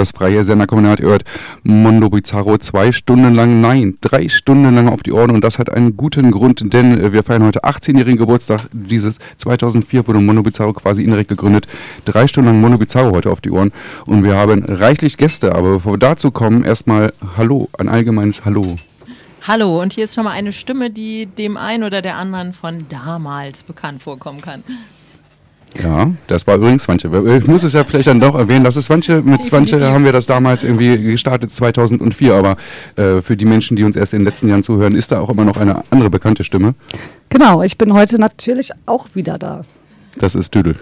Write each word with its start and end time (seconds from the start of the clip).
das 0.00 0.12
freie 0.12 0.42
Senderkombinat, 0.44 1.00
hört 1.00 1.24
Mondo 1.62 2.08
Bizarro 2.08 2.56
zwei 2.56 2.90
Stunden 2.90 3.34
lang, 3.34 3.60
nein, 3.60 3.98
drei 4.00 4.28
Stunden 4.28 4.74
lang 4.74 4.88
auf 4.88 5.02
die 5.02 5.12
Ohren 5.12 5.30
und 5.30 5.44
das 5.44 5.58
hat 5.58 5.68
einen 5.68 5.94
guten 5.94 6.30
Grund, 6.30 6.72
denn 6.72 7.12
wir 7.12 7.22
feiern 7.22 7.44
heute 7.44 7.64
18-jährigen 7.64 8.16
Geburtstag. 8.16 8.62
Dieses 8.72 9.18
2004 9.36 10.08
wurde 10.08 10.20
Mondo 10.20 10.42
Bizarro 10.42 10.72
quasi 10.72 11.04
indirekt 11.04 11.28
gegründet. 11.28 11.66
Drei 12.06 12.26
Stunden 12.26 12.48
lang 12.48 12.60
Mondo 12.62 12.78
Bizarro 12.78 13.12
heute 13.12 13.30
auf 13.30 13.42
die 13.42 13.50
Ohren 13.50 13.72
und 14.06 14.24
wir 14.24 14.36
haben 14.36 14.64
reichlich 14.64 15.18
Gäste, 15.18 15.54
aber 15.54 15.74
bevor 15.74 15.92
wir 15.92 15.98
dazu 15.98 16.30
kommen, 16.30 16.64
erstmal 16.64 17.12
Hallo, 17.36 17.68
ein 17.78 17.90
allgemeines 17.90 18.46
Hallo. 18.46 18.76
Hallo, 19.46 19.82
und 19.82 19.92
hier 19.92 20.06
ist 20.06 20.14
schon 20.14 20.24
mal 20.24 20.32
eine 20.32 20.52
Stimme, 20.52 20.90
die 20.90 21.26
dem 21.26 21.58
einen 21.58 21.84
oder 21.84 22.00
der 22.00 22.16
anderen 22.16 22.54
von 22.54 22.86
damals 22.88 23.64
bekannt 23.64 24.02
vorkommen 24.02 24.40
kann. 24.40 24.64
Ja, 25.82 26.10
das 26.26 26.46
war 26.46 26.56
übrigens 26.56 26.84
Swantje. 26.84 27.10
Ich 27.38 27.46
muss 27.46 27.62
es 27.62 27.72
ja 27.72 27.84
vielleicht 27.84 28.08
dann 28.08 28.20
doch 28.20 28.34
erwähnen, 28.34 28.64
das 28.64 28.76
ist 28.76 28.86
Swantje. 28.86 29.22
Mit 29.22 29.44
Swantje 29.44 29.80
haben 29.80 30.04
wir 30.04 30.12
das 30.12 30.26
damals 30.26 30.62
irgendwie 30.62 31.00
gestartet, 31.00 31.52
2004. 31.52 32.34
Aber 32.34 32.56
äh, 32.96 33.20
für 33.22 33.36
die 33.36 33.44
Menschen, 33.44 33.76
die 33.76 33.84
uns 33.84 33.96
erst 33.96 34.12
in 34.12 34.20
den 34.20 34.26
letzten 34.26 34.48
Jahren 34.48 34.62
zuhören, 34.62 34.94
ist 34.94 35.12
da 35.12 35.20
auch 35.20 35.30
immer 35.30 35.44
noch 35.44 35.56
eine 35.56 35.82
andere 35.90 36.10
bekannte 36.10 36.44
Stimme. 36.44 36.74
Genau, 37.28 37.62
ich 37.62 37.78
bin 37.78 37.92
heute 37.92 38.18
natürlich 38.18 38.70
auch 38.86 39.06
wieder 39.14 39.38
da. 39.38 39.62
Das 40.18 40.34
ist 40.34 40.54
Düdel. 40.54 40.76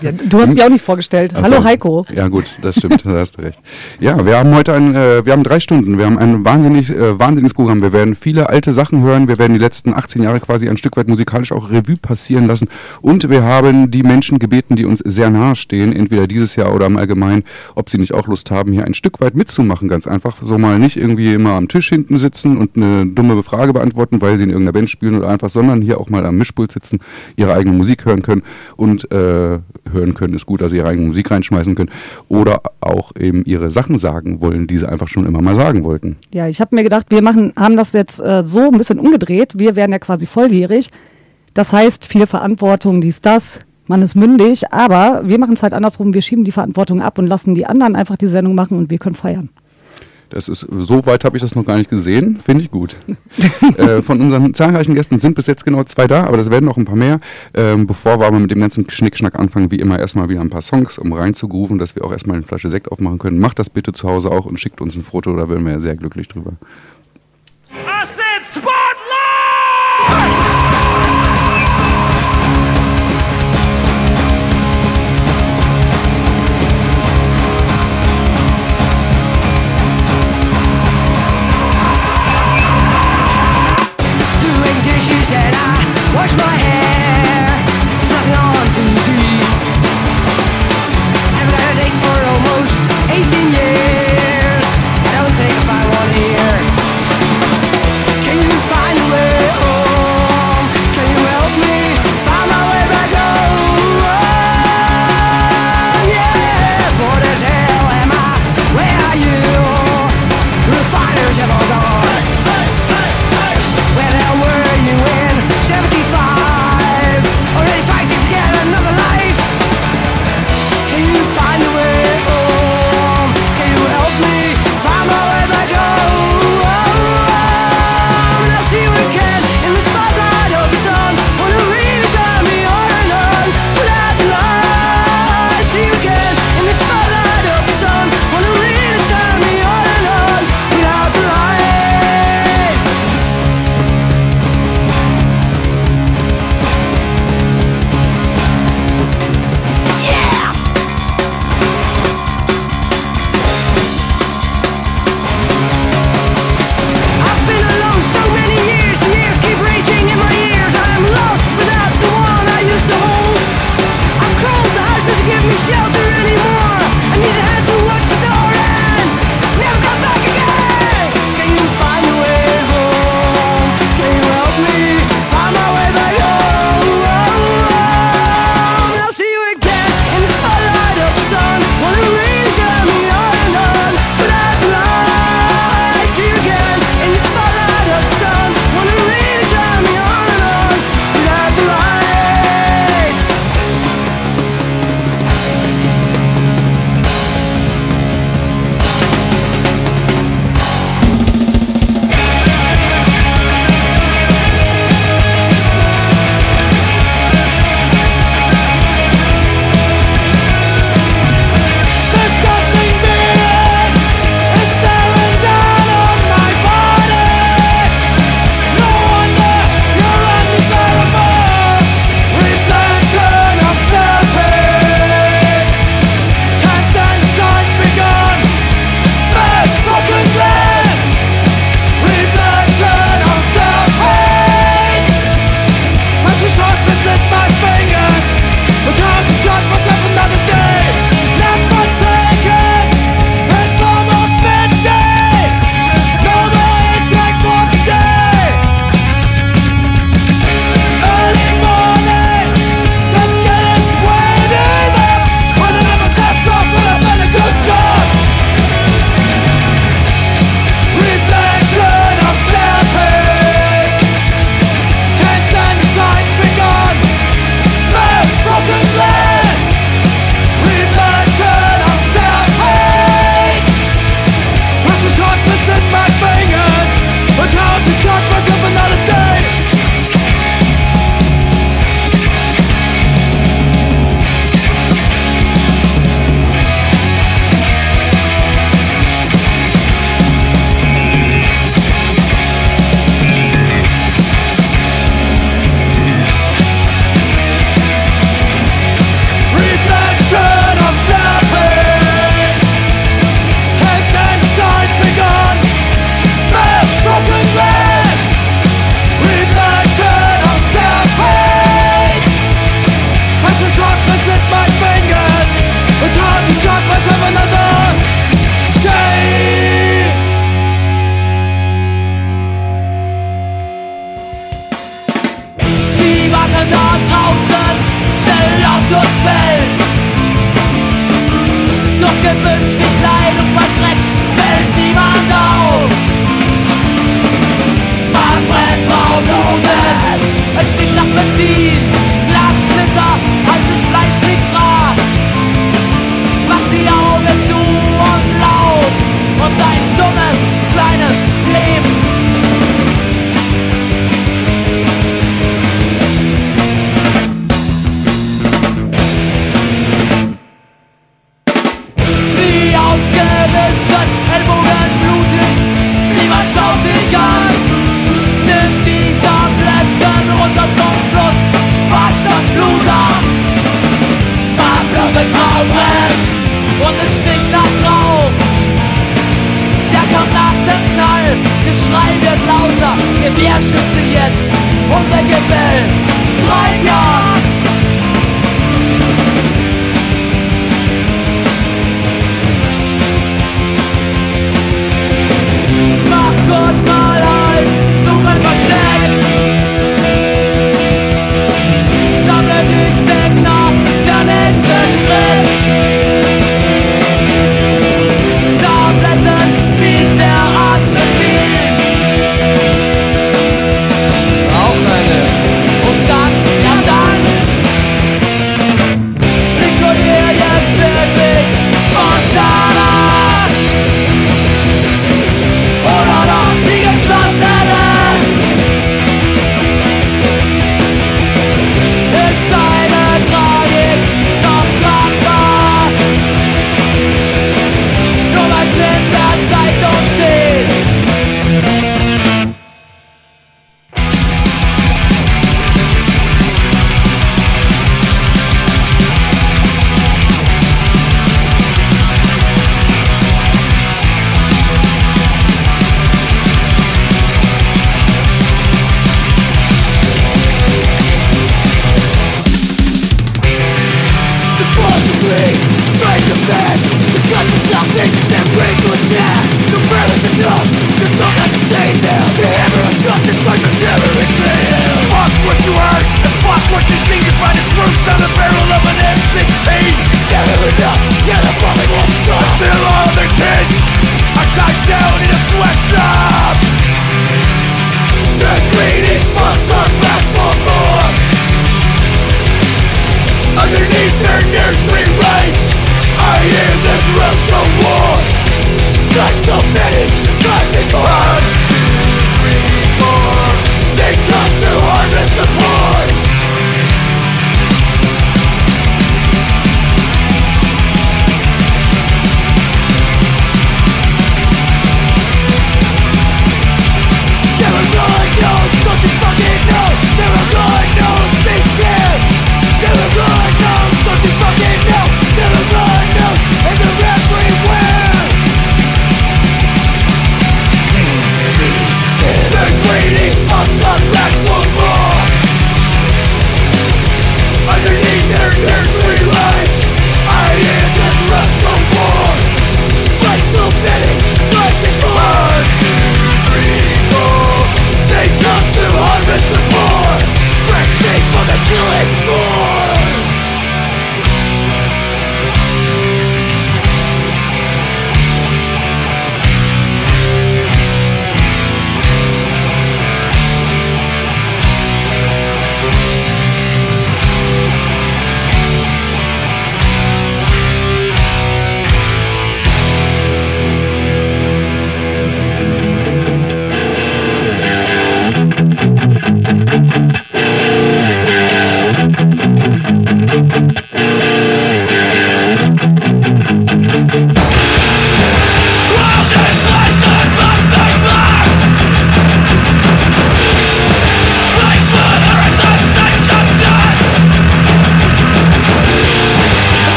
Ja, 0.00 0.12
du 0.12 0.40
hast 0.40 0.52
dich 0.52 0.62
auch 0.62 0.68
nicht 0.68 0.84
vorgestellt. 0.84 1.32
Ach 1.34 1.42
Hallo 1.42 1.64
Heiko. 1.64 2.06
Ja 2.14 2.28
gut, 2.28 2.58
das 2.62 2.76
stimmt, 2.76 3.04
da 3.06 3.18
hast 3.18 3.38
du 3.38 3.42
recht. 3.42 3.58
Ja, 4.00 4.24
wir 4.24 4.38
haben 4.38 4.54
heute 4.54 4.74
ein, 4.74 4.94
äh, 4.94 5.24
wir 5.24 5.32
haben 5.32 5.42
drei 5.42 5.60
Stunden, 5.60 5.98
wir 5.98 6.06
haben 6.06 6.18
ein 6.18 6.44
wahnsinnig, 6.44 6.90
äh, 6.90 7.18
wahnsinniges 7.18 7.54
Programm. 7.54 7.82
Wir 7.82 7.92
werden 7.92 8.14
viele 8.14 8.48
alte 8.48 8.72
Sachen 8.72 9.02
hören, 9.02 9.28
wir 9.28 9.38
werden 9.38 9.54
die 9.54 9.60
letzten 9.60 9.94
18 9.94 10.22
Jahre 10.22 10.40
quasi 10.40 10.68
ein 10.68 10.76
Stück 10.76 10.96
weit 10.96 11.08
musikalisch 11.08 11.52
auch 11.52 11.70
Revue 11.70 11.96
passieren 11.96 12.46
lassen 12.46 12.68
und 13.00 13.28
wir 13.30 13.42
haben 13.44 13.90
die 13.90 14.02
Menschen 14.02 14.38
gebeten, 14.38 14.76
die 14.76 14.84
uns 14.84 15.00
sehr 15.04 15.30
nahe 15.30 15.56
stehen, 15.56 15.94
entweder 15.94 16.26
dieses 16.26 16.56
Jahr 16.56 16.74
oder 16.74 16.86
im 16.86 16.96
Allgemeinen, 16.96 17.44
ob 17.74 17.88
sie 17.88 17.98
nicht 17.98 18.14
auch 18.14 18.26
Lust 18.26 18.50
haben, 18.50 18.72
hier 18.72 18.84
ein 18.84 18.94
Stück 18.94 19.20
weit 19.20 19.34
mitzumachen, 19.34 19.88
ganz 19.88 20.06
einfach. 20.06 20.36
So 20.42 20.58
mal 20.58 20.78
nicht 20.78 20.96
irgendwie 20.96 21.32
immer 21.34 21.52
am 21.52 21.68
Tisch 21.68 21.88
hinten 21.88 22.18
sitzen 22.18 22.56
und 22.56 22.76
eine 22.76 23.06
dumme 23.06 23.42
Frage 23.42 23.72
beantworten, 23.72 24.20
weil 24.20 24.38
sie 24.38 24.44
in 24.44 24.50
irgendeiner 24.50 24.72
Band 24.72 24.90
spielen 24.90 25.16
oder 25.16 25.28
einfach, 25.28 25.50
sondern 25.50 25.82
hier 25.82 26.00
auch 26.00 26.10
mal 26.10 26.24
am 26.26 26.36
Mischpult 26.36 26.72
sitzen, 26.72 27.00
ihre 27.36 27.54
eigene 27.54 27.76
Musik 27.76 28.04
hören 28.04 28.22
können 28.22 28.42
und 28.76 29.10
äh, 29.12 29.58
hören 29.90 30.14
können, 30.14 30.34
ist 30.34 30.46
gut, 30.46 30.62
also 30.62 30.74
ihre 30.74 30.88
eigene 30.88 31.06
Musik 31.06 31.30
reinschmeißen 31.30 31.74
können 31.74 31.90
oder 32.28 32.62
auch 32.80 33.12
eben 33.18 33.44
ihre 33.44 33.70
Sachen 33.70 33.98
sagen 33.98 34.40
wollen, 34.40 34.66
die 34.66 34.78
sie 34.78 34.88
einfach 34.88 35.08
schon 35.08 35.26
immer 35.26 35.42
mal 35.42 35.54
sagen 35.54 35.84
wollten. 35.84 36.16
Ja, 36.32 36.48
ich 36.48 36.60
habe 36.60 36.74
mir 36.74 36.82
gedacht, 36.82 37.06
wir 37.10 37.22
machen, 37.22 37.52
haben 37.56 37.76
das 37.76 37.92
jetzt 37.92 38.20
äh, 38.20 38.42
so 38.46 38.60
ein 38.60 38.78
bisschen 38.78 38.98
umgedreht. 38.98 39.58
Wir 39.58 39.76
werden 39.76 39.92
ja 39.92 39.98
quasi 39.98 40.26
volljährig. 40.26 40.90
Das 41.54 41.72
heißt, 41.72 42.04
viel 42.04 42.26
Verantwortung, 42.26 43.00
dies, 43.00 43.20
das. 43.20 43.60
Man 43.86 44.00
ist 44.00 44.14
mündig, 44.14 44.72
aber 44.72 45.22
wir 45.24 45.38
machen 45.38 45.54
es 45.54 45.62
halt 45.62 45.74
andersrum. 45.74 46.14
Wir 46.14 46.22
schieben 46.22 46.44
die 46.44 46.52
Verantwortung 46.52 47.02
ab 47.02 47.18
und 47.18 47.26
lassen 47.26 47.54
die 47.54 47.66
anderen 47.66 47.96
einfach 47.96 48.16
die 48.16 48.26
Sendung 48.26 48.54
machen 48.54 48.78
und 48.78 48.90
wir 48.90 48.98
können 48.98 49.14
feiern. 49.14 49.50
Das 50.30 50.48
ist, 50.48 50.60
so 50.60 51.06
weit 51.06 51.24
habe 51.24 51.36
ich 51.36 51.42
das 51.42 51.54
noch 51.54 51.64
gar 51.64 51.76
nicht 51.76 51.90
gesehen. 51.90 52.40
Finde 52.44 52.62
ich 52.62 52.70
gut. 52.70 52.96
äh, 53.76 54.02
von 54.02 54.20
unseren 54.20 54.54
zahlreichen 54.54 54.94
Gästen 54.94 55.18
sind 55.18 55.34
bis 55.34 55.46
jetzt 55.46 55.64
genau 55.64 55.84
zwei 55.84 56.06
da, 56.06 56.24
aber 56.24 56.36
das 56.36 56.50
werden 56.50 56.64
noch 56.64 56.76
ein 56.76 56.84
paar 56.84 56.96
mehr. 56.96 57.20
Ähm, 57.54 57.86
bevor 57.86 58.18
wir 58.18 58.26
aber 58.26 58.38
mit 58.38 58.50
dem 58.50 58.60
ganzen 58.60 58.88
Schnickschnack 58.88 59.38
anfangen, 59.38 59.70
wie 59.70 59.76
immer 59.76 59.98
erstmal 59.98 60.28
wieder 60.28 60.40
ein 60.40 60.50
paar 60.50 60.62
Songs, 60.62 60.98
um 60.98 61.12
reinzugrooven, 61.12 61.78
dass 61.78 61.94
wir 61.94 62.04
auch 62.04 62.12
erstmal 62.12 62.36
eine 62.36 62.46
Flasche 62.46 62.70
Sekt 62.70 62.90
aufmachen 62.90 63.18
können. 63.18 63.38
Macht 63.38 63.58
das 63.58 63.70
bitte 63.70 63.92
zu 63.92 64.08
Hause 64.08 64.30
auch 64.30 64.46
und 64.46 64.58
schickt 64.58 64.80
uns 64.80 64.96
ein 64.96 65.02
Foto, 65.02 65.36
da 65.36 65.48
wären 65.48 65.64
wir 65.64 65.72
ja 65.72 65.80
sehr 65.80 65.96
glücklich 65.96 66.28
drüber. 66.28 66.52
I 67.76 68.23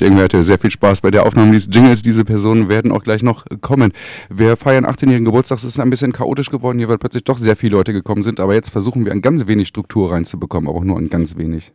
Nicht, 0.00 0.06
irgendwer 0.06 0.24
hatte 0.24 0.42
sehr 0.42 0.58
viel 0.58 0.70
Spaß 0.70 1.02
bei 1.02 1.10
der 1.10 1.26
Aufnahme 1.26 1.52
dieses 1.52 1.68
Jingles. 1.74 2.00
Diese 2.00 2.24
Personen 2.24 2.70
werden 2.70 2.90
auch 2.90 3.02
gleich 3.02 3.22
noch 3.22 3.44
kommen. 3.60 3.92
Wir 4.30 4.56
feiern 4.56 4.86
18-jährigen 4.86 5.26
Geburtstag. 5.26 5.58
Es 5.58 5.64
ist 5.64 5.78
ein 5.78 5.90
bisschen 5.90 6.14
chaotisch 6.14 6.48
geworden 6.48 6.78
hier, 6.78 6.88
weil 6.88 6.96
plötzlich 6.96 7.24
doch 7.24 7.36
sehr 7.36 7.54
viele 7.54 7.76
Leute 7.76 7.92
gekommen 7.92 8.22
sind. 8.22 8.40
Aber 8.40 8.54
jetzt 8.54 8.70
versuchen 8.70 9.04
wir 9.04 9.12
ein 9.12 9.20
ganz 9.20 9.46
wenig 9.46 9.68
Struktur 9.68 10.10
reinzubekommen, 10.10 10.70
aber 10.70 10.78
auch 10.78 10.84
nur 10.84 10.96
ein 10.96 11.10
ganz 11.10 11.36
wenig. 11.36 11.72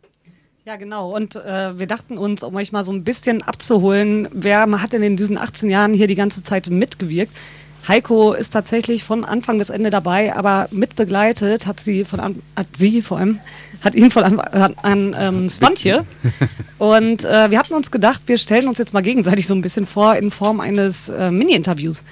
Ja, 0.64 0.74
genau. 0.74 1.14
Und 1.14 1.36
äh, 1.36 1.78
wir 1.78 1.86
dachten 1.86 2.18
uns, 2.18 2.42
um 2.42 2.56
euch 2.56 2.72
mal 2.72 2.82
so 2.82 2.90
ein 2.90 3.04
bisschen 3.04 3.42
abzuholen, 3.42 4.26
wer 4.32 4.68
hat 4.82 4.92
denn 4.92 5.04
in 5.04 5.16
diesen 5.16 5.38
18 5.38 5.70
Jahren 5.70 5.94
hier 5.94 6.08
die 6.08 6.16
ganze 6.16 6.42
Zeit 6.42 6.68
mitgewirkt? 6.68 7.32
Heiko 7.88 8.32
ist 8.32 8.50
tatsächlich 8.50 9.04
von 9.04 9.24
Anfang 9.24 9.58
bis 9.58 9.70
Ende 9.70 9.90
dabei, 9.90 10.34
aber 10.34 10.68
mitbegleitet 10.72 11.66
hat 11.66 11.78
sie 11.78 12.04
von 12.04 12.18
an, 12.18 12.42
hat 12.56 12.68
sie 12.74 13.00
vor 13.00 13.18
allem, 13.18 13.38
hat 13.82 13.94
ihn 13.94 14.10
von 14.10 14.24
Anfang 14.24 14.74
an 14.82 15.16
ähm, 15.18 15.48
Swantje. 15.48 16.04
Und 16.78 17.24
äh, 17.24 17.50
wir 17.50 17.58
hatten 17.58 17.74
uns 17.74 17.90
gedacht, 17.90 18.22
wir 18.26 18.38
stellen 18.38 18.66
uns 18.66 18.78
jetzt 18.78 18.92
mal 18.92 19.02
gegenseitig 19.02 19.46
so 19.46 19.54
ein 19.54 19.62
bisschen 19.62 19.86
vor 19.86 20.16
in 20.16 20.30
Form 20.30 20.60
eines 20.60 21.08
äh, 21.08 21.30
Mini-Interviews. 21.30 22.02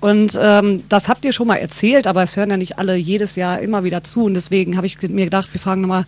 Und 0.00 0.38
ähm, 0.40 0.84
das 0.88 1.08
habt 1.08 1.24
ihr 1.24 1.32
schon 1.32 1.48
mal 1.48 1.56
erzählt, 1.56 2.06
aber 2.06 2.22
es 2.22 2.36
hören 2.36 2.50
ja 2.50 2.56
nicht 2.56 2.78
alle 2.78 2.94
jedes 2.94 3.36
Jahr 3.36 3.60
immer 3.60 3.82
wieder 3.82 4.04
zu. 4.04 4.24
Und 4.24 4.34
deswegen 4.34 4.76
habe 4.76 4.86
ich 4.86 5.00
mir 5.02 5.24
gedacht, 5.24 5.52
wir 5.52 5.60
fragen 5.60 5.80
nochmal, 5.80 6.06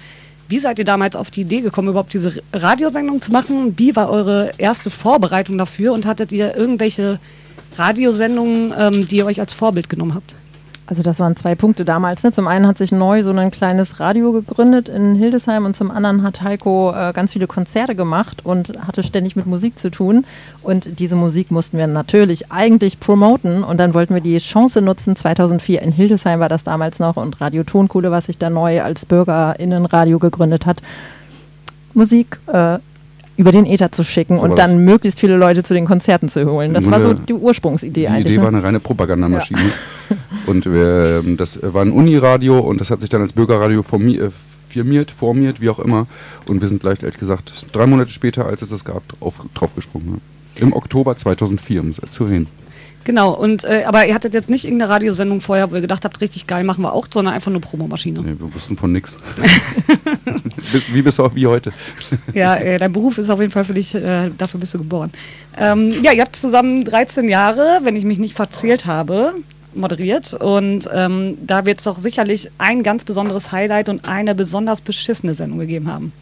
wie 0.48 0.58
seid 0.58 0.78
ihr 0.78 0.84
damals 0.84 1.16
auf 1.16 1.30
die 1.30 1.42
Idee 1.42 1.60
gekommen, 1.60 1.88
überhaupt 1.88 2.12
diese 2.12 2.42
Radiosendung 2.52 3.20
zu 3.20 3.32
machen? 3.32 3.74
Wie 3.78 3.96
war 3.96 4.10
eure 4.10 4.52
erste 4.58 4.90
Vorbereitung 4.90 5.58
dafür? 5.58 5.92
Und 5.92 6.06
hattet 6.06 6.30
ihr 6.30 6.56
irgendwelche 6.56 7.18
Radiosendungen, 7.76 8.72
ähm, 8.78 9.06
die 9.06 9.18
ihr 9.18 9.26
euch 9.26 9.40
als 9.40 9.52
Vorbild 9.52 9.88
genommen 9.88 10.14
habt? 10.14 10.34
Also 10.92 11.02
das 11.02 11.20
waren 11.20 11.36
zwei 11.36 11.54
Punkte 11.54 11.84
damals. 11.84 12.22
Ne? 12.22 12.32
Zum 12.32 12.48
einen 12.48 12.66
hat 12.66 12.76
sich 12.76 12.92
neu 12.92 13.22
so 13.22 13.30
ein 13.30 13.50
kleines 13.50 14.00
Radio 14.00 14.32
gegründet 14.32 14.88
in 14.88 15.14
Hildesheim 15.14 15.64
und 15.64 15.74
zum 15.76 15.90
anderen 15.90 16.22
hat 16.22 16.42
Heiko 16.42 16.92
äh, 16.92 17.12
ganz 17.14 17.32
viele 17.32 17.46
Konzerte 17.46 17.94
gemacht 17.94 18.44
und 18.44 18.76
hatte 18.86 19.02
ständig 19.02 19.36
mit 19.36 19.46
Musik 19.46 19.78
zu 19.78 19.90
tun. 19.90 20.24
Und 20.60 20.98
diese 20.98 21.14
Musik 21.16 21.50
mussten 21.50 21.78
wir 21.78 21.86
natürlich 21.86 22.50
eigentlich 22.50 23.00
promoten 23.00 23.62
und 23.62 23.78
dann 23.78 23.94
wollten 23.94 24.12
wir 24.12 24.20
die 24.20 24.36
Chance 24.38 24.82
nutzen. 24.82 25.14
2004 25.14 25.80
in 25.80 25.92
Hildesheim 25.92 26.40
war 26.40 26.48
das 26.48 26.64
damals 26.64 26.98
noch 26.98 27.16
und 27.16 27.40
Radio 27.40 27.62
Tonkuhle, 27.62 28.10
was 28.10 28.26
sich 28.26 28.36
da 28.36 28.50
neu 28.50 28.82
als 28.82 29.06
BürgerInnenradio 29.06 30.18
gegründet 30.18 30.66
hat. 30.66 30.82
Musik 31.94 32.38
äh, 32.48 32.80
über 33.36 33.52
den 33.52 33.66
Äther 33.66 33.92
zu 33.92 34.04
schicken 34.04 34.36
So 34.36 34.42
und 34.42 34.58
dann 34.58 34.84
möglichst 34.84 35.20
viele 35.20 35.36
Leute 35.36 35.62
zu 35.62 35.74
den 35.74 35.86
Konzerten 35.86 36.28
zu 36.28 36.44
holen. 36.44 36.74
Das 36.74 36.90
war 36.90 37.00
so 37.00 37.14
die 37.14 37.32
Ursprungsidee 37.32 38.02
Die 38.02 38.08
eigentlich. 38.08 38.26
Idee 38.26 38.36
ne? 38.36 38.42
war 38.42 38.48
eine 38.48 38.62
reine 38.62 38.80
Propagandamaschine. 38.80 39.72
und 40.46 40.66
wir, 40.66 41.22
ähm, 41.24 41.36
das 41.36 41.58
war 41.62 41.82
ein 41.82 41.92
Uniradio 41.92 42.58
und 42.58 42.80
das 42.80 42.90
hat 42.90 43.00
sich 43.00 43.10
dann 43.10 43.22
als 43.22 43.32
Bürgerradio 43.32 43.82
formi 43.82 44.16
äh, 44.16 44.30
firmiert, 44.68 45.10
formiert, 45.10 45.60
wie 45.60 45.68
auch 45.68 45.78
immer. 45.78 46.06
Und 46.46 46.62
wir 46.62 46.68
sind 46.68 46.80
gleich, 46.80 47.02
ehrlich 47.02 47.18
gesagt, 47.18 47.66
drei 47.72 47.86
Monate 47.86 48.10
später, 48.10 48.46
als 48.46 48.62
es 48.62 48.70
das 48.70 48.84
gab, 48.84 49.02
drauf, 49.08 49.40
draufgesprungen. 49.54 50.20
Ja. 50.56 50.62
Im 50.62 50.72
Oktober 50.72 51.16
2004, 51.16 51.80
um 51.80 51.90
es 51.90 52.00
zu 52.10 52.24
reden. 52.24 52.46
Genau, 53.04 53.32
und 53.32 53.64
äh, 53.64 53.84
aber 53.84 54.06
ihr 54.06 54.14
hattet 54.14 54.34
jetzt 54.34 54.48
nicht 54.48 54.64
irgendeine 54.64 54.90
Radiosendung 54.90 55.40
vorher, 55.40 55.70
wo 55.70 55.74
ihr 55.74 55.80
gedacht 55.80 56.04
habt, 56.04 56.20
richtig 56.20 56.46
geil 56.46 56.64
machen 56.64 56.82
wir 56.82 56.92
auch, 56.92 57.06
sondern 57.10 57.34
einfach 57.34 57.50
nur 57.50 57.60
Promomaschine. 57.60 58.20
Nee, 58.20 58.34
wir 58.38 58.54
wussten 58.54 58.76
von 58.76 58.92
nix. 58.92 59.16
bis, 60.72 60.92
wie 60.94 61.02
bis 61.02 61.18
auch 61.18 61.34
wie 61.34 61.46
heute. 61.46 61.72
Ja, 62.34 62.56
äh, 62.56 62.78
dein 62.78 62.92
Beruf 62.92 63.18
ist 63.18 63.30
auf 63.30 63.40
jeden 63.40 63.52
Fall 63.52 63.64
für 63.64 63.74
dich, 63.74 63.94
äh, 63.94 64.30
dafür 64.38 64.60
bist 64.60 64.74
du 64.74 64.78
geboren. 64.78 65.10
Ähm, 65.58 66.02
ja, 66.02 66.12
ihr 66.12 66.22
habt 66.22 66.36
zusammen 66.36 66.84
13 66.84 67.28
Jahre, 67.28 67.80
wenn 67.82 67.96
ich 67.96 68.04
mich 68.04 68.18
nicht 68.18 68.34
verzählt 68.34 68.86
habe, 68.86 69.34
moderiert. 69.74 70.34
Und 70.34 70.88
ähm, 70.92 71.38
da 71.44 71.66
wird 71.66 71.78
es 71.78 71.84
doch 71.84 71.98
sicherlich 71.98 72.50
ein 72.58 72.82
ganz 72.82 73.04
besonderes 73.04 73.52
Highlight 73.52 73.88
und 73.88 74.08
eine 74.08 74.34
besonders 74.34 74.80
beschissene 74.80 75.34
Sendung 75.34 75.58
gegeben 75.58 75.92
haben. 75.92 76.12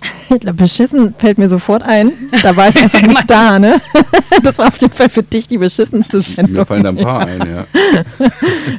Ich 0.30 0.40
glaube, 0.40 0.58
beschissen 0.58 1.14
fällt 1.16 1.38
mir 1.38 1.48
sofort 1.48 1.82
ein. 1.82 2.12
Da 2.42 2.54
war 2.54 2.68
ich 2.68 2.76
einfach 2.82 3.00
nicht 3.00 3.28
da, 3.30 3.58
ne? 3.58 3.80
Das 4.42 4.58
war 4.58 4.68
auf 4.68 4.78
jeden 4.80 4.92
Fall 4.92 5.08
für 5.08 5.22
dich 5.22 5.46
die 5.46 5.56
beschissenste 5.58 6.20
Sendung. 6.20 6.54
Mir 6.56 6.66
fallen 6.66 6.82
da 6.84 6.90
ein 6.90 6.96
paar 6.96 7.26
ein, 7.26 7.40
ja. 7.40 7.64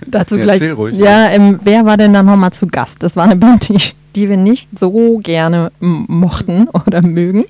Dazu 0.05 0.37
Ja, 0.37 0.43
gleich. 0.43 0.61
erzähl 0.61 0.73
ruhig. 0.73 0.95
Ja, 0.95 1.27
ähm, 1.29 1.59
wer 1.63 1.85
war 1.85 1.97
denn 1.97 2.13
da 2.13 2.21
nochmal 2.23 2.51
zu 2.53 2.67
Gast? 2.67 2.97
Das 2.99 3.15
war 3.15 3.25
eine 3.25 3.35
Band, 3.35 3.67
die, 3.67 3.77
die 4.15 4.29
wir 4.29 4.37
nicht 4.37 4.69
so 4.77 5.19
gerne 5.23 5.71
mochten 5.79 6.67
oder 6.87 7.01
mögen. 7.01 7.45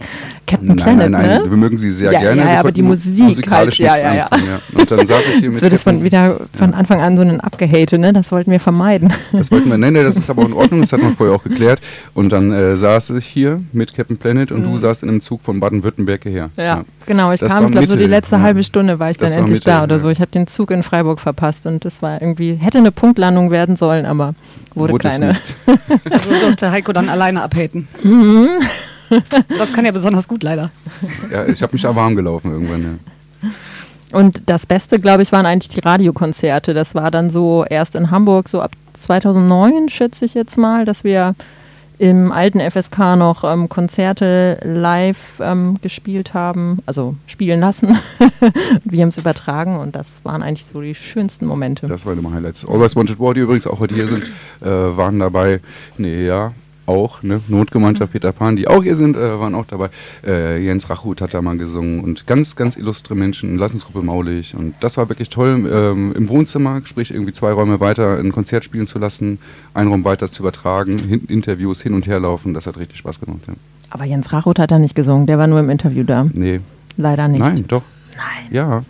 Captain 0.48 0.70
Nein, 0.70 0.78
Planet, 0.78 1.12
nein, 1.12 1.28
nein, 1.28 1.44
ne? 1.44 1.50
wir 1.52 1.58
mögen 1.58 1.78
sie 1.78 1.92
sehr 1.92 2.12
Ja, 2.12 2.20
gerne. 2.22 2.42
ja, 2.42 2.54
ja, 2.54 2.60
aber 2.60 2.72
die 2.72 2.82
mu- 2.82 2.90
Musik 2.90 3.20
musikalisch 3.24 3.80
halt, 3.82 4.02
ja, 4.02 4.10
ja, 4.10 4.16
ja. 4.16 4.24
anfangen, 4.26 4.46
ja. 4.48 4.80
Und 4.80 4.90
dann 4.92 5.06
saß 5.06 5.22
ich 5.36 5.40
hier 5.42 5.50
mit 5.52 5.60
So, 5.60 5.70
das 5.70 5.84
von 5.84 6.04
wieder 6.04 6.38
von. 6.58 6.74
Anfang 6.74 7.02
an 7.02 7.18
so 7.18 7.22
ein 7.24 7.40
Abgehate, 7.40 8.00
ne? 8.00 8.14
Das 8.14 8.32
wollten 8.32 8.50
wir 8.52 8.60
vermeiden. 8.60 9.14
Das 9.32 9.52
wollten 9.52 9.70
wir, 9.70 9.78
nein, 9.78 9.94
nein, 9.94 10.06
das 10.06 10.18
ist 10.18 10.30
aber 10.30 10.44
in 10.46 10.54
Ordnung, 10.54 10.80
das 10.82 10.92
hat 10.92 11.02
man 11.04 11.16
vorher 11.16 11.36
auch 11.36 11.44
geklärt. 11.44 11.80
Und 12.16 12.32
dann 12.32 12.52
äh, 12.52 12.76
saß 12.78 13.12
ich 13.12 13.26
hier 13.26 13.62
mit 13.74 13.94
Captain 13.94 14.18
Planet 14.18 14.52
und 14.52 14.64
du 14.64 14.78
saßt 14.78 15.04
in 15.04 15.10
einem 15.10 15.22
Zug 15.22 15.42
von 15.42 15.60
Baden-Württemberg 15.60 16.24
hierher. 16.24 16.48
Mhm. 16.48 16.62
Ja, 16.62 16.84
genau. 17.06 17.32
Ich 17.32 17.40
Das 17.42 17.52
kam, 17.52 17.70
glaube, 17.70 17.86
so 17.88 17.96
die 17.96 18.06
letzte 18.06 18.42
halbe 18.42 18.64
Stunde 18.64 18.98
war 19.00 19.12
ich 19.12 19.18
Das 19.18 19.34
dann 19.34 19.42
war 19.42 19.48
endlich 19.48 19.60
Mitte, 19.66 19.70
da 19.70 19.84
oder 19.84 20.00
so. 20.00 20.10
Ich 20.10 20.20
habe 20.20 20.32
den 20.32 20.48
Zug 20.48 20.72
in 20.72 20.82
Freiburg 20.82 21.20
verpasst 21.20 21.66
und 21.68 21.86
das 21.86 22.02
war 22.02 22.22
irgendwie, 22.22 22.56
hätte 22.56 22.80
eine 22.80 22.92
Punktlandung 22.92 23.52
werden 23.52 23.76
sollen, 23.76 24.06
aber 24.08 24.34
wurde, 24.76 24.94
Wurde 24.94 25.10
keine. 25.10 25.36
Also 26.10 26.30
durfte 26.40 26.72
Heiko 26.72 26.94
dann 26.94 27.10
alleine 27.10 27.42
abhaten. 27.42 27.88
Das 29.58 29.74
kann 29.74 29.86
ja 29.86 29.92
besonders 29.92 30.28
gut 30.28 30.44
leider. 30.44 30.70
Ja, 31.32 31.46
ich 31.48 31.62
habe 31.62 31.74
mich 31.74 31.84
ja 31.84 31.96
warm 31.96 32.16
gelaufen 32.16 32.52
irgendwann, 32.52 33.00
ja. 33.42 33.50
Und 34.12 34.42
das 34.48 34.66
Beste, 34.66 35.00
glaube 35.00 35.24
ich, 35.24 35.32
waren 35.32 35.46
eigentlich 35.46 35.70
die 35.70 35.82
Radiokonzerte. 35.82 36.74
Das 36.74 36.96
war 36.96 37.12
dann 37.12 37.30
so 37.30 37.64
erst 37.70 37.96
in 37.96 38.10
Hamburg, 38.12 38.50
so 38.50 38.62
ab 38.62 38.72
2009, 38.94 39.90
schätze 39.90 40.26
ich 40.26 40.34
jetzt 40.34 40.58
mal, 40.58 40.86
dass 40.86 41.04
wir 41.04 41.36
im 42.00 42.32
alten 42.32 42.60
FSK 42.60 43.18
noch 43.18 43.44
ähm, 43.44 43.68
Konzerte 43.68 44.58
live 44.64 45.40
ähm, 45.42 45.78
gespielt 45.82 46.34
haben, 46.34 46.78
also 46.86 47.16
spielen 47.28 47.60
lassen. 47.60 47.98
wir 48.86 49.02
haben 49.02 49.10
es 49.10 49.18
übertragen 49.18 49.78
und 49.78 49.96
das 49.96 50.08
waren 50.24 50.42
eigentlich 50.42 50.66
so 50.66 50.82
die 50.82 50.96
schönsten 50.96 51.46
Momente. 51.46 51.88
Das 51.88 52.06
waren 52.06 52.18
immer 52.18 52.34
Highlights. 52.34 52.66
Always 52.66 52.96
Wanted 52.96 53.20
War, 53.20 53.34
die 53.34 53.42
übrigens 53.42 53.68
auch 53.68 53.82
heute 53.82 53.96
hier 53.96 54.08
sind, 54.08 54.24
äh, 54.62 54.66
waren 54.66 55.20
dabei. 55.20 55.60
Nee, 55.98 56.26
ja, 56.26 56.54
auch, 56.90 57.24
ne? 57.24 57.40
Notgemeinschaft 57.48 58.12
Peter 58.12 58.32
Pan, 58.34 58.56
die 58.56 58.68
auch 58.68 58.84
hier 58.84 58.96
sind, 58.96 59.16
äh, 59.16 59.40
waren 59.40 59.56
auch 59.56 59.66
dabei. 59.66 59.90
Äh, 60.26 60.62
Jens 60.66 60.90
Rachut 60.90 61.22
hat 61.22 61.34
da 61.34 61.42
mal 61.42 61.56
gesungen 61.58 62.04
und 62.04 62.28
ganz, 62.28 62.56
ganz 62.56 62.76
illustre 62.76 63.16
Menschen, 63.16 63.58
Lassensgruppe 63.58 64.02
Maulig. 64.02 64.56
Und 64.56 64.74
das 64.82 64.98
war 64.98 65.08
wirklich 65.08 65.30
toll, 65.30 65.70
ähm, 65.72 66.14
im 66.16 66.28
Wohnzimmer, 66.28 66.82
sprich 66.86 67.12
irgendwie 67.12 67.32
zwei 67.34 67.52
Räume 67.54 67.80
weiter 67.80 68.18
ein 68.18 68.32
Konzert 68.32 68.66
spielen 68.66 68.88
zu 68.88 69.00
lassen, 69.00 69.38
einen 69.74 69.90
Raum 69.90 70.04
weiter 70.04 70.28
zu 70.28 70.42
übertragen, 70.44 70.98
hin, 70.98 71.26
Interviews 71.30 71.82
hin 71.82 71.94
und 71.94 72.08
her 72.08 72.20
laufen. 72.20 72.54
Das 72.54 72.66
hat 72.68 72.78
richtig 72.78 72.98
Spaß 72.98 73.20
gemacht. 73.22 73.42
Ja. 73.48 73.54
Aber 73.92 74.06
Jens 74.06 74.34
Rachut 74.34 74.60
hat 74.60 74.72
da 74.72 74.80
nicht 74.80 74.96
gesungen, 74.96 75.28
der 75.28 75.38
war 75.38 75.48
nur 75.48 75.60
im 75.60 75.70
Interview 75.70 76.04
da. 76.04 76.28
Nee, 76.34 76.60
Leider 76.98 77.28
nicht. 77.28 77.40
nein, 77.40 77.64
doch. 77.68 77.84
Nein. 78.18 78.48
Ja. 78.52 78.84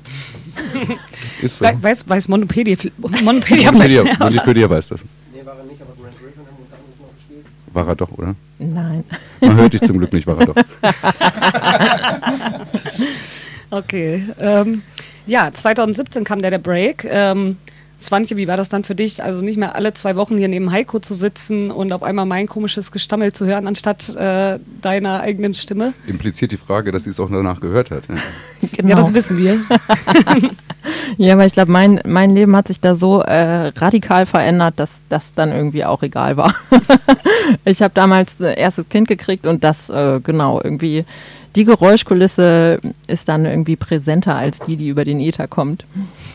Ist 1.41 1.59
so. 1.59 1.65
We 1.65 1.77
weiß, 1.81 2.07
weiß 2.09 2.27
Monopedia, 2.27 2.75
Monopedia, 3.23 3.71
vielleicht- 3.71 4.19
Wikipedia 4.19 4.69
weiß 4.69 4.87
das. 4.89 5.01
Nee, 5.33 5.45
war 5.45 5.57
er 5.57 5.63
nicht, 5.65 5.81
aber 5.81 5.91
Grant 6.01 6.15
Griffin 6.17 6.41
haben 6.45 6.57
unter 6.59 6.75
anderem 6.75 6.99
noch 6.99 7.15
gespielt. 7.15 7.45
War 7.79 7.87
er 7.87 7.95
doch, 7.95 8.11
oder? 8.11 8.35
Nein. 8.57 9.05
Man 9.39 9.55
hört 9.55 9.71
dich 9.71 9.81
zum 9.83 9.99
Glück 9.99 10.11
nicht, 10.11 10.27
war 10.27 10.37
er 10.37 10.47
doch. 10.47 10.55
Okay. 13.71 14.25
Ähm, 14.39 14.81
ja, 15.27 15.51
2017 15.53 16.23
kam 16.23 16.41
der, 16.41 16.49
der 16.49 16.57
Break. 16.57 17.05
Ähm, 17.05 17.57
Swantje, 17.99 18.37
wie 18.37 18.47
war 18.47 18.57
das 18.57 18.69
dann 18.69 18.83
für 18.83 18.95
dich? 18.95 19.23
Also 19.23 19.43
nicht 19.43 19.57
mehr 19.57 19.75
alle 19.75 19.93
zwei 19.93 20.15
Wochen 20.15 20.37
hier 20.37 20.47
neben 20.47 20.71
Heiko 20.71 20.99
zu 20.99 21.13
sitzen 21.13 21.69
und 21.71 21.91
auf 21.91 22.03
einmal 22.03 22.25
mein 22.25 22.47
komisches 22.47 22.91
Gestammel 22.91 23.33
zu 23.33 23.45
hören, 23.45 23.67
anstatt 23.67 24.15
äh, 24.15 24.59
deiner 24.81 25.21
eigenen 25.21 25.53
Stimme? 25.53 25.93
Impliziert 26.07 26.51
die 26.51 26.57
Frage, 26.57 26.91
dass 26.91 27.03
sie 27.03 27.09
es 27.09 27.19
auch 27.19 27.29
danach 27.29 27.59
gehört 27.59 27.91
hat. 27.91 28.03
Ja. 28.07 28.15
Genau. 28.73 28.89
Ja, 28.89 28.95
das 28.95 29.13
wissen 29.13 29.37
wir. 29.37 29.61
Ja, 31.17 31.33
aber 31.33 31.45
ich 31.45 31.53
glaube, 31.53 31.71
mein, 31.71 31.99
mein 32.05 32.33
Leben 32.35 32.55
hat 32.55 32.67
sich 32.67 32.79
da 32.79 32.95
so 32.95 33.21
äh, 33.21 33.67
radikal 33.75 34.25
verändert, 34.25 34.75
dass 34.77 34.91
das 35.09 35.33
dann 35.33 35.51
irgendwie 35.51 35.83
auch 35.83 36.03
egal 36.03 36.37
war. 36.37 36.53
ich 37.65 37.81
habe 37.81 37.93
damals 37.93 38.39
äh, 38.39 38.57
erstes 38.57 38.87
Kind 38.89 39.07
gekriegt 39.07 39.45
und 39.45 39.63
das, 39.63 39.89
äh, 39.89 40.19
genau, 40.23 40.61
irgendwie, 40.63 41.05
die 41.55 41.65
Geräuschkulisse 41.65 42.79
ist 43.07 43.27
dann 43.27 43.45
irgendwie 43.45 43.75
präsenter 43.75 44.35
als 44.35 44.59
die, 44.59 44.77
die 44.77 44.87
über 44.87 45.05
den 45.05 45.19
Äther 45.19 45.47
kommt. 45.47 45.85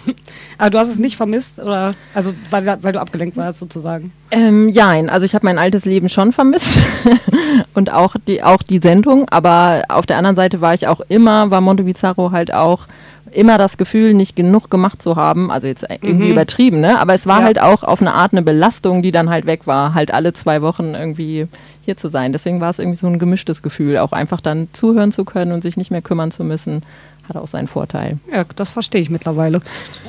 Aber 0.59 0.71
du 0.71 0.79
hast 0.79 0.89
es 0.89 0.99
nicht 0.99 1.17
vermisst, 1.17 1.59
oder? 1.59 1.95
Also, 2.15 2.33
weil, 2.51 2.67
weil 2.83 2.93
du 2.93 3.01
abgelenkt 3.01 3.37
warst, 3.37 3.59
sozusagen. 3.61 4.13
Ähm, 4.31 4.69
jein, 4.69 5.09
also 5.09 5.25
ich 5.25 5.35
habe 5.35 5.47
mein 5.47 5.59
altes 5.59 5.85
Leben 5.85 6.09
schon 6.09 6.33
vermisst 6.33 6.79
und 7.75 7.93
auch 7.93 8.17
die, 8.27 8.43
auch 8.43 8.63
die 8.63 8.81
Sendung, 8.83 9.29
aber 9.29 9.83
auf 9.89 10.07
der 10.07 10.19
anderen 10.19 10.37
Seite 10.37 10.61
war 10.61 10.75
ich 10.75 10.89
auch 10.89 11.01
immer, 11.09 11.51
war 11.51 11.61
Monte 11.61 11.85
Bizarro 11.85 12.33
halt 12.33 12.53
auch 12.53 12.87
immer 13.35 13.59
das 13.59 13.77
Gefühl, 13.77 14.15
nicht 14.15 14.37
genug 14.37 14.71
gemacht 14.71 15.03
zu 15.03 15.17
haben, 15.17 15.51
also 15.51 15.67
jetzt 15.67 15.85
irgendwie 15.89 16.27
Mhm. 16.27 16.33
übertrieben, 16.33 16.81
ne? 16.81 16.99
aber 16.99 17.15
es 17.15 17.27
war 17.27 17.41
Ja. 17.41 17.45
halt 17.47 17.61
auch 17.61 17.83
auf 17.85 18.01
eine 18.01 18.15
Art 18.15 18.33
eine 18.33 18.43
Belastung, 18.43 19.03
die 19.03 19.11
dann 19.13 19.31
halt 19.31 19.47
weg 19.47 19.67
war, 19.67 19.95
halt 19.95 20.13
alle 20.13 20.33
zwei 20.33 20.63
Wochen 20.63 20.95
irgendwie 20.95 21.47
hier 21.85 21.97
zu 21.97 22.09
sein. 22.09 22.33
Deswegen 22.33 22.61
war 22.61 22.71
es 22.71 22.79
irgendwie 22.79 22.97
so 22.99 23.07
ein 23.07 23.19
gemischtes 23.19 23.63
Gefühl, 23.63 23.99
auch 23.99 24.13
einfach 24.13 24.41
dann 24.41 24.69
zuhören 24.73 25.13
zu 25.13 25.25
können 25.25 25.53
und 25.53 25.63
sich 25.63 25.77
nicht 25.77 25.91
mehr 25.91 26.03
kümmern 26.03 26.31
zu 26.31 26.45
müssen, 26.45 26.83
hat 27.29 27.37
auch 27.37 27.47
seinen 27.49 27.69
Vorteil. 27.69 28.19
Ja, 28.33 28.45
das 28.57 28.71
verstehe 28.71 29.01
ich 29.01 29.11
mittlerweile. 29.11 29.61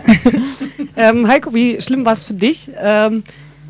ähm, 0.95 1.27
Heiko, 1.27 1.53
wie 1.53 1.81
schlimm 1.81 2.05
war 2.05 2.13
es 2.13 2.23
für 2.23 2.33
dich? 2.33 2.69
Ähm, 2.81 3.23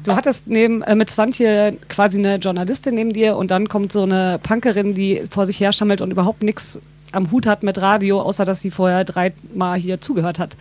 Du 0.04 0.16
hattest 0.16 0.48
neben, 0.48 0.84
äh, 0.84 0.94
mit 0.94 1.10
Swantje 1.10 1.78
quasi 1.90 2.20
eine 2.20 2.36
Journalistin 2.36 2.94
neben 2.94 3.12
dir 3.12 3.36
und 3.38 3.50
dann 3.50 3.68
kommt 3.68 3.92
so 3.92 4.04
eine 4.04 4.40
Punkerin, 4.44 4.94
die 4.94 5.24
vor 5.32 5.48
sich 5.48 5.60
her 5.60 5.74
schammelt 5.74 6.00
und 6.02 6.12
überhaupt 6.12 6.44
nichts 6.44 6.80
am 7.16 7.32
Hut 7.32 7.46
hat 7.46 7.64
mit 7.64 7.80
Radio, 7.82 8.22
außer 8.22 8.46
dass 8.46 8.62
sie 8.62 8.72
vorher 8.72 9.04
dreimal 9.04 9.78
hier 9.78 10.02
zugehört 10.02 10.40
hat. 10.40 10.58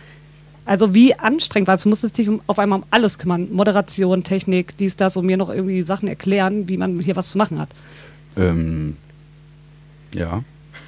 Also 0.65 0.95
wie 0.95 1.13
anstrengend 1.13 1.67
war 1.67 1.75
es? 1.75 1.83
Du 1.83 1.89
musstest 1.89 2.17
dich 2.17 2.29
auf 2.47 2.57
einmal 2.57 2.79
um 2.79 2.85
alles 2.89 3.19
kümmern. 3.19 3.49
Moderation, 3.51 4.23
Technik, 4.23 4.75
dies, 4.77 4.95
das 4.95 5.15
und 5.15 5.25
mir 5.25 5.37
noch 5.37 5.49
irgendwie 5.49 5.83
Sachen 5.83 6.07
erklären, 6.07 6.67
wie 6.67 6.77
man 6.77 6.99
hier 6.99 7.15
was 7.15 7.29
zu 7.29 7.37
machen 7.37 7.59
hat. 7.59 7.69
Ähm, 8.35 8.97
ja. 10.13 10.43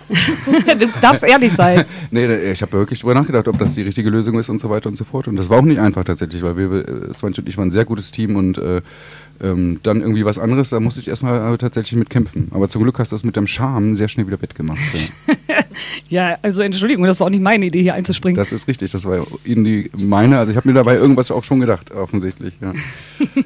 du 0.80 0.88
darfst 1.02 1.24
ehrlich 1.24 1.54
sein. 1.54 1.86
nee, 2.12 2.52
ich 2.52 2.62
habe 2.62 2.72
wirklich 2.72 3.00
drüber 3.00 3.14
nachgedacht, 3.14 3.48
ob 3.48 3.60
das 3.60 3.76
die 3.76 3.82
richtige 3.82 4.10
Lösung 4.10 4.40
ist 4.40 4.50
und 4.50 4.60
so 4.60 4.70
weiter 4.70 4.90
und 4.90 4.96
so 4.96 5.04
fort. 5.04 5.28
Und 5.28 5.36
das 5.36 5.50
war 5.50 5.60
auch 5.60 5.64
nicht 5.64 5.80
einfach 5.80 6.06
tatsächlich, 6.06 6.42
weil 6.42 6.58
wir, 6.58 6.88
äh, 6.88 7.14
Svanch 7.14 7.38
und 7.38 7.48
ich 7.48 7.58
waren 7.58 7.68
ein 7.68 7.72
sehr 7.72 7.86
gutes 7.86 8.12
Team 8.12 8.36
und 8.36 8.58
äh, 8.58 8.82
ähm, 9.42 9.80
dann 9.84 10.02
irgendwie 10.02 10.26
was 10.26 10.40
anderes, 10.40 10.70
da 10.70 10.80
musste 10.80 11.00
ich 11.00 11.08
erstmal 11.08 11.54
äh, 11.54 11.58
tatsächlich 11.58 11.98
mit 11.98 12.10
kämpfen. 12.10 12.50
Aber 12.52 12.70
zum 12.70 12.84
Glück 12.84 13.00
hast 13.00 13.12
du 13.12 13.16
das 13.16 13.24
mit 13.24 13.36
dem 13.36 13.48
Charme 13.48 13.96
sehr 13.96 14.08
schnell 14.08 14.28
wieder 14.28 14.42
wettgemacht. 14.42 14.80
Ja. 14.94 15.56
ja, 16.10 16.38
also 16.42 16.62
Entschuldigung, 16.62 17.06
das 17.06 17.20
war 17.20 17.28
auch 17.28 17.32
nicht 17.32 17.44
meine 17.44 17.66
Idee, 17.66 17.82
hier 17.82 17.94
einzuspringen. 17.94 18.38
Das 18.38 18.52
ist 18.52 18.68
richtig, 18.68 18.92
das 18.92 19.06
war 19.06 19.26
Ihnen 19.46 19.64
die 19.64 19.90
meine. 19.98 20.40
Also 20.40 20.52
ich 20.52 20.58
habe 20.58 20.68
mir 20.68 20.74
dabei 20.74 20.96
irgendwas 20.96 21.32
auch 21.32 21.44
schon 21.44 21.60
gedacht, 21.60 21.92
offensichtlich. 21.92 22.54
Ja. 22.62 22.74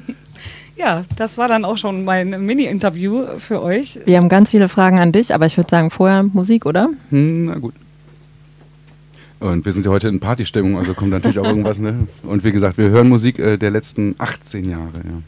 Ja, 0.74 1.04
das 1.14 1.38
war 1.38 1.46
dann 1.46 1.64
auch 1.64 1.76
schon 1.76 2.02
mein 2.02 2.44
Mini-Interview 2.44 3.38
für 3.38 3.62
euch. 3.62 4.00
Wir 4.04 4.16
haben 4.16 4.28
ganz 4.28 4.50
viele 4.50 4.68
Fragen 4.68 4.98
an 4.98 5.12
dich, 5.12 5.32
aber 5.32 5.46
ich 5.46 5.56
würde 5.56 5.70
sagen, 5.70 5.90
vorher 5.90 6.24
Musik, 6.24 6.66
oder? 6.66 6.88
Hm, 7.10 7.44
na 7.44 7.54
gut. 7.58 7.74
Und 9.38 9.64
wir 9.64 9.72
sind 9.72 9.86
ja 9.86 9.92
heute 9.92 10.08
in 10.08 10.18
Partystimmung, 10.18 10.78
also 10.78 10.94
kommt 10.94 11.10
natürlich 11.10 11.38
auch 11.38 11.46
irgendwas. 11.46 11.78
Ne? 11.78 12.08
Und 12.22 12.42
wie 12.42 12.52
gesagt, 12.52 12.78
wir 12.78 12.90
hören 12.90 13.08
Musik 13.08 13.38
äh, 13.38 13.58
der 13.58 13.70
letzten 13.70 14.14
18 14.18 14.68
Jahre. 14.68 15.02
Ja. 15.04 15.22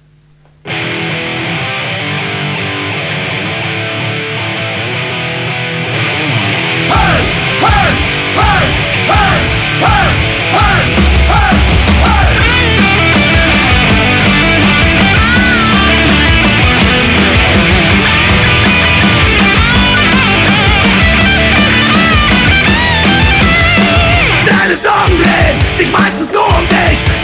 sich 25.76 25.90
mal 25.90 26.13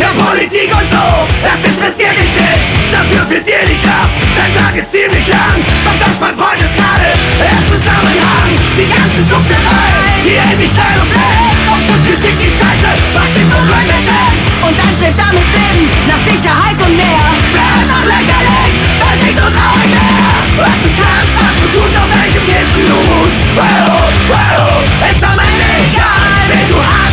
Ja, 0.00 0.08
Politik 0.16 0.72
und 0.72 0.88
so, 0.88 1.28
das 1.44 1.60
interessiert 1.60 2.16
dich 2.16 2.32
nicht. 2.32 2.66
Dafür 2.88 3.20
fehlt 3.28 3.46
dir 3.46 3.60
die 3.68 3.76
Kraft, 3.76 4.16
dein 4.32 4.48
Tag 4.56 4.72
ist 4.72 4.88
ziemlich 4.88 5.28
lang. 5.28 5.60
Doch 5.84 5.98
das, 6.00 6.16
mein 6.16 6.32
Freund, 6.32 6.56
ist 6.56 6.72
gerade 6.72 7.12
der 7.36 7.60
Zusammenhang. 7.68 8.48
Die 8.80 8.88
ganze 8.88 9.20
Schufterei, 9.28 9.92
die 10.24 10.40
hält 10.40 10.56
dich 10.56 10.72
steil 10.72 10.96
und 11.04 11.10
fest. 11.12 11.52
Und 11.68 11.80
Schluss 11.84 12.04
geschickt 12.08 12.40
die 12.40 12.48
Scheiße, 12.48 12.90
was 13.12 13.28
dich 13.36 13.44
so 13.44 13.60
glücklich 13.60 14.08
ist 14.08 14.64
Und 14.64 14.72
ein 14.72 14.94
schweigsames 14.96 15.48
Leben 15.52 15.84
nach 16.08 16.22
Sicherheit 16.24 16.78
und 16.80 16.96
mehr. 16.96 17.26
Wär 17.52 17.68
einfach 17.68 18.04
lächerlich, 18.08 18.74
weil 19.04 19.16
sich 19.20 19.36
so 19.36 19.46
traurig 19.52 19.92
wär 20.00 20.64
Was 20.64 20.78
du 20.80 20.90
kannst, 20.96 21.34
was 21.44 21.54
du 21.60 21.66
tust, 21.76 21.94
auf 22.00 22.10
welchem 22.16 22.44
Kissen 22.48 22.82
du 22.88 22.96
ruhst. 23.04 23.40
Well, 23.52 24.00
well, 24.32 24.80
ist 25.12 25.20
am 25.20 25.36
Ende 25.36 25.68
egal 25.76 26.40
Wen 26.48 26.66
du 26.72 26.78
hast, 26.80 27.09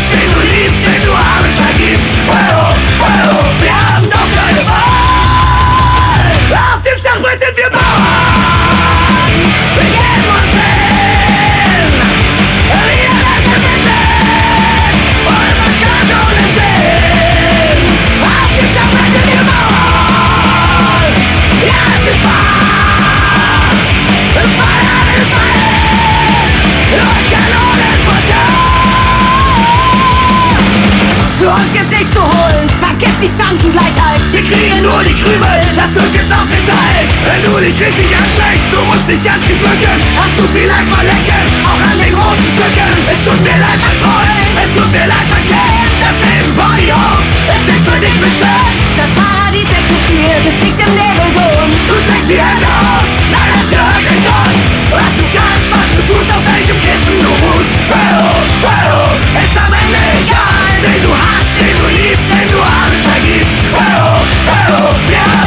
Well, 3.00 3.06
well, 3.06 3.46
wir 3.62 3.76
haben 3.76 4.10
doch 4.10 4.28
keine 4.34 4.62
Wahl 4.66 4.88
Auf 6.52 6.82
dem 6.82 6.98
Schachbrett 6.98 7.40
sind 7.40 7.56
wir 7.58 7.70
Bauern 7.70 9.32
Wir 9.76 9.84
geben 9.84 10.28
uns 10.34 10.54
hin 10.58 10.82
Wir 12.74 13.10
lassen 13.22 13.60
Besitz 13.62 14.02
Ohne 15.28 15.54
Verstand, 15.60 16.10
ohne 16.10 16.46
Sinn 16.58 17.82
Auf 18.24 18.50
dem 18.58 18.68
Schachbrett 18.74 19.12
sind 19.14 19.28
wir 19.30 19.44
Bauern 19.46 21.14
Ja, 21.62 21.82
es 21.94 22.06
ist 22.12 22.22
wahr 22.26 22.58
Feiern 24.58 25.10
ist 25.18 25.32
Feiern 25.38 25.86
Und 27.06 27.22
Kanonenfutter 27.30 28.46
Vergiss 32.78 33.18
die 33.22 33.32
Chancengleichheit. 33.32 34.22
Wir 34.32 34.44
kriegen 34.44 34.82
nur 34.82 35.02
die 35.04 35.18
Krümel, 35.18 35.62
das 35.74 35.92
Glück 35.98 36.14
ist 36.14 36.30
aufgeteilt. 36.30 37.10
Wenn 37.26 37.42
du 37.42 37.58
dich 37.58 37.74
richtig 37.74 38.10
anstrengst, 38.14 38.70
du 38.70 38.80
musst 38.86 39.08
dich 39.10 39.22
ganz 39.22 39.42
viel 39.46 39.58
bücken. 39.58 39.98
Hast 40.14 40.36
du 40.38 40.46
vielleicht 40.54 40.90
mal 40.90 41.02
lecken, 41.02 41.46
auch 41.66 41.82
an 41.82 41.98
den 41.98 42.14
großen 42.14 42.50
Stücken. 42.54 42.92
Es 43.10 43.20
tut 43.26 43.42
mir 43.42 43.58
leid, 43.58 43.80
mein 43.82 43.98
Freund, 43.98 44.30
es 44.62 44.70
tut 44.78 44.90
mir 44.94 45.08
leid, 45.10 45.28
mein 45.34 45.46
Kind. 45.50 45.88
Das 45.98 46.18
Leben 46.22 46.48
hoch, 46.94 47.22
es 47.50 47.64
ist 47.74 47.84
für 47.84 48.00
dich 48.00 48.18
bestimmt 48.22 48.78
Das 48.96 49.12
Paradies 49.18 49.70
existiert, 49.70 50.44
es 50.46 50.58
liegt 50.64 50.80
im 50.80 50.94
Nebeldom. 50.94 51.68
Du 51.90 51.96
streckst 51.98 52.30
die 52.30 52.40
Hände 52.40 52.70
aus, 52.70 53.08
nein, 53.34 53.50
das 53.58 53.68
gehört 53.74 54.06
nicht 54.08 54.28
uns. 54.28 54.64
Was 54.94 55.14
du 55.18 55.26
kannst, 55.34 55.68
was 55.74 55.90
du 55.98 56.00
tust, 56.08 56.30
auf 56.32 56.44
welchem 56.46 56.78
Kissen 56.80 57.18
du 57.20 57.32
ruhst. 57.42 57.74
Well, 57.92 58.30
well, 58.64 59.02
ist 59.42 59.58
am 59.58 59.74
Ende 59.74 60.07
egal 60.78 60.92
Wen 60.92 61.02
du 61.02 61.10
hast, 61.10 61.60
wen 61.60 61.76
du 61.76 61.88
liebst, 62.02 62.30
wen 62.32 62.52
du 62.52 62.60
alles 62.60 63.02
vergibst 63.02 63.62
Well, 63.74 64.22
well, 64.46 64.96
wir 65.08 65.47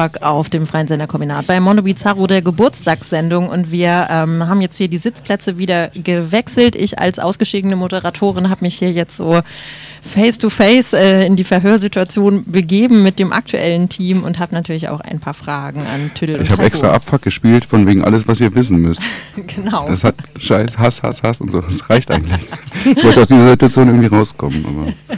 Abfuck 0.00 0.22
auf 0.22 0.48
dem 0.48 0.66
Freien 0.66 0.86
Sender 0.88 1.06
Kombinat 1.06 1.46
bei 1.46 1.60
Mono 1.60 1.82
Bizarro 1.82 2.26
der 2.26 2.42
Geburtstagssendung 2.42 3.48
und 3.48 3.70
wir 3.70 4.08
ähm, 4.10 4.48
haben 4.48 4.60
jetzt 4.60 4.78
hier 4.78 4.88
die 4.88 4.98
Sitzplätze 4.98 5.58
wieder 5.58 5.88
gewechselt. 5.88 6.74
Ich 6.74 6.98
als 6.98 7.18
ausgeschiedene 7.18 7.76
Moderatorin 7.76 8.48
habe 8.48 8.64
mich 8.64 8.78
hier 8.78 8.92
jetzt 8.92 9.16
so 9.16 9.42
face 10.02 10.38
to 10.38 10.48
face 10.48 10.94
äh, 10.94 11.26
in 11.26 11.36
die 11.36 11.44
Verhörsituation 11.44 12.44
begeben 12.46 13.02
mit 13.02 13.18
dem 13.18 13.32
aktuellen 13.32 13.88
Team 13.88 14.22
und 14.22 14.38
habe 14.38 14.54
natürlich 14.54 14.88
auch 14.88 15.00
ein 15.00 15.20
paar 15.20 15.34
Fragen 15.34 15.80
an 15.80 16.12
Tüdel 16.14 16.40
Ich 16.40 16.50
habe 16.50 16.62
extra 16.62 16.92
Abfuck 16.92 17.22
gespielt, 17.22 17.66
von 17.66 17.86
wegen 17.86 18.02
alles, 18.02 18.26
was 18.26 18.40
ihr 18.40 18.54
wissen 18.54 18.78
müsst. 18.78 19.02
Genau. 19.46 19.88
Das 19.88 20.04
hat 20.04 20.16
Scheiß, 20.38 20.78
Hass, 20.78 21.02
Hass, 21.02 21.22
Hass 21.22 21.40
und 21.40 21.50
so. 21.50 21.60
Das 21.60 21.88
reicht 21.88 22.10
eigentlich. 22.10 22.40
Ich 22.84 23.02
wollte 23.02 23.22
aus 23.22 23.28
dieser 23.28 23.50
Situation 23.50 23.88
irgendwie 23.88 24.06
rauskommen, 24.06 24.64
aber 24.66 25.09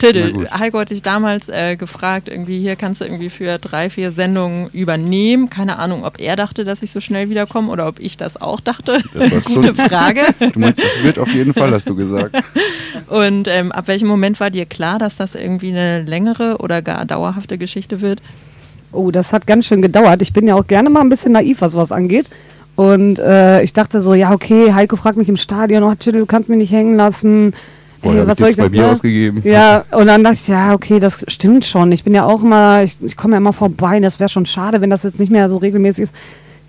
Tüdel. 0.00 0.48
Heiko 0.50 0.78
hat 0.80 0.90
dich 0.90 1.02
damals 1.02 1.48
äh, 1.48 1.76
gefragt, 1.76 2.28
irgendwie 2.28 2.58
hier 2.60 2.76
kannst 2.76 3.00
du 3.00 3.04
irgendwie 3.04 3.30
für 3.30 3.58
drei, 3.58 3.90
vier 3.90 4.12
Sendungen 4.12 4.68
übernehmen. 4.70 5.50
Keine 5.50 5.78
Ahnung, 5.78 6.04
ob 6.04 6.18
er 6.20 6.36
dachte, 6.36 6.64
dass 6.64 6.82
ich 6.82 6.90
so 6.92 7.00
schnell 7.00 7.30
wiederkomme 7.30 7.70
oder 7.70 7.86
ob 7.88 8.00
ich 8.00 8.16
das 8.16 8.40
auch 8.40 8.60
dachte. 8.60 8.98
Das 9.14 9.30
war 9.30 9.40
Gute 9.54 9.68
schon- 9.74 9.88
Frage. 9.88 10.22
du 10.38 10.58
meinst, 10.58 10.82
das 10.82 11.02
wird 11.02 11.18
auf 11.18 11.32
jeden 11.32 11.54
Fall, 11.54 11.70
hast 11.72 11.88
du 11.88 11.94
gesagt. 11.94 12.36
Und 13.08 13.48
ähm, 13.48 13.72
ab 13.72 13.88
welchem 13.88 14.08
Moment 14.08 14.40
war 14.40 14.50
dir 14.50 14.66
klar, 14.66 14.98
dass 14.98 15.16
das 15.16 15.34
irgendwie 15.34 15.68
eine 15.70 16.02
längere 16.02 16.58
oder 16.58 16.82
gar 16.82 17.04
dauerhafte 17.04 17.58
Geschichte 17.58 18.00
wird? 18.00 18.20
Oh, 18.92 19.10
das 19.10 19.32
hat 19.32 19.46
ganz 19.46 19.66
schön 19.66 19.82
gedauert. 19.82 20.20
Ich 20.22 20.32
bin 20.32 20.46
ja 20.46 20.54
auch 20.56 20.66
gerne 20.66 20.90
mal 20.90 21.00
ein 21.00 21.08
bisschen 21.08 21.32
naiv, 21.32 21.60
was 21.60 21.72
sowas 21.72 21.92
angeht. 21.92 22.26
Und 22.76 23.18
äh, 23.18 23.62
ich 23.62 23.72
dachte 23.72 24.00
so, 24.00 24.14
ja, 24.14 24.32
okay, 24.32 24.72
Heiko 24.72 24.96
fragt 24.96 25.16
mich 25.18 25.28
im 25.28 25.36
Stadion, 25.36 25.82
oh, 25.82 25.94
Tüdel, 25.94 26.20
du 26.20 26.26
kannst 26.26 26.48
mich 26.48 26.58
nicht 26.58 26.72
hängen 26.72 26.96
lassen. 26.96 27.52
Vorher 28.02 28.22
Ey, 28.22 28.26
hab 28.26 28.32
ich 28.32 28.44
dir 28.44 28.50
zwei 28.52 28.62
denn, 28.62 28.72
Bier 28.72 28.82
ne? 28.82 28.90
ausgegeben. 28.90 29.42
Ja, 29.44 29.84
und 29.90 30.06
dann 30.06 30.24
dachte 30.24 30.38
ich, 30.40 30.48
ja, 30.48 30.72
okay, 30.72 31.00
das 31.00 31.24
stimmt 31.28 31.64
schon. 31.64 31.92
Ich 31.92 32.04
bin 32.04 32.14
ja 32.14 32.24
auch 32.24 32.42
immer, 32.42 32.82
ich, 32.82 32.96
ich 33.02 33.16
komme 33.16 33.34
ja 33.34 33.38
immer 33.38 33.52
vorbei. 33.52 34.00
Das 34.00 34.20
wäre 34.20 34.30
schon 34.30 34.46
schade, 34.46 34.80
wenn 34.80 34.90
das 34.90 35.02
jetzt 35.02 35.18
nicht 35.18 35.30
mehr 35.30 35.48
so 35.48 35.58
regelmäßig 35.58 36.04
ist. 36.04 36.14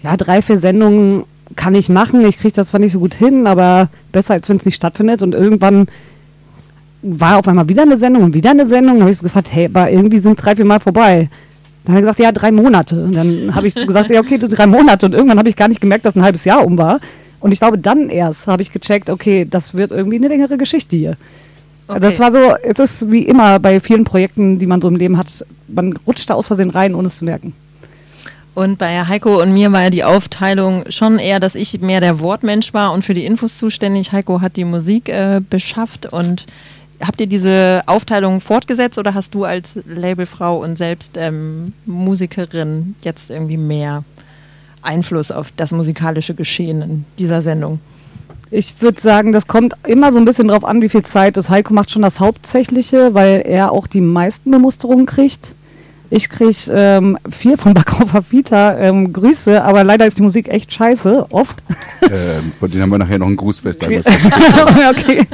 Ja, 0.04 0.18
drei, 0.18 0.42
vier 0.42 0.58
Sendungen 0.58 1.24
kann 1.56 1.76
ich 1.76 1.90
machen. 1.90 2.26
Ich 2.26 2.38
kriege 2.38 2.54
das 2.54 2.70
zwar 2.70 2.80
nicht 2.80 2.92
so 2.92 3.00
gut 3.00 3.14
hin, 3.14 3.48
aber 3.48 3.90
besser, 4.12 4.34
als 4.34 4.50
wenn 4.50 4.58
es 4.58 4.66
nicht 4.66 4.76
stattfindet. 4.76 5.22
Und 5.22 5.34
irgendwann 5.34 5.88
war 7.02 7.38
auf 7.38 7.48
einmal 7.48 7.70
wieder 7.70 7.84
eine 7.84 7.98
Sendung 7.98 8.24
und 8.24 8.34
wieder 8.34 8.52
eine 8.52 8.66
Sendung. 8.66 8.96
Dann 8.96 9.04
habe 9.04 9.12
ich 9.12 9.18
so 9.18 9.24
gefragt, 9.24 9.48
hey, 9.52 9.66
aber 9.66 9.90
irgendwie 9.90 10.20
sind 10.20 10.36
drei, 10.36 10.56
vier 10.56 10.66
Mal 10.66 10.80
vorbei. 10.80 11.30
Dann 11.86 11.96
hat 11.96 12.00
er 12.00 12.02
gesagt, 12.02 12.20
ja, 12.20 12.32
drei 12.32 12.52
Monate. 12.52 13.04
Und 13.04 13.16
dann 13.16 13.56
habe 13.56 13.68
ich 13.68 13.76
gesagt, 13.76 14.10
ja, 14.10 14.20
okay, 14.20 14.38
du 14.38 14.48
drei 14.48 14.68
Monate. 14.68 15.06
Und 15.06 15.14
irgendwann 15.14 15.40
habe 15.40 15.50
ich 15.50 15.56
gar 15.56 15.68
nicht 15.68 15.82
gemerkt, 15.82 16.06
dass 16.06 16.16
ein 16.16 16.24
halbes 16.24 16.46
Jahr 16.46 16.66
um 16.66 16.78
war. 16.78 17.00
Und 17.42 17.52
ich 17.52 17.60
glaube, 17.60 17.78
dann 17.78 18.10
erst 18.10 18.48
habe 18.48 18.62
ich 18.62 18.72
gecheckt, 18.72 19.10
okay, 19.10 19.46
das 19.50 19.74
wird 19.74 19.92
irgendwie 19.92 20.18
eine 20.18 20.28
längere 20.28 20.58
Geschichte 20.58 20.96
hier. 20.96 21.18
Also 21.88 22.08
Okay. 22.08 22.10
das 22.10 22.20
war 22.20 22.32
so, 22.32 22.56
es 22.64 22.80
ist 22.80 23.12
wie 23.12 23.24
immer 23.24 23.60
bei 23.60 23.80
vielen 23.82 24.06
Projekten, 24.06 24.60
die 24.60 24.66
man 24.66 24.82
so 24.82 24.88
im 24.88 24.96
Leben 24.96 25.18
hat, 25.18 25.28
man 25.68 25.98
rutscht 26.08 26.30
da 26.30 26.36
aus 26.36 26.48
Versehen 26.48 26.70
rein, 26.70 26.96
ohne 26.96 27.08
es 27.08 27.18
zu 27.18 27.26
merken. 27.26 27.54
Und 28.54 28.78
bei 28.78 29.06
Heiko 29.06 29.42
und 29.42 29.54
mir 29.54 29.72
war 29.72 29.84
ja 29.84 29.90
die 29.90 30.04
Aufteilung 30.04 30.84
schon 30.90 31.20
eher, 31.20 31.40
dass 31.40 31.56
ich 31.56 31.80
mehr 31.82 32.02
der 32.02 32.20
Wortmensch 32.20 32.74
war 32.74 32.92
und 32.94 33.04
für 33.04 33.14
die 33.14 33.26
Infos 33.26 33.58
zuständig. 33.58 34.12
Heiko 34.12 34.42
hat 34.42 34.58
die 34.58 34.66
Musik 34.66 35.10
äh, 35.10 35.42
beschafft 35.50 36.06
und 36.06 36.46
habt 37.02 37.20
ihr 37.22 37.28
diese 37.28 37.82
Aufteilung 37.88 38.42
fortgesetzt 38.42 39.00
oder 39.00 39.14
hast 39.14 39.34
du 39.34 39.46
als 39.46 39.80
Labelfrau 39.86 40.62
und 40.62 40.78
selbst 40.78 41.14
ähm, 41.18 41.74
Musikerin 41.86 42.96
jetzt 43.02 43.32
irgendwie 43.32 43.58
mehr 43.58 44.04
Einfluss 44.82 45.32
auf 45.32 45.52
das 45.56 45.72
musikalische 45.72 46.34
Geschehen 46.34 46.82
in 46.82 47.06
dieser 47.18 47.42
Sendung? 47.42 47.80
Ich 48.54 48.82
würde 48.82 49.00
sagen, 49.00 49.32
das 49.32 49.48
kommt 49.48 49.76
immer 49.88 50.12
so 50.12 50.20
ein 50.20 50.26
bisschen 50.26 50.50
drauf 50.50 50.66
an, 50.66 50.82
wie 50.82 50.90
viel 50.90 51.04
Zeit 51.04 51.38
das 51.38 51.50
Heiko 51.50 51.74
macht 51.74 51.90
schon 51.90 52.02
das 52.02 52.20
Hauptsächliche, 52.20 53.14
weil 53.14 53.44
er 53.46 53.72
auch 53.72 53.88
die 53.88 54.02
meisten 54.02 54.52
Bemusterungen 54.52 55.06
kriegt. 55.06 55.54
Ich 56.14 56.30
kriege 56.30 56.54
ähm, 56.72 57.18
viel 57.30 57.56
von 57.56 57.74
Backover 57.74 58.22
Vita 58.30 58.78
ähm, 58.78 59.14
Grüße, 59.14 59.64
aber 59.64 59.86
leider 59.86 60.06
ist 60.06 60.18
die 60.18 60.22
Musik 60.22 60.50
echt 60.50 60.74
scheiße, 60.74 61.28
oft. 61.32 61.56
Ähm, 62.02 62.52
von 62.60 62.70
denen 62.70 62.82
haben 62.84 62.90
wir 62.90 62.98
nachher 62.98 63.20
noch 63.20 63.28
ein 63.28 63.38
Grußfest. 63.38 63.82
Okay. 63.82 64.02
okay. 64.90 65.28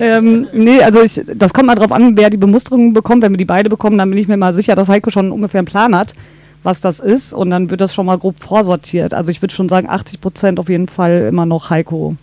ähm, 0.00 0.48
nee, 0.52 0.82
also 0.82 1.02
ich, 1.02 1.22
das 1.36 1.54
kommt 1.54 1.68
mal 1.68 1.76
drauf 1.76 1.92
an, 1.92 2.16
wer 2.16 2.28
die 2.28 2.38
Bemusterungen 2.38 2.92
bekommt. 2.92 3.22
Wenn 3.22 3.32
wir 3.32 3.38
die 3.38 3.44
beide 3.44 3.70
bekommen, 3.70 3.98
dann 3.98 4.10
bin 4.10 4.18
ich 4.18 4.26
mir 4.26 4.36
mal 4.36 4.52
sicher, 4.52 4.74
dass 4.74 4.88
Heiko 4.88 5.12
schon 5.12 5.30
ungefähr 5.30 5.60
einen 5.60 5.66
Plan 5.66 5.94
hat, 5.94 6.14
was 6.62 6.80
das 6.80 7.00
ist. 7.00 7.32
Und 7.32 7.50
dann 7.50 7.70
wird 7.70 7.80
das 7.80 7.94
schon 7.94 8.06
mal 8.06 8.18
grob 8.18 8.40
vorsortiert. 8.40 9.14
Also 9.14 9.30
ich 9.30 9.42
würde 9.42 9.54
schon 9.54 9.68
sagen, 9.68 9.88
80 9.88 10.20
Prozent 10.20 10.58
auf 10.58 10.68
jeden 10.68 10.88
Fall 10.88 11.26
immer 11.28 11.46
noch 11.46 11.70
Heiko. 11.70 12.16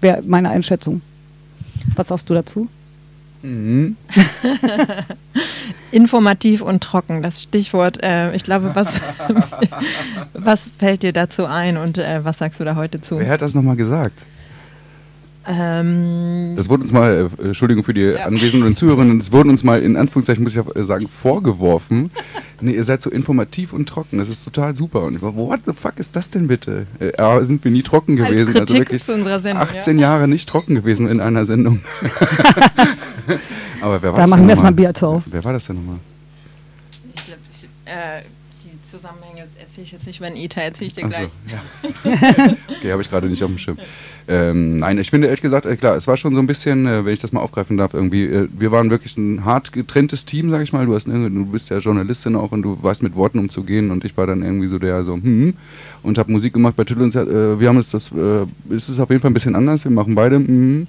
Wäre 0.00 0.22
meine 0.26 0.50
Einschätzung. 0.50 1.02
Was 1.96 2.08
sagst 2.08 2.28
du 2.30 2.34
dazu? 2.34 2.68
Mhm. 3.42 3.96
Informativ 5.92 6.60
und 6.60 6.82
trocken, 6.82 7.22
das 7.22 7.42
Stichwort. 7.42 8.02
Äh, 8.02 8.34
ich 8.34 8.44
glaube, 8.44 8.72
was, 8.74 9.18
was 10.34 10.72
fällt 10.78 11.02
dir 11.02 11.12
dazu 11.12 11.46
ein 11.46 11.76
und 11.76 11.98
äh, 11.98 12.24
was 12.24 12.38
sagst 12.38 12.60
du 12.60 12.64
da 12.64 12.76
heute 12.76 13.00
zu? 13.00 13.18
Wer 13.18 13.30
hat 13.30 13.42
das 13.42 13.54
nochmal 13.54 13.76
gesagt? 13.76 14.26
Ähm, 15.46 16.54
Das 16.56 16.68
wurde 16.68 16.82
uns 16.82 16.92
mal, 16.92 17.30
äh, 17.38 17.42
Entschuldigung 17.48 17.82
für 17.82 17.94
die 17.94 18.02
Ja. 18.02 18.26
Anwesenden 18.26 18.66
und 18.66 18.76
Zuhörerinnen, 18.76 19.18
es 19.20 19.32
wurde 19.32 19.48
uns 19.48 19.64
mal 19.64 19.82
in 19.82 19.96
Anführungszeichen, 19.96 20.44
muss 20.44 20.54
ich 20.54 20.76
äh, 20.76 20.84
sagen, 20.84 21.08
vorgeworfen. 21.08 22.10
Nee, 22.62 22.72
ihr 22.72 22.84
seid 22.84 23.00
so 23.00 23.08
informativ 23.08 23.72
und 23.72 23.88
trocken, 23.88 24.18
das 24.18 24.28
ist 24.28 24.44
total 24.44 24.76
super. 24.76 25.04
Und 25.04 25.16
ich 25.16 25.22
war, 25.22 25.34
what 25.34 25.60
the 25.64 25.72
fuck 25.72 25.94
ist 25.96 26.14
das 26.14 26.28
denn 26.28 26.46
bitte? 26.46 26.86
Äh, 26.98 27.42
sind 27.42 27.64
wir 27.64 27.70
nie 27.70 27.82
trocken 27.82 28.16
gewesen. 28.16 28.54
Also 28.54 28.74
wirklich 28.74 29.02
zu 29.02 29.14
unserer 29.14 29.40
Sendung. 29.40 29.62
18 29.62 29.98
Jahre 29.98 30.28
nicht 30.28 30.46
trocken 30.46 30.74
gewesen 30.74 31.08
in 31.08 31.20
einer 31.20 31.46
Sendung. 31.46 31.80
Aber 33.80 34.02
wer 34.02 34.10
war 34.10 34.16
Da 34.16 34.22
das 34.24 34.30
machen 34.30 34.42
wir 34.44 34.50
erstmal? 34.50 34.72
Bier 34.72 34.92
auf. 35.02 35.22
Wer 35.30 35.42
war 35.42 35.54
das 35.54 35.66
denn 35.68 35.76
nochmal? 35.76 35.96
Ja. 35.96 37.00
Ich 37.14 37.24
glaube, 37.24 37.40
äh, 37.86 38.22
die 38.64 38.90
Zusammenhänge 38.90 39.29
erzähle 39.70 39.84
ich 39.84 39.92
jetzt 39.92 40.06
nicht, 40.06 40.20
wenn 40.20 40.34
ETA 40.34 40.60
erzähle 40.62 40.86
ich 40.88 40.92
dir 40.94 41.04
Ach 41.06 41.12
so, 41.12 41.18
gleich. 41.18 42.32
ja. 42.44 42.56
okay, 42.76 42.90
habe 42.92 43.02
ich 43.02 43.08
gerade 43.10 43.28
nicht 43.28 43.42
auf 43.44 43.50
dem 43.50 43.58
Schirm. 43.58 43.78
Ähm, 44.26 44.78
nein, 44.78 44.98
ich 44.98 45.10
finde 45.10 45.28
ehrlich 45.28 45.42
gesagt, 45.42 45.64
äh, 45.64 45.76
klar, 45.76 45.94
es 45.96 46.08
war 46.08 46.16
schon 46.16 46.34
so 46.34 46.40
ein 46.40 46.46
bisschen, 46.48 46.86
äh, 46.86 47.04
wenn 47.04 47.12
ich 47.14 47.20
das 47.20 47.30
mal 47.32 47.40
aufgreifen 47.40 47.76
darf, 47.76 47.94
irgendwie, 47.94 48.24
äh, 48.24 48.48
wir 48.52 48.72
waren 48.72 48.90
wirklich 48.90 49.16
ein 49.16 49.44
hart 49.44 49.72
getrenntes 49.72 50.24
Team, 50.26 50.50
sag 50.50 50.62
ich 50.62 50.72
mal. 50.72 50.86
Du, 50.86 50.94
hast, 50.94 51.06
irgendwie- 51.06 51.32
du 51.32 51.46
bist 51.46 51.70
ja 51.70 51.78
Journalistin 51.78 52.34
auch 52.34 52.50
und 52.50 52.62
du 52.62 52.78
weißt 52.82 53.04
mit 53.04 53.14
Worten 53.14 53.38
umzugehen 53.38 53.92
und 53.92 54.04
ich 54.04 54.16
war 54.16 54.26
dann 54.26 54.42
irgendwie 54.42 54.66
so 54.66 54.78
der 54.80 55.04
so, 55.04 55.14
hm, 55.14 55.54
und 56.02 56.18
habe 56.18 56.32
Musik 56.32 56.52
gemacht 56.52 56.74
bei 56.76 56.82
Tüttel 56.84 57.04
und 57.04 57.14
wir 57.14 57.68
haben 57.68 57.76
uns 57.76 57.90
das, 57.90 58.10
äh, 58.10 58.46
es 58.74 58.88
ist 58.88 58.98
auf 58.98 59.08
jeden 59.10 59.22
Fall 59.22 59.30
ein 59.30 59.34
bisschen 59.34 59.54
anders, 59.54 59.84
wir 59.84 59.92
machen 59.92 60.14
beide, 60.16 60.36
hm, 60.36 60.86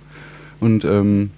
und 0.59 0.85
ähm, 0.85 1.29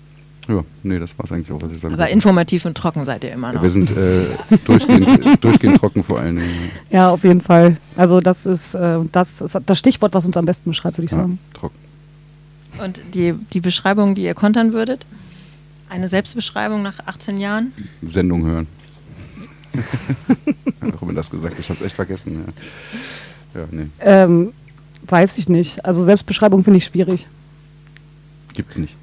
ja, 0.48 0.64
nee, 0.84 1.00
das 1.00 1.18
war 1.18 1.26
es 1.26 1.32
eigentlich 1.32 1.52
auch, 1.52 1.62
was 1.62 1.72
ich 1.72 1.80
sagen 1.80 1.94
Aber 1.94 2.04
wollte. 2.04 2.14
informativ 2.14 2.66
und 2.66 2.76
trocken 2.78 3.06
seid 3.06 3.24
ihr 3.24 3.32
immer 3.32 3.54
noch. 3.54 3.62
Wir 3.64 3.70
sind 3.70 3.90
äh, 3.96 4.26
durchgehend, 4.66 5.38
durchgehend 5.44 5.78
trocken 5.78 6.04
vor 6.04 6.20
allen 6.20 6.36
Dingen. 6.38 6.72
Ja, 6.90 7.10
auf 7.10 7.24
jeden 7.24 7.42
Fall. 7.42 7.78
Also 7.96 8.20
das 8.20 8.46
ist, 8.46 8.74
äh, 8.74 9.00
das 9.12 9.42
ist 9.42 9.58
das 9.66 9.80
Stichwort, 9.80 10.14
was 10.14 10.26
uns 10.26 10.36
am 10.38 10.46
besten 10.46 10.70
beschreibt, 10.72 10.98
würde 10.98 11.06
ich 11.06 11.12
Ja, 11.12 11.18
sagen. 11.20 11.40
trocken. 11.54 11.76
Und 12.84 13.02
die, 13.14 13.34
die 13.54 13.60
Beschreibung, 13.62 14.16
die 14.16 14.24
ihr 14.24 14.34
kontern 14.34 14.74
würdet? 14.74 15.06
Eine 15.90 16.08
Selbstbeschreibung 16.10 16.82
nach 16.82 17.00
18 17.06 17.38
Jahren? 17.40 17.72
Sendung 18.02 18.44
hören. 18.46 18.68
Warum 20.80 21.10
hat 21.10 21.18
das 21.18 21.30
gesagt? 21.30 21.56
Ich 21.60 21.70
habe 21.70 21.76
es 21.80 21.82
echt 21.86 21.96
vergessen. 21.96 22.46
Ja, 23.54 23.62
ja 23.62 23.68
nee, 23.72 23.86
Ähm, 24.00 24.54
weiß 25.08 25.38
ich 25.38 25.50
nicht. 25.50 25.86
Also 25.86 26.04
Selbstbeschreibung 26.04 26.64
finde 26.64 26.78
ich 26.78 26.86
schwierig. 26.86 27.28
gibt's 28.54 28.78
nicht. 28.78 28.96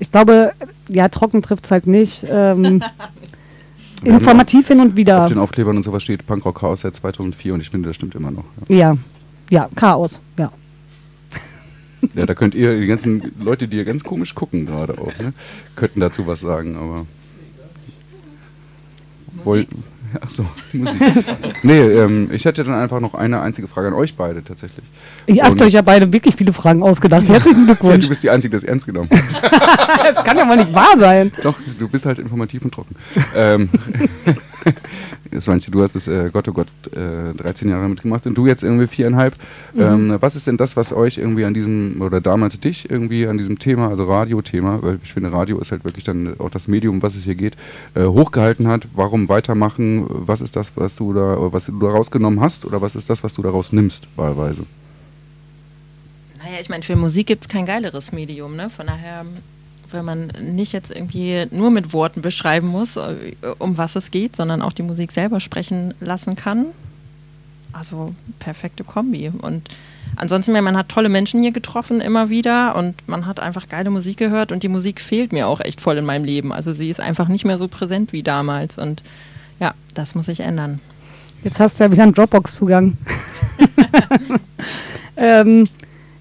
Ich 0.00 0.10
glaube, 0.10 0.52
ja, 0.88 1.08
trocken 1.08 1.42
trifft 1.42 1.66
es 1.66 1.70
halt 1.70 1.86
nicht. 1.86 2.24
Ähm, 2.28 2.82
informativ 4.02 4.66
hin 4.66 4.80
und 4.80 4.90
Auf 4.90 4.96
wieder. 4.96 5.26
den 5.26 5.38
Aufklebern 5.38 5.76
und 5.76 5.82
sowas 5.82 6.02
steht 6.02 6.26
Punkrock 6.26 6.60
Chaos 6.60 6.80
seit 6.80 6.96
2004 6.96 7.54
und 7.54 7.60
ich 7.60 7.70
finde, 7.70 7.88
das 7.88 7.96
stimmt 7.96 8.14
immer 8.14 8.30
noch. 8.30 8.44
Ja, 8.68 8.76
Ja, 8.76 8.96
ja, 9.50 9.68
Chaos. 9.76 10.20
Ja. 10.38 10.50
ja 12.14 12.26
da 12.26 12.34
könnt 12.34 12.54
ihr, 12.54 12.80
die 12.80 12.86
ganzen 12.86 13.32
Leute, 13.38 13.68
die 13.68 13.76
hier 13.76 13.84
ganz 13.84 14.02
komisch 14.02 14.34
gucken 14.34 14.64
gerade 14.64 14.98
auch, 14.98 15.16
ne, 15.18 15.34
könnten 15.76 16.00
dazu 16.00 16.26
was 16.26 16.40
sagen, 16.40 16.76
aber. 16.76 17.06
Woll, 19.44 19.66
ach 20.20 20.30
so, 20.30 20.44
Musik. 20.72 21.00
nee, 21.62 21.80
ähm, 21.80 22.28
ich 22.32 22.44
hätte 22.44 22.64
dann 22.64 22.74
einfach 22.74 23.00
noch 23.00 23.14
eine 23.14 23.40
einzige 23.40 23.68
Frage 23.68 23.88
an 23.88 23.94
euch 23.94 24.16
beide 24.16 24.42
tatsächlich. 24.42 24.84
Ich 25.26 25.42
habt 25.42 25.60
euch 25.62 25.72
ja 25.72 25.82
beide 25.82 26.12
wirklich 26.12 26.34
viele 26.36 26.52
Fragen 26.52 26.82
ausgedacht. 26.82 27.26
Herzlichen 27.28 27.60
Ja, 27.60 27.66
Glückwunsch. 27.66 28.04
du 28.04 28.08
bist 28.08 28.22
die 28.22 28.30
Einzige, 28.30 28.56
die 28.56 28.60
das 28.62 28.68
ernst 28.68 28.86
genommen 28.86 29.08
hat. 29.10 30.14
das 30.14 30.24
kann 30.24 30.36
ja 30.36 30.44
mal 30.44 30.56
nicht 30.56 30.72
wahr 30.74 30.94
sein. 30.98 31.32
Doch, 31.42 31.54
du 31.78 31.88
bist 31.88 32.06
halt 32.06 32.18
informativ 32.18 32.64
und 32.64 32.72
trocken. 32.74 32.94
ähm, 33.36 33.68
Svanche, 35.40 35.70
du 35.70 35.82
hast 35.82 35.94
es, 35.96 36.08
äh, 36.08 36.30
Gott 36.32 36.48
oh 36.48 36.52
Gott, 36.52 36.68
äh, 36.94 37.32
13 37.34 37.68
Jahre 37.68 37.88
mitgemacht 37.88 38.26
und 38.26 38.36
du 38.36 38.46
jetzt 38.46 38.62
irgendwie 38.62 38.86
viereinhalb. 38.86 39.34
Ähm, 39.76 40.16
was 40.20 40.36
ist 40.36 40.46
denn 40.46 40.56
das, 40.56 40.76
was 40.76 40.92
euch 40.92 41.18
irgendwie 41.18 41.44
an 41.44 41.54
diesem, 41.54 42.00
oder 42.00 42.20
damals 42.20 42.58
dich 42.60 42.90
irgendwie 42.90 43.26
an 43.26 43.38
diesem 43.38 43.58
Thema, 43.58 43.88
also 43.88 44.04
Radiothema, 44.04 44.82
weil 44.82 44.98
ich 45.02 45.12
finde, 45.12 45.32
Radio 45.32 45.58
ist 45.58 45.72
halt 45.72 45.84
wirklich 45.84 46.04
dann 46.04 46.38
auch 46.38 46.50
das 46.50 46.68
Medium, 46.68 46.96
um 46.96 47.02
was 47.02 47.14
es 47.14 47.24
hier 47.24 47.34
geht, 47.34 47.56
äh, 47.94 48.04
hochgehalten 48.04 48.66
hat? 48.68 48.88
Warum 48.94 49.28
weitermachen? 49.28 50.06
Was 50.08 50.40
ist 50.40 50.56
das, 50.56 50.72
was 50.74 50.96
du 50.96 51.12
da, 51.12 51.52
was 51.52 51.66
du 51.66 51.78
da 51.78 51.88
rausgenommen 51.88 52.40
hast 52.40 52.64
oder 52.64 52.82
was 52.82 52.96
ist 52.96 53.08
das, 53.10 53.22
was 53.22 53.34
du 53.34 53.42
daraus 53.42 53.72
nimmst, 53.72 54.08
wahlweise? 54.16 54.64
Naja, 56.42 56.56
ich 56.60 56.68
meine, 56.68 56.82
für 56.82 56.96
Musik 56.96 57.26
gibt 57.26 57.44
es 57.44 57.48
kein 57.48 57.66
geileres 57.66 58.12
Medium, 58.12 58.56
ne? 58.56 58.70
Von 58.70 58.86
daher 58.86 59.24
wenn 59.92 60.04
man 60.04 60.28
nicht 60.40 60.72
jetzt 60.72 60.90
irgendwie 60.90 61.46
nur 61.50 61.70
mit 61.70 61.92
Worten 61.92 62.22
beschreiben 62.22 62.68
muss, 62.68 62.96
äh, 62.96 63.14
um 63.58 63.76
was 63.76 63.96
es 63.96 64.10
geht, 64.10 64.36
sondern 64.36 64.62
auch 64.62 64.72
die 64.72 64.82
Musik 64.82 65.12
selber 65.12 65.40
sprechen 65.40 65.94
lassen 66.00 66.36
kann. 66.36 66.66
Also 67.72 68.14
perfekte 68.38 68.82
Kombi. 68.82 69.30
Und 69.40 69.68
ansonsten, 70.16 70.52
man 70.52 70.76
hat 70.76 70.88
tolle 70.88 71.08
Menschen 71.08 71.40
hier 71.40 71.52
getroffen 71.52 72.00
immer 72.00 72.28
wieder 72.28 72.74
und 72.76 72.96
man 73.06 73.26
hat 73.26 73.40
einfach 73.40 73.68
geile 73.68 73.90
Musik 73.90 74.16
gehört 74.16 74.50
und 74.50 74.62
die 74.62 74.68
Musik 74.68 75.00
fehlt 75.00 75.32
mir 75.32 75.46
auch 75.46 75.60
echt 75.60 75.80
voll 75.80 75.96
in 75.98 76.04
meinem 76.04 76.24
Leben. 76.24 76.52
Also 76.52 76.72
sie 76.72 76.90
ist 76.90 77.00
einfach 77.00 77.28
nicht 77.28 77.44
mehr 77.44 77.58
so 77.58 77.68
präsent 77.68 78.12
wie 78.12 78.22
damals 78.22 78.76
und 78.78 79.02
ja, 79.60 79.74
das 79.94 80.14
muss 80.14 80.26
sich 80.26 80.40
ändern. 80.40 80.80
Jetzt 81.44 81.60
hast 81.60 81.78
du 81.78 81.84
ja 81.84 81.92
wieder 81.92 82.02
einen 82.02 82.14
Dropbox-Zugang. 82.14 82.96
ähm, 85.16 85.68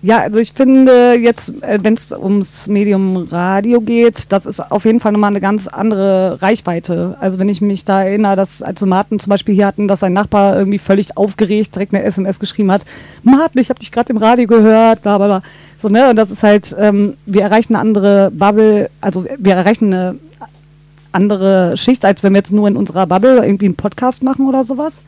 ja, 0.02 0.20
also 0.20 0.40
ich 0.40 0.54
finde 0.54 1.16
jetzt, 1.16 1.62
äh, 1.62 1.80
wenn 1.82 1.94
es 1.94 2.14
ums 2.14 2.68
Medium 2.68 3.18
Radio 3.18 3.82
geht, 3.82 4.32
das 4.32 4.46
ist 4.46 4.62
auf 4.72 4.86
jeden 4.86 5.02
Fall 5.02 5.12
nochmal 5.12 5.32
eine 5.32 5.42
ganz 5.42 5.68
andere 5.68 6.42
Reichweite. 6.42 7.18
Also 7.20 7.38
wenn 7.38 7.50
ich 7.50 7.60
mich 7.60 7.84
da 7.84 8.04
erinnere, 8.04 8.38
dass 8.38 8.62
als 8.62 8.82
wir 8.82 8.88
Martin 8.88 9.20
zum 9.20 9.30
Beispiel 9.32 9.56
hier 9.56 9.68
hatten, 9.68 9.90
dass 9.90 10.00
sein 10.00 10.14
Nachbar 10.14 10.56
irgendwie 10.56 10.80
völlig 10.80 11.18
aufgeregt 11.18 11.76
direkt 11.76 11.94
eine 11.94 12.04
SMS 12.04 12.40
geschrieben 12.40 12.72
hat, 12.72 12.86
Martin, 13.24 13.60
ich 13.60 13.70
habe 13.70 13.80
dich 13.82 13.92
gerade 13.92 14.14
im 14.14 14.18
Radio 14.18 14.48
gehört, 14.48 15.02
bla 15.02 15.18
bla 15.18 15.28
bla. 15.28 15.44
So, 15.82 15.90
ne? 15.90 16.10
Und 16.10 16.16
das 16.16 16.32
ist 16.32 16.44
halt, 16.44 16.74
ähm, 16.80 17.16
wir 17.26 17.42
erreichen 17.42 17.76
eine 17.76 17.82
andere 17.82 18.32
Bubble, 18.32 18.90
also 19.02 19.26
wir 19.38 19.56
erreichen 19.56 19.94
eine 19.94 20.16
andere 21.12 21.76
Schicht, 21.76 22.06
als 22.06 22.24
wenn 22.24 22.32
wir 22.34 22.40
jetzt 22.40 22.54
nur 22.54 22.70
in 22.70 22.78
unserer 22.78 23.06
Bubble 23.06 23.46
irgendwie 23.46 23.66
einen 23.66 23.76
Podcast 23.76 24.24
machen 24.24 24.48
oder 24.48 24.64
sowas. 24.64 25.02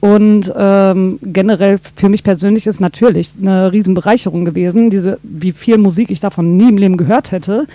Und 0.00 0.52
ähm, 0.54 1.18
generell 1.22 1.78
für 1.96 2.08
mich 2.08 2.22
persönlich 2.22 2.66
ist 2.66 2.80
natürlich 2.80 3.32
eine 3.40 3.72
Riesenbereicherung 3.72 4.44
gewesen, 4.44 4.90
diese, 4.90 5.18
wie 5.22 5.52
viel 5.52 5.78
Musik 5.78 6.10
ich 6.10 6.20
davon 6.20 6.56
nie 6.56 6.68
im 6.68 6.78
Leben 6.78 6.96
gehört 6.96 7.32
hätte, 7.32 7.66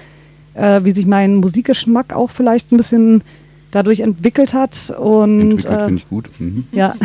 äh, 0.54 0.82
wie 0.84 0.92
sich 0.92 1.06
mein 1.06 1.36
Musikgeschmack 1.36 2.14
auch 2.14 2.30
vielleicht 2.30 2.72
ein 2.72 2.78
bisschen 2.78 3.24
dadurch 3.72 4.02
entwickelt 4.02 4.54
hat. 4.54 4.94
Und, 4.98 5.42
Entwickelt 5.42 5.66
äh, 5.66 5.86
finde 5.86 6.02
ich 6.02 6.10
gut. 6.10 6.30
Mhm. 6.40 6.66
ja. 6.72 6.96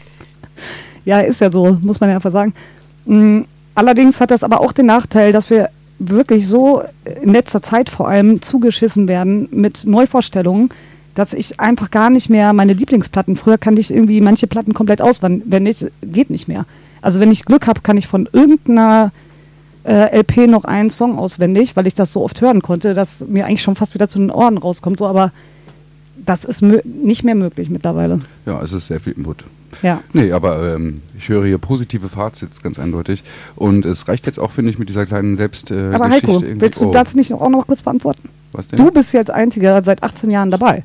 ja, 1.04 1.20
ist 1.20 1.40
ja 1.40 1.50
so, 1.50 1.78
muss 1.80 2.00
man 2.00 2.10
ja 2.10 2.16
einfach 2.16 2.32
sagen. 2.32 2.52
Mm, 3.06 3.42
Allerdings 3.80 4.20
hat 4.20 4.30
das 4.30 4.42
aber 4.42 4.60
auch 4.60 4.72
den 4.72 4.86
Nachteil, 4.86 5.32
dass 5.32 5.48
wir 5.48 5.70
wirklich 5.98 6.46
so 6.48 6.82
in 7.22 7.32
letzter 7.32 7.62
Zeit 7.62 7.88
vor 7.88 8.08
allem 8.08 8.42
zugeschissen 8.42 9.08
werden 9.08 9.48
mit 9.52 9.86
Neuvorstellungen, 9.86 10.70
dass 11.14 11.32
ich 11.32 11.60
einfach 11.60 11.90
gar 11.90 12.10
nicht 12.10 12.30
mehr 12.30 12.52
meine 12.52 12.72
Lieblingsplatten, 12.72 13.36
früher 13.36 13.58
kannte 13.58 13.80
ich 13.80 13.90
irgendwie 13.92 14.20
manche 14.20 14.46
Platten 14.46 14.74
komplett 14.74 15.02
auswendig, 15.02 15.86
geht 16.02 16.30
nicht 16.30 16.48
mehr. 16.48 16.66
Also 17.02 17.20
wenn 17.20 17.30
ich 17.30 17.44
Glück 17.44 17.66
habe, 17.66 17.80
kann 17.80 17.96
ich 17.96 18.06
von 18.06 18.28
irgendeiner 18.32 19.12
äh, 19.84 20.18
LP 20.18 20.46
noch 20.48 20.64
einen 20.64 20.90
Song 20.90 21.18
auswendig, 21.18 21.74
weil 21.76 21.86
ich 21.86 21.94
das 21.94 22.12
so 22.12 22.22
oft 22.22 22.40
hören 22.40 22.62
konnte, 22.62 22.94
dass 22.94 23.26
mir 23.26 23.46
eigentlich 23.46 23.62
schon 23.62 23.74
fast 23.76 23.94
wieder 23.94 24.08
zu 24.08 24.18
den 24.18 24.30
Ohren 24.30 24.58
rauskommt. 24.58 24.98
So, 24.98 25.06
aber 25.06 25.32
das 26.26 26.44
ist 26.44 26.62
nicht 26.62 27.24
mehr 27.24 27.34
möglich 27.34 27.70
mittlerweile. 27.70 28.20
Ja, 28.46 28.60
es 28.62 28.72
ist 28.72 28.88
sehr 28.88 29.00
viel 29.00 29.14
Input. 29.14 29.44
Ja. 29.82 30.00
Nee, 30.12 30.32
aber 30.32 30.74
ähm, 30.74 31.00
ich 31.16 31.28
höre 31.28 31.46
hier 31.46 31.58
positive 31.58 32.08
Fazits, 32.08 32.62
ganz 32.62 32.78
eindeutig. 32.78 33.22
Und 33.56 33.86
es 33.86 34.08
reicht 34.08 34.26
jetzt 34.26 34.38
auch, 34.38 34.50
finde 34.50 34.70
ich, 34.70 34.78
mit 34.78 34.88
dieser 34.88 35.06
kleinen 35.06 35.36
Selbst. 35.36 35.70
Äh, 35.70 35.92
aber 35.94 36.08
Geschichte 36.08 36.28
Heiko, 36.28 36.60
willst 36.60 36.80
du 36.80 36.88
Oh, 36.88 36.92
das 36.92 37.14
nicht 37.14 37.32
auch 37.32 37.48
noch 37.48 37.66
kurz 37.66 37.82
beantworten? 37.82 38.28
Was 38.52 38.68
denn? 38.68 38.78
Du 38.78 38.90
bist 38.90 39.12
jetzt 39.12 39.30
einziger 39.30 39.82
seit 39.82 40.02
18 40.02 40.30
Jahren 40.30 40.50
dabei. 40.50 40.82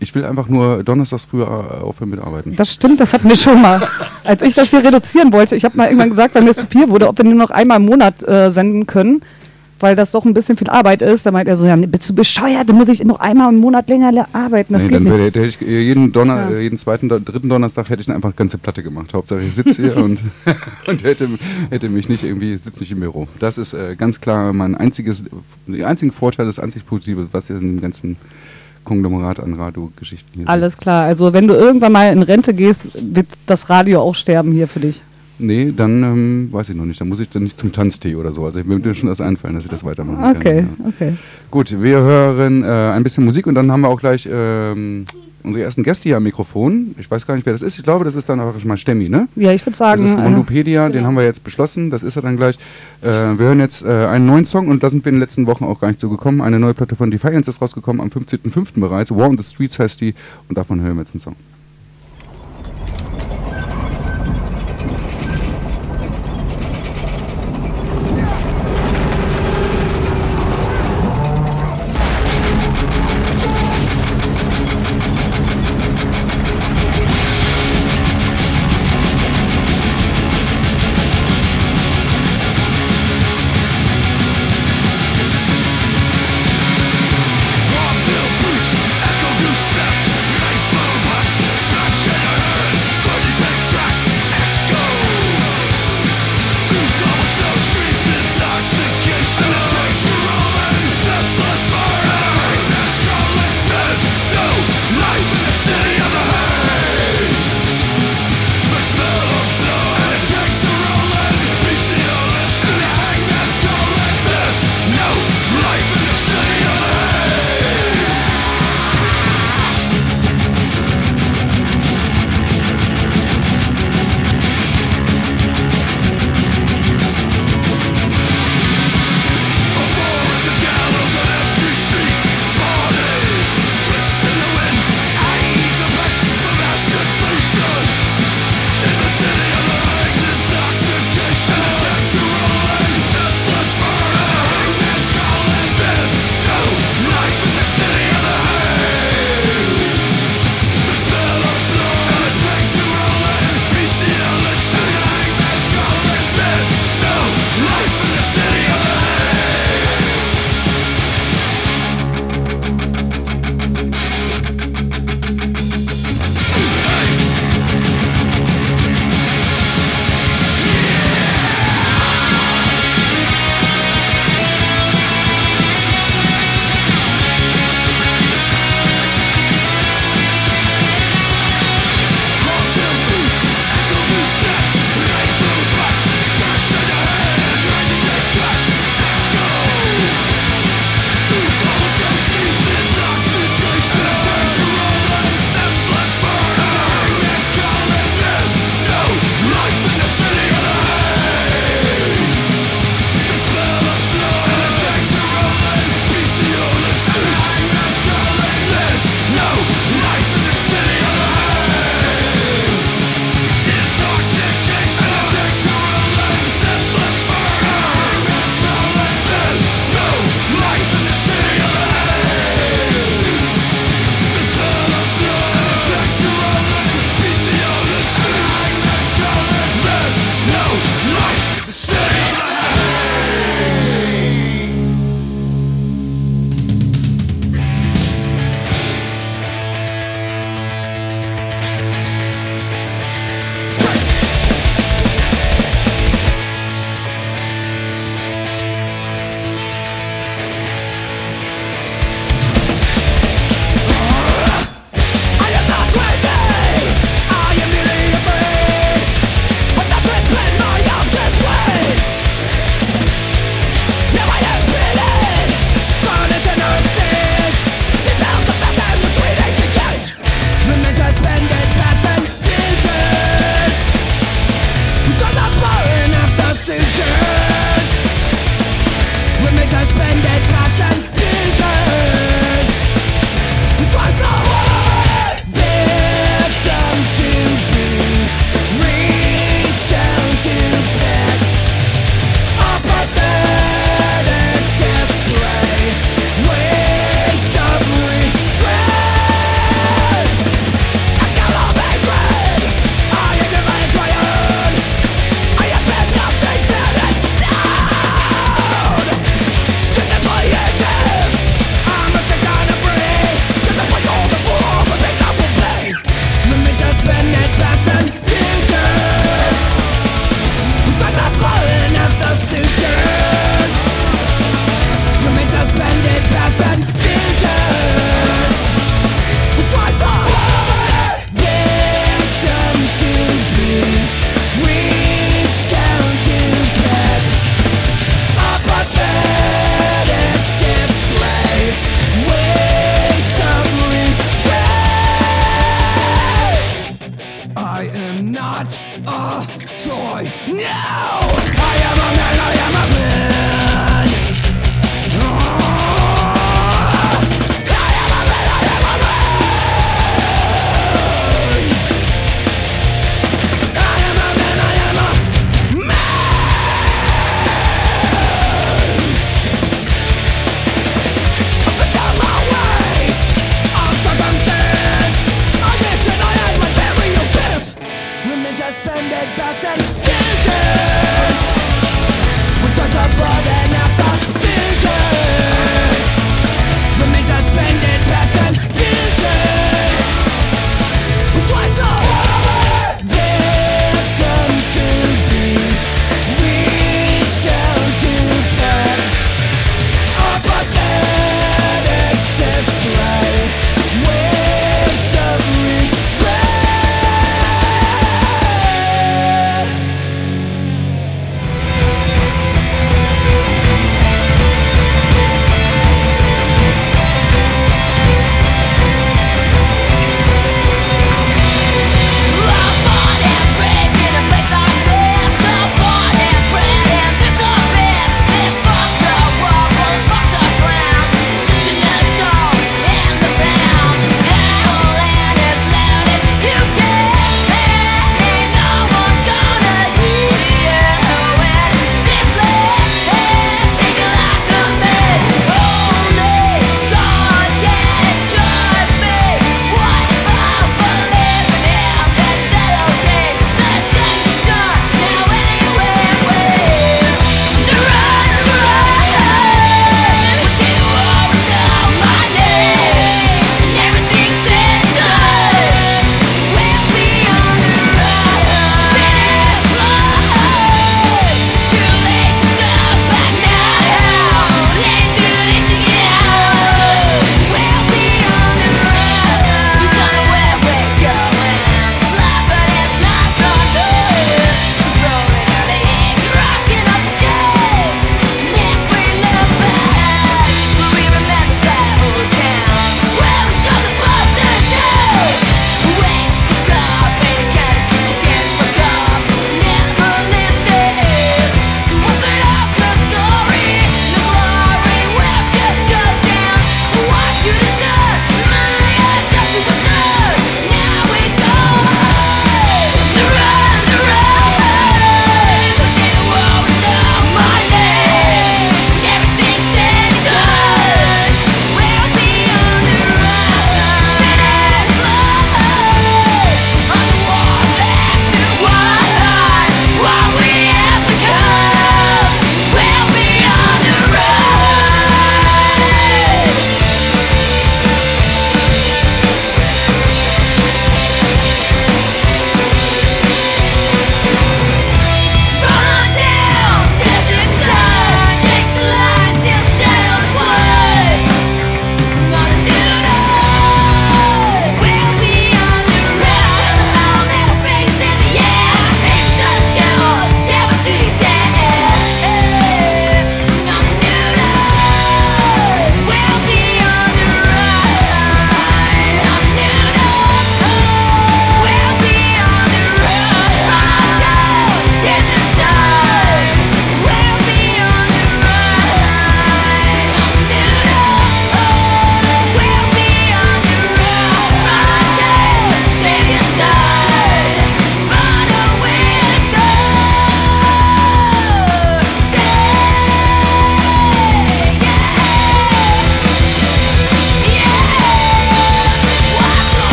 Ich 0.00 0.14
will 0.14 0.24
einfach 0.24 0.48
nur 0.48 0.84
donnerstags 0.84 1.24
früher 1.24 1.46
äh, 1.46 1.82
aufhören 1.82 2.10
mit 2.10 2.20
Arbeiten. 2.20 2.54
Das 2.56 2.72
stimmt, 2.72 3.00
das 3.00 3.12
hatten 3.12 3.28
wir 3.28 3.36
schon 3.36 3.60
mal. 3.60 3.86
Als 4.24 4.42
ich 4.42 4.54
das 4.54 4.70
hier 4.70 4.84
reduzieren 4.84 5.32
wollte, 5.32 5.56
ich 5.56 5.64
habe 5.64 5.76
mal 5.76 5.86
irgendwann 5.86 6.10
gesagt, 6.10 6.34
weil 6.34 6.42
mir 6.42 6.54
zu 6.54 6.66
viel 6.66 6.88
wurde, 6.88 7.08
ob 7.08 7.18
wir 7.18 7.24
nur 7.24 7.34
noch 7.34 7.50
einmal 7.50 7.78
im 7.78 7.86
Monat 7.86 8.22
äh, 8.26 8.50
senden 8.50 8.86
können, 8.86 9.22
weil 9.80 9.96
das 9.96 10.12
doch 10.12 10.24
ein 10.24 10.34
bisschen 10.34 10.56
viel 10.56 10.70
Arbeit 10.70 11.02
ist. 11.02 11.26
Da 11.26 11.32
meint 11.32 11.48
er 11.48 11.56
so, 11.56 11.66
ja, 11.66 11.74
bist 11.74 12.08
du 12.08 12.14
bescheuert, 12.14 12.68
dann 12.68 12.76
muss 12.76 12.88
ich 12.88 13.02
noch 13.04 13.18
einmal 13.18 13.52
im 13.52 13.58
Monat 13.58 13.88
länger 13.88 14.26
arbeiten. 14.32 14.72
Das 14.72 14.82
nee, 14.82 14.88
geht 14.88 14.96
dann 14.98 15.02
nicht. 15.04 15.18
hätte 15.20 15.44
ich 15.46 15.60
äh, 15.62 15.80
jeden, 15.82 16.12
Donner, 16.12 16.50
Ja. 16.50 16.56
äh, 16.56 16.62
jeden 16.62 16.78
zweiten, 16.78 17.08
dritten 17.08 17.48
Donnerstag 17.48 17.90
hätte 17.90 18.02
ich 18.02 18.08
einfach 18.08 18.28
eine 18.28 18.34
ganze 18.36 18.58
Platte 18.58 18.84
gemacht. 18.84 19.12
Hauptsache 19.14 19.40
ich 19.40 19.52
sitze 19.54 19.82
hier 19.82 19.96
und, 19.96 20.20
und 20.86 21.02
hätte, 21.02 21.28
hätte 21.70 21.88
mich 21.88 22.08
nicht 22.08 22.22
irgendwie, 22.22 22.56
sitze 22.56 22.80
nicht 22.80 22.92
im 22.92 23.00
Büro. 23.00 23.26
Das 23.40 23.58
ist 23.58 23.72
äh, 23.74 23.96
ganz 23.96 24.20
klar 24.20 24.52
mein 24.52 24.76
einziges, 24.76 25.24
der 25.66 25.88
einzige 25.88 26.12
Vorteil, 26.12 26.46
das 26.46 26.60
einzig 26.60 26.86
Positive, 26.86 27.26
was 27.32 27.50
ihr 27.50 27.56
in 27.56 27.66
dem 27.66 27.80
ganzen 27.80 28.16
Konglomerat 28.88 29.38
an 29.38 29.54
Radio-Geschichten 29.54 30.30
hier 30.34 30.48
Alles 30.48 30.78
klar, 30.78 31.04
also 31.04 31.32
wenn 31.34 31.46
du 31.46 31.54
irgendwann 31.54 31.92
mal 31.92 32.10
in 32.10 32.22
Rente 32.22 32.54
gehst, 32.54 32.88
wird 32.94 33.26
das 33.46 33.68
Radio 33.68 34.00
auch 34.00 34.14
sterben 34.14 34.52
hier 34.52 34.66
für 34.66 34.80
dich. 34.80 35.02
Nee, 35.38 35.72
dann 35.76 36.02
ähm, 36.02 36.48
weiß 36.50 36.70
ich 36.70 36.76
noch 36.76 36.84
nicht. 36.84 37.00
Dann 37.00 37.08
muss 37.08 37.20
ich 37.20 37.28
dann 37.30 37.44
nicht 37.44 37.58
zum 37.58 37.72
Tanztee 37.72 38.16
oder 38.16 38.32
so. 38.32 38.44
Also 38.44 38.60
ich 38.60 38.66
würde 38.66 38.88
mir 38.88 38.94
schon 38.94 39.08
das 39.08 39.20
einfallen, 39.20 39.54
dass 39.54 39.64
ich 39.64 39.70
das 39.70 39.84
weitermachen 39.84 40.36
Okay, 40.36 40.62
kann. 40.62 40.76
Ja. 40.78 40.88
okay. 40.88 41.12
Gut, 41.50 41.80
wir 41.82 41.98
hören 41.98 42.64
äh, 42.64 42.66
ein 42.66 43.02
bisschen 43.04 43.24
Musik 43.24 43.46
und 43.46 43.54
dann 43.54 43.70
haben 43.70 43.82
wir 43.82 43.88
auch 43.88 44.00
gleich 44.00 44.28
ähm, 44.30 45.04
unsere 45.44 45.64
ersten 45.64 45.82
Gäste 45.82 46.04
hier 46.08 46.16
am 46.16 46.24
Mikrofon. 46.24 46.94
Ich 46.98 47.10
weiß 47.10 47.26
gar 47.26 47.34
nicht, 47.34 47.46
wer 47.46 47.52
das 47.52 47.62
ist. 47.62 47.78
Ich 47.78 47.84
glaube, 47.84 48.04
das 48.04 48.14
ist 48.14 48.28
dann 48.28 48.40
auch 48.40 48.58
schon 48.58 48.68
mal 48.68 48.76
Stemmi, 48.76 49.08
ne? 49.08 49.28
Ja, 49.36 49.52
ich 49.52 49.64
würde 49.64 49.76
sagen, 49.76 50.02
Das 50.02 50.10
ist 50.10 50.18
äh, 50.18 50.22
Mondopedia, 50.22 50.88
den 50.88 51.06
haben 51.06 51.14
wir 51.14 51.24
jetzt 51.24 51.44
beschlossen, 51.44 51.90
das 51.90 52.02
ist 52.02 52.16
er 52.16 52.22
dann 52.22 52.36
gleich. 52.36 52.56
Äh, 53.00 53.06
wir 53.06 53.46
hören 53.46 53.60
jetzt 53.60 53.84
äh, 53.84 53.88
einen 53.88 54.26
neuen 54.26 54.44
Song 54.44 54.68
und 54.68 54.82
da 54.82 54.90
sind 54.90 55.04
wir 55.04 55.10
in 55.10 55.16
den 55.16 55.20
letzten 55.20 55.46
Wochen 55.46 55.64
auch 55.64 55.80
gar 55.80 55.88
nicht 55.88 56.00
so 56.00 56.08
gekommen. 56.08 56.40
Eine 56.40 56.58
neue 56.58 56.74
Platte 56.74 56.96
von 56.96 57.10
Defiance 57.10 57.48
ist 57.48 57.62
rausgekommen 57.62 58.00
am 58.02 58.08
15.05. 58.08 58.80
bereits. 58.80 59.10
War 59.14 59.28
on 59.28 59.38
the 59.38 59.44
Streets 59.44 59.78
heißt 59.78 60.00
die 60.00 60.14
und 60.48 60.58
davon 60.58 60.80
hören 60.80 60.96
wir 60.96 61.02
jetzt 61.02 61.14
einen 61.14 61.20
Song. 61.20 61.36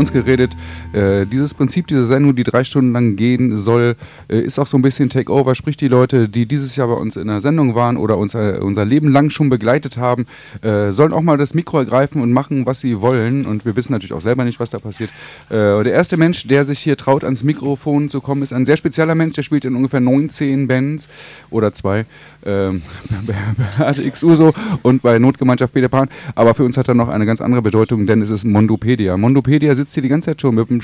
Uns 0.00 0.12
geredet. 0.12 0.56
Äh, 0.92 1.26
dieses 1.26 1.54
Prinzip 1.54 1.86
dieser 1.86 2.04
Sendung, 2.04 2.34
die 2.34 2.42
drei 2.42 2.64
Stunden 2.64 2.92
lang 2.92 3.16
gehen 3.16 3.56
soll, 3.56 3.94
ist 4.38 4.58
auch 4.58 4.66
so 4.66 4.78
ein 4.78 4.82
bisschen 4.82 5.10
Takeover. 5.10 5.54
Sprich, 5.54 5.76
die 5.76 5.88
Leute, 5.88 6.28
die 6.28 6.46
dieses 6.46 6.76
Jahr 6.76 6.88
bei 6.88 6.94
uns 6.94 7.16
in 7.16 7.26
der 7.26 7.40
Sendung 7.40 7.74
waren 7.74 7.96
oder 7.96 8.16
uns 8.16 8.34
äh, 8.34 8.58
unser 8.60 8.84
Leben 8.84 9.08
lang 9.08 9.30
schon 9.30 9.48
begleitet 9.48 9.96
haben, 9.96 10.26
äh, 10.62 10.92
sollen 10.92 11.12
auch 11.12 11.22
mal 11.22 11.36
das 11.36 11.54
Mikro 11.54 11.78
ergreifen 11.78 12.22
und 12.22 12.32
machen, 12.32 12.66
was 12.66 12.80
sie 12.80 13.00
wollen. 13.00 13.44
Und 13.44 13.64
wir 13.64 13.76
wissen 13.76 13.92
natürlich 13.92 14.12
auch 14.12 14.20
selber 14.20 14.44
nicht, 14.44 14.60
was 14.60 14.70
da 14.70 14.78
passiert. 14.78 15.10
Äh, 15.48 15.82
der 15.82 15.92
erste 15.92 16.16
Mensch, 16.16 16.46
der 16.46 16.64
sich 16.64 16.78
hier 16.78 16.96
traut, 16.96 17.24
ans 17.24 17.42
Mikrofon 17.42 18.08
zu 18.08 18.20
kommen, 18.20 18.42
ist 18.42 18.52
ein 18.52 18.66
sehr 18.66 18.76
spezieller 18.76 19.14
Mensch. 19.14 19.34
Der 19.34 19.42
spielt 19.42 19.64
in 19.64 19.74
ungefähr 19.74 20.00
19 20.00 20.68
Bands 20.68 21.08
oder 21.50 21.72
zwei. 21.72 22.06
Ähm, 22.46 22.82
Beate 23.78 24.02
X 24.02 24.22
Uso 24.22 24.54
und 24.82 25.02
bei 25.02 25.18
Notgemeinschaft 25.18 25.74
Peter 25.74 25.88
Pan. 25.88 26.08
Aber 26.34 26.54
für 26.54 26.64
uns 26.64 26.76
hat 26.76 26.88
er 26.88 26.94
noch 26.94 27.08
eine 27.08 27.26
ganz 27.26 27.40
andere 27.40 27.62
Bedeutung, 27.62 28.06
denn 28.06 28.22
es 28.22 28.30
ist 28.30 28.44
Mondopedia. 28.44 29.16
Mondopedia 29.16 29.74
sitzt 29.74 29.94
hier 29.94 30.02
die 30.02 30.08
ganze 30.08 30.26
Zeit 30.26 30.40
schon 30.40 30.54
mit 30.54 30.70
einem 30.70 30.82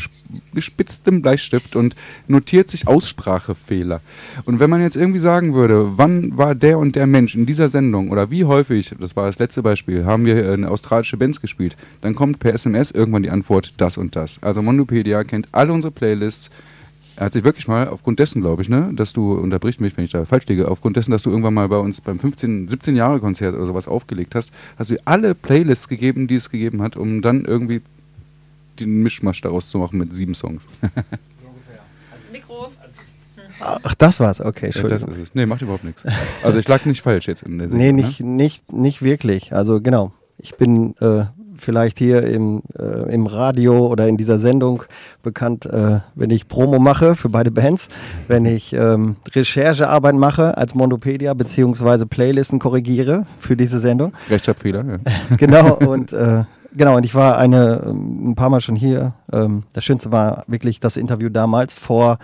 gespitzten 0.55 1.23
Bleistift 1.23 1.77
und 1.77 1.95
notiert 2.29 2.69
sich 2.69 2.87
Aussprachefehler. 3.37 4.01
Und 4.45 4.61
wenn 4.61 4.71
man 4.71 4.81
jetzt 4.81 4.97
irgendwie 4.97 5.19
sagen 5.19 5.55
würde, 5.55 5.93
wann 5.97 6.37
war 6.37 6.55
der 6.55 6.79
und 6.79 6.97
der 6.97 7.07
Mensch 7.07 7.35
in 7.35 7.47
dieser 7.47 7.69
Sendung 7.69 8.11
oder 8.11 8.31
wie 8.31 8.45
häufig, 8.45 8.95
das 8.99 9.17
war 9.17 9.27
das 9.27 9.39
letzte 9.39 9.63
Beispiel, 9.63 10.05
haben 10.05 10.25
wir 10.25 10.53
eine 10.53 10.71
australische 10.71 11.17
Bands 11.17 11.41
gespielt, 11.41 11.77
dann 12.01 12.15
kommt 12.15 12.39
per 12.39 12.55
SMS 12.55 12.91
irgendwann 12.91 13.23
die 13.23 13.31
Antwort 13.31 13.75
das 13.77 13.97
und 13.97 14.17
das. 14.17 14.39
Also 14.43 14.63
Mondopedia 14.63 15.25
kennt 15.25 15.49
alle 15.53 15.73
unsere 15.73 15.93
Playlists, 15.93 16.51
er 17.19 17.27
hat 17.27 17.33
sich 17.33 17.45
wirklich 17.45 17.67
mal 17.67 17.89
aufgrund 17.89 18.19
dessen, 18.19 18.43
glaube 18.43 18.61
ich, 18.61 18.69
ne, 18.69 18.91
dass 18.95 19.15
du, 19.15 19.33
unterbricht 19.33 19.81
mich, 19.81 19.97
wenn 19.97 20.05
ich 20.05 20.11
da 20.11 20.27
falsch 20.27 20.47
liege, 20.49 20.69
aufgrund 20.69 20.99
dessen, 20.99 21.13
dass 21.13 21.23
du 21.23 21.31
irgendwann 21.31 21.55
mal 21.55 21.67
bei 21.67 21.79
uns 21.79 22.03
beim 22.03 22.19
15, 22.19 22.69
17 22.69 22.95
Jahre 22.95 23.21
Konzert 23.21 23.55
oder 23.55 23.65
sowas 23.65 23.89
aufgelegt 23.89 24.35
hast, 24.35 24.53
hast 24.79 24.91
du 24.91 24.97
alle 25.07 25.35
Playlists 25.35 25.89
gegeben, 25.89 26.27
die 26.27 26.35
es 26.35 26.51
gegeben 26.51 26.83
hat, 26.83 26.95
um 26.95 27.23
dann 27.23 27.47
irgendwie 27.47 27.81
den 28.79 29.03
Mischmasch 29.03 29.41
daraus 29.41 29.71
zu 29.71 29.79
machen 29.79 29.99
mit 29.99 30.15
sieben 30.15 30.35
Songs. 30.35 30.67
Mikro. 32.37 32.71
Ach, 33.61 33.95
das 33.95 34.21
war's. 34.21 34.41
Okay, 34.41 34.67
Ja, 34.67 34.73
das 34.73 34.77
Entschuldigung. 34.83 35.15
ist 35.23 35.29
es. 35.31 35.35
Nee, 35.35 35.47
macht 35.47 35.63
überhaupt 35.63 35.85
nichts. 35.85 36.05
Also 36.43 36.59
ich 36.59 36.69
lag 36.69 36.85
nicht 36.85 37.03
falsch 37.03 37.27
jetzt 37.29 37.43
in 37.43 37.59
der 37.59 37.69
Nee, 37.69 37.87
Sendung, 37.87 37.97
nicht, 37.97 38.21
nicht, 38.21 38.73
nicht 38.73 39.03
wirklich. 39.03 39.53
Also 39.55 39.81
genau. 39.81 40.13
Ich 40.39 40.57
bin 40.57 40.95
äh, 41.01 41.25
vielleicht 41.57 41.99
hier 41.99 42.23
im, 42.25 42.63
äh, 42.79 43.11
im 43.13 43.27
Radio 43.27 43.87
oder 43.87 44.07
in 44.07 44.19
dieser 44.19 44.39
Sendung 44.39 44.83
bekannt, 45.23 45.65
äh, 45.65 46.01
wenn 46.15 46.29
ich 46.29 46.49
Promo 46.49 46.79
mache 46.79 47.17
für 47.17 47.31
beide 47.31 47.51
Bands, 47.51 47.89
wenn 48.29 48.45
ich 48.57 48.75
ähm, 48.75 49.17
Recherchearbeit 49.35 50.15
mache 50.15 50.59
als 50.59 50.75
Mondopedia 50.75 51.33
beziehungsweise 51.33 52.07
Playlisten 52.07 52.59
korrigiere 52.59 53.27
für 53.39 53.57
diese 53.57 53.79
Sendung. 53.79 54.11
Ne? 54.11 54.17
Rechtschreibfehler, 54.35 54.85
ja. 54.85 54.99
genau, 55.39 55.75
und 55.77 56.13
äh, 56.13 56.45
genau, 56.77 56.97
und 56.99 57.07
ich 57.07 57.15
war 57.15 57.39
eine, 57.39 57.83
ähm, 57.87 58.33
ein 58.33 58.35
paar 58.35 58.51
Mal 58.51 58.61
schon 58.61 58.77
hier. 58.77 59.15
Ähm, 59.33 59.63
das 59.73 59.85
Schönste 59.85 60.13
war 60.13 60.45
wirklich 60.49 60.81
das 60.81 60.99
Interview 60.99 61.31
damals 61.31 61.75
vor, 61.77 62.19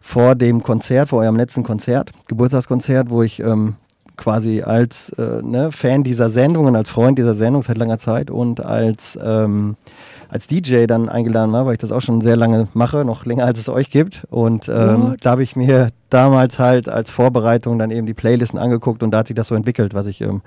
vor 0.00 0.34
dem 0.34 0.62
Konzert, 0.62 1.08
vor 1.08 1.20
eurem 1.20 1.36
letzten 1.36 1.62
Konzert, 1.62 2.10
Geburtstagskonzert, 2.28 3.10
wo 3.10 3.22
ich 3.22 3.40
ähm, 3.40 3.74
quasi 4.16 4.62
als 4.62 5.10
äh, 5.10 5.42
ne, 5.42 5.72
Fan 5.72 6.02
dieser 6.04 6.30
Sendung 6.30 6.66
und 6.66 6.76
als 6.76 6.90
Freund 6.90 7.18
dieser 7.18 7.34
Sendung 7.34 7.62
seit 7.62 7.78
langer 7.78 7.98
Zeit 7.98 8.30
und 8.30 8.64
als, 8.64 9.18
ähm, 9.22 9.76
als 10.28 10.46
DJ 10.46 10.86
dann 10.86 11.08
eingeladen 11.08 11.52
war, 11.52 11.66
weil 11.66 11.72
ich 11.72 11.78
das 11.78 11.92
auch 11.92 12.00
schon 12.00 12.20
sehr 12.20 12.36
lange 12.36 12.68
mache, 12.74 13.04
noch 13.04 13.24
länger 13.24 13.44
als 13.44 13.58
es 13.58 13.68
euch 13.68 13.90
gibt. 13.90 14.26
Und 14.30 14.68
ähm, 14.68 15.16
da 15.22 15.30
habe 15.30 15.42
ich 15.42 15.56
mir 15.56 15.90
damals 16.10 16.58
halt 16.58 16.88
als 16.88 17.10
Vorbereitung 17.10 17.78
dann 17.78 17.90
eben 17.90 18.06
die 18.06 18.14
Playlisten 18.14 18.58
angeguckt 18.58 19.02
und 19.02 19.10
da 19.10 19.18
hat 19.18 19.28
sich 19.28 19.36
das 19.36 19.48
so 19.48 19.54
entwickelt, 19.54 19.94
was 19.94 20.06
ich 20.06 20.20
ähm, 20.20 20.42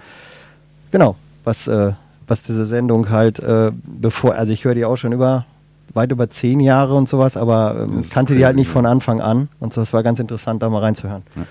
Genau, 0.94 1.16
was, 1.44 1.68
äh, 1.68 1.94
was 2.28 2.44
diese 2.44 2.66
Sendung 2.66 3.10
halt 3.10 3.40
äh, 3.40 3.72
bevor, 3.84 4.36
also 4.36 4.52
ich 4.52 4.64
höre 4.64 4.76
die 4.76 4.86
auch 4.86 4.96
schon 4.96 5.12
über 5.12 5.48
weit 5.94 6.12
über 6.12 6.30
zehn 6.30 6.60
Jahre 6.60 6.96
und 6.96 7.08
sowas, 7.08 7.38
aber 7.38 7.88
ähm, 7.88 8.04
kannte 8.10 8.36
die 8.36 8.46
halt 8.46 8.56
nicht 8.56 8.70
von 8.70 8.86
Anfang 8.86 9.22
an 9.22 9.50
und 9.60 9.74
so, 9.74 9.82
es 9.82 9.94
war 9.94 10.04
ganz 10.04 10.20
interessant, 10.20 10.64
da 10.64 10.70
mal 10.70 10.80
reinzuhören. 10.80 11.24
Ja. 11.36 11.44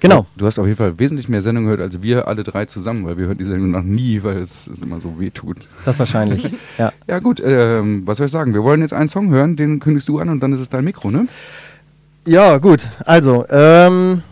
Genau, 0.00 0.26
Du 0.36 0.46
hast 0.46 0.58
auf 0.58 0.66
jeden 0.66 0.78
Fall 0.78 0.98
wesentlich 0.98 1.28
mehr 1.28 1.42
Sendungen 1.42 1.70
gehört 1.70 1.82
als 1.82 2.02
wir 2.02 2.26
alle 2.26 2.42
drei 2.42 2.64
zusammen, 2.64 3.04
weil 3.06 3.18
wir 3.18 3.26
hören 3.26 3.38
die 3.38 3.44
Sendung 3.44 3.70
noch 3.70 3.82
nie, 3.82 4.22
weil 4.22 4.38
es, 4.38 4.66
es 4.66 4.80
immer 4.82 5.00
so 5.00 5.20
weh 5.20 5.30
tut. 5.30 5.58
das 5.84 5.98
wahrscheinlich. 5.98 6.50
ja. 6.78 6.92
Ja 7.06 7.18
gut, 7.18 7.42
ähm, 7.44 8.02
was 8.06 8.16
soll 8.18 8.26
ich 8.26 8.32
sagen? 8.32 8.54
Wir 8.54 8.64
wollen 8.64 8.80
jetzt 8.80 8.94
einen 8.94 9.08
Song 9.08 9.30
hören, 9.30 9.56
den 9.56 9.80
kündigst 9.80 10.08
du 10.08 10.18
an 10.18 10.30
und 10.30 10.40
dann 10.42 10.52
ist 10.52 10.60
es 10.60 10.70
dein 10.70 10.84
Mikro, 10.84 11.10
ne? 11.10 11.26
ja, 12.26 12.58
gut, 12.58 12.86
also, 13.04 13.44
ähm, 13.50 14.22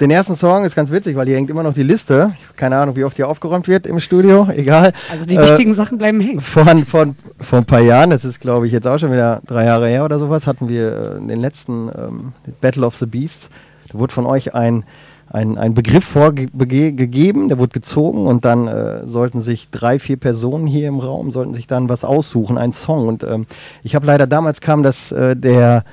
den 0.00 0.10
ersten 0.10 0.34
Song 0.34 0.64
ist 0.64 0.74
ganz 0.74 0.90
witzig, 0.90 1.14
weil 1.14 1.26
hier 1.26 1.36
hängt 1.36 1.50
immer 1.50 1.62
noch 1.62 1.74
die 1.74 1.82
Liste. 1.82 2.34
Keine 2.56 2.76
Ahnung, 2.76 2.96
wie 2.96 3.04
oft 3.04 3.16
hier 3.16 3.28
aufgeräumt 3.28 3.68
wird 3.68 3.86
im 3.86 4.00
Studio, 4.00 4.48
egal. 4.56 4.92
Also 5.10 5.26
die 5.26 5.36
Äh, 5.36 5.42
wichtigen 5.42 5.74
Sachen 5.74 5.98
bleiben 5.98 6.20
hängen. 6.20 6.40
Vor, 6.40 6.64
vor, 6.86 7.14
vor 7.38 7.58
ein 7.58 7.66
paar 7.66 7.80
Jahren, 7.80 8.10
das 8.10 8.24
ist 8.24 8.40
glaube 8.40 8.66
ich 8.66 8.72
jetzt 8.72 8.86
auch 8.86 8.98
schon 8.98 9.12
wieder 9.12 9.42
drei 9.46 9.66
Jahre 9.66 9.88
her 9.88 10.04
oder 10.04 10.18
sowas, 10.18 10.46
hatten 10.46 10.68
wir 10.68 11.18
äh, 11.22 11.26
den 11.26 11.40
letzten 11.40 11.88
ähm, 11.88 12.32
Battle 12.60 12.86
of 12.86 12.96
the 12.96 13.06
Beasts. 13.06 13.50
Da 13.92 13.98
wurde 13.98 14.14
von 14.14 14.24
euch 14.24 14.54
ein, 14.54 14.84
ein, 15.28 15.58
ein 15.58 15.74
Begriff 15.74 16.04
vorgegeben, 16.04 17.48
der 17.48 17.58
wurde 17.58 17.72
gezogen 17.72 18.26
und 18.26 18.44
dann 18.44 18.68
äh, 18.68 19.06
sollten 19.06 19.40
sich 19.40 19.70
drei, 19.70 19.98
vier 19.98 20.16
Personen 20.16 20.66
hier 20.66 20.88
im 20.88 20.98
Raum, 20.98 21.30
sollten 21.30 21.54
sich 21.54 21.66
dann 21.66 21.88
was 21.88 22.04
aussuchen, 22.04 22.56
einen 22.56 22.72
Song. 22.72 23.06
Und 23.06 23.22
ähm, 23.22 23.46
ich 23.82 23.94
habe 23.94 24.06
leider, 24.06 24.26
damals 24.26 24.60
kam 24.60 24.82
das 24.82 25.12
äh, 25.12 25.36
der 25.36 25.84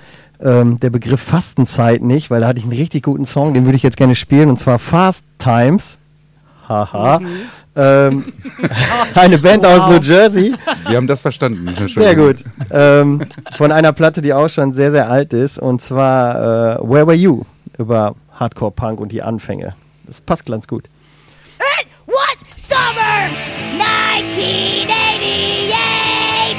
ähm, 0.42 0.80
der 0.80 0.90
Begriff 0.90 1.22
Fastenzeit 1.22 2.02
nicht, 2.02 2.30
weil 2.30 2.42
da 2.42 2.48
hatte 2.48 2.60
ich 2.60 2.66
einen 2.66 2.74
richtig 2.74 3.04
guten 3.04 3.26
Song, 3.26 3.54
den 3.54 3.66
würde 3.66 3.76
ich 3.76 3.84
jetzt 3.84 3.98
gerne 3.98 4.16
spielen, 4.16 4.50
und 4.50 4.58
zwar 4.58 4.80
Fast 4.80 5.26
Times. 5.38 5.98
Haha. 6.68 7.22
Ähm, 7.76 8.34
eine 9.16 9.38
Band 9.38 9.66
aus 9.66 9.90
New 9.90 10.02
Jersey. 10.02 10.54
Wir 10.88 10.98
haben 10.98 11.08
das 11.08 11.22
verstanden. 11.22 11.74
Sehr 11.88 12.16
gut. 12.16 12.44
Ähm, 12.72 13.22
von 13.56 13.72
einer 13.72 13.94
Platte, 13.94 14.22
die 14.22 14.34
auch 14.34 14.50
schon 14.50 14.74
sehr, 14.74 14.92
sehr 14.92 15.10
alt 15.10 15.32
ist. 15.32 15.60
Und 15.60 15.82
zwar 15.82 16.36
äh, 16.36 16.80
Where 16.82 17.08
Were 17.08 17.14
You? 17.14 17.44
Über 17.78 18.16
Hardcore 18.34 18.72
Punk 18.72 19.00
und 19.00 19.12
die 19.12 19.22
Anfänge. 19.22 19.76
Das 20.06 20.20
passt 20.22 20.48
ganz 20.48 20.68
gut. 20.68 20.86
It 21.80 21.88
was 22.08 22.38
summer 22.56 23.30
1988. 23.78 26.58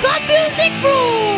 Club 0.00 0.20
music 0.28 0.72
ruled. 0.84 1.35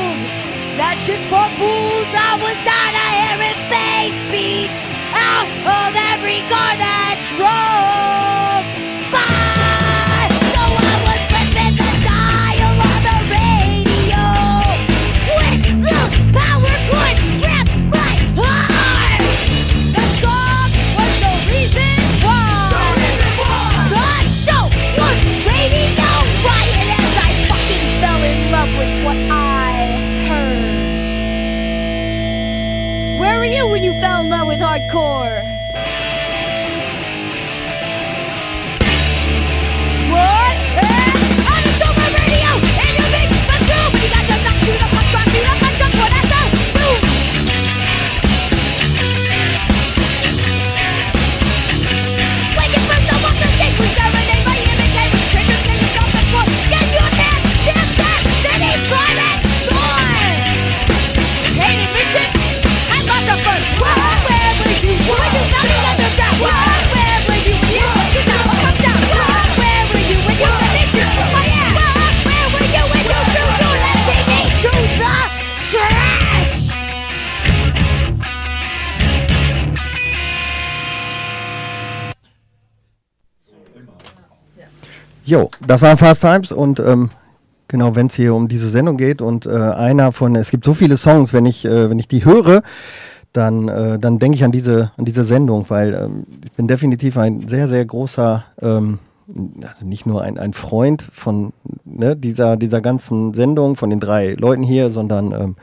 That 1.08 1.24
for 1.24 1.48
fools. 1.56 2.12
I 2.12 2.36
was 2.36 2.58
not 2.68 2.92
a 2.92 3.08
hearing 3.16 3.60
bass 3.72 4.12
beats 4.30 4.76
out 5.16 5.48
of 5.64 5.96
every 6.12 6.40
car 6.52 6.76
that 6.76 7.16
drove 7.32 8.07
Jo, 85.28 85.50
das 85.66 85.82
waren 85.82 85.98
Fast 85.98 86.22
Times 86.22 86.52
und 86.52 86.80
ähm, 86.80 87.10
genau, 87.68 87.94
wenn 87.94 88.06
es 88.06 88.14
hier 88.14 88.34
um 88.34 88.48
diese 88.48 88.70
Sendung 88.70 88.96
geht 88.96 89.20
und 89.20 89.44
äh, 89.44 89.50
einer 89.50 90.10
von, 90.10 90.34
es 90.36 90.50
gibt 90.50 90.64
so 90.64 90.72
viele 90.72 90.96
Songs, 90.96 91.34
wenn 91.34 91.44
ich, 91.44 91.66
äh, 91.66 91.90
wenn 91.90 91.98
ich 91.98 92.08
die 92.08 92.24
höre, 92.24 92.62
dann, 93.34 93.68
äh, 93.68 93.98
dann 93.98 94.18
denke 94.18 94.36
ich 94.36 94.44
an 94.44 94.52
diese, 94.52 94.90
an 94.96 95.04
diese 95.04 95.24
Sendung, 95.24 95.66
weil 95.68 95.92
ähm, 95.92 96.24
ich 96.42 96.52
bin 96.52 96.66
definitiv 96.66 97.18
ein 97.18 97.46
sehr, 97.46 97.68
sehr 97.68 97.84
großer 97.84 98.42
ähm, 98.62 99.00
also 99.66 99.84
nicht 99.84 100.06
nur 100.06 100.22
ein, 100.22 100.38
ein 100.38 100.54
Freund 100.54 101.02
von 101.02 101.52
ne, 101.84 102.16
dieser, 102.16 102.56
dieser 102.56 102.80
ganzen 102.80 103.34
Sendung, 103.34 103.76
von 103.76 103.90
den 103.90 104.00
drei 104.00 104.32
Leuten 104.32 104.62
hier, 104.62 104.88
sondern 104.88 105.32
ähm, 105.32 105.56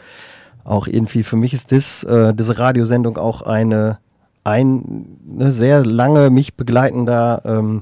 auch 0.64 0.86
irgendwie 0.86 1.24
für 1.24 1.38
mich 1.38 1.56
ist 1.56 1.72
das, 1.72 2.04
äh, 2.04 2.36
diese 2.36 2.60
Radiosendung 2.60 3.18
auch 3.18 3.42
eine, 3.42 3.98
ein 4.44 5.18
ne, 5.26 5.52
sehr 5.52 5.84
lange 5.84 6.30
mich 6.30 6.54
begleitender 6.54 7.42
ähm, 7.46 7.82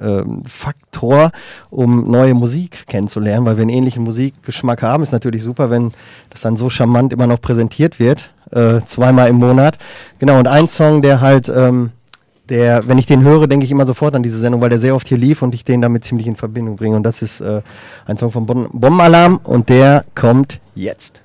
ähm, 0.00 0.42
Faktor, 0.46 1.30
um 1.70 2.10
neue 2.10 2.34
Musik 2.34 2.86
kennenzulernen, 2.86 3.46
weil 3.46 3.56
wir 3.56 3.62
einen 3.62 3.70
ähnlichen 3.70 4.04
Musikgeschmack 4.04 4.82
haben. 4.82 5.02
Ist 5.02 5.12
natürlich 5.12 5.42
super, 5.42 5.70
wenn 5.70 5.92
das 6.30 6.40
dann 6.40 6.56
so 6.56 6.70
charmant 6.70 7.12
immer 7.12 7.26
noch 7.26 7.40
präsentiert 7.40 7.98
wird, 7.98 8.30
äh, 8.50 8.80
zweimal 8.86 9.28
im 9.28 9.36
Monat. 9.36 9.78
Genau, 10.18 10.38
und 10.38 10.48
ein 10.48 10.68
Song, 10.68 11.02
der 11.02 11.20
halt, 11.20 11.48
ähm, 11.48 11.90
der, 12.48 12.88
wenn 12.88 12.98
ich 12.98 13.06
den 13.06 13.22
höre, 13.22 13.46
denke 13.46 13.64
ich 13.64 13.70
immer 13.70 13.86
sofort 13.86 14.14
an 14.14 14.22
diese 14.22 14.38
Sendung, 14.38 14.60
weil 14.60 14.70
der 14.70 14.78
sehr 14.78 14.94
oft 14.94 15.06
hier 15.06 15.18
lief 15.18 15.42
und 15.42 15.54
ich 15.54 15.64
den 15.64 15.80
damit 15.80 16.04
ziemlich 16.04 16.26
in 16.26 16.36
Verbindung 16.36 16.76
bringe. 16.76 16.96
Und 16.96 17.04
das 17.04 17.22
ist 17.22 17.40
äh, 17.40 17.62
ein 18.06 18.16
Song 18.16 18.32
von 18.32 18.46
bon 18.46 18.68
Bombenalarm 18.72 19.40
und 19.44 19.68
der 19.68 20.04
kommt 20.14 20.60
jetzt. 20.74 21.19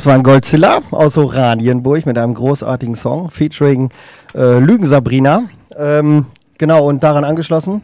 Das 0.00 0.06
war 0.06 0.14
ein 0.14 0.22
Godzilla 0.22 0.78
aus 0.92 1.18
Oranienburg 1.18 2.06
mit 2.06 2.16
einem 2.16 2.32
großartigen 2.32 2.94
Song 2.94 3.30
featuring 3.30 3.90
äh, 4.34 4.58
Lügen 4.58 4.86
Sabrina. 4.86 5.42
Ähm, 5.76 6.24
genau, 6.56 6.88
und 6.88 7.02
daran 7.02 7.22
angeschlossen, 7.22 7.82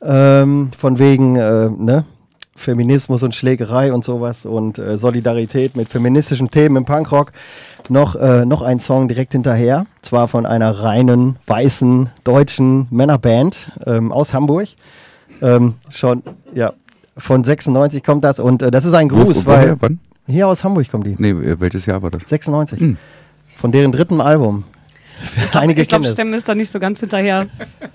ähm, 0.00 0.70
von 0.78 1.00
wegen 1.00 1.34
äh, 1.34 1.68
ne, 1.68 2.04
Feminismus 2.54 3.24
und 3.24 3.34
Schlägerei 3.34 3.92
und 3.92 4.04
sowas 4.04 4.46
und 4.46 4.78
äh, 4.78 4.96
Solidarität 4.96 5.76
mit 5.76 5.88
feministischen 5.88 6.48
Themen 6.48 6.76
im 6.76 6.84
Punkrock, 6.84 7.32
noch, 7.88 8.14
äh, 8.14 8.44
noch 8.46 8.62
ein 8.62 8.78
Song 8.78 9.08
direkt 9.08 9.32
hinterher. 9.32 9.84
Zwar 10.00 10.28
von 10.28 10.46
einer 10.46 10.70
reinen, 10.70 11.40
weißen, 11.48 12.08
deutschen 12.22 12.86
Männerband 12.90 13.72
ähm, 13.84 14.12
aus 14.12 14.32
Hamburg. 14.32 14.68
Ähm, 15.42 15.74
schon, 15.90 16.22
ja, 16.54 16.72
von 17.16 17.42
96 17.42 18.04
kommt 18.04 18.22
das 18.22 18.38
und 18.38 18.62
äh, 18.62 18.70
das 18.70 18.84
ist 18.84 18.94
ein 18.94 19.08
Gruß, 19.08 19.44
wo- 19.44 19.50
weil 19.50 19.76
Wann? 19.80 19.98
Hier 20.28 20.46
aus 20.46 20.62
Hamburg 20.64 20.90
kommen 20.90 21.04
die. 21.04 21.16
Nee, 21.18 21.34
welches 21.58 21.86
Jahr 21.86 22.02
war 22.02 22.10
das? 22.10 22.22
96. 22.28 22.80
Hm. 22.80 22.96
Von 23.56 23.72
deren 23.72 23.92
dritten 23.92 24.20
Album. 24.20 24.64
Einige 25.52 25.82
ich 25.82 25.88
glaube, 25.88 26.06
es. 26.06 26.12
Stemme 26.12 26.36
ist 26.36 26.48
da 26.48 26.54
nicht 26.54 26.70
so 26.70 26.78
ganz 26.78 27.00
hinterher. 27.00 27.46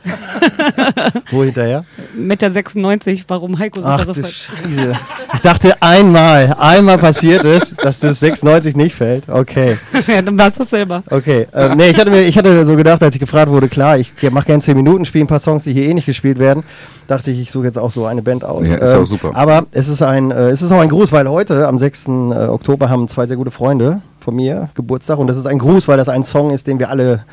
Wo 1.31 1.43
hinterher? 1.43 1.85
Mit 2.13 2.41
der 2.41 2.51
96, 2.51 3.25
warum 3.27 3.57
Heiko 3.57 3.81
sich 3.81 3.89
da 3.89 3.97
Ach 3.99 4.05
so 4.05 4.13
Scheiße. 4.13 4.95
Ich 5.33 5.39
dachte 5.41 5.81
einmal, 5.81 6.55
einmal 6.57 6.97
passiert 6.97 7.45
ist, 7.45 7.75
dass 7.81 7.99
das 7.99 8.19
96 8.19 8.75
nicht 8.75 8.95
fällt. 8.95 9.29
Okay, 9.29 9.77
ja, 10.07 10.21
dann 10.21 10.37
warst 10.37 10.59
du 10.59 10.63
selber. 10.63 11.03
okay. 11.09 11.47
Ähm, 11.53 11.77
nee, 11.77 11.89
ich 11.89 11.97
hatte, 11.97 12.11
mir, 12.11 12.21
ich 12.21 12.37
hatte 12.37 12.65
so 12.65 12.75
gedacht, 12.75 13.01
als 13.03 13.15
ich 13.15 13.19
gefragt 13.19 13.49
wurde, 13.49 13.67
klar, 13.67 13.97
ich 13.97 14.13
mache 14.31 14.45
gerne 14.45 14.61
10 14.61 14.75
Minuten, 14.75 15.05
spiele 15.05 15.25
ein 15.25 15.27
paar 15.27 15.39
Songs, 15.39 15.63
die 15.63 15.73
hier 15.73 15.83
eh 15.83 15.93
nicht 15.93 16.05
gespielt 16.05 16.39
werden. 16.39 16.63
Dachte 17.07 17.31
ich, 17.31 17.41
ich 17.41 17.51
suche 17.51 17.65
jetzt 17.65 17.77
auch 17.77 17.91
so 17.91 18.05
eine 18.05 18.21
Band 18.21 18.43
aus. 18.43 18.69
Ja, 18.69 18.77
ist 18.77 18.93
auch 18.93 19.05
super. 19.05 19.31
Aber 19.33 19.65
es 19.71 19.87
ist, 19.87 20.01
ein, 20.01 20.31
äh, 20.31 20.49
es 20.49 20.61
ist 20.61 20.71
auch 20.71 20.79
ein 20.79 20.89
Gruß, 20.89 21.11
weil 21.11 21.27
heute, 21.27 21.67
am 21.67 21.77
6. 21.77 22.07
äh, 22.07 22.09
Oktober, 22.47 22.89
haben 22.89 23.07
zwei 23.07 23.27
sehr 23.27 23.37
gute 23.37 23.51
Freunde 23.51 24.01
von 24.23 24.35
mir 24.35 24.69
Geburtstag. 24.73 25.19
Und 25.19 25.27
das 25.27 25.37
ist 25.37 25.45
ein 25.45 25.59
Gruß, 25.59 25.87
weil 25.87 25.97
das 25.97 26.09
ein 26.09 26.23
Song 26.23 26.51
ist, 26.51 26.67
den 26.67 26.79
wir 26.79 26.89
alle 26.89 27.23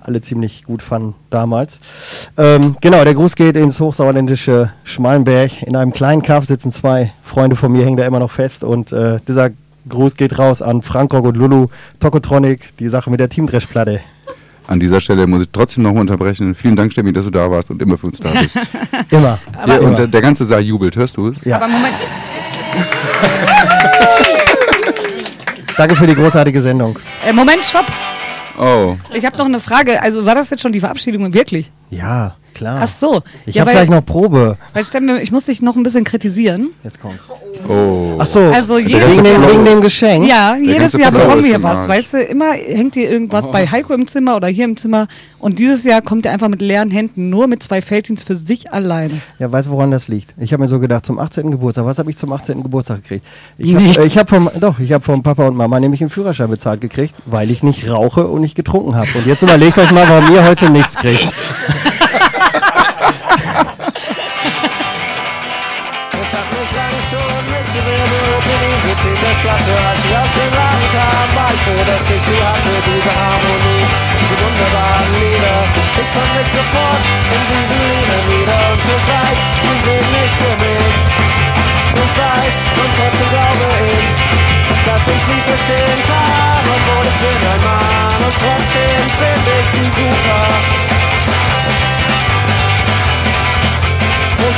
alle 0.00 0.20
ziemlich 0.20 0.64
gut 0.64 0.82
fanden 0.82 1.14
damals. 1.28 1.78
Ähm, 2.36 2.76
genau, 2.80 3.04
der 3.04 3.14
Gruß 3.14 3.36
geht 3.36 3.56
ins 3.56 3.80
hochsauerländische 3.80 4.72
Schmalenberg. 4.84 5.62
In 5.62 5.76
einem 5.76 5.92
kleinen 5.92 6.22
Kaff 6.22 6.46
sitzen 6.46 6.70
zwei 6.70 7.12
Freunde 7.22 7.56
von 7.56 7.70
mir, 7.70 7.84
hängen 7.84 7.96
da 7.96 8.06
immer 8.06 8.18
noch 8.18 8.30
fest. 8.30 8.64
Und 8.64 8.92
äh, 8.92 9.18
dieser 9.28 9.50
Gruß 9.88 10.16
geht 10.16 10.38
raus 10.38 10.62
an 10.62 10.82
Frankrock 10.82 11.24
und 11.24 11.36
Lulu, 11.36 11.68
Tokotronic, 12.00 12.76
die 12.78 12.88
Sache 12.88 13.10
mit 13.10 13.20
der 13.20 13.28
Teamdreschplatte. 13.28 14.00
An 14.66 14.78
dieser 14.78 15.00
Stelle 15.00 15.26
muss 15.26 15.42
ich 15.42 15.48
trotzdem 15.50 15.82
noch 15.82 15.92
unterbrechen. 15.92 16.54
Vielen 16.54 16.76
Dank, 16.76 16.92
Stemmi, 16.92 17.12
dass 17.12 17.24
du 17.24 17.30
da 17.30 17.50
warst 17.50 17.70
und 17.70 17.82
immer 17.82 17.98
für 17.98 18.06
uns 18.06 18.20
da 18.20 18.30
bist. 18.30 18.56
Immer. 19.10 19.38
ja, 19.66 19.74
und 19.78 19.82
immer. 19.82 19.96
der, 19.96 20.06
der 20.06 20.22
ganze 20.22 20.44
Saal 20.44 20.62
jubelt, 20.62 20.94
hörst 20.94 21.16
du 21.16 21.28
es? 21.28 21.44
Ja. 21.44 21.56
Aber 21.56 21.66
Moment, 21.66 21.94
Danke 25.80 25.96
für 25.96 26.06
die 26.06 26.14
großartige 26.14 26.60
Sendung. 26.60 26.98
äh, 27.26 27.32
Moment, 27.32 27.64
stopp. 27.64 27.86
Oh, 28.58 28.96
Ich 29.14 29.24
habe 29.24 29.38
noch 29.38 29.46
eine 29.46 29.60
Frage. 29.60 30.02
Also 30.02 30.26
war 30.26 30.34
das 30.34 30.50
jetzt 30.50 30.60
schon 30.60 30.72
die 30.72 30.80
Verabschiedung 30.80 31.32
wirklich? 31.32 31.72
Ja, 31.88 32.36
klar. 32.60 32.80
Ach 32.82 32.88
so. 32.88 33.22
Ich 33.46 33.54
ja, 33.54 33.62
habe 33.62 33.72
gleich 33.72 33.88
noch 33.88 34.04
Probe. 34.04 34.56
weil 34.74 34.84
Stemme, 34.84 35.20
ich 35.22 35.32
muss 35.32 35.46
dich 35.46 35.62
noch 35.62 35.76
ein 35.76 35.82
bisschen 35.82 36.04
kritisieren. 36.04 36.68
Jetzt 36.84 37.00
kommt's. 37.00 37.24
oh. 37.68 38.16
Ach 38.18 38.26
so, 38.26 38.38
Also 38.40 38.76
wegen, 38.76 38.88
jedes 38.90 39.16
dem, 39.16 39.24
Jahr- 39.24 39.50
wegen 39.50 39.64
dem 39.64 39.80
Geschenk. 39.80 40.28
Ja, 40.28 40.56
jedes 40.56 40.92
ganze 40.92 41.00
Jahr 41.00 41.10
bekommen 41.12 41.44
wir 41.44 41.62
was, 41.62 41.88
weißt 41.88 42.12
du? 42.12 42.22
Immer 42.22 42.52
hängt 42.52 42.94
hier 42.94 43.10
irgendwas 43.10 43.50
bei 43.50 43.66
Heiko 43.66 43.94
im 43.94 44.06
Zimmer 44.06 44.36
oder 44.36 44.48
hier 44.48 44.66
im 44.66 44.76
Zimmer. 44.76 45.08
Und 45.38 45.58
dieses 45.58 45.84
Jahr 45.84 46.02
kommt 46.02 46.26
er 46.26 46.32
einfach 46.32 46.48
mit 46.48 46.60
leeren 46.60 46.90
Händen, 46.90 47.30
nur 47.30 47.46
mit 47.46 47.62
zwei 47.62 47.80
Felddienst 47.80 48.26
für 48.26 48.36
sich 48.36 48.72
alleine. 48.72 49.14
Ja, 49.38 49.50
weißt 49.50 49.68
du, 49.68 49.72
woran 49.72 49.90
das 49.90 50.06
liegt? 50.06 50.34
Ich 50.38 50.52
habe 50.52 50.62
mir 50.62 50.68
so 50.68 50.78
gedacht, 50.78 51.06
zum 51.06 51.18
18. 51.18 51.50
Geburtstag, 51.50 51.86
was 51.86 51.98
habe 51.98 52.10
ich 52.10 52.16
zum 52.18 52.30
18. 52.30 52.62
Geburtstag 52.62 53.02
gekriegt? 53.02 53.24
Ich 53.56 53.74
habe 53.74 53.84
äh, 53.86 54.10
hab 54.10 54.28
vom, 54.28 54.50
doch, 54.60 54.78
ich 54.78 54.92
habe 54.92 55.02
vom 55.02 55.22
Papa 55.22 55.46
und 55.48 55.56
Mama 55.56 55.80
nämlich 55.80 56.02
einen 56.02 56.10
Führerschein 56.10 56.50
bezahlt 56.50 56.82
gekriegt, 56.82 57.14
weil 57.24 57.50
ich 57.50 57.62
nicht 57.62 57.88
rauche 57.90 58.26
und 58.26 58.42
nicht 58.42 58.54
getrunken 58.54 58.94
habe. 58.96 59.08
Und 59.14 59.26
jetzt 59.26 59.42
überlegt 59.42 59.78
euch 59.78 59.90
mal, 59.92 60.06
warum 60.08 60.30
ihr 60.34 60.44
heute 60.46 60.68
nichts 60.68 60.94
kriegt. 60.96 61.26
Teamdeskplatte, 69.40 69.72
als 69.88 70.02
sie 70.02 70.16
aus 70.16 70.32
dem 70.36 70.52
Laden 70.52 70.88
kam, 70.92 71.28
war 71.36 71.50
ich 71.52 71.60
froh, 71.64 71.84
dass 71.86 72.10
ich 72.10 72.22
sie 72.22 72.40
hatte, 72.44 72.72
diese 72.84 73.12
Harmonie, 73.20 73.84
diese 74.20 74.36
wunderbaren 74.36 75.12
Lieder. 75.16 75.60
Ich 75.96 76.10
fand 76.12 76.30
mich 76.36 76.50
sofort 76.52 77.02
in 77.32 77.42
diesen 77.48 77.80
Liedern 77.88 78.24
wieder 78.28 78.60
und 78.72 78.80
ich 78.84 79.06
weiß, 79.08 79.38
sie 79.64 79.78
sind 79.80 80.06
nicht 80.12 80.36
für 80.36 80.56
mich. 80.60 80.96
Ich 82.04 82.12
weiß, 82.20 82.54
und 82.84 82.90
trotzdem 82.96 83.28
glaube 83.32 83.66
ich, 83.80 84.08
dass 84.84 85.04
ich 85.08 85.22
sie 85.24 85.40
verstehen 85.40 86.00
kann, 86.04 86.64
obwohl 86.68 87.04
ich 87.08 87.18
bin 87.24 87.40
ein 87.40 87.62
Mann 87.64 88.20
und 88.20 88.36
trotzdem 88.36 89.04
finde 89.16 89.52
ich 89.56 89.68
sie 89.72 89.88
super. 89.88 90.89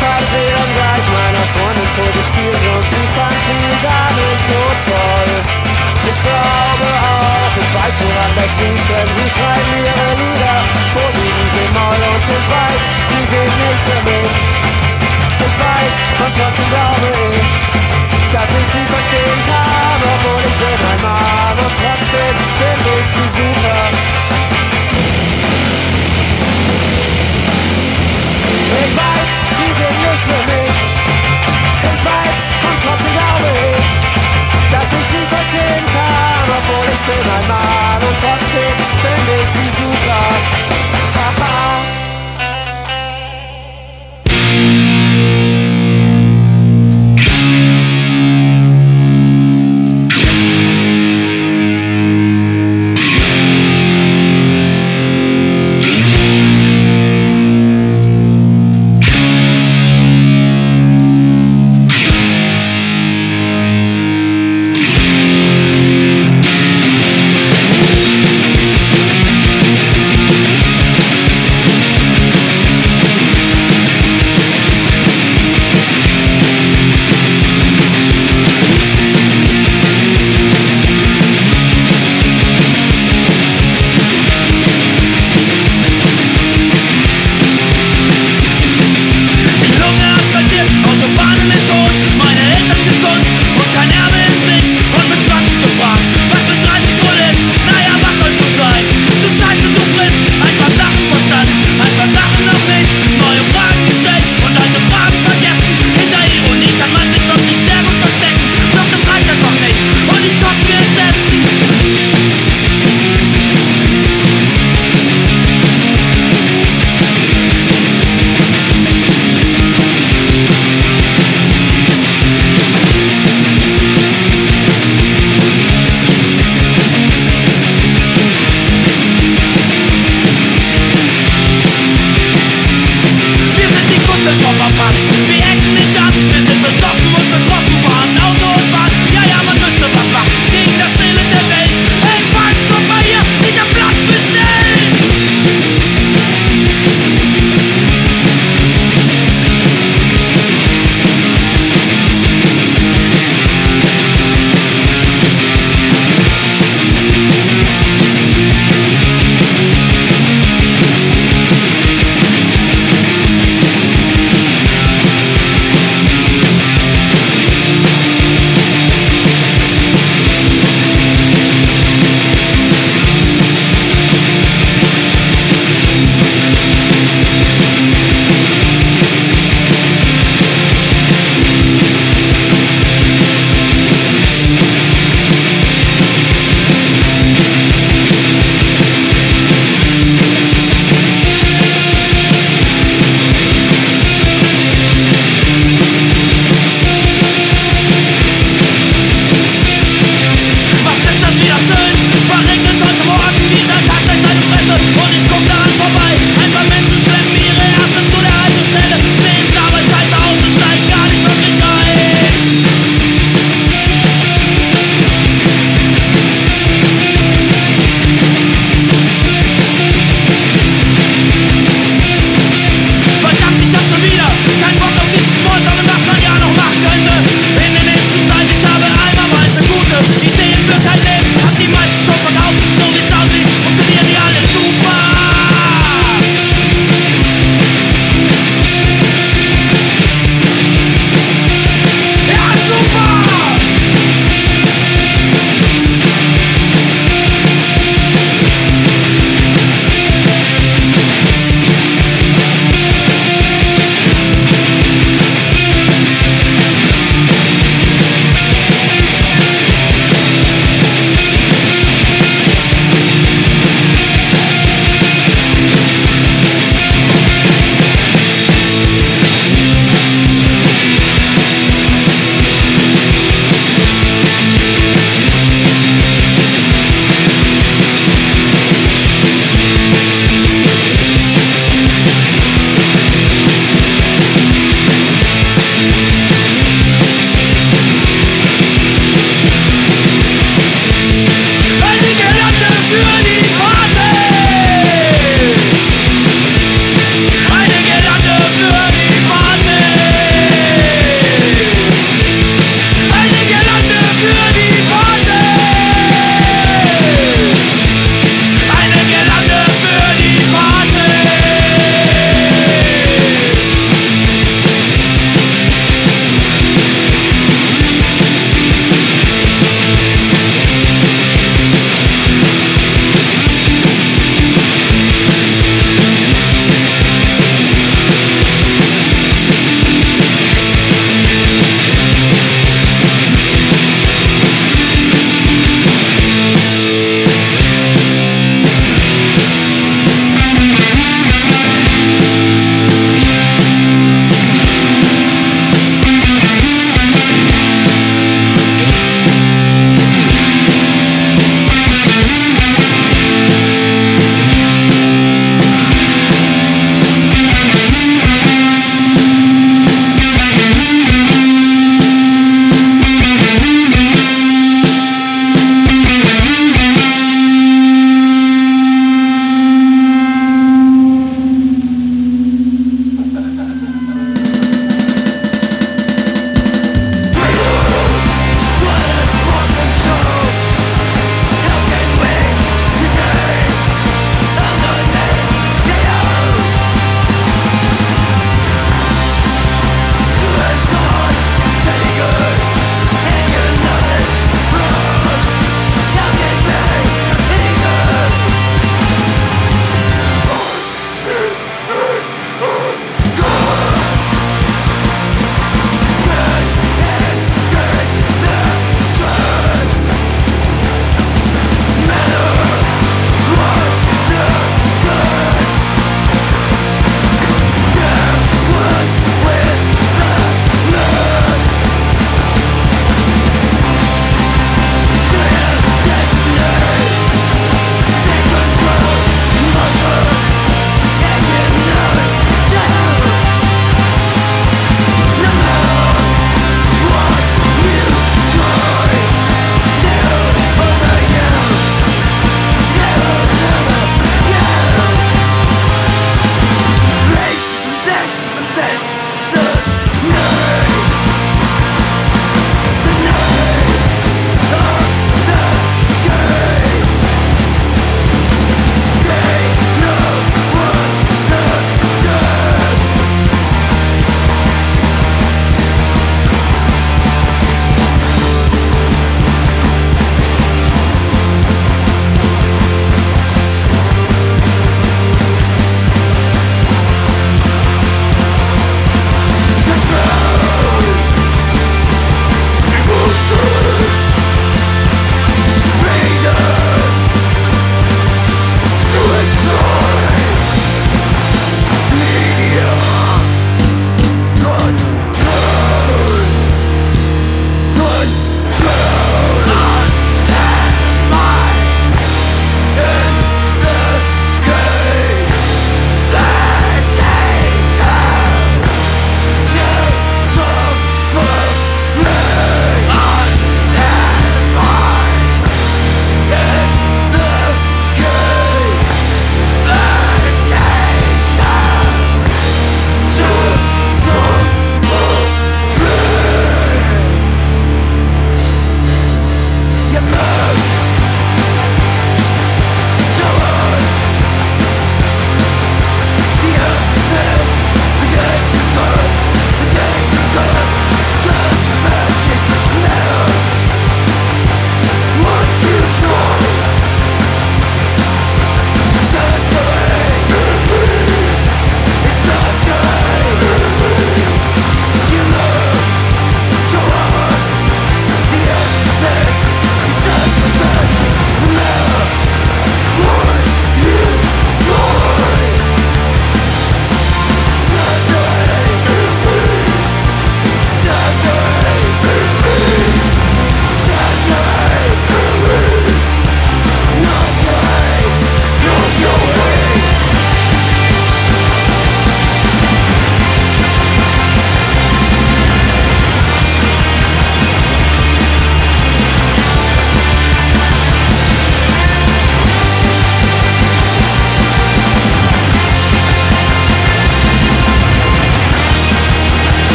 Sie 0.00 0.06
dann 0.06 0.72
gleich 0.80 1.06
meiner 1.12 1.44
Freundin 1.52 1.90
vorgespielt 1.92 2.62
und 2.72 2.88
sie 2.88 3.06
fand 3.12 3.36
sie 3.44 3.68
gar 3.84 4.08
nicht 4.16 4.42
so 4.48 4.62
toll. 4.88 5.32
Ich 6.08 6.18
glaube 6.24 6.88
auch, 7.04 7.52
ich 7.60 7.68
weiß 7.68 7.96
woran 8.00 8.32
das 8.32 8.52
liegt, 8.64 8.88
denn 8.88 9.10
sie 9.12 9.28
schreiben 9.28 9.72
ihre 9.76 10.10
Lieder 10.16 10.56
vorwiegend 10.96 11.52
in 11.52 11.70
Moll 11.76 12.00
und 12.16 12.24
ich 12.32 12.48
weiß, 12.48 12.80
sie 13.12 13.24
sind 13.28 13.52
nicht 13.60 13.82
für 13.84 14.00
mich. 14.08 14.34
Ich 15.36 15.56
weiß 15.60 15.94
und 16.24 16.32
trotzdem 16.32 16.68
glaube 16.72 17.08
ich, 17.36 17.50
dass 18.32 18.50
ich 18.56 18.68
sie 18.72 18.86
verstehen 18.88 19.40
kann, 19.52 20.00
obwohl 20.00 20.42
ich 20.48 20.56
bin 20.64 20.80
ein 20.80 21.00
Mann 21.04 21.56
und 21.60 21.74
trotzdem 21.76 22.34
finde 22.56 22.90
ich 23.04 23.08
sie 23.12 23.28
super. 23.36 24.39
Für 30.22 30.42
mich. 30.52 30.76
Ich 31.92 32.04
weiß 32.04 32.36
und 32.68 32.78
trotzdem 32.84 33.12
glaube 33.12 33.50
ich, 33.76 33.88
dass 34.70 34.88
ich 34.92 35.06
sie 35.12 35.24
verstehen 35.26 35.84
kann, 35.94 36.46
obwohl 36.58 36.86
ich 36.88 37.02
bin 37.08 37.24
ein 37.36 37.46
Mann 37.48 38.00
und 38.08 38.16
trotzdem 38.20 38.74
finde 39.02 39.32
ich 39.42 39.50
sie 39.50 39.70
super. 39.82 40.69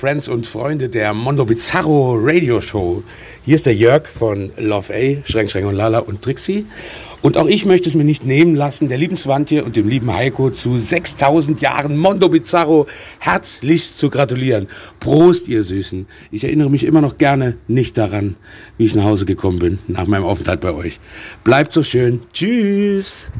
Friends 0.00 0.30
und 0.30 0.46
Freunde 0.46 0.88
der 0.88 1.12
Mondo 1.12 1.44
Bizarro 1.44 2.16
Radio 2.18 2.62
Show. 2.62 3.02
Hier 3.44 3.54
ist 3.54 3.66
der 3.66 3.74
Jörg 3.74 4.06
von 4.06 4.50
Love 4.56 4.94
A, 4.94 5.28
Schränk, 5.30 5.50
Schränk 5.50 5.66
und 5.66 5.74
Lala 5.74 5.98
und 5.98 6.22
Trixie. 6.22 6.64
Und 7.20 7.36
auch 7.36 7.46
ich 7.46 7.66
möchte 7.66 7.86
es 7.86 7.94
mir 7.94 8.04
nicht 8.04 8.24
nehmen 8.24 8.54
lassen, 8.54 8.88
der 8.88 8.96
lieben 8.96 9.16
Swantje 9.16 9.62
und 9.62 9.76
dem 9.76 9.90
lieben 9.90 10.10
Heiko 10.10 10.48
zu 10.48 10.78
6000 10.78 11.60
Jahren 11.60 11.98
Mondo 11.98 12.30
Bizarro 12.30 12.86
herzlichst 13.18 13.98
zu 13.98 14.08
gratulieren. 14.08 14.68
Prost, 15.00 15.48
ihr 15.48 15.64
Süßen. 15.64 16.06
Ich 16.30 16.44
erinnere 16.44 16.70
mich 16.70 16.84
immer 16.84 17.02
noch 17.02 17.18
gerne 17.18 17.58
nicht 17.68 17.98
daran, 17.98 18.36
wie 18.78 18.86
ich 18.86 18.94
nach 18.94 19.04
Hause 19.04 19.26
gekommen 19.26 19.58
bin, 19.58 19.80
nach 19.86 20.06
meinem 20.06 20.24
Aufenthalt 20.24 20.62
bei 20.62 20.72
euch. 20.72 20.98
Bleibt 21.44 21.74
so 21.74 21.82
schön. 21.82 22.22
Tschüss. 22.32 23.30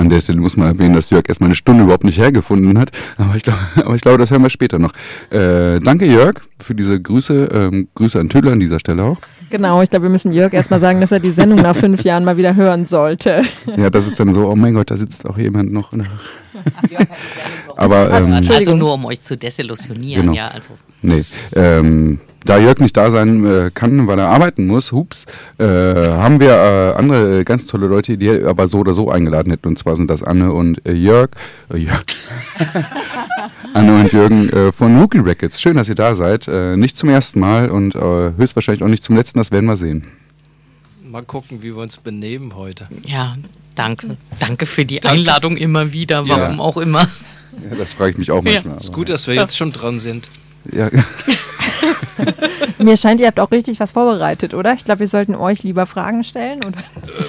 An 0.00 0.08
der 0.08 0.20
Stelle 0.20 0.40
muss 0.40 0.56
man 0.56 0.66
erwähnen, 0.68 0.94
dass 0.94 1.10
Jörg 1.10 1.28
erstmal 1.28 1.48
eine 1.48 1.54
Stunde 1.56 1.84
überhaupt 1.84 2.04
nicht 2.04 2.18
hergefunden 2.18 2.78
hat. 2.78 2.90
Aber 3.18 3.36
ich 3.36 3.42
aber 3.76 3.94
ich 3.94 4.02
glaube 4.02 4.18
das 4.18 4.30
hören 4.30 4.42
wir 4.42 4.50
später 4.50 4.78
noch. 4.78 4.92
Äh, 5.30 5.78
danke, 5.80 6.06
Jörg, 6.06 6.34
für 6.58 6.74
diese 6.74 7.00
Grüße. 7.00 7.48
Ähm, 7.52 7.88
Grüße 7.94 8.18
an 8.18 8.28
Tülle 8.28 8.52
an 8.52 8.60
dieser 8.60 8.80
Stelle 8.80 9.04
auch. 9.04 9.18
Genau, 9.50 9.82
ich 9.82 9.90
glaube, 9.90 10.04
wir 10.04 10.10
müssen 10.10 10.32
Jörg 10.32 10.52
erstmal 10.52 10.78
sagen, 10.78 11.00
dass 11.00 11.10
er 11.10 11.18
die 11.18 11.32
Sendung 11.32 11.60
nach 11.60 11.74
fünf 11.74 12.02
Jahren 12.02 12.24
mal 12.24 12.36
wieder 12.36 12.54
hören 12.54 12.86
sollte. 12.86 13.42
Ja, 13.76 13.90
das 13.90 14.06
ist 14.06 14.20
dann 14.20 14.32
so, 14.32 14.48
oh 14.48 14.54
mein 14.54 14.74
Gott, 14.74 14.92
da 14.92 14.96
sitzt 14.96 15.26
auch 15.26 15.36
jemand 15.36 15.72
noch. 15.72 15.92
Aber 17.76 18.10
ähm, 18.12 18.32
Also 18.48 18.76
nur 18.76 18.94
um 18.94 19.04
euch 19.06 19.20
zu 19.20 19.36
desillusionieren, 19.36 20.22
Genau. 20.22 20.34
ja. 20.34 20.48
Also 20.48 20.70
Nee. 21.02 21.24
Ähm, 21.56 22.20
da 22.44 22.58
Jörg 22.58 22.78
nicht 22.80 22.96
da 22.96 23.10
sein 23.10 23.44
äh, 23.44 23.70
kann, 23.72 24.06
weil 24.06 24.18
er 24.18 24.28
arbeiten 24.28 24.66
muss, 24.66 24.92
hups, 24.92 25.26
äh, 25.58 25.64
haben 25.64 26.40
wir 26.40 26.50
äh, 26.50 26.98
andere 26.98 27.40
äh, 27.40 27.44
ganz 27.44 27.66
tolle 27.66 27.86
Leute, 27.86 28.16
die 28.16 28.20
wir 28.26 28.48
aber 28.48 28.66
so 28.68 28.78
oder 28.78 28.94
so 28.94 29.10
eingeladen 29.10 29.50
hätten. 29.50 29.68
Und 29.68 29.78
zwar 29.78 29.96
sind 29.96 30.08
das 30.08 30.22
Anne 30.22 30.52
und 30.52 30.84
äh, 30.86 30.92
Jörg. 30.92 31.30
Äh, 31.72 31.78
Jörg. 31.78 32.02
Anne 33.74 34.00
und 34.00 34.12
Jürgen 34.12 34.48
äh, 34.50 34.72
von 34.72 34.98
Rookie 35.00 35.18
Records. 35.18 35.60
Schön, 35.60 35.76
dass 35.76 35.88
ihr 35.88 35.94
da 35.94 36.14
seid. 36.14 36.48
Äh, 36.48 36.76
nicht 36.76 36.96
zum 36.96 37.08
ersten 37.08 37.40
Mal 37.40 37.70
und 37.70 37.94
äh, 37.94 38.32
höchstwahrscheinlich 38.36 38.82
auch 38.82 38.88
nicht 38.88 39.02
zum 39.04 39.16
letzten, 39.16 39.38
das 39.38 39.50
werden 39.50 39.66
wir 39.66 39.76
sehen. 39.76 40.04
Mal 41.04 41.22
gucken, 41.22 41.62
wie 41.62 41.74
wir 41.74 41.82
uns 41.82 41.96
benehmen 41.98 42.54
heute. 42.54 42.88
ja, 43.04 43.36
danke. 43.74 44.16
Danke 44.38 44.66
für 44.66 44.84
die 44.84 45.02
Einladung 45.04 45.56
immer 45.56 45.92
wieder, 45.92 46.28
warum 46.28 46.56
Ja. 46.56 46.58
auch 46.58 46.76
immer. 46.76 47.00
Ja, 47.68 47.76
das 47.78 47.94
frage 47.94 48.12
ich 48.12 48.18
mich 48.18 48.30
auch 48.30 48.42
manchmal. 48.42 48.76
Ist 48.76 48.86
aber- 48.88 48.94
gut, 48.94 49.08
dass 49.08 49.26
wir 49.26 49.34
jetzt 49.34 49.56
schon 49.56 49.72
dran 49.72 49.98
sind. 49.98 50.28
Ja, 50.70 50.88
Mir 52.78 52.96
scheint, 52.96 53.20
ihr 53.20 53.26
habt 53.26 53.40
auch 53.40 53.50
richtig 53.50 53.80
was 53.80 53.92
vorbereitet, 53.92 54.54
oder? 54.54 54.74
Ich 54.74 54.84
glaube, 54.84 55.00
wir 55.00 55.08
sollten 55.08 55.34
euch 55.34 55.62
lieber 55.62 55.86
Fragen 55.86 56.24
stellen. 56.24 56.64
Oder? 56.64 56.78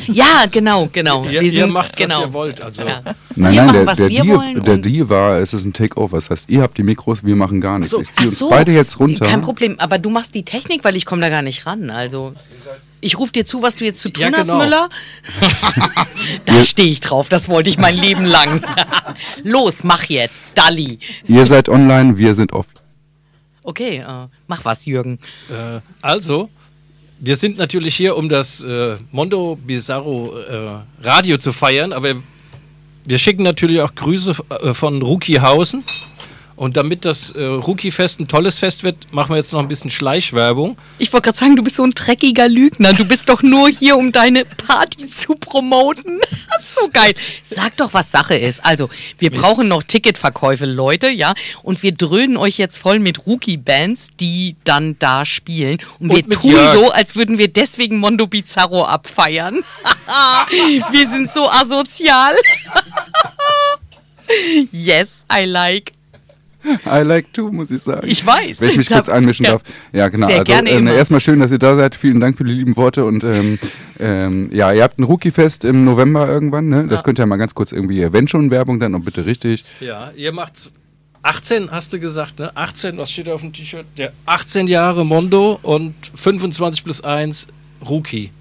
Ja, 0.07 0.45
genau, 0.49 0.89
genau. 0.91 1.25
Ihr, 1.25 1.41
ihr 1.41 1.51
sind, 1.51 1.71
macht, 1.71 1.97
genau. 1.97 2.19
was 2.19 2.25
ihr 2.25 2.33
wollt. 2.33 2.61
Also, 2.61 2.83
Ja. 2.83 3.01
Nein, 3.03 3.15
Wir 3.35 3.43
nein, 3.43 3.55
machen, 3.55 3.73
der, 3.73 3.87
was 3.87 3.97
der, 3.97 4.09
wir 4.09 4.23
Deal, 4.23 4.37
wollen 4.37 4.63
der 4.63 4.77
Deal 4.77 5.09
war, 5.09 5.39
es 5.39 5.53
ist 5.53 5.65
ein 5.65 5.73
Takeover. 5.73 6.17
Das 6.17 6.29
heißt, 6.29 6.49
ihr 6.49 6.61
habt 6.61 6.77
die 6.77 6.83
Mikros, 6.83 7.23
wir 7.23 7.35
machen 7.35 7.61
gar 7.61 7.79
nichts. 7.79 7.91
So, 7.91 8.01
ich 8.01 8.11
ziehe 8.11 8.27
uns 8.29 8.39
so. 8.39 8.49
beide 8.49 8.71
jetzt 8.71 8.99
runter. 8.99 9.25
Kein 9.25 9.41
Problem, 9.41 9.75
aber 9.79 9.97
du 9.99 10.09
machst 10.09 10.35
die 10.35 10.43
Technik, 10.43 10.83
weil 10.83 10.95
ich 10.95 11.05
komme 11.05 11.21
da 11.21 11.29
gar 11.29 11.41
nicht 11.41 11.65
ran. 11.65 11.89
Also 11.89 12.33
ich 13.01 13.17
rufe 13.17 13.31
dir 13.31 13.45
zu, 13.45 13.61
was 13.61 13.77
du 13.77 13.85
jetzt 13.85 13.99
zu 13.99 14.09
tun 14.09 14.23
Ja, 14.23 14.31
hast, 14.37 14.47
genau. 14.47 14.59
Müller. 14.59 14.89
da 16.45 16.61
stehe 16.61 16.89
ich 16.89 16.99
drauf, 16.99 17.29
das 17.29 17.49
wollte 17.49 17.69
ich 17.69 17.77
mein 17.77 17.95
Leben 17.95 18.25
lang. 18.25 18.63
Los, 19.43 19.83
mach 19.83 20.03
jetzt, 20.05 20.47
Dalli. 20.55 20.99
Ihr 21.27 21.45
seid 21.45 21.67
online, 21.67 22.17
wir 22.17 22.35
sind 22.35 22.53
off. 22.53 22.67
Okay, 23.63 23.97
äh, 23.99 24.27
mach 24.47 24.65
was, 24.65 24.85
Jürgen. 24.85 25.19
äh, 25.49 25.79
also, 26.01 26.49
wir 27.19 27.35
sind 27.35 27.57
natürlich 27.57 27.95
hier, 27.95 28.17
um 28.17 28.29
das 28.29 28.63
äh, 28.63 28.97
Mondo 29.11 29.55
Bizarro 29.55 30.37
äh, 30.39 30.79
Radio 31.03 31.37
zu 31.37 31.53
feiern, 31.53 31.93
aber 31.93 32.15
wir 33.07 33.17
schicken 33.19 33.43
natürlich 33.43 33.81
auch 33.81 33.93
Grüße 33.93 34.35
äh, 34.49 34.73
von 34.73 35.01
Rookiehausen. 35.01 35.83
Und 36.61 36.77
damit 36.77 37.05
das 37.05 37.31
äh, 37.31 37.43
Rookie-Fest 37.43 38.19
ein 38.19 38.27
tolles 38.27 38.59
Fest 38.59 38.83
wird, 38.83 39.11
machen 39.11 39.31
wir 39.31 39.37
jetzt 39.37 39.51
noch 39.51 39.61
ein 39.61 39.67
bisschen 39.67 39.89
Schleichwerbung. 39.89 40.77
Ich 40.99 41.11
wollte 41.11 41.23
gerade 41.23 41.37
sagen, 41.39 41.55
du 41.55 41.63
bist 41.63 41.77
so 41.77 41.83
ein 41.83 41.95
dreckiger 41.95 42.47
Lügner. 42.47 42.93
Du 42.93 43.03
bist 43.03 43.29
doch 43.29 43.41
nur 43.41 43.67
hier, 43.67 43.97
um 43.97 44.11
deine 44.11 44.45
Party 44.45 45.07
zu 45.07 45.33
promoten. 45.33 46.19
so 46.61 46.87
geil. 46.93 47.15
Sag 47.43 47.77
doch, 47.77 47.95
was 47.95 48.11
Sache 48.11 48.35
ist. 48.35 48.63
Also, 48.63 48.91
wir 49.17 49.31
brauchen 49.31 49.69
noch 49.69 49.81
Ticketverkäufe, 49.81 50.67
Leute, 50.67 51.09
ja. 51.09 51.33
Und 51.63 51.81
wir 51.81 51.93
dröhnen 51.93 52.37
euch 52.37 52.59
jetzt 52.59 52.77
voll 52.77 52.99
mit 52.99 53.25
Rookie-Bands, 53.25 54.09
die 54.19 54.55
dann 54.63 54.97
da 54.99 55.25
spielen. 55.25 55.79
Und, 55.97 56.11
Und 56.11 56.15
wir 56.15 56.29
tun 56.29 56.51
Jörg. 56.51 56.73
so, 56.73 56.91
als 56.91 57.15
würden 57.15 57.39
wir 57.39 57.47
deswegen 57.47 57.97
Mondo 57.97 58.27
Bizarro 58.27 58.85
abfeiern. 58.85 59.63
wir 60.91 61.07
sind 61.07 61.27
so 61.27 61.49
asozial. 61.49 62.35
yes, 64.71 65.25
I 65.35 65.45
like. 65.45 65.93
I 66.85 67.01
like 67.03 67.33
to, 67.33 67.51
muss 67.51 67.71
ich 67.71 67.81
sagen. 67.81 68.07
Ich 68.07 68.25
weiß. 68.25 68.61
Wenn 68.61 68.69
ich 68.69 68.77
mich 68.77 68.89
kurz 68.89 69.09
einmischen 69.09 69.45
ja. 69.45 69.51
darf. 69.53 69.63
Ja, 69.91 70.09
genau. 70.09 70.27
Sehr 70.27 70.39
also, 70.39 70.51
gerne 70.51 70.69
äh, 70.69 70.77
immer. 70.77 70.93
erstmal 70.93 71.21
schön, 71.21 71.39
dass 71.39 71.51
ihr 71.51 71.59
da 71.59 71.75
seid. 71.75 71.95
Vielen 71.95 72.19
Dank 72.19 72.37
für 72.37 72.43
die 72.43 72.51
lieben 72.53 72.75
Worte. 72.77 73.05
Und 73.05 73.23
ähm, 73.23 73.59
ähm, 73.99 74.49
ja, 74.53 74.71
ihr 74.71 74.83
habt 74.83 74.99
ein 74.99 75.03
Rookie-Fest 75.03 75.65
im 75.65 75.85
November 75.85 76.27
irgendwann. 76.27 76.69
Ne? 76.69 76.87
Das 76.87 76.99
Ja. 76.99 77.03
könnt 77.03 77.19
ihr 77.19 77.25
mal 77.25 77.37
ganz 77.37 77.55
kurz 77.55 77.71
irgendwie, 77.71 78.11
wenn 78.11 78.27
schon 78.27 78.51
Werbung, 78.51 78.79
dann 78.79 78.95
auch 78.95 79.01
bitte 79.01 79.25
richtig. 79.25 79.63
Ja, 79.79 80.11
ihr 80.15 80.31
macht 80.31 80.71
18, 81.23 81.71
hast 81.71 81.93
du 81.93 81.99
gesagt, 81.99 82.39
ne? 82.39 82.51
18, 82.55 82.97
was 82.97 83.11
steht 83.11 83.27
da 83.27 83.33
auf 83.33 83.41
dem 83.41 83.53
T-Shirt? 83.53 83.85
Der 83.97 84.11
18 84.25 84.67
Jahre 84.67 85.05
Mondo 85.05 85.59
und 85.61 85.93
25 86.15 86.83
plus 86.83 87.03
1 87.03 87.47
Rookie. 87.87 88.31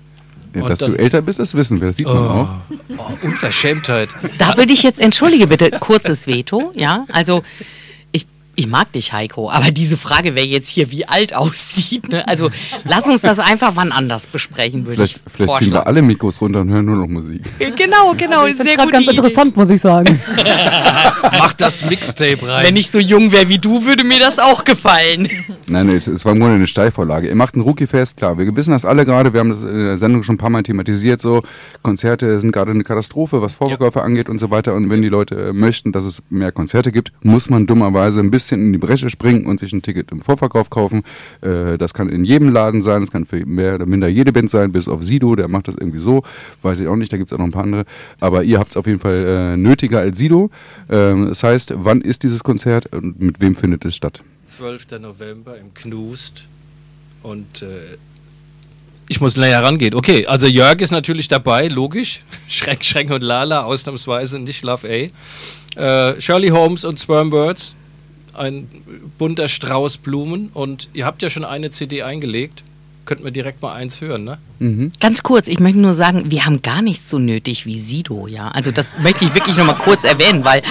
Ja, 0.54 0.62
Und 0.62 0.68
dass 0.70 0.78
dann- 0.80 0.92
du 0.92 0.98
älter 0.98 1.22
bist, 1.22 1.38
das 1.38 1.54
wissen 1.54 1.80
wir. 1.80 1.88
Das 1.88 1.96
sieht 1.96 2.06
man 2.06 2.16
auch. 2.16 2.48
Oh, 2.96 3.26
Unverschämtheit. 3.26 4.16
Da 4.38 4.56
würde 4.56 4.72
ich 4.72 4.82
jetzt, 4.82 4.98
entschuldige 4.98 5.46
bitte, 5.46 5.70
kurzes 5.78 6.26
Veto, 6.26 6.72
ja. 6.74 7.06
Also, 7.12 7.42
ich, 8.60 8.66
mag 8.68 8.92
dich, 8.92 9.12
Heiko, 9.12 9.50
aber 9.50 9.70
diese 9.70 9.96
Frage, 9.96 10.34
wer 10.34 10.46
jetzt 10.46 10.68
hier 10.68 10.90
wie 10.90 11.06
alt 11.06 11.34
aussieht, 11.40 12.08
ne? 12.10 12.26
Also, 12.28 12.50
lass 12.84 13.06
uns 13.06 13.22
das 13.22 13.38
einfach 13.38 13.72
wann 13.74 13.92
anders 13.92 14.26
besprechen, 14.26 14.86
würde 14.86 15.02
ich 15.04 15.14
Vielleicht, 15.14 15.30
vielleicht 15.36 15.58
ziehen 15.64 15.72
wir 15.72 15.86
alle 15.86 16.02
Mikros 16.02 16.40
runter 16.40 16.60
und 16.60 16.70
hören 16.70 16.84
nur 16.84 16.96
noch 16.96 17.08
Musik. 17.08 17.42
Genau, 17.58 18.14
genau, 18.16 18.46
Ich 18.46 18.56
finde 18.56 18.72
sehr 18.72 18.76
gute 18.78 18.92
ganz 18.92 19.04
Idee. 19.04 19.16
interessant, 19.16 19.56
muss 19.56 19.70
ich 19.70 19.80
sagen. 19.80 20.20
Mach 21.22 21.52
das 21.54 21.84
Mixtape 21.84 22.46
rein. 22.46 22.66
Wenn 22.66 22.76
ich 22.76 22.90
so 22.90 22.98
jung 22.98 23.32
wäre 23.32 23.48
wie 23.48 23.58
du, 23.58 23.84
würde 23.84 24.04
mir 24.04 24.18
das 24.18 24.38
auch 24.38 24.64
gefallen. 24.64 25.28
Nein, 25.68 25.86
nee, 25.86 25.96
es 25.96 26.24
war 26.24 26.34
Grunde 26.34 26.54
eine 26.54 26.66
Steilvorlage. 26.66 27.28
Ihr 27.28 27.34
macht 27.36 27.54
ein 27.56 27.60
Rookie-Fest, 27.60 28.16
klar. 28.16 28.38
Wir 28.38 28.54
wissen 28.56 28.72
das 28.72 28.84
alle 28.84 29.04
gerade. 29.06 29.32
Wir 29.32 29.40
haben 29.40 29.50
das 29.50 29.60
in 29.62 29.78
der 29.86 29.98
Sendung 29.98 30.22
schon 30.22 30.34
ein 30.34 30.38
paar 30.38 30.50
Mal 30.50 30.62
thematisiert. 30.62 31.20
So 31.20 31.42
Konzerte 31.82 32.40
sind 32.40 32.52
gerade 32.52 32.72
eine 32.72 32.82
Katastrophe, 32.84 33.40
was 33.42 33.54
Vorverkäufe 33.54 34.02
angeht 34.02 34.28
und 34.28 34.38
so 34.38 34.50
weiter. 34.50 34.74
Und 34.74 34.90
wenn 34.90 35.02
die 35.02 35.08
Leute 35.08 35.48
äh, 35.50 35.52
möchten, 35.52 35.92
dass 35.92 36.04
es 36.04 36.22
mehr 36.30 36.50
Konzerte 36.52 36.90
gibt, 36.92 37.12
muss 37.22 37.50
man 37.50 37.66
dummerweise 37.66 38.20
ein 38.20 38.30
bisschen 38.30 38.49
in 38.56 38.72
die 38.72 38.78
Bresche 38.78 39.10
springen 39.10 39.46
und 39.46 39.60
sich 39.60 39.72
ein 39.72 39.82
Ticket 39.82 40.10
im 40.10 40.20
Vorverkauf 40.22 40.70
kaufen. 40.70 41.02
Äh, 41.40 41.78
das 41.78 41.94
kann 41.94 42.08
in 42.08 42.24
jedem 42.24 42.50
Laden 42.50 42.82
sein. 42.82 43.00
Das 43.00 43.10
kann 43.10 43.26
für 43.26 43.44
mehr 43.46 43.76
oder 43.76 43.86
minder 43.86 44.08
jede 44.08 44.32
Band 44.32 44.50
sein, 44.50 44.72
bis 44.72 44.88
auf 44.88 45.02
Sido. 45.02 45.36
Der 45.36 45.48
macht 45.48 45.68
das 45.68 45.76
irgendwie 45.78 46.00
so. 46.00 46.22
Weiß 46.62 46.80
ich 46.80 46.88
auch 46.88 46.96
nicht. 46.96 47.12
Da 47.12 47.16
gibt 47.16 47.30
es 47.30 47.32
auch 47.32 47.38
noch 47.38 47.46
ein 47.46 47.52
paar 47.52 47.64
andere. 47.64 47.84
Aber 48.18 48.42
ihr 48.42 48.58
habt 48.58 48.70
es 48.70 48.76
auf 48.76 48.86
jeden 48.86 49.00
Fall 49.00 49.54
äh, 49.54 49.56
nötiger 49.56 50.00
als 50.00 50.18
Sido. 50.18 50.50
Ähm, 50.88 51.28
das 51.28 51.42
heißt, 51.42 51.74
wann 51.76 52.00
ist 52.00 52.22
dieses 52.22 52.42
Konzert 52.42 52.92
und 52.94 53.20
mit 53.20 53.40
wem 53.40 53.54
findet 53.54 53.84
es 53.84 53.96
statt? 53.96 54.20
12. 54.46 55.00
November 55.00 55.56
im 55.58 55.72
Knust. 55.74 56.46
Und 57.22 57.62
äh, 57.62 57.96
ich 59.08 59.20
muss 59.20 59.36
näher 59.36 59.62
rangehen. 59.62 59.94
Okay, 59.94 60.26
also 60.26 60.46
Jörg 60.46 60.80
ist 60.80 60.92
natürlich 60.92 61.26
dabei, 61.26 61.66
logisch. 61.66 62.20
Schreck, 62.48 62.84
Schreck 62.84 63.10
und 63.10 63.22
Lala, 63.22 63.64
ausnahmsweise 63.64 64.38
nicht 64.38 64.62
Love 64.62 64.88
A. 64.88 65.10
Äh, 65.80 66.20
Shirley 66.20 66.48
Holmes 66.50 66.84
und 66.84 67.00
Spermbirds, 67.00 67.74
ein 68.34 68.68
bunter 69.18 69.48
Strauß 69.48 69.98
Blumen. 69.98 70.50
Und 70.54 70.88
ihr 70.92 71.06
habt 71.06 71.22
ja 71.22 71.30
schon 71.30 71.44
eine 71.44 71.70
CD 71.70 72.02
eingelegt. 72.02 72.64
Könnten 73.06 73.24
wir 73.24 73.32
direkt 73.32 73.60
mal 73.60 73.72
eins 73.72 74.00
hören, 74.00 74.24
ne? 74.24 74.38
Mhm. 74.60 74.92
Ganz 75.00 75.22
kurz, 75.22 75.48
ich 75.48 75.58
möchte 75.58 75.80
nur 75.80 75.94
sagen, 75.94 76.30
wir 76.30 76.44
haben 76.44 76.60
gar 76.62 76.80
nichts 76.82 77.08
so 77.10 77.18
nötig 77.18 77.64
wie 77.64 77.78
Sido, 77.78 78.28
ja. 78.28 78.48
Also 78.48 78.70
das 78.70 78.92
möchte 79.02 79.24
ich 79.24 79.34
wirklich 79.34 79.56
nochmal 79.56 79.78
kurz 79.78 80.04
erwähnen, 80.04 80.44
weil, 80.44 80.62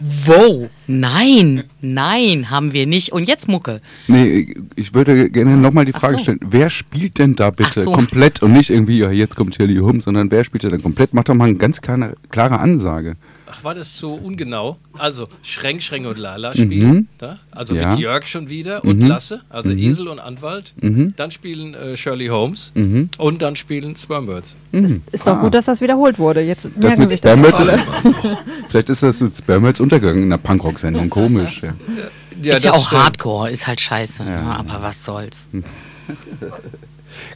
wow, 0.00 0.68
nein, 0.86 1.62
nein, 1.82 2.50
haben 2.50 2.72
wir 2.72 2.86
nicht. 2.86 3.12
Und 3.12 3.28
jetzt 3.28 3.46
Mucke. 3.46 3.80
Nee, 4.08 4.56
ich 4.74 4.94
würde 4.94 5.30
gerne 5.30 5.56
nochmal 5.56 5.84
die 5.84 5.92
Frage 5.92 6.16
so. 6.16 6.22
stellen, 6.22 6.40
wer 6.42 6.70
spielt 6.70 7.18
denn 7.18 7.36
da 7.36 7.50
bitte 7.50 7.82
so. 7.82 7.92
komplett 7.92 8.42
und 8.42 8.54
nicht 8.54 8.70
irgendwie, 8.70 8.98
ja, 8.98 9.10
jetzt 9.10 9.36
kommt 9.36 9.54
Shirley 9.54 9.76
Hum, 9.76 10.00
sondern 10.00 10.30
wer 10.30 10.42
spielt 10.42 10.64
da 10.64 10.70
denn 10.70 10.82
komplett? 10.82 11.12
Macht 11.12 11.28
doch 11.28 11.34
mal 11.34 11.48
eine 11.48 11.58
ganz 11.58 11.80
klare, 11.80 12.16
klare 12.30 12.58
Ansage. 12.58 13.14
Ach, 13.56 13.62
war 13.64 13.74
das 13.74 13.96
so 13.96 14.14
ungenau? 14.14 14.76
Also 14.98 15.28
Schränk, 15.42 15.82
Schränk 15.82 16.06
und 16.06 16.18
Lala 16.18 16.54
spielen, 16.54 16.88
Mhm. 16.94 17.08
da? 17.18 17.38
also 17.50 17.74
Ja. 17.74 17.90
mit 17.90 17.98
Jörg 18.00 18.26
schon 18.26 18.48
wieder 18.48 18.84
und 18.84 19.02
Mhm. 19.02 19.08
Lasse, 19.08 19.42
also 19.50 19.70
Mhm. 19.70 19.78
Esel 19.78 20.08
und 20.08 20.18
Anwalt. 20.18 20.74
Mhm. 20.80 21.14
Dann 21.16 21.30
spielen 21.30 21.74
äh, 21.74 21.96
Shirley 21.96 22.26
Holmes 22.28 22.72
Mhm. 22.74 23.10
und 23.18 23.42
dann 23.42 23.54
spielen 23.56 23.94
Spermbirds. 23.96 24.56
Mhm. 24.72 25.02
Ist 25.12 25.26
doch 25.26 25.36
Ah. 25.36 25.40
gut, 25.40 25.54
dass 25.54 25.66
das 25.66 25.80
wiederholt 25.80 26.18
wurde. 26.18 26.40
Jetzt 26.40 26.64
Das 26.76 26.96
mit 26.96 27.24
alle. 27.24 27.48
ist, 27.48 27.72
vielleicht 28.68 28.88
ist 28.88 29.02
das 29.02 29.20
mit 29.20 29.36
Spermels 29.36 29.78
untergegangen 29.80 30.22
in 30.24 30.32
einer 30.32 30.38
Punkrock-Sendung, 30.38 31.10
komisch. 31.10 31.62
Ja. 31.62 32.54
ist 32.56 32.64
ja 32.64 32.72
auch 32.72 32.86
stimmt. 32.88 33.02
Hardcore, 33.02 33.50
ist 33.50 33.66
halt 33.66 33.80
scheiße. 33.80 34.24
Ja. 34.24 34.64
aber 34.66 34.82
was 34.82 35.04
soll's. 35.04 35.48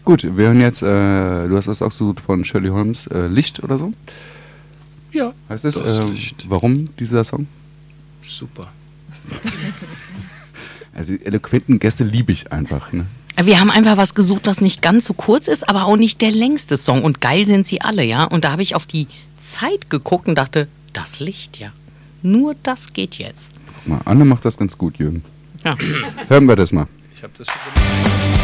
Gut, 0.05 0.24
wir 0.24 0.47
hören 0.47 0.61
jetzt, 0.61 0.82
äh, 0.82 0.86
du 1.49 1.57
hast 1.57 1.69
was 1.69 1.82
auch 1.82 1.93
so 1.93 2.15
von 2.24 2.45
Shirley 2.45 2.69
Holmes, 2.70 3.07
äh, 3.09 3.27
Licht 3.28 3.62
oder 3.62 3.78
so? 3.78 3.93
Ja, 5.12 5.32
Heißt 5.48 5.64
es? 5.64 5.74
das 5.76 5.98
äh, 5.98 6.05
Licht. 6.05 6.47
Warum 6.48 6.94
dieser 6.97 7.24
Song? 7.24 7.47
Super. 8.22 8.68
Also 10.94 11.12
die 11.12 11.24
eloquenten 11.24 11.78
Gäste 11.78 12.02
liebe 12.02 12.32
ich 12.32 12.51
einfach. 12.51 12.93
Ne? 12.93 13.06
Wir 13.40 13.60
haben 13.60 13.70
einfach 13.70 13.97
was 13.97 14.16
gesucht, 14.16 14.47
was 14.47 14.60
nicht 14.60 14.82
ganz 14.82 15.05
so 15.05 15.14
kurz 15.14 15.47
ist, 15.47 15.68
aber 15.68 15.85
auch 15.85 15.97
nicht 15.97 16.20
der 16.20 16.32
längste 16.32 16.76
Song. 16.76 17.05
Und 17.05 17.20
geil 17.20 17.47
sind 17.47 17.68
sie 17.68 17.80
alle, 17.82 18.02
ja. 18.05 18.24
Und 18.24 18.44
da 18.44 18.51
habe 18.51 18.62
ich 18.62 18.74
auf 18.74 18.85
die 18.85 19.06
Zeit 19.40 19.90
geguckt 19.90 20.26
und 20.26 20.35
dachte, 20.35 20.66
das 20.93 21.20
Licht, 21.20 21.60
ja. 21.60 21.72
Nur 22.22 22.56
das 22.64 22.93
geht 22.94 23.14
jetzt. 23.16 23.52
Guck 23.74 23.86
mal, 23.86 24.01
Anne 24.06 24.24
macht 24.24 24.44
das 24.44 24.56
ganz 24.56 24.76
gut, 24.76 24.98
Jürgen. 24.98 25.22
Ja. 25.64 25.76
Hören 26.26 26.47
wir 26.47 26.56
das 26.56 26.72
mal. 26.72 26.89
Ich 27.14 27.22
habe 27.22 27.32
das 27.39 27.47
schon 27.47 27.56
gemacht. 27.74 28.38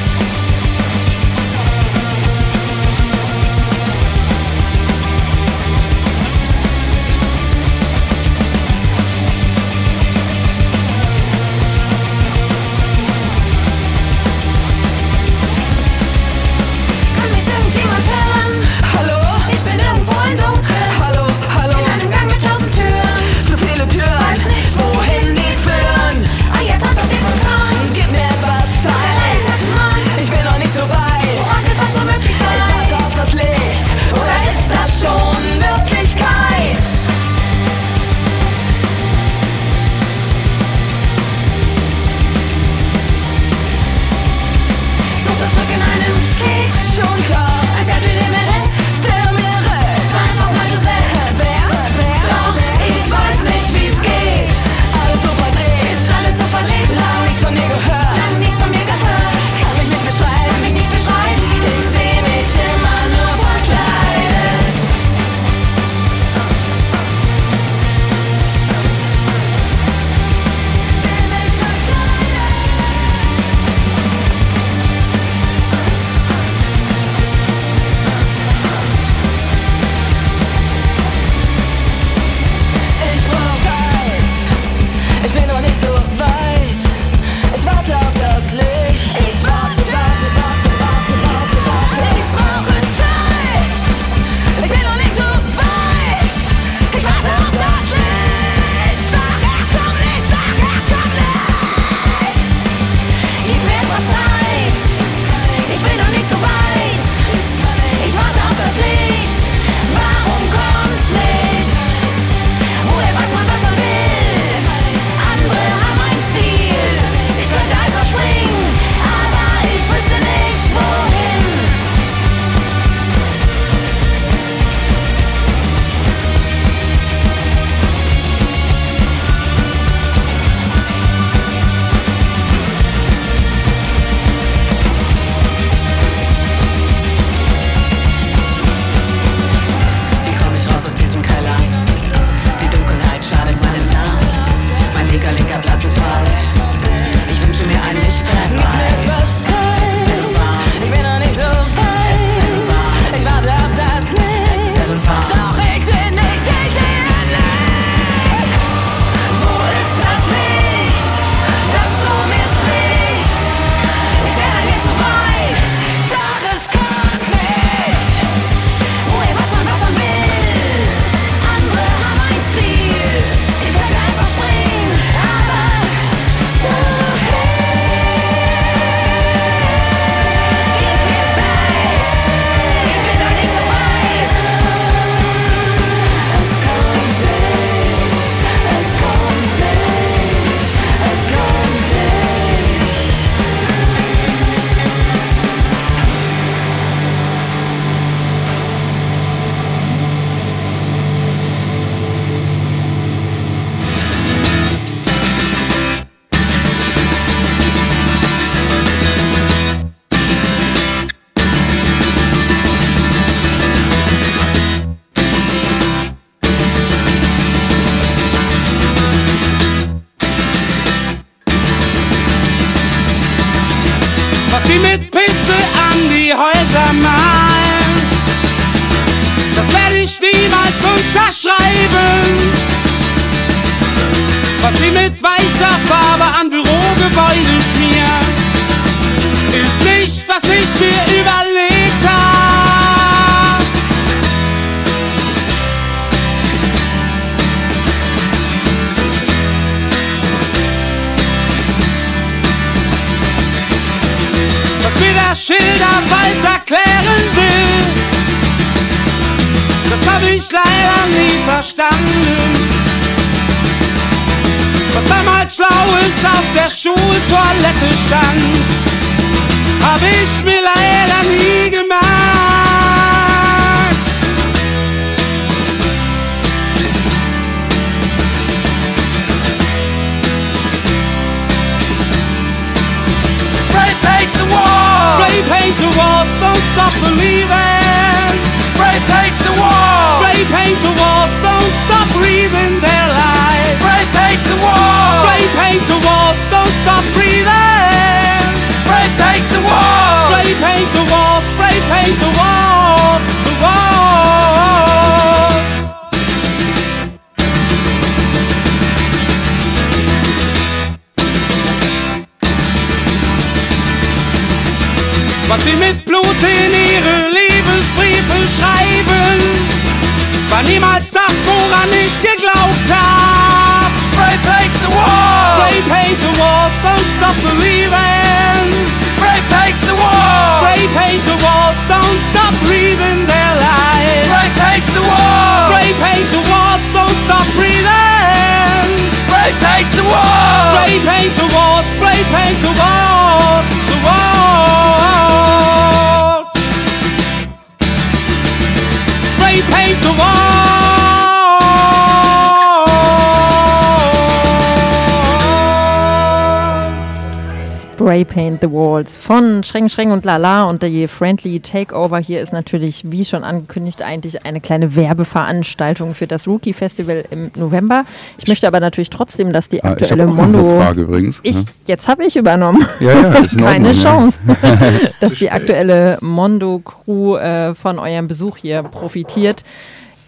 Von 359.24 359.64
Schreng 359.64 359.88
Schreng 359.88 360.10
und 360.10 360.24
Lala 360.26 360.64
und 360.64 360.82
die 360.82 361.08
Friendly 361.08 361.60
Takeover 361.60 362.18
hier 362.18 362.42
ist 362.42 362.52
natürlich, 362.52 363.04
wie 363.06 363.24
schon 363.24 363.42
angekündigt, 363.42 364.02
eigentlich 364.02 364.44
eine 364.44 364.60
kleine 364.60 364.94
Werbeveranstaltung 364.96 366.14
für 366.14 366.26
das 366.26 366.46
Rookie 366.46 366.74
Festival 366.74 367.24
im 367.30 367.50
November. 367.56 368.04
Ich 368.36 368.46
möchte 368.48 368.66
aber 368.66 368.80
natürlich 368.80 369.08
trotzdem, 369.08 369.52
dass 369.54 369.70
die 369.70 369.82
Ah, 369.82 369.94
ich 369.96 370.02
aktuelle 370.02 370.26
noch 370.26 370.36
eine 370.38 370.52
Mondo. 370.58 370.76
Frage 370.78 371.00
übrigens. 371.02 371.40
Ich, 371.42 371.54
Ja. 371.56 371.62
jetzt 371.86 372.06
habe 372.06 372.24
ich 372.26 372.36
übernommen. 372.36 372.86
Ja, 373.00 373.12
ja, 373.12 373.30
Keine 373.56 373.66
Ordnung, 373.66 373.84
ja. 373.86 373.92
Chance, 374.02 374.38
dass 375.20 375.34
die 375.36 375.50
aktuelle 375.50 376.18
Mondo-Crew 376.20 377.36
äh, 377.36 377.74
von 377.74 377.98
eurem 377.98 378.28
Besuch 378.28 378.58
hier 378.58 378.82
profitiert. 378.82 379.64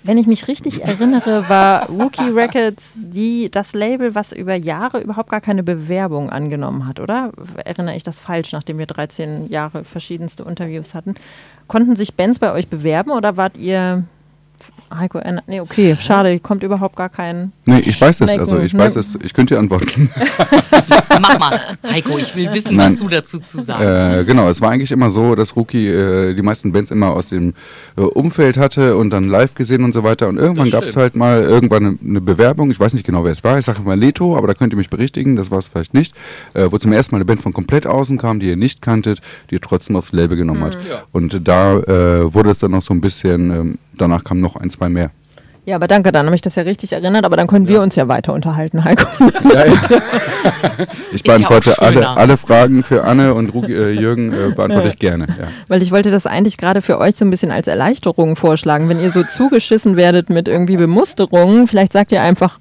Wenn 0.06 0.18
ich 0.18 0.28
mich 0.28 0.46
richtig 0.46 0.84
erinnere, 0.84 1.48
war 1.48 1.88
Rookie 1.88 2.30
Records 2.30 2.92
die, 2.94 3.50
das 3.50 3.74
Label, 3.74 4.14
was 4.14 4.30
über 4.30 4.54
Jahre 4.54 5.00
überhaupt 5.00 5.30
gar 5.30 5.40
keine 5.40 5.64
Bewerbung 5.64 6.30
angenommen 6.30 6.86
hat, 6.86 7.00
oder? 7.00 7.32
Erinnere 7.64 7.96
ich 7.96 8.04
das 8.04 8.20
falsch, 8.20 8.52
nachdem 8.52 8.78
wir 8.78 8.86
13 8.86 9.48
Jahre 9.48 9.82
verschiedenste 9.82 10.44
Interviews 10.44 10.94
hatten? 10.94 11.14
Konnten 11.66 11.96
sich 11.96 12.14
Bands 12.14 12.38
bei 12.38 12.52
euch 12.52 12.68
bewerben 12.68 13.10
oder 13.10 13.36
wart 13.36 13.56
ihr 13.56 14.04
Heiko, 14.94 15.18
Enna- 15.18 15.42
nee, 15.46 15.60
okay, 15.60 15.96
schade, 16.00 16.38
kommt 16.40 16.62
überhaupt 16.62 16.96
gar 16.96 17.08
kein. 17.08 17.52
Nee, 17.64 17.80
ich 17.80 18.00
weiß 18.00 18.20
es, 18.20 18.38
also 18.38 18.58
ich 18.60 18.72
weiß 18.76 18.96
es, 18.96 19.18
ich 19.22 19.32
könnte 19.34 19.54
dir 19.54 19.58
antworten. 19.60 20.10
Mach 21.20 21.38
mal, 21.38 21.60
Heiko, 21.90 22.18
ich 22.18 22.34
will 22.36 22.52
wissen, 22.52 22.76
Nein. 22.76 22.92
was 22.92 22.98
du 22.98 23.08
dazu 23.08 23.38
zu 23.38 23.62
sagen 23.62 23.82
Äh, 23.82 24.18
hast. 24.18 24.26
genau, 24.26 24.48
es 24.48 24.60
war 24.60 24.70
eigentlich 24.70 24.92
immer 24.92 25.10
so, 25.10 25.34
dass 25.34 25.56
Rookie 25.56 25.88
äh, 25.88 26.34
die 26.34 26.42
meisten 26.42 26.72
Bands 26.72 26.90
immer 26.90 27.08
aus 27.10 27.30
dem 27.30 27.54
äh, 27.96 28.02
Umfeld 28.02 28.56
hatte 28.58 28.96
und 28.96 29.10
dann 29.10 29.24
live 29.24 29.54
gesehen 29.54 29.82
und 29.84 29.92
so 29.92 30.02
weiter. 30.02 30.28
Und 30.28 30.36
irgendwann 30.38 30.70
gab 30.70 30.84
es 30.84 30.96
halt 30.96 31.16
mal 31.16 31.42
irgendwann 31.42 31.84
eine, 31.86 31.98
eine 32.06 32.20
Bewerbung, 32.20 32.70
ich 32.70 32.78
weiß 32.78 32.94
nicht 32.94 33.06
genau, 33.06 33.24
wer 33.24 33.32
es 33.32 33.42
war, 33.44 33.58
ich 33.58 33.64
sage 33.64 33.82
mal 33.82 33.98
Leto, 33.98 34.36
aber 34.36 34.46
da 34.46 34.54
könnt 34.54 34.72
ihr 34.72 34.76
mich 34.76 34.90
berichtigen, 34.90 35.36
das 35.36 35.50
war 35.50 35.58
es 35.58 35.68
vielleicht 35.68 35.94
nicht, 35.94 36.14
äh, 36.54 36.68
wo 36.70 36.78
zum 36.78 36.92
ersten 36.92 37.14
Mal 37.14 37.18
eine 37.18 37.24
Band 37.24 37.40
von 37.42 37.52
komplett 37.52 37.86
außen 37.86 38.18
kam, 38.18 38.40
die 38.40 38.46
ihr 38.48 38.56
nicht 38.56 38.82
kanntet, 38.82 39.20
die 39.50 39.54
ihr 39.56 39.60
trotzdem 39.60 39.96
aufs 39.96 40.12
Label 40.12 40.36
genommen 40.36 40.62
hat. 40.62 40.74
Ja. 40.88 41.02
Und 41.12 41.46
da 41.48 41.78
äh, 41.78 42.34
wurde 42.34 42.50
es 42.50 42.58
dann 42.58 42.70
noch 42.72 42.82
so 42.82 42.92
ein 42.94 43.00
bisschen, 43.00 43.50
ähm, 43.50 43.78
danach 43.98 44.24
kamen 44.24 44.40
noch 44.40 44.56
ein, 44.56 44.70
zwei 44.70 44.89
mehr. 44.89 45.10
Ja, 45.66 45.74
aber 45.74 45.89
danke, 45.89 46.12
dann 46.12 46.27
habe 46.27 46.36
ich 46.36 46.43
das 46.43 46.55
ja 46.55 46.62
richtig 46.62 46.93
erinnert, 46.93 47.24
aber 47.24 47.36
dann 47.36 47.48
können 47.48 47.66
wir 47.66 47.82
uns 47.82 47.97
ja 47.97 48.06
weiter 48.06 48.32
unterhalten, 48.32 48.85
Heiko. 48.85 49.06
Ich 51.10 51.24
Ist 51.24 51.27
ja 51.27 51.35
auch 51.35 51.39
beantworte 51.39 51.82
alle, 51.82 51.93
schöner. 51.94 52.16
alle 52.16 52.36
Fragen 52.36 52.82
für 52.85 53.02
Anne 53.05 53.35
und 53.35 53.48
Rugi, 53.48 53.73
äh, 53.73 53.90
Jürgen, 53.90 54.32
äh, 54.32 54.52
beantworte 54.55 54.89
ich 54.89 54.98
gerne. 54.98 55.27
Ja. 55.27 55.48
Weil 55.66 55.82
ich 55.82 55.90
wollte 55.90 56.10
das 56.10 56.27
eigentlich 56.27 56.56
gerade 56.56 56.82
für 56.82 56.98
euch 56.98 57.16
so 57.16 57.24
ein 57.24 57.31
bisschen 57.31 57.51
als 57.51 57.66
Erleichterung 57.66 58.36
vorschlagen. 58.36 58.89
Wenn 58.89 59.01
ihr 59.01 59.10
so 59.10 59.24
zugeschissen 59.24 59.97
werdet 59.97 60.31
mit 60.31 60.47
irgendwie 60.47 60.77
Bemusterungen, 60.77 61.66
vielleicht 61.66 61.94
sagt 61.94 62.12
ihr 62.12 62.23
einfach, 62.23 62.60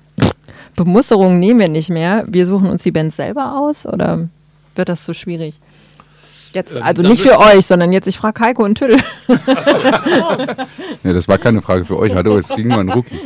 Bemusterungen 0.75 1.39
nehmen 1.39 1.59
wir 1.59 1.69
nicht 1.69 1.89
mehr, 1.89 2.23
wir 2.27 2.45
suchen 2.45 2.69
uns 2.69 2.83
die 2.83 2.91
Bands 2.91 3.17
selber 3.17 3.57
aus 3.59 3.85
oder 3.85 4.29
wird 4.75 4.89
das 4.89 5.05
so 5.05 5.13
schwierig? 5.13 5.59
Jetzt, 6.55 6.77
also 6.77 7.03
da 7.03 7.09
nicht 7.09 7.21
für 7.21 7.37
euch, 7.37 7.65
sondern 7.65 7.91
jetzt, 7.91 8.07
ich 8.07 8.17
frage 8.17 8.39
Heiko 8.43 8.63
und 8.63 8.77
Tüdel. 8.77 8.97
Ja, 11.03 11.13
das 11.13 11.27
war 11.27 11.37
keine 11.37 11.61
Frage 11.61 11.85
für 11.85 11.97
euch, 11.99 12.15
hallo, 12.15 12.37
es 12.37 12.49
ging 12.49 12.69
nur 12.69 12.79
an 12.79 12.89
Rookie. 12.89 13.19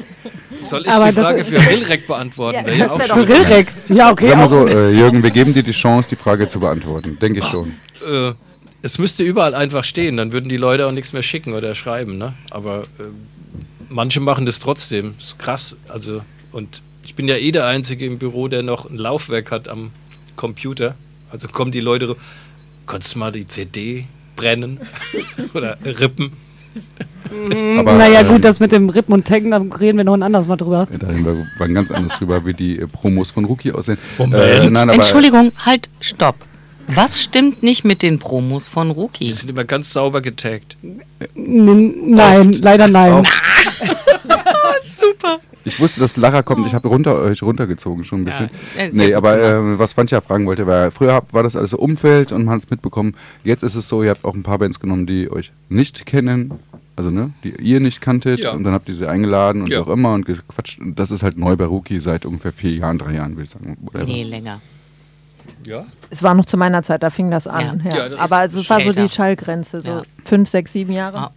Soll 0.62 0.82
ich 0.82 0.90
Aber 0.90 1.10
die 1.10 1.16
das 1.16 1.24
Frage 1.24 1.46
für 1.46 1.58
Rilrek 1.58 2.08
beantworten? 2.08 2.70
Ja, 2.78 2.88
das. 2.88 3.08
Für 3.08 3.28
Rilrek. 3.28 3.68
Ja, 3.88 4.12
okay. 4.12 4.30
Sag 4.30 4.38
mal 4.38 4.48
so, 4.50 4.68
äh, 4.68 4.92
Jürgen, 4.92 5.24
wir 5.24 5.30
geben 5.30 5.54
dir 5.54 5.64
die 5.64 5.72
Chance, 5.72 6.10
die 6.10 6.16
Frage 6.18 6.48
zu 6.48 6.60
beantworten. 6.60 7.18
Denke 7.22 7.40
ich 7.40 7.46
schon. 7.46 7.74
äh, 8.06 8.34
es 8.82 8.98
müsste 8.98 9.24
überall 9.24 9.54
einfach 9.56 9.84
stehen, 9.84 10.18
dann 10.18 10.32
würden 10.34 10.50
die 10.50 10.58
Leute 10.58 10.88
auch 10.88 10.92
nichts 10.92 11.14
mehr 11.14 11.22
schicken 11.24 11.54
oder 11.54 11.76
schreiben, 11.76 12.18
ne? 12.18 12.34
Aber 12.50 12.82
äh, 13.00 13.04
manche 13.90 14.20
machen 14.20 14.46
das 14.46 14.60
trotzdem. 14.60 15.14
Das 15.20 15.30
ist 15.30 15.40
krass. 15.40 15.76
Also, 15.88 16.22
und 16.52 16.82
ich 17.04 17.16
bin 17.16 17.28
ja 17.28 17.36
eh 17.36 17.52
der 17.52 17.66
Einzige 17.66 18.06
im 18.06 18.18
Büro, 18.18 18.48
der 18.48 18.64
noch 18.64 18.90
ein 18.90 18.98
Laufwerk 18.98 19.52
hat 19.52 19.68
am 19.70 19.92
Computer. 20.36 20.96
Also 21.32 21.48
kommen 21.48 21.72
die 21.72 21.80
Leute, 21.82 22.16
kannst 22.90 23.16
du 23.16 23.20
mal 23.20 23.32
die 23.32 23.48
CD 23.48 24.06
brennen 24.36 24.80
oder 25.54 25.78
rippen? 25.86 26.34
Aber, 27.78 27.94
naja, 27.94 28.22
ähm, 28.22 28.28
gut, 28.28 28.44
das 28.44 28.60
mit 28.60 28.72
dem 28.72 28.90
Rippen 28.90 29.14
und 29.14 29.28
Taggen, 29.28 29.52
da 29.52 29.58
reden 29.58 29.98
wir 29.98 30.04
noch 30.04 30.14
ein 30.16 30.24
anderes 30.24 30.48
Mal 30.48 30.56
drüber. 30.56 30.88
Ja, 30.92 30.98
Da 30.98 31.08
reden 31.08 31.26
wir 31.26 31.46
waren 31.58 31.74
ganz 31.74 31.92
anders 31.92 32.18
drüber, 32.18 32.46
wie 32.46 32.54
die 32.54 32.80
äh, 32.80 32.88
Promos 32.88 33.32
von 33.32 33.46
Rookie 33.46 33.72
aussehen. 33.72 33.98
Moment. 34.18 34.72
nein, 34.72 34.90
Entschuldigung, 34.90 35.52
halt, 35.66 35.90
stopp. 36.00 36.36
Was 36.88 37.22
stimmt 37.22 37.62
nicht 37.62 37.86
mit 37.86 38.02
den 38.02 38.18
Promos 38.18 38.68
von 38.68 38.88
Die 38.90 38.94
Rookie? 39.00 39.32
sind 39.32 39.50
immer 39.50 39.64
ganz 39.64 39.94
sauber 39.94 40.22
getaggt. 40.22 40.76
N 41.36 42.12
nein, 42.16 42.52
leider 42.54 42.88
nein. 42.88 43.24
Super. 44.82 45.40
Ich 45.66 45.80
wusste, 45.80 46.00
dass 46.00 46.16
Lara 46.18 46.42
kommt. 46.42 46.66
Ich 46.68 46.74
habe 46.74 46.88
runter, 46.88 47.16
euch 47.20 47.44
runtergezogen 47.44 48.04
schon 48.04 48.22
ein 48.22 48.26
bisschen. 48.26 48.50
Ja, 48.78 48.88
nee, 48.92 49.14
aber 49.14 49.38
äh, 49.42 49.78
was 49.80 49.94
Fantja 49.94 50.22
fragen 50.22 50.46
wollte, 50.46 50.66
war, 50.66 50.90
früher 50.92 51.22
war 51.32 51.44
das 51.44 51.56
alles 51.56 51.72
so 51.72 51.78
Umfeld 51.78 52.32
und 52.32 52.46
man 52.46 52.56
hat 52.56 52.64
es 52.64 52.70
mitbekommen. 52.70 53.16
Jetzt 53.44 53.64
ist 53.64 53.76
es 53.76 53.88
so, 53.90 54.02
ihr 54.04 54.12
habt 54.12 54.24
auch 54.26 54.34
ein 54.36 54.44
paar 54.44 54.58
Bands 54.60 54.80
genommen, 54.80 55.06
die 55.06 55.30
euch 55.32 55.52
nicht 55.68 56.06
kennen. 56.06 56.54
Also, 56.96 57.12
ne, 57.12 57.34
die 57.46 57.56
ihr 57.62 57.80
nicht 57.80 58.02
kanntet. 58.02 58.40
Ja. 58.40 58.52
Und 58.52 58.66
dann 58.66 58.74
habt 58.74 58.90
ihr 58.90 58.96
sie 58.96 59.08
eingeladen 59.08 59.62
und 59.62 59.70
Ja. 59.70 59.80
auch 59.82 59.88
immer 59.88 60.14
und 60.14 60.26
gequatscht. 60.26 60.80
Und 60.82 61.00
das 61.00 61.12
ist 61.12 61.24
halt 61.24 61.38
neu 61.38 61.56
bei 61.56 61.64
Rookie 61.64 62.00
seit 62.02 62.26
ungefähr 62.26 62.52
vier 62.52 62.72
Jahren, 62.74 62.98
drei 62.98 63.14
Jahren, 63.14 63.32
würde 63.38 63.44
ich 63.44 63.50
sagen. 63.52 63.78
Whatever. 63.82 64.04
Nee, 64.04 64.24
länger. 64.24 64.60
Ja. 65.66 65.86
Es 66.10 66.24
war 66.24 66.34
noch 66.36 66.46
zu 66.46 66.58
meiner 66.58 66.84
Zeit, 66.84 67.04
da 67.04 67.10
fing 67.10 67.32
das 67.32 67.48
an. 67.48 67.82
Ja. 67.86 67.92
Ja. 67.92 67.98
Ja, 68.04 68.10
das 68.10 68.20
Aber 68.20 68.38
also 68.38 68.60
es 68.60 68.70
war 68.70 68.82
so 68.82 68.92
die 68.92 69.08
Schallgrenze, 69.08 69.80
so 69.82 69.90
Ja. 69.90 70.02
fünf, 70.26 70.50
sechs, 70.50 70.74
sieben 70.74 70.92
Jahre. 70.92 71.32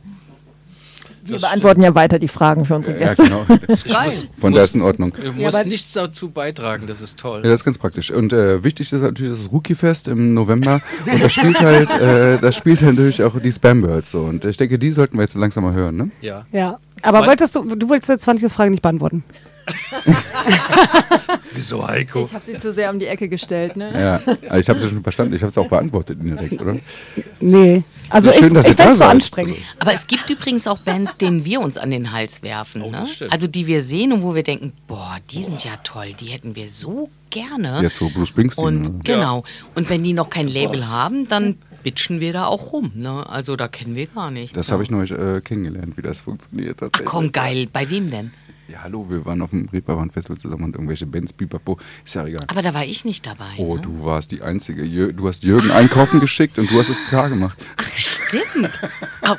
Wir 1.25 1.35
Das 1.35 1.43
beantworten 1.43 1.83
ja 1.83 1.95
weiter 1.95 2.19
die 2.19 2.29
Fragen 2.29 2.65
für 2.65 2.75
unsere 2.75 2.99
Ja, 3.01 3.09
Gäste. 3.09 3.23
genau. 3.25 3.45
Geil. 3.89 4.13
Von 4.39 4.53
der 4.53 4.65
ist 4.65 4.75
in 4.75 4.83
Ordnung. 4.83 5.13
Du 5.13 5.23
Ja, 5.23 5.33
musst 5.33 5.57
aber- 5.57 5.69
nichts 5.69 5.93
dazu 5.93 6.31
beitragen, 6.31 6.87
das 6.87 7.01
ist 7.01 7.19
toll. 7.19 7.43
Ja, 7.45 7.51
das 7.51 7.61
ist 7.61 7.65
ganz 7.65 7.79
praktisch. 7.79 8.11
Und 8.11 8.33
äh, 8.33 8.65
wichtig 8.65 8.93
ist 8.93 9.01
natürlich 9.03 9.39
das 9.39 9.53
Rookie-Fest 9.53 10.09
im 10.09 10.35
November. 10.35 10.81
Und 11.07 11.23
da 11.23 11.29
spielt 11.29 11.61
halt, 11.61 11.91
äh, 11.91 12.39
da 12.39 12.51
spielt 12.53 12.83
halt 12.83 12.97
natürlich 12.97 13.23
auch 13.23 13.39
die 13.41 13.53
Spambirds 13.53 14.11
so. 14.11 14.21
Und 14.23 14.45
ich 14.45 14.57
denke, 14.57 14.79
die 14.79 14.91
sollten 14.93 15.17
wir 15.17 15.23
jetzt 15.23 15.35
langsam 15.37 15.65
mal 15.65 15.73
hören, 15.75 15.97
ne? 15.97 16.11
Ja. 16.21 16.45
Ja. 16.53 16.79
Aber 17.03 17.21
Mein- 17.21 17.29
wolltest 17.31 17.55
du, 17.55 17.65
du 17.65 17.89
wolltest 17.89 18.09
jetzt 18.09 18.23
20 18.23 18.53
Frage 18.53 18.71
nicht 18.71 18.83
beantworten. 18.83 19.25
Wieso, 21.53 21.87
Heiko? 21.87 22.25
Ich 22.25 22.35
habe 22.35 22.45
sie 22.45 22.59
zu 22.59 22.73
sehr 22.73 22.91
um 22.91 22.99
die 22.99 23.07
Ecke 23.07 23.29
gestellt, 23.29 23.77
ne? 23.77 23.93
Ja, 23.93 24.57
ich 24.57 24.69
habe 24.69 24.81
ja 24.81 24.89
schon 24.89 25.03
verstanden. 25.03 25.35
Ich 25.35 25.43
habe 25.43 25.51
es 25.51 25.59
auch 25.59 25.69
beantwortet 25.69 26.19
indirekt, 26.21 26.61
oder? 26.61 26.77
Nee. 27.41 27.85
Also 28.09 28.31
Ja, 28.31 28.37
schön, 28.37 28.49
ich, 28.49 28.55
dass 28.55 28.67
ich 28.67 28.75
fände 28.77 28.93
es 28.93 28.99
so 28.99 29.05
anstrengend. 29.05 29.57
Aber 29.79 29.93
es 29.93 30.07
gibt 30.07 30.29
übrigens 30.31 30.67
auch 30.67 30.79
Bands, 30.79 31.17
denen 31.17 31.45
wir 31.45 31.61
uns 31.61 31.77
an 31.79 31.91
den 31.91 32.13
Hals 32.13 32.43
werfen. 32.43 32.83
Oh, 32.83 32.91
ne? 32.91 32.99
das 32.99 33.13
stimmt. 33.13 33.33
Also 33.33 33.47
die 33.47 33.67
wir 33.67 33.83
sehen 33.83 34.13
und 34.13 34.23
wo 34.23 34.35
wir 34.35 34.43
denken, 34.43 34.73
boah, 34.87 35.17
die 35.31 35.43
sind 35.43 35.65
ja 35.65 35.73
toll, 35.85 36.13
die 36.19 36.27
hätten 36.27 36.57
wir 36.57 36.69
so 36.69 37.11
gerne. 37.31 37.81
Jetzt 37.83 37.97
so 37.97 38.09
Bruce 38.11 38.29
Springsteen. 38.29 38.65
Und 38.67 38.83
ne? 38.83 39.01
genau. 39.05 39.45
Und 39.75 39.91
wenn 39.91 40.03
die 40.03 40.13
noch 40.13 40.31
kein 40.31 40.49
Label 40.49 40.89
haben, 40.89 41.29
dann 41.29 41.59
bitchen 41.83 42.21
wir 42.21 42.33
da 42.33 42.47
auch 42.47 42.73
rum. 42.73 42.93
Ne? 42.95 43.29
Also 43.29 43.57
da 43.57 43.69
kennen 43.69 43.95
wir 43.95 44.07
gar 44.07 44.31
nichts. 44.31 44.53
Das 44.53 44.71
habe 44.73 44.83
ich 44.83 44.91
neulich 44.91 45.11
äh, 45.13 45.41
kennengelernt, 45.41 45.97
wie 45.97 46.03
das 46.03 46.21
funktioniert. 46.21 46.81
Ach 46.83 46.91
komm, 47.05 47.33
geil. 47.33 47.67
Bei 47.73 47.89
wem 47.91 48.11
denn? 48.11 48.31
Ja, 48.69 48.85
hallo, 48.85 49.11
wir 49.11 49.25
waren 49.27 49.43
auf 49.43 49.51
dem 49.51 49.69
Reeperbahn-Festival 49.69 50.39
zusammen 50.39 50.65
und 50.65 50.75
irgendwelche 50.77 51.05
Bands, 51.05 51.33
Bipapo. 51.35 51.79
Ist 52.07 52.15
ja 52.15 52.27
egal. 52.27 52.43
Aber 52.47 52.63
da 52.63 52.73
war 52.73 52.85
ich 52.85 53.05
nicht 53.05 53.27
dabei. 53.27 53.51
Oh, 53.59 53.77
ne? 53.77 53.83
du 53.83 54.05
warst 54.05 54.31
die 54.31 54.41
Einzige. 54.41 55.13
Du 55.13 55.29
hast 55.29 55.43
Jürgen 55.43 55.71
einkaufen 55.73 56.21
geschickt 56.21 56.59
und 56.59 56.71
du 56.71 56.79
hast 56.79 56.89
es 56.89 57.09
klar 57.09 57.29
gemacht. 57.29 57.59
Ach, 57.77 57.91
stimmt. 58.41 58.71
Ah, 59.23 59.37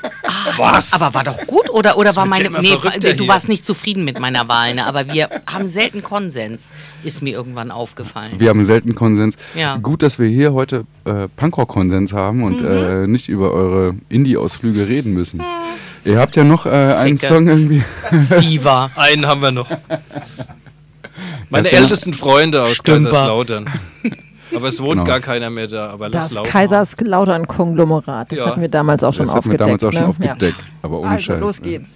Was? 0.58 0.94
Aber 0.94 1.14
war 1.14 1.24
doch 1.24 1.38
gut 1.48 1.70
oder, 1.70 1.98
oder 1.98 2.16
war 2.16 2.26
meine. 2.26 2.50
Nee, 2.50 2.78
du 3.00 3.02
hier. 3.02 3.28
warst 3.28 3.50
nicht 3.50 3.66
zufrieden 3.66 4.04
mit 4.06 4.20
meiner 4.20 4.48
Wahl, 4.48 4.76
ne? 4.76 4.86
aber 4.86 5.12
wir 5.14 5.30
haben 5.52 5.68
selten 5.68 6.04
Konsens, 6.04 6.72
ist 7.04 7.22
mir 7.22 7.34
irgendwann 7.34 7.72
aufgefallen. 7.72 8.34
Wir 8.40 8.50
haben 8.50 8.64
selten 8.66 8.96
Konsens. 8.96 9.36
Ja. 9.56 9.78
Gut, 9.78 10.02
dass 10.04 10.20
wir 10.20 10.28
hier 10.28 10.54
heute 10.54 10.86
äh, 11.06 11.28
Punkrock-Konsens 11.36 12.14
haben 12.14 12.44
und 12.44 12.62
Mhm. 12.62 12.68
äh, 12.68 13.08
nicht 13.08 13.30
über 13.30 13.52
eure 13.52 13.96
Indie-Ausflüge 14.10 14.88
reden 14.88 15.14
müssen. 15.14 15.42
Ihr 16.06 16.20
habt 16.20 16.36
ja 16.36 16.44
noch 16.44 16.66
äh, 16.66 16.70
einen. 16.70 17.18
Song 17.18 17.48
irgendwie. 17.48 17.84
Diva. 18.40 18.92
Einen 18.96 19.26
haben 19.26 19.42
wir 19.42 19.52
noch. 19.52 19.70
Meine 21.50 21.72
Ja, 21.72 21.78
ältesten 21.80 22.14
Freunde 22.14 22.64
aus 22.64 22.76
Stümper. 22.76 23.10
Kaiserslautern. 23.10 23.66
Aber 24.56 24.68
es 24.68 24.82
wohnt 24.82 24.94
Genau. 24.94 25.04
gar 25.06 25.20
keiner 25.20 25.50
mehr 25.50 25.68
da. 25.68 25.90
Aber 25.90 26.10
lass 26.10 26.26
Das 26.30 26.34
laufen. 26.34 26.50
Kaiserslautern-Konglomerat, 26.50 28.32
das 28.32 28.40
Ja. 28.40 28.46
hatten 28.48 28.62
wir 28.62 28.70
damals 28.70 29.04
auch 29.04 29.14
schon 29.14 29.26
das 29.26 29.36
hatten 29.36 29.50
wir 29.52 29.60
aufgedeckt. 29.62 29.82
damals 29.82 29.84
auch 29.84 29.92
schon 29.94 30.02
ne? 30.24 30.32
aufgedeckt. 30.34 30.58
Aber 30.82 31.00
ohne 31.00 31.10
Also, 31.12 31.24
Scheiß. 31.26 31.40
los 31.40 31.62
ne? 31.62 31.68
geht's. 31.70 31.90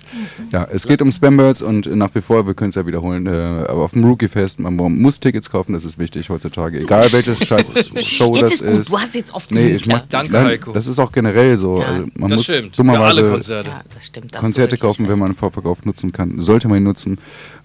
Ja, 0.51 0.67
es 0.71 0.87
geht 0.87 1.01
um 1.01 1.11
Spambirds 1.11 1.61
und 1.61 1.85
nach 1.95 2.13
wie 2.15 2.21
vor, 2.21 2.47
wir 2.47 2.53
können 2.53 2.69
es 2.69 2.75
ja 2.75 2.85
wiederholen, 2.85 3.27
äh, 3.27 3.65
aber 3.67 3.83
auf 3.83 3.91
dem 3.91 4.03
Rookie-Fest, 4.05 4.59
man 4.59 4.75
muss 4.75 5.19
Tickets 5.19 5.49
kaufen, 5.49 5.73
das 5.73 5.83
ist 5.85 5.99
wichtig 5.99 6.29
heutzutage. 6.29 6.79
Egal 6.79 7.11
welche 7.11 7.35
scheiß 7.35 7.71
Show 8.03 8.33
Jetzt 8.35 8.41
das 8.43 8.51
ist 8.61 8.65
gut, 8.65 8.89
du 8.89 8.97
hast 8.99 9.15
jetzt 9.15 9.33
oft 9.33 9.51
Nee, 9.51 9.67
genug, 9.67 9.81
ich 9.81 9.87
mag, 9.87 9.95
ja. 10.01 10.03
Danke, 10.09 10.31
nein, 10.33 10.45
Heiko. 10.45 10.71
Das 10.71 10.87
ist 10.87 10.99
auch 10.99 11.11
generell 11.11 11.57
so. 11.57 11.79
Ja. 11.79 11.85
Also 11.87 12.05
man 12.15 12.29
Das 12.29 12.37
muss 12.37 12.43
stimmt. 12.45 12.75
Für 12.75 12.99
alle 12.99 13.29
Konzerte. 13.29 13.69
Ja, 13.69 13.81
das 13.93 14.05
stimmt. 14.05 14.33
das 14.33 14.41
Konzerte 14.41 14.77
kaufen, 14.77 15.07
wenn 15.09 15.19
man 15.19 15.27
einen 15.27 15.35
Vorverkauf 15.35 15.83
nutzen 15.85 16.11
kann. 16.11 16.39
Sollte 16.39 16.67
man 16.67 16.77
ihn 16.77 16.83
nutzen. 16.83 17.17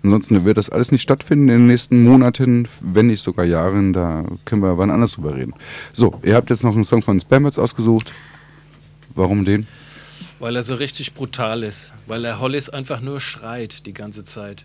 Ansonsten 0.05 0.45
wird 0.45 0.57
das 0.59 0.69
alles 0.71 0.91
nicht 0.91 1.03
stattfinden 1.03 1.49
in 1.49 1.59
den 1.59 1.67
nächsten 1.69 2.03
Monaten, 2.03 2.67
wenn 2.81 3.07
nicht 3.07 3.23
sogar 3.23 3.45
Jahren. 3.45 3.93
Da 3.93 4.25
können 4.45 4.63
wir 4.63 4.77
wann 4.79 4.91
anders 4.91 5.13
drüber 5.13 5.37
reden. 5.37 5.55
So, 5.93 6.19
ihr 6.23 6.35
habt 6.35 6.51
jetzt 6.51 6.65
noch 6.65 6.75
einen 6.75 6.85
Song 6.85 7.03
von 7.03 7.21
Spambirds 7.21 7.59
ausgesucht. 7.59 8.13
Warum 9.15 9.45
den? 9.45 9.67
Weil 10.41 10.57
er 10.57 10.63
so 10.65 10.75
richtig 10.75 11.15
brutal 11.15 11.63
ist. 11.63 11.93
Weil 12.07 12.25
er 12.25 12.41
Hollis 12.41 12.69
einfach 12.69 13.01
nur 13.01 13.21
schreit 13.21 13.87
die 13.87 13.93
ganze 13.95 14.25
Zeit. 14.25 14.65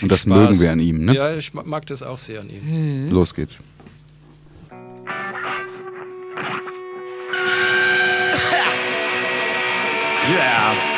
Und 0.00 0.10
das 0.10 0.22
Spaß. 0.22 0.26
mögen 0.38 0.60
wir 0.60 0.72
an 0.72 0.80
ihm, 0.80 1.04
ne? 1.04 1.14
Ja, 1.14 1.34
ich 1.36 1.52
ma- 1.52 1.64
mag 1.64 1.84
das 1.86 2.02
auch 2.02 2.18
sehr 2.18 2.40
an 2.40 2.48
ihm. 2.48 3.10
Los 3.10 3.34
geht's. 3.34 3.58
What 10.34 10.91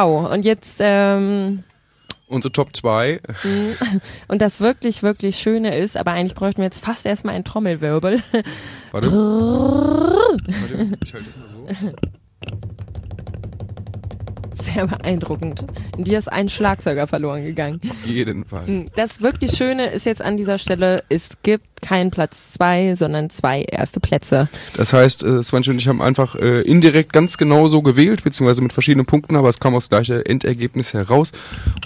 Wow, 0.00 0.30
und 0.32 0.44
jetzt, 0.44 0.76
ähm, 0.80 1.64
Unsere 2.28 2.52
Top 2.52 2.76
2. 2.76 3.20
mh, 3.42 3.50
und 4.28 4.40
das 4.42 4.60
wirklich, 4.60 5.02
wirklich 5.02 5.38
Schöne 5.38 5.76
ist, 5.76 5.96
aber 5.96 6.12
eigentlich 6.12 6.34
bräuchten 6.34 6.58
wir 6.58 6.66
jetzt 6.66 6.84
fast 6.84 7.04
erstmal 7.06 7.34
einen 7.34 7.44
Trommelwirbel. 7.44 8.22
Warte. 8.92 9.10
Warte, 9.12 10.98
ich 11.04 11.14
halte 11.14 11.26
das 11.26 11.36
mal 11.38 11.48
so. 11.48 11.66
Sehr 14.62 14.86
beeindruckend. 14.86 15.64
In 15.96 16.04
dir 16.04 16.18
ist 16.18 16.30
ein 16.30 16.48
Schlagzeuger 16.48 17.06
verloren 17.06 17.42
gegangen. 17.44 17.80
Auf 17.88 18.04
jeden 18.06 18.44
Fall. 18.44 18.68
Mm, 18.68 18.86
Das 18.94 19.20
wirklich 19.22 19.56
Schöne 19.56 19.86
ist 19.86 20.04
jetzt 20.06 20.22
an 20.22 20.36
dieser 20.36 20.58
Stelle, 20.58 21.02
es 21.08 21.30
gibt 21.42 21.77
keinen 21.80 22.10
Platz 22.10 22.52
zwei, 22.52 22.94
sondern 22.94 23.30
zwei 23.30 23.62
erste 23.62 24.00
Plätze. 24.00 24.48
Das 24.76 24.92
heißt, 24.92 25.24
äh, 25.24 25.42
Svenja 25.42 25.72
und 25.72 25.78
ich 25.78 25.88
haben 25.88 26.02
einfach 26.02 26.34
äh, 26.34 26.62
indirekt 26.62 27.12
ganz 27.12 27.38
genau 27.38 27.68
so 27.68 27.82
gewählt, 27.82 28.24
beziehungsweise 28.24 28.62
mit 28.62 28.72
verschiedenen 28.72 29.06
Punkten, 29.06 29.36
aber 29.36 29.48
es 29.48 29.60
kam 29.60 29.74
aus 29.74 29.88
gleiche 29.88 30.24
Endergebnis 30.26 30.94
heraus. 30.94 31.32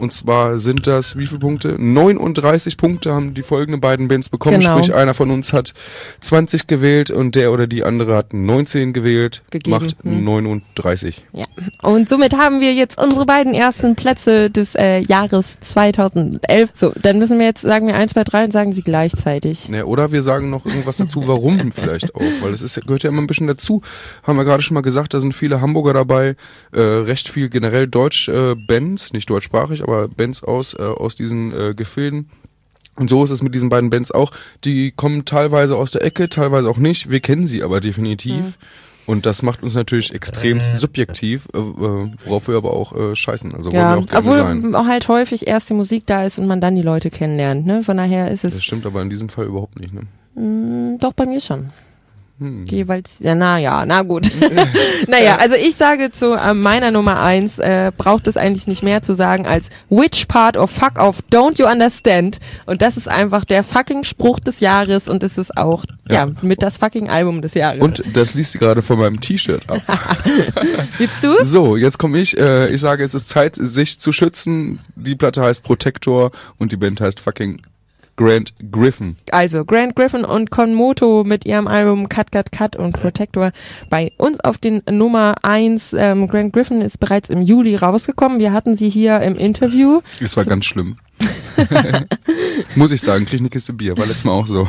Und 0.01 0.13
zwar 0.13 0.59
sind 0.59 0.87
das 0.87 1.17
wie 1.17 1.27
viele 1.27 1.41
Punkte? 1.41 1.77
39 1.79 2.77
Punkte 2.77 3.13
haben 3.13 3.35
die 3.35 3.43
folgenden 3.43 3.81
beiden 3.81 4.09
Bands 4.09 4.29
bekommen. 4.29 4.61
Genau. 4.61 4.79
Sprich, 4.79 4.95
einer 4.95 5.15
von 5.15 5.31
uns 5.31 5.53
hat 5.53 5.75
20 6.21 6.67
gewählt 6.67 7.11
und 7.11 7.35
der 7.35 7.53
oder 7.53 7.67
die 7.67 7.85
andere 7.85 8.17
hat 8.17 8.33
19 8.33 8.93
gewählt. 8.93 9.43
Gegeben, 9.51 9.71
Macht 9.71 9.97
hm. 10.03 10.25
39. 10.25 11.25
Ja. 11.33 11.45
Und 11.83 12.09
somit 12.09 12.37
haben 12.37 12.61
wir 12.61 12.73
jetzt 12.75 13.01
unsere 13.01 13.27
beiden 13.27 13.55
ersten 13.55 13.97
Plätze 13.97 14.51
des 14.51 14.75
äh, 14.75 14.99
Jahres 14.99 15.57
2011. 15.61 16.71
So, 16.75 16.93
dann 17.03 17.19
müssen 17.19 17.39
wir 17.39 17.47
jetzt 17.47 17.63
sagen 17.63 17.87
wir 17.87 17.95
1, 17.95 18.13
2, 18.13 18.25
3 18.25 18.45
und 18.45 18.53
sagen 18.53 18.73
sie 18.73 18.83
gleichzeitig. 18.83 19.69
Ja, 19.69 19.82
oder 19.87 20.13
wir 20.13 20.23
sagen 20.23 20.51
noch 20.51 20.67
irgendwas 20.67 20.97
dazu, 20.97 21.27
warum 21.27 21.73
vielleicht 21.73 22.15
auch, 22.15 22.21
weil 22.41 22.53
es 22.53 22.63
ist, 22.63 22.81
gehört 22.87 23.03
ja 23.03 23.11
immer 23.11 23.23
ein 23.23 23.27
bisschen 23.27 23.47
dazu. 23.47 23.83
Haben 24.23 24.39
wir 24.39 24.45
gerade 24.45 24.63
schon 24.63 24.75
mal 24.75 24.83
gesagt, 24.83 25.15
da 25.15 25.21
sind 25.21 25.35
viele 25.35 25.61
Hamburger 25.61 25.93
dabei, 25.93 26.37
äh, 26.73 26.81
recht 26.81 27.29
viel 27.29 27.49
generell 27.49 27.87
Deutsch-Bands, 27.89 29.13
nicht 29.13 29.29
deutschsprachig, 29.29 29.83
aber 29.83 30.09
Bands 30.09 30.43
aus, 30.43 30.75
äh, 30.75 30.83
aus 30.83 31.17
diesen 31.17 31.53
äh, 31.53 31.75
Gefilden. 31.75 32.31
Und 32.97 33.09
so 33.09 33.25
ist 33.25 33.31
es 33.31 33.43
mit 33.43 33.55
diesen 33.55 33.71
beiden 33.71 33.91
Bands 33.91 34.11
auch. 34.11 34.33
Die 34.65 34.91
kommen 34.91 35.25
teilweise 35.25 35.77
aus 35.77 35.93
der 35.93 36.05
Ecke, 36.05 36.29
teilweise 36.29 36.69
auch 36.69 36.77
nicht. 36.77 37.11
Wir 37.11 37.21
kennen 37.21 37.47
sie 37.47 37.63
aber 37.63 37.81
definitiv. 37.81 38.59
Und 39.07 39.27
das 39.27 39.43
macht 39.43 39.63
uns 39.63 39.75
natürlich 39.75 40.15
extremst 40.15 40.79
subjektiv, 40.79 41.49
äh, 41.55 41.59
äh, 41.59 42.11
worauf 42.25 42.49
wir 42.49 42.57
aber 42.57 42.73
auch 42.73 42.95
äh, 42.95 43.17
scheißen. 43.17 43.55
Also 43.55 43.71
Ja, 43.71 43.97
wollen 43.97 44.07
wir 44.09 44.17
auch 44.17 44.23
gerne 44.23 44.33
sein. 44.63 44.75
obwohl 44.75 44.87
halt 44.89 45.09
häufig 45.09 45.47
erst 45.47 45.71
die 45.71 45.75
Musik 45.75 46.05
da 46.07 46.25
ist 46.25 46.39
und 46.39 46.47
man 46.47 46.61
dann 46.61 46.77
die 46.77 46.83
Leute 46.83 47.11
kennenlernt. 47.11 47.67
Ne? 47.67 47.83
Von 47.83 47.97
daher 47.97 48.31
ist 48.31 48.45
es 48.45 48.55
Das 48.55 48.63
stimmt 48.65 48.87
aber 48.87 49.03
in 49.03 49.11
diesem 49.11 49.29
Fall 49.29 49.47
überhaupt 49.47 49.81
nicht. 49.81 49.93
Ne? 49.93 50.03
Mm, 50.41 50.99
doch 50.99 51.13
bei 51.15 51.27
mir 51.27 51.41
schon. 51.41 51.71
Hm. 52.43 52.65
Jeweils, 52.67 53.11
ja, 53.21 53.35
na 53.35 53.59
ja, 53.59 53.87
na 53.87 54.03
gut. 54.03 54.31
naja, 55.09 55.37
also 55.41 55.55
ich 55.55 55.77
sage 55.77 56.11
zu 56.11 56.33
äh, 56.35 56.55
meiner 56.55 56.91
Nummer 56.91 57.21
eins, 57.23 57.59
äh, 57.59 57.93
braucht 57.97 58.27
es 58.27 58.37
eigentlich 58.37 58.67
nicht 58.67 58.83
mehr 58.83 59.03
zu 59.03 59.15
sagen 59.15 59.47
als 59.47 59.69
Which 59.89 60.27
part 60.29 60.57
of 60.57 60.71
fuck 60.71 60.99
off 60.99 61.19
don't 61.31 61.59
you 61.59 61.67
understand? 61.67 62.41
Und 62.67 62.83
das 62.83 62.97
ist 62.97 63.09
einfach 63.09 63.45
der 63.45 63.65
fucking 63.65 64.05
Spruch 64.05 64.41
des 64.41 64.61
Jahres 64.61 65.09
und 65.09 65.23
es 65.23 65.39
ist 65.39 65.57
auch, 65.57 65.85
ja, 66.09 66.27
Ja. 66.27 66.31
mit 66.43 66.63
das 66.63 66.77
fucking 66.79 67.09
Album 67.09 67.43
des 67.43 67.55
Jahres. 67.55 67.81
Und 67.81 68.03
das 68.13 68.35
liest 68.35 68.53
sie 68.53 68.59
gerade 68.59 68.83
von 68.83 68.99
meinem 68.99 69.21
T-Shirt 69.21 69.63
ab. 69.69 69.81
Gibst 70.99 71.23
du? 71.23 71.43
So, 71.43 71.77
jetzt 71.77 71.99
komme 71.99 72.19
ich. 72.19 72.37
Äh, 72.39 72.69
ich 72.69 72.81
sage, 72.81 73.05
es 73.05 73.15
ist 73.15 73.29
Zeit, 73.29 73.57
sich 73.57 73.99
zu 74.01 74.13
schützen. 74.13 74.81
Die 74.97 75.15
Platte 75.15 75.43
heißt 75.43 75.63
Protector 75.65 76.31
und 76.59 76.73
die 76.73 76.77
Band 76.77 77.01
heißt 77.01 77.21
fucking 77.21 77.63
Grant 78.23 78.55
Griffin. 78.71 79.17
Also 79.33 79.65
Grant 79.65 79.97
Griffin 79.97 80.25
und 80.25 80.51
Konmoto 80.51 81.25
mit 81.25 81.45
ihrem 81.45 81.67
Album 81.67 82.09
Cut 82.09 82.31
Cut 82.31 82.53
Cut 82.53 82.77
und 82.77 82.93
Protector 82.93 83.51
bei 83.91 84.13
uns 84.17 84.39
auf 84.41 84.59
den 84.59 84.81
Nummer 84.89 85.35
eins. 85.43 85.93
Ähm, 85.93 86.29
Grant 86.29 86.53
Griffin 86.53 86.83
ist 86.83 87.01
bereits 87.01 87.31
im 87.31 87.43
Juli 87.43 87.75
rausgekommen. 87.75 88.39
Wir 88.39 88.53
hatten 88.53 88.77
sie 88.77 88.89
hier 88.89 89.21
im 89.23 89.35
Interview. 89.35 90.03
Es 90.21 90.37
war 90.37 90.45
ganz 90.45 90.67
schlimm. 90.67 90.99
Muss 92.77 92.93
ich 92.93 93.01
sagen, 93.01 93.25
krieg 93.25 93.41
eine 93.41 93.51
Kiste 93.51 93.73
Bier. 93.73 93.99
War 93.99 94.07
letztes 94.07 94.25
Mal 94.25 94.33
auch 94.33 94.47
so. 94.47 94.69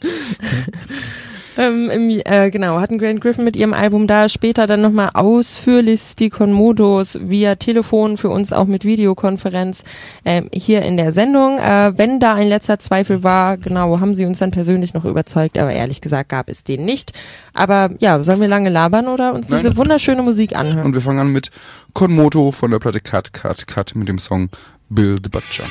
Ähm, 1.58 1.90
im, 1.90 2.22
äh, 2.24 2.50
genau, 2.50 2.78
hatten 2.80 2.98
Grant 2.98 3.20
Griffin 3.20 3.42
mit 3.42 3.56
ihrem 3.56 3.74
Album 3.74 4.06
da, 4.06 4.28
später 4.28 4.68
dann 4.68 4.80
nochmal 4.80 5.10
ausführlichst 5.12 6.20
die 6.20 6.30
Konmodos 6.30 7.18
via 7.20 7.56
Telefon 7.56 8.16
für 8.16 8.30
uns 8.30 8.52
auch 8.52 8.66
mit 8.66 8.84
Videokonferenz 8.84 9.82
ähm, 10.24 10.48
hier 10.52 10.82
in 10.82 10.96
der 10.96 11.12
Sendung. 11.12 11.58
Äh, 11.58 11.98
wenn 11.98 12.20
da 12.20 12.34
ein 12.34 12.48
letzter 12.48 12.78
Zweifel 12.78 13.24
war, 13.24 13.56
genau, 13.56 13.98
haben 13.98 14.14
sie 14.14 14.24
uns 14.24 14.38
dann 14.38 14.52
persönlich 14.52 14.94
noch 14.94 15.04
überzeugt, 15.04 15.58
aber 15.58 15.72
ehrlich 15.72 16.00
gesagt 16.00 16.28
gab 16.28 16.48
es 16.48 16.62
den 16.62 16.84
nicht. 16.84 17.12
Aber 17.54 17.90
ja, 17.98 18.22
sollen 18.22 18.40
wir 18.40 18.48
lange 18.48 18.70
labern 18.70 19.08
oder 19.08 19.34
uns 19.34 19.48
Nein. 19.48 19.62
diese 19.62 19.76
wunderschöne 19.76 20.22
Musik 20.22 20.54
anhören? 20.54 20.86
Und 20.86 20.94
wir 20.94 21.00
fangen 21.00 21.18
an 21.18 21.32
mit 21.32 21.50
Konmoto 21.92 22.52
von 22.52 22.70
der 22.70 22.78
Platte 22.78 23.00
Cut 23.00 23.32
Cut 23.32 23.66
Cut 23.66 23.96
mit 23.96 24.06
dem 24.06 24.20
Song 24.20 24.48
Bill 24.88 25.16
the 25.20 25.28
Butcher. 25.28 25.64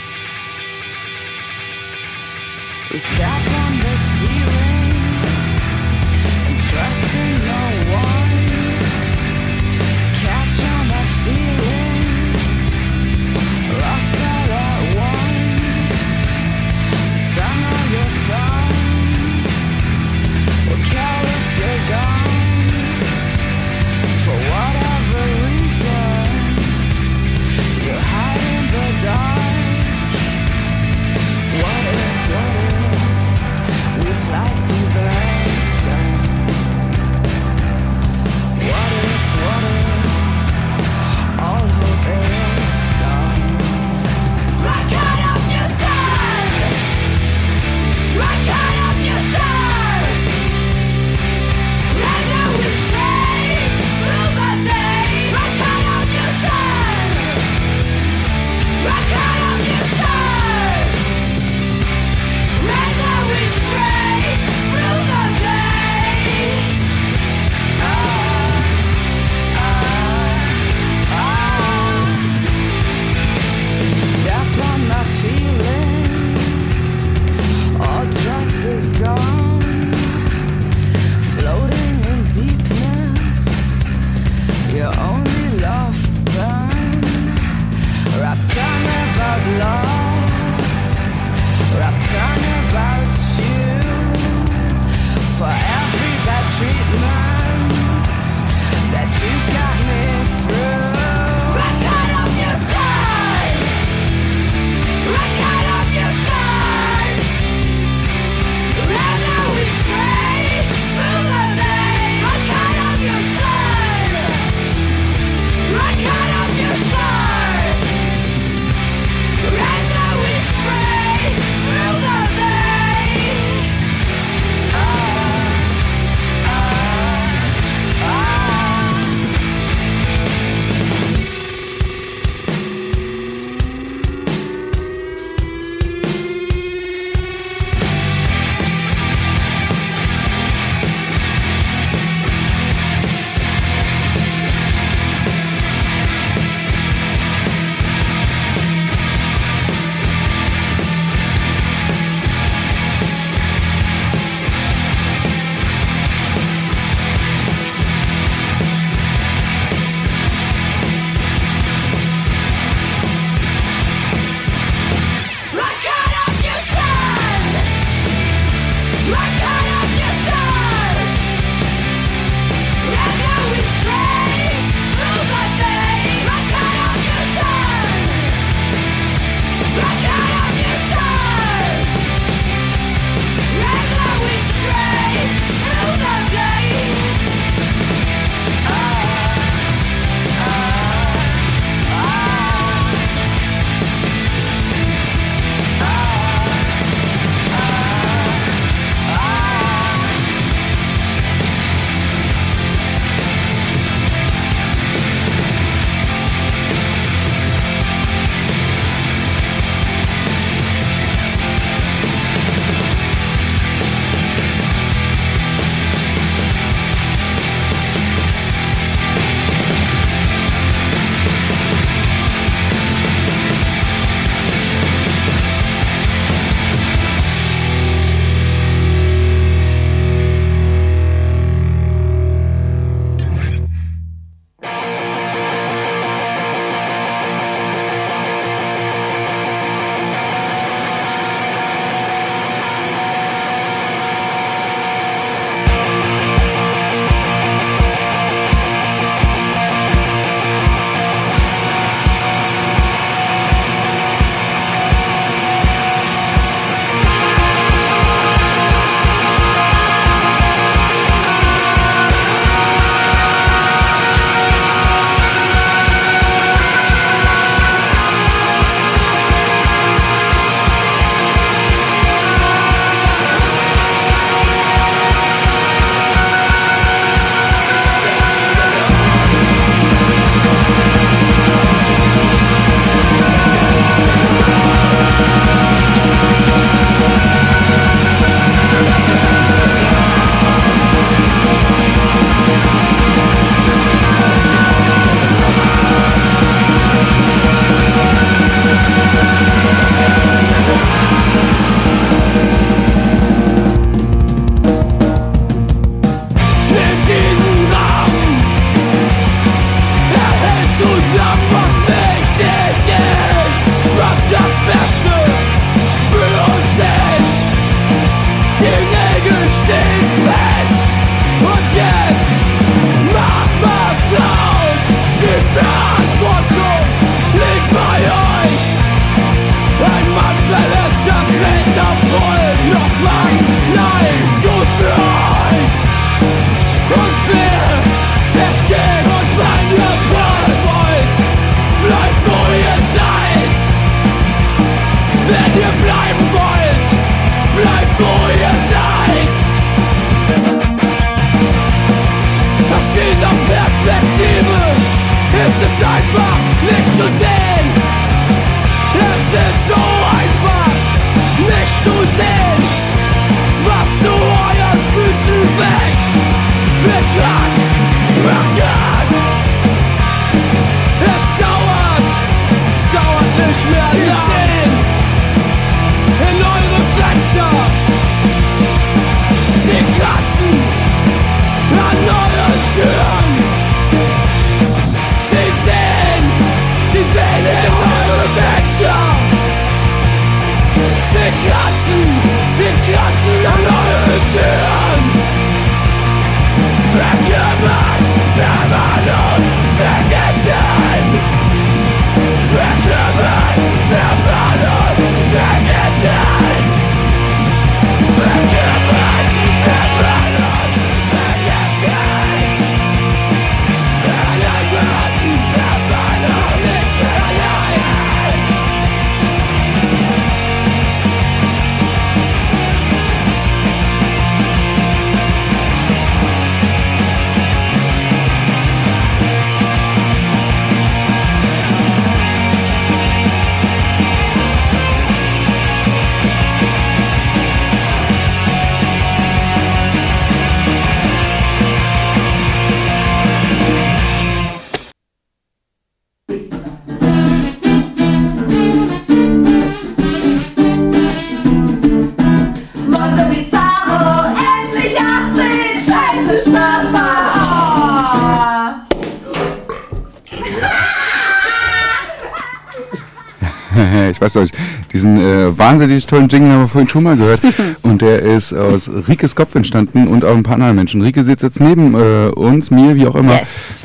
Diesen 465.08 465.20
äh, 465.20 465.58
wahnsinnig 465.58 466.06
tollen 466.06 466.28
Jingle 466.28 466.52
haben 466.52 466.62
wir 466.62 466.68
vorhin 466.68 466.90
schon 466.90 467.04
mal 467.04 467.16
gehört. 467.16 467.42
und 467.82 468.02
der 468.02 468.22
ist 468.22 468.54
aus 468.54 468.90
Rikes 469.08 469.36
Kopf 469.36 469.56
entstanden 469.56 470.08
und 470.08 470.26
auch 470.26 470.36
ein 470.36 470.44
paar 470.44 470.56
anderen 470.56 470.76
Menschen. 470.76 471.02
Rike 471.02 471.24
sitzt 471.24 471.44
jetzt 471.44 471.60
neben 471.60 471.96
äh, 471.96 472.30
uns, 472.30 472.72
mir, 472.72 472.96
wie 472.96 473.08
auch 473.08 473.16
immer. 473.16 473.40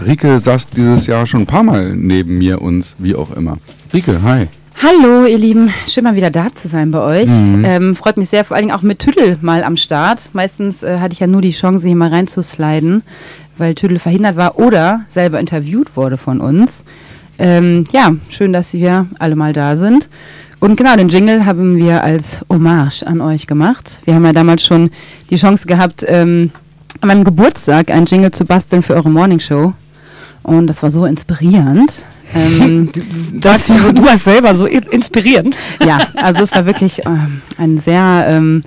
Rike 0.04 0.38
saß 0.38 0.68
dieses 0.70 1.06
Jahr 1.06 1.26
schon 1.26 1.42
ein 1.42 1.46
paar 1.46 1.62
Mal 1.62 1.94
neben 1.94 2.38
mir, 2.38 2.60
uns, 2.60 2.94
wie 2.98 3.14
auch 3.14 3.30
immer. 3.30 3.58
Rike, 3.92 4.22
hi. 4.22 4.46
Hallo, 4.82 5.26
ihr 5.26 5.38
Lieben. 5.38 5.72
Schön 5.86 6.04
mal 6.04 6.16
wieder 6.16 6.30
da 6.30 6.52
zu 6.52 6.66
sein 6.66 6.90
bei 6.90 7.00
euch. 7.00 7.28
Mhm. 7.28 7.64
Ähm, 7.64 7.94
freut 7.94 8.16
mich 8.16 8.30
sehr, 8.30 8.44
vor 8.44 8.56
allen 8.56 8.66
Dingen 8.66 8.76
auch 8.76 8.82
mit 8.82 8.98
Tüdel 8.98 9.38
mal 9.40 9.62
am 9.64 9.76
Start. 9.76 10.30
Meistens 10.32 10.82
äh, 10.82 10.98
hatte 10.98 11.12
ich 11.12 11.20
ja 11.20 11.26
nur 11.26 11.42
die 11.42 11.52
Chance, 11.52 11.86
hier 11.86 11.94
mal 11.94 12.08
reinzusliden, 12.08 13.02
weil 13.58 13.74
Tüdel 13.74 13.98
verhindert 13.98 14.36
war 14.36 14.58
oder 14.58 15.02
selber 15.08 15.38
interviewt 15.38 15.94
wurde 15.96 16.16
von 16.16 16.40
uns. 16.40 16.84
Ähm, 17.38 17.84
ja, 17.92 18.14
schön, 18.28 18.52
dass 18.52 18.72
wir 18.72 19.06
alle 19.18 19.36
mal 19.36 19.52
da 19.52 19.76
sind. 19.76 20.08
Und 20.62 20.76
genau, 20.76 20.94
den 20.94 21.08
Jingle 21.08 21.44
haben 21.44 21.76
wir 21.76 22.04
als 22.04 22.38
Hommage 22.48 23.02
an 23.04 23.20
euch 23.20 23.48
gemacht. 23.48 23.98
Wir 24.04 24.14
haben 24.14 24.24
ja 24.24 24.32
damals 24.32 24.64
schon 24.64 24.90
die 25.28 25.34
Chance 25.34 25.66
gehabt, 25.66 26.04
ähm, 26.06 26.52
an 27.00 27.08
meinem 27.08 27.24
Geburtstag 27.24 27.90
einen 27.90 28.06
Jingle 28.06 28.30
zu 28.30 28.44
basteln 28.44 28.80
für 28.84 28.94
eure 28.94 29.10
Morningshow. 29.10 29.72
Und 30.44 30.68
das 30.68 30.80
war 30.84 30.92
so 30.92 31.04
inspirierend. 31.04 32.04
Ähm, 32.32 32.88
Das, 33.32 33.66
du 33.66 34.04
warst 34.04 34.22
selber 34.22 34.54
so 34.54 34.66
in- 34.66 34.84
inspirierend. 34.84 35.56
ja, 35.84 35.98
also 36.14 36.44
es 36.44 36.52
war 36.54 36.64
wirklich 36.64 37.02
ähm, 37.06 37.42
eine 37.58 37.80
sehr 37.80 38.26
ähm, 38.28 38.62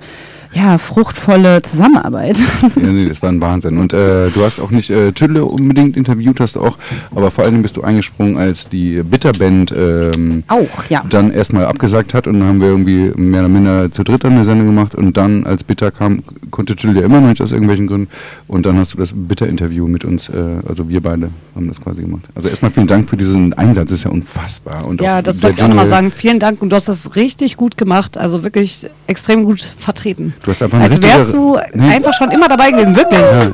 ja, 0.56 0.78
fruchtvolle 0.78 1.62
Zusammenarbeit. 1.62 2.38
Ja, 2.76 2.92
nee, 2.92 3.06
das 3.06 3.22
war 3.22 3.30
ein 3.30 3.40
Wahnsinn. 3.40 3.78
Und 3.78 3.92
äh, 3.92 4.30
du 4.30 4.44
hast 4.44 4.60
auch 4.60 4.70
nicht 4.70 4.90
äh, 4.90 5.12
Tülle 5.12 5.44
unbedingt 5.44 5.96
interviewt, 5.96 6.40
hast 6.40 6.56
du 6.56 6.60
auch, 6.60 6.78
aber 7.14 7.30
vor 7.30 7.44
allem 7.44 7.62
bist 7.62 7.76
du 7.76 7.82
eingesprungen, 7.82 8.36
als 8.36 8.68
die 8.68 9.02
Bitterband 9.02 9.72
ähm, 9.76 10.44
auch, 10.48 10.84
ja. 10.88 11.02
dann 11.08 11.32
erstmal 11.32 11.66
abgesagt 11.66 12.12
hat 12.14 12.26
und 12.26 12.40
dann 12.40 12.48
haben 12.48 12.60
wir 12.60 12.68
irgendwie 12.68 13.12
mehr 13.16 13.40
oder 13.40 13.48
minder 13.48 13.90
zu 13.90 14.04
dritt 14.04 14.24
eine 14.24 14.44
Sendung 14.44 14.66
gemacht 14.66 14.94
und 14.94 15.16
dann, 15.16 15.44
als 15.44 15.64
Bitter 15.64 15.90
kam, 15.90 16.22
konnte 16.50 16.76
Tülle 16.76 17.00
immer 17.00 17.20
noch 17.20 17.28
nicht 17.28 17.40
aus 17.40 17.52
irgendwelchen 17.52 17.86
Gründen 17.86 18.08
und 18.46 18.66
dann 18.66 18.78
hast 18.78 18.94
du 18.94 18.98
das 18.98 19.12
Bitter-Interview 19.14 19.86
mit 19.86 20.04
uns, 20.04 20.28
äh, 20.28 20.60
also 20.68 20.88
wir 20.88 21.00
beide 21.00 21.30
haben 21.54 21.68
das 21.68 21.80
quasi 21.80 22.02
gemacht. 22.02 22.24
Also 22.34 22.48
erstmal 22.48 22.70
vielen 22.70 22.86
Dank 22.86 23.08
für 23.08 23.16
diesen 23.16 23.52
Einsatz, 23.54 23.90
das 23.90 24.00
ist 24.00 24.04
ja 24.04 24.10
unfassbar. 24.10 24.86
Und 24.86 25.00
Ja, 25.00 25.22
das 25.22 25.42
wollte 25.42 25.56
ich 25.58 25.64
auch 25.64 25.68
nochmal 25.68 25.86
sagen. 25.86 26.12
Vielen 26.12 26.38
Dank 26.38 26.60
und 26.62 26.70
du 26.70 26.76
hast 26.76 26.88
das 26.88 27.16
richtig 27.16 27.56
gut 27.56 27.76
gemacht. 27.76 28.18
Also 28.18 28.44
wirklich 28.44 28.86
extrem 29.06 29.44
gut 29.44 29.62
vertreten. 29.62 30.34
Du 30.46 30.52
hast 30.52 30.62
einfach 30.62 30.78
eine 30.78 30.94
Als 30.94 31.02
wärst 31.02 31.32
du 31.32 31.58
Nee. 31.74 31.88
einfach 31.88 32.14
schon 32.14 32.30
immer 32.30 32.48
dabei 32.48 32.70
gewesen, 32.70 32.94
wirklich. 32.94 33.18
Ja. 33.20 33.50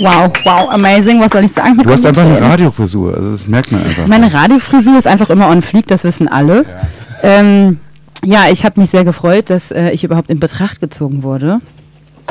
Wow, 0.00 0.32
wow, 0.44 0.70
amazing, 0.70 1.20
was 1.20 1.30
soll 1.30 1.44
ich 1.44 1.52
sagen? 1.52 1.76
Du 1.76 1.92
hast 1.92 2.06
einfach 2.06 2.22
eine 2.24 2.40
Radiofrisur, 2.40 3.14
also 3.14 3.30
das 3.32 3.46
merkt 3.46 3.70
man 3.70 3.84
einfach. 3.84 4.06
Meine 4.06 4.32
Radiofrisur 4.32 4.96
ist 4.96 5.06
einfach 5.06 5.28
immer 5.28 5.48
on 5.48 5.60
fleek, 5.60 5.86
das 5.86 6.02
wissen 6.02 6.26
alle. 6.26 6.64
Ja, 6.64 7.40
ähm, 7.40 7.78
ja 8.24 8.44
ich 8.50 8.64
habe 8.64 8.80
mich 8.80 8.88
sehr 8.88 9.04
gefreut, 9.04 9.50
dass 9.50 9.70
äh, 9.70 9.90
ich 9.90 10.02
überhaupt 10.02 10.30
in 10.30 10.40
Betracht 10.40 10.80
gezogen 10.80 11.22
wurde. 11.22 11.60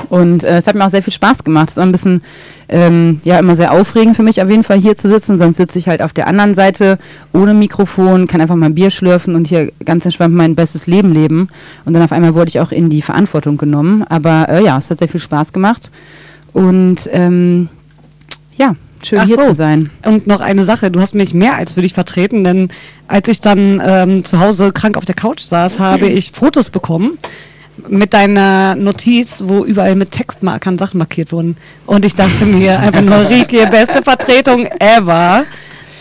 Und 0.09 0.43
äh, 0.43 0.57
es 0.57 0.67
hat 0.67 0.75
mir 0.75 0.85
auch 0.85 0.89
sehr 0.89 1.03
viel 1.03 1.13
Spaß 1.13 1.43
gemacht. 1.43 1.69
Es 1.69 1.77
war 1.77 1.85
ein 1.85 1.91
bisschen, 1.91 2.21
ähm, 2.69 3.21
ja, 3.23 3.39
immer 3.39 3.55
sehr 3.55 3.71
aufregend 3.71 4.15
für 4.15 4.23
mich 4.23 4.41
auf 4.41 4.49
jeden 4.49 4.63
Fall 4.63 4.79
hier 4.79 4.97
zu 4.97 5.09
sitzen. 5.09 5.37
Sonst 5.37 5.57
sitze 5.57 5.79
ich 5.79 5.87
halt 5.87 6.01
auf 6.01 6.13
der 6.13 6.27
anderen 6.27 6.53
Seite 6.53 6.97
ohne 7.33 7.53
Mikrofon, 7.53 8.27
kann 8.27 8.41
einfach 8.41 8.55
mal 8.55 8.67
ein 8.67 8.75
Bier 8.75 8.91
schlürfen 8.91 9.35
und 9.35 9.47
hier 9.47 9.71
ganz 9.85 10.05
entspannt 10.05 10.35
mein 10.35 10.55
bestes 10.55 10.87
Leben 10.87 11.13
leben. 11.13 11.49
Und 11.85 11.93
dann 11.93 12.03
auf 12.03 12.11
einmal 12.11 12.35
wurde 12.35 12.49
ich 12.49 12.59
auch 12.59 12.71
in 12.71 12.89
die 12.89 13.01
Verantwortung 13.01 13.57
genommen. 13.57 14.03
Aber 14.03 14.47
äh, 14.49 14.63
ja, 14.63 14.77
es 14.77 14.89
hat 14.89 14.99
sehr 14.99 15.09
viel 15.09 15.21
Spaß 15.21 15.53
gemacht. 15.53 15.91
Und 16.53 17.09
ähm, 17.11 17.69
ja, 18.55 18.75
schön 19.03 19.19
Ach 19.19 19.25
hier 19.25 19.35
so. 19.35 19.47
zu 19.49 19.55
sein. 19.55 19.89
Und 20.05 20.27
noch 20.27 20.41
eine 20.41 20.63
Sache, 20.63 20.91
du 20.91 20.99
hast 20.99 21.15
mich 21.15 21.33
mehr 21.33 21.55
als 21.55 21.73
für 21.73 21.81
dich 21.81 21.93
vertreten, 21.93 22.43
denn 22.43 22.69
als 23.07 23.27
ich 23.27 23.41
dann 23.41 23.81
ähm, 23.83 24.23
zu 24.23 24.39
Hause 24.39 24.71
krank 24.71 24.97
auf 24.97 25.05
der 25.05 25.15
Couch 25.15 25.41
saß, 25.41 25.79
habe 25.79 26.07
ich 26.07 26.31
Fotos 26.31 26.69
bekommen 26.69 27.17
mit 27.87 28.13
deiner 28.13 28.75
Notiz, 28.75 29.43
wo 29.45 29.63
überall 29.63 29.95
mit 29.95 30.11
Textmarkern 30.11 30.77
Sachen 30.77 30.97
markiert 30.97 31.31
wurden. 31.31 31.57
Und 31.85 32.05
ich 32.05 32.15
dachte 32.15 32.45
mir 32.45 32.79
einfach 32.79 33.01
nur, 33.01 33.29
Rike, 33.29 33.67
beste 33.67 34.01
Vertretung 34.03 34.67
ever. 34.79 35.45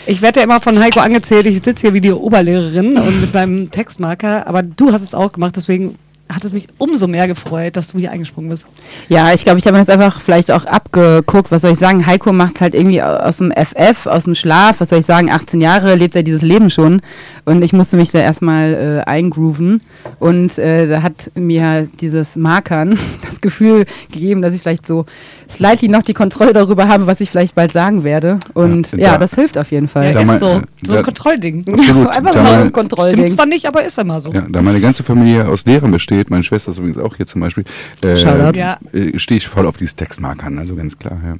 Ich 0.06 0.20
werde 0.20 0.40
ja 0.40 0.44
immer 0.44 0.60
von 0.60 0.78
Heiko 0.80 1.00
angezählt, 1.00 1.46
ich 1.46 1.62
sitze 1.62 1.82
hier 1.82 1.94
wie 1.94 2.00
die 2.00 2.12
Oberlehrerin 2.12 2.98
und 2.98 3.20
mit 3.20 3.32
meinem 3.32 3.70
Textmarker, 3.70 4.48
aber 4.48 4.62
du 4.62 4.92
hast 4.92 5.02
es 5.02 5.14
auch 5.14 5.32
gemacht, 5.32 5.54
deswegen 5.54 5.96
hat 6.34 6.44
es 6.44 6.52
mich 6.52 6.68
umso 6.78 7.06
mehr 7.06 7.28
gefreut, 7.28 7.76
dass 7.76 7.88
du 7.88 7.98
hier 7.98 8.10
eingesprungen 8.10 8.50
bist. 8.50 8.66
Ja, 9.08 9.32
ich 9.32 9.44
glaube, 9.44 9.58
ich 9.58 9.66
habe 9.66 9.76
mir 9.76 9.84
das 9.84 9.92
einfach 9.92 10.20
vielleicht 10.20 10.50
auch 10.50 10.64
abgeguckt. 10.64 11.50
Was 11.50 11.62
soll 11.62 11.72
ich 11.72 11.78
sagen? 11.78 12.06
Heiko 12.06 12.32
macht 12.32 12.60
halt 12.60 12.74
irgendwie 12.74 13.02
aus 13.02 13.36
dem 13.36 13.52
FF, 13.52 14.06
aus 14.06 14.24
dem 14.24 14.34
Schlaf. 14.34 14.76
Was 14.80 14.88
soll 14.88 15.00
ich 15.00 15.06
sagen? 15.06 15.30
18 15.30 15.60
Jahre 15.60 15.94
lebt 15.94 16.14
er 16.16 16.22
dieses 16.22 16.42
Leben 16.42 16.70
schon. 16.70 17.02
Und 17.44 17.62
ich 17.64 17.72
musste 17.72 17.96
mich 17.96 18.10
da 18.12 18.20
erstmal 18.20 19.02
äh, 19.06 19.10
eingrooven. 19.10 19.80
Und 20.20 20.58
äh, 20.58 20.86
da 20.86 21.02
hat 21.02 21.30
mir 21.34 21.88
dieses 22.00 22.36
Markern 22.36 22.98
das 23.28 23.40
Gefühl 23.40 23.84
gegeben, 24.12 24.42
dass 24.42 24.54
ich 24.54 24.62
vielleicht 24.62 24.86
so 24.86 25.06
slightly 25.50 25.88
noch 25.88 26.02
die 26.02 26.14
Kontrolle 26.14 26.52
darüber 26.52 26.86
habe, 26.88 27.06
was 27.08 27.20
ich 27.20 27.30
vielleicht 27.30 27.54
bald 27.56 27.72
sagen 27.72 28.04
werde. 28.04 28.38
Und 28.54 28.92
Ja, 28.92 28.98
ja, 28.98 29.12
da- 29.12 29.18
das 29.18 29.34
hilft 29.34 29.58
auf 29.58 29.70
jeden 29.72 29.88
Fall. 29.88 30.12
Da 30.12 30.20
ist 30.20 30.38
so, 30.38 30.62
so 30.82 30.96
ein 30.96 31.02
Kontrollding. 31.02 31.64
Absolut. 31.68 32.08
Einfach 32.16 32.32
Da 32.32 32.40
so 32.46 32.52
ein 32.62 32.72
Kontrollding. 32.72 33.18
Stimmt 33.24 33.30
zwar 33.36 33.46
nicht, 33.46 33.66
aber 33.66 33.84
ist 33.84 33.98
immer 33.98 34.20
so. 34.20 34.32
Ja, 34.32 34.46
da 34.48 34.62
meine 34.62 34.80
ganze 34.80 35.02
Familie 35.02 35.46
aus 35.48 35.64
Lehrern 35.66 35.90
besteht, 35.90 36.30
meine 36.30 36.44
Schwester 36.44 36.70
ist 36.70 36.78
übrigens 36.78 36.98
auch 36.98 37.16
hier 37.16 37.26
zum 37.26 37.40
Beispiel, 37.40 37.64
äh. 38.04 38.16
Ja. 38.56 38.78
äh, 38.92 39.18
stehe 39.18 39.38
ich 39.38 39.48
voll 39.48 39.66
auf 39.66 39.76
dieses 39.76 39.96
Textmarkern, 39.96 40.58
also 40.58 40.76
ganz 40.76 40.98
klar. 40.98 41.18
Ja. 41.26 41.34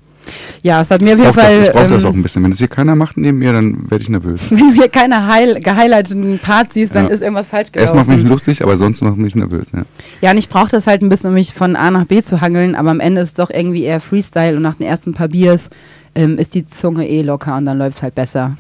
Ja, 0.62 0.82
es 0.82 0.90
hat 0.90 1.00
mir 1.00 1.14
auf 1.14 1.18
jeden 1.18 1.22
brauche 1.32 1.36
das, 1.40 1.44
Fall. 1.54 1.62
ich 1.64 1.72
brauch 1.72 1.86
das 1.88 2.04
ähm, 2.04 2.10
auch 2.10 2.14
ein 2.14 2.22
bisschen. 2.22 2.42
Wenn 2.44 2.50
das 2.50 2.58
hier 2.58 2.68
keiner 2.68 2.94
macht 2.94 3.16
neben 3.16 3.38
mir, 3.38 3.52
dann 3.52 3.90
werde 3.90 4.02
ich 4.02 4.08
nervös. 4.08 4.40
wenn 4.50 4.72
hier 4.74 4.88
keine 4.88 5.26
heil 5.26 5.60
gehighlighteten 5.60 6.38
Parts 6.38 6.74
siehst, 6.74 6.94
dann 6.94 7.06
Ja. 7.06 7.10
ist 7.10 7.22
irgendwas 7.22 7.46
falsch 7.48 7.72
gelaufen. 7.72 7.86
Erstmal 7.96 8.04
finde 8.04 8.22
ich 8.22 8.28
lustig, 8.28 8.62
aber 8.62 8.76
sonst 8.76 9.02
macht 9.02 9.16
mich 9.16 9.34
nervös. 9.34 9.66
Ja. 9.74 9.82
Ja, 10.20 10.30
und 10.30 10.38
ich 10.38 10.48
brauche 10.48 10.70
das 10.70 10.86
halt 10.86 11.02
ein 11.02 11.08
bisschen, 11.08 11.28
um 11.28 11.34
mich 11.34 11.52
von 11.54 11.74
A 11.76 11.90
nach 11.90 12.06
B 12.06 12.22
zu 12.22 12.40
hangeln, 12.40 12.74
aber 12.74 12.90
am 12.90 13.00
Ende 13.00 13.20
ist 13.20 13.28
es 13.30 13.34
doch 13.34 13.50
irgendwie 13.50 13.82
eher 13.82 14.00
Freestyle 14.00 14.56
und 14.56 14.62
nach 14.62 14.76
den 14.76 14.86
ersten 14.86 15.12
paar 15.12 15.28
Biers 15.28 15.70
ähm, 16.14 16.38
ist 16.38 16.54
die 16.54 16.66
Zunge 16.66 17.08
eh 17.08 17.22
locker 17.22 17.56
und 17.56 17.64
dann 17.64 17.78
läuft 17.78 17.96
es 17.98 18.02
halt 18.02 18.14
besser. 18.14 18.56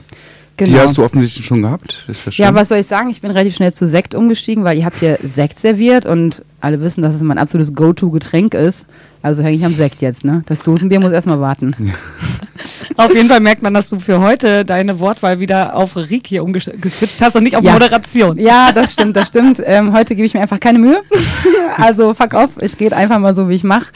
Genau. 0.56 0.70
Die 0.70 0.78
hast 0.78 0.98
du 0.98 1.02
offensichtlich 1.04 1.46
schon 1.46 1.62
gehabt. 1.62 2.04
Ist 2.08 2.26
das 2.26 2.36
ja, 2.36 2.54
was 2.54 2.68
soll 2.68 2.78
ich 2.78 2.86
sagen? 2.86 3.08
Ich 3.10 3.20
bin 3.20 3.30
relativ 3.30 3.56
schnell 3.56 3.72
zu 3.72 3.88
Sekt 3.88 4.14
umgestiegen, 4.14 4.64
weil 4.64 4.76
ihr 4.78 4.84
habt 4.84 4.98
hier 5.00 5.18
Sekt 5.22 5.58
serviert 5.58 6.04
und 6.04 6.42
alle 6.60 6.80
wissen, 6.80 7.02
dass 7.02 7.14
es 7.14 7.22
mein 7.22 7.38
absolutes 7.38 7.74
Go-To-Getränk 7.74 8.54
ist. 8.54 8.86
Also 9.22 9.42
hänge 9.42 9.56
ich 9.56 9.64
am 9.64 9.72
Sekt 9.74 10.02
jetzt, 10.02 10.24
ne? 10.24 10.42
Das 10.46 10.60
Dosenbier 10.60 11.00
muss 11.00 11.10
erstmal 11.10 11.40
warten. 11.40 11.74
Auf 12.96 13.14
jeden 13.14 13.28
Fall 13.28 13.40
merkt 13.40 13.62
man, 13.62 13.72
dass 13.72 13.88
du 13.88 13.98
für 13.98 14.20
heute 14.20 14.64
deine 14.64 15.00
Wortwahl 15.00 15.40
wieder 15.40 15.74
auf 15.74 15.96
Rick 15.96 16.26
hier 16.26 16.44
umgeswitcht 16.44 17.20
hast 17.22 17.34
und 17.36 17.44
nicht 17.44 17.56
auf 17.56 17.64
Ja. 17.64 17.72
Moderation. 17.72 18.38
Ja, 18.38 18.72
das 18.72 18.92
stimmt, 18.92 19.16
das 19.16 19.28
stimmt. 19.28 19.62
Ähm, 19.64 19.92
heute 19.92 20.14
gebe 20.14 20.26
ich 20.26 20.34
mir 20.34 20.40
einfach 20.40 20.60
keine 20.60 20.78
Mühe. 20.78 21.00
also 21.76 22.14
fuck 22.14 22.34
off, 22.34 22.50
ich 22.60 22.76
gehe 22.76 22.92
einfach 22.94 23.18
mal 23.18 23.34
so, 23.34 23.48
wie 23.48 23.54
ich 23.54 23.64
mache. 23.64 23.86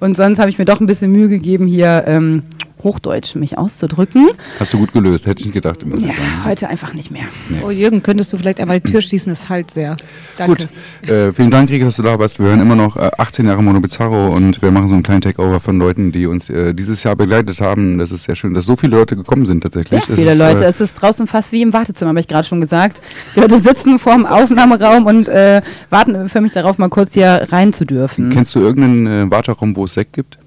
Und 0.00 0.16
sonst 0.16 0.38
habe 0.38 0.50
ich 0.50 0.58
mir 0.58 0.64
doch 0.64 0.80
ein 0.80 0.86
bisschen 0.86 1.10
Mühe 1.12 1.28
gegeben, 1.28 1.66
hier 1.66 2.04
ähm, 2.06 2.42
Hochdeutsch 2.82 3.34
mich 3.34 3.58
auszudrücken. 3.58 4.30
Hast 4.58 4.72
du 4.72 4.78
gut 4.78 4.92
gelöst, 4.92 5.26
hätte 5.26 5.40
ich 5.40 5.46
nicht 5.46 5.54
gedacht. 5.54 5.82
Im 5.82 5.98
Ja, 6.00 6.12
heute 6.44 6.68
einfach 6.68 6.94
nicht 6.94 7.10
mehr. 7.10 7.24
Oh 7.64 7.70
Jürgen, 7.70 8.02
könntest 8.02 8.32
du 8.32 8.36
vielleicht 8.36 8.60
einmal 8.60 8.80
die 8.80 8.90
Tür 8.90 9.00
schließen? 9.00 9.32
Es 9.32 9.48
halt 9.48 9.70
sehr. 9.70 9.96
Danke. 10.38 10.68
Gut, 11.02 11.08
äh, 11.10 11.32
vielen 11.32 11.50
Dank, 11.50 11.70
Rieke, 11.70 11.84
dass 11.84 11.96
du 11.96 12.02
da 12.02 12.18
warst. 12.18 12.38
Wir 12.38 12.46
hören 12.46 12.60
immer 12.60 12.74
noch 12.76 12.96
äh, 12.96 13.10
18 13.18 13.46
Jahre 13.46 13.62
Mono 13.62 13.80
Bizarro 13.80 14.28
und 14.34 14.60
wir 14.62 14.70
machen 14.70 14.88
so 14.88 14.94
einen 14.94 15.02
kleinen 15.02 15.20
Takeover 15.20 15.60
von 15.60 15.78
Leuten, 15.78 16.12
die 16.12 16.26
uns 16.26 16.48
äh, 16.50 16.74
dieses 16.74 17.02
Jahr 17.02 17.16
begleitet 17.16 17.60
haben. 17.60 17.98
Das 17.98 18.10
ist 18.12 18.24
sehr 18.24 18.34
schön, 18.34 18.54
dass 18.54 18.66
so 18.66 18.76
viele 18.76 18.96
Leute 18.96 19.16
gekommen 19.16 19.46
sind 19.46 19.62
tatsächlich. 19.62 20.04
Sehr 20.04 20.14
Es 20.14 20.18
viele 20.18 20.32
ist, 20.32 20.38
Leute. 20.38 20.64
Äh, 20.64 20.68
Es 20.68 20.80
ist 20.80 20.94
draußen 20.94 21.26
fast 21.26 21.52
wie 21.52 21.62
im 21.62 21.72
Wartezimmer, 21.72 22.10
habe 22.10 22.20
ich 22.20 22.28
gerade 22.28 22.46
schon 22.46 22.60
gesagt. 22.60 23.00
Die 23.36 23.40
Leute 23.40 23.58
sitzen 23.60 23.98
vor 23.98 24.14
dem 24.14 24.26
Aufnahmeraum 24.26 25.06
und 25.06 25.28
äh, 25.28 25.62
warten 25.90 26.28
für 26.28 26.40
mich 26.40 26.52
darauf, 26.52 26.78
mal 26.78 26.88
kurz 26.88 27.14
hier 27.14 27.46
rein 27.50 27.72
zu 27.72 27.84
dürfen. 27.84 28.30
kennst 28.30 28.54
du 28.54 28.60
irgendeinen 28.60 29.06
äh, 29.28 29.30
Warteraum, 29.30 29.76
wo 29.76 29.84
es 29.84 29.94
Sekt 29.94 30.12
gibt? 30.14 30.38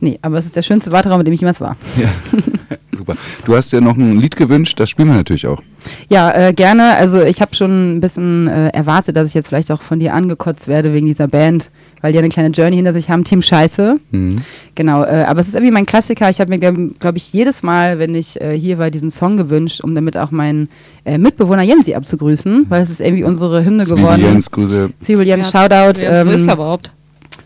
Nee, 0.00 0.18
aber 0.22 0.38
es 0.38 0.46
ist 0.46 0.56
der 0.56 0.62
schönste 0.62 0.92
Warteraum, 0.92 1.20
in 1.20 1.24
dem 1.26 1.34
ich 1.34 1.40
jemals 1.40 1.60
war. 1.60 1.76
Ja, 1.96 2.08
super. 2.96 3.14
Du 3.44 3.54
hast 3.56 3.72
dir 3.72 3.80
noch 3.80 3.96
ein 3.96 4.18
Lied 4.20 4.36
gewünscht, 4.36 4.78
das 4.80 4.90
spielen 4.90 5.08
wir 5.08 5.14
natürlich 5.16 5.46
auch. 5.46 5.62
Ja, 6.08 6.32
äh, 6.48 6.52
gerne. 6.52 6.96
Also 6.96 7.22
ich 7.22 7.40
habe 7.40 7.54
schon 7.54 7.96
ein 7.96 8.00
bisschen 8.00 8.48
äh, 8.48 8.68
erwartet, 8.70 9.16
dass 9.16 9.28
ich 9.28 9.34
jetzt 9.34 9.48
vielleicht 9.48 9.70
auch 9.70 9.82
von 9.82 10.00
dir 10.00 10.14
angekotzt 10.14 10.66
werde 10.66 10.92
wegen 10.92 11.06
dieser 11.06 11.28
Band, 11.28 11.70
weil 12.02 12.10
die 12.12 12.18
eine 12.18 12.28
kleine 12.28 12.48
Journey 12.48 12.74
hinter 12.76 12.92
sich 12.92 13.08
haben. 13.08 13.22
Team 13.22 13.40
Scheiße. 13.40 13.96
Mhm. 14.10 14.38
Genau, 14.74 15.04
äh, 15.04 15.24
aber 15.28 15.40
es 15.40 15.46
ist 15.48 15.54
irgendwie 15.54 15.72
mein 15.72 15.86
Klassiker. 15.86 16.28
Ich 16.28 16.40
habe 16.40 16.50
mir, 16.50 16.58
glaube 16.58 16.90
glaub 16.98 17.14
ich, 17.16 17.32
jedes 17.32 17.62
Mal, 17.62 18.00
wenn 18.00 18.16
ich 18.16 18.40
äh, 18.40 18.58
hier 18.58 18.78
war, 18.78 18.90
diesen 18.90 19.12
Song 19.12 19.36
gewünscht, 19.36 19.80
um 19.82 19.94
damit 19.94 20.16
auch 20.16 20.32
meinen 20.32 20.68
äh, 21.04 21.18
Mitbewohner 21.18 21.62
Jensi 21.62 21.94
abzugrüßen, 21.94 22.66
weil 22.68 22.82
es 22.82 22.90
ist 22.90 23.00
irgendwie 23.00 23.22
unsere 23.24 23.64
Hymne 23.64 23.84
Zwiebel 23.84 24.02
geworden. 24.02 24.22
Jens, 24.22 24.50
Grüße. 24.50 24.90
Zwiebel 25.00 25.26
Jens, 25.26 25.52
Wer- 25.54 25.68
Shoutout. 25.68 26.00
ist 26.00 26.26
ähm, 26.42 26.50
überhaupt? 26.52 26.92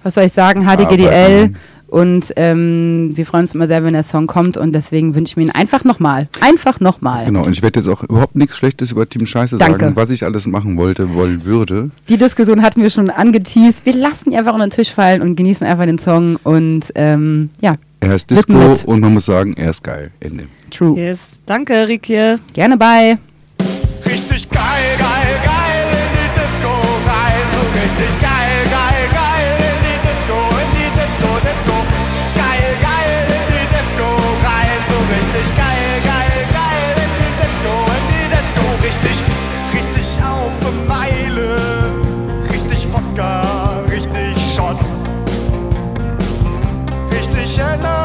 Was 0.03 0.15
soll 0.15 0.25
ich 0.25 0.33
sagen? 0.33 0.67
Arbeiten. 0.67 1.57
Und 1.91 2.33
ähm, 2.37 3.11
wir 3.17 3.27
freuen 3.27 3.43
uns 3.43 3.55
immer 3.55 3.67
sehr, 3.67 3.83
wenn 3.83 3.95
der 3.95 4.05
Song 4.05 4.29
kommt 4.29 4.57
und 4.57 4.73
deswegen 4.73 5.17
wünsche 5.17 5.33
ich 5.33 5.37
mir 5.37 5.43
ihn 5.43 5.51
einfach 5.51 5.83
nochmal. 5.83 6.29
Einfach 6.41 6.79
nochmal. 6.79 7.25
Genau, 7.25 7.43
und 7.45 7.53
ich 7.53 7.63
werde 7.63 7.81
jetzt 7.81 7.89
auch 7.89 8.05
überhaupt 8.05 8.37
nichts 8.37 8.57
Schlechtes 8.57 8.93
über 8.93 9.09
Team 9.09 9.27
Scheiße 9.27 9.59
Danke. 9.59 9.81
sagen, 9.81 9.97
was 9.97 10.11
ich 10.11 10.23
alles 10.25 10.47
machen 10.47 10.77
wollte, 10.77 11.15
wollen 11.15 11.45
würde. 11.45 11.91
Die 12.09 12.17
Diskussion 12.17 12.63
hatten 12.63 12.81
wir 12.81 12.91
schon 12.91 13.11
angeteased. 13.11 13.85
Wir 13.85 13.95
lassen 13.95 14.31
ihn 14.31 14.39
einfach 14.39 14.53
unter 14.53 14.69
den 14.69 14.71
Tisch 14.71 14.93
fallen 14.93 15.21
und 15.21 15.35
genießen 15.35 15.67
einfach 15.67 15.85
den 15.87 15.99
Song 15.99 16.37
und 16.45 16.93
ähm, 16.95 17.51
ja, 17.61 17.75
Er 17.99 18.11
heißt 18.11 18.31
Disco 18.31 18.53
mit. 18.53 18.85
und 18.85 19.01
man 19.01 19.13
muss 19.13 19.25
sagen, 19.25 19.55
er 19.55 19.71
ist 19.71 19.83
geil. 19.83 20.13
Ende. 20.21 20.45
true. 20.71 20.97
Yes. 20.97 21.41
Danke, 21.47 21.89
Rikje. 21.89 22.39
Gerne 22.53 22.77
bei. 22.77 23.19
Richtig 24.07 24.40
Richtig 47.61 48.00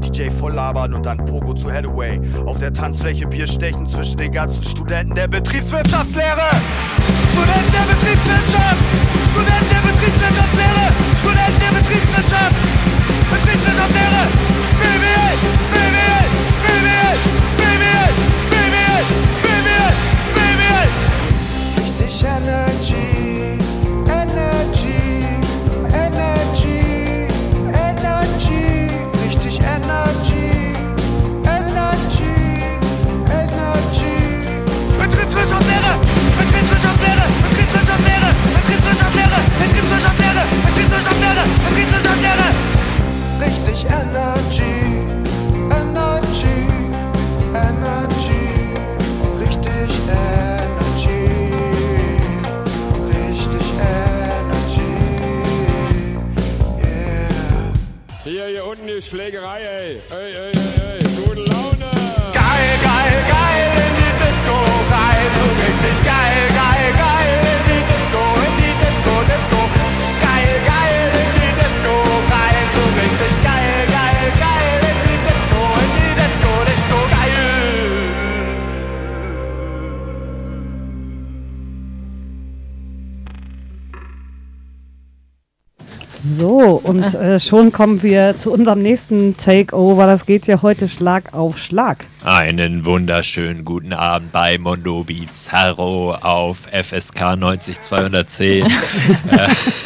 DJ 0.00 0.30
voll 0.30 0.54
labern 0.54 0.94
und 0.94 1.04
dann 1.06 1.24
Pogo 1.24 1.54
zu 1.54 1.70
Hathaway. 1.70 2.20
Auf 2.46 2.58
der 2.58 2.72
Tanzfläche 2.72 3.26
Bier 3.26 3.46
stechen 3.46 3.86
zwischen 3.86 4.18
den 4.18 4.32
ganzen 4.32 4.62
Studenten 4.64 5.14
der 5.14 5.28
Betriebswirtschaftslehre. 5.28 6.48
Studenten 7.32 7.72
der 7.72 7.94
Betriebswirtschaft! 7.94 8.82
Studenten 9.32 9.68
der 9.70 9.82
Betriebswirtschaftslehre! 9.92 10.84
Studenten 11.20 11.60
der 11.60 11.72
Betriebswirtschaft! 11.78 12.54
Betriebswirtschaftslehre! 13.30 14.22
BWL! 14.80 15.34
BWL! 15.72 16.24
BWL! 16.64 17.16
BWL! 17.58 18.10
BWL! 18.40 19.02
BWL! 19.42 19.92
BWL! 20.34 20.88
Richtig 21.78 22.24
Energy! 22.24 23.39
Richtig 43.70 43.88
Energy! 43.88 45.06
Energy! 45.70 46.66
Energy! 47.54 48.44
Richtig 49.38 49.90
Energy! 50.08 51.28
Richtig 53.06 53.66
Energy! 53.78 54.92
Yeah! 56.82 58.24
Hier, 58.24 58.46
hier 58.46 58.64
unten 58.64 58.88
die 58.88 59.00
Schlägerei, 59.00 59.60
ey. 59.60 60.00
Ey, 60.10 60.34
ey, 60.34 60.52
ey, 60.52 60.99
So, 86.22 86.80
und 86.82 87.14
äh, 87.14 87.40
schon 87.40 87.72
kommen 87.72 88.02
wir 88.02 88.36
zu 88.36 88.52
unserem 88.52 88.82
nächsten 88.82 89.36
Takeover. 89.36 90.06
Das 90.06 90.26
geht 90.26 90.46
ja 90.46 90.62
heute 90.62 90.88
Schlag 90.88 91.32
auf 91.32 91.58
Schlag. 91.58 92.04
Einen 92.22 92.84
wunderschönen 92.84 93.64
guten 93.64 93.94
Abend 93.94 94.30
bei 94.30 94.58
Mondo 94.58 95.04
Bizarro 95.04 96.14
auf 96.14 96.68
FSK 96.70 97.36
90210. 97.38 98.66
äh, 98.66 98.70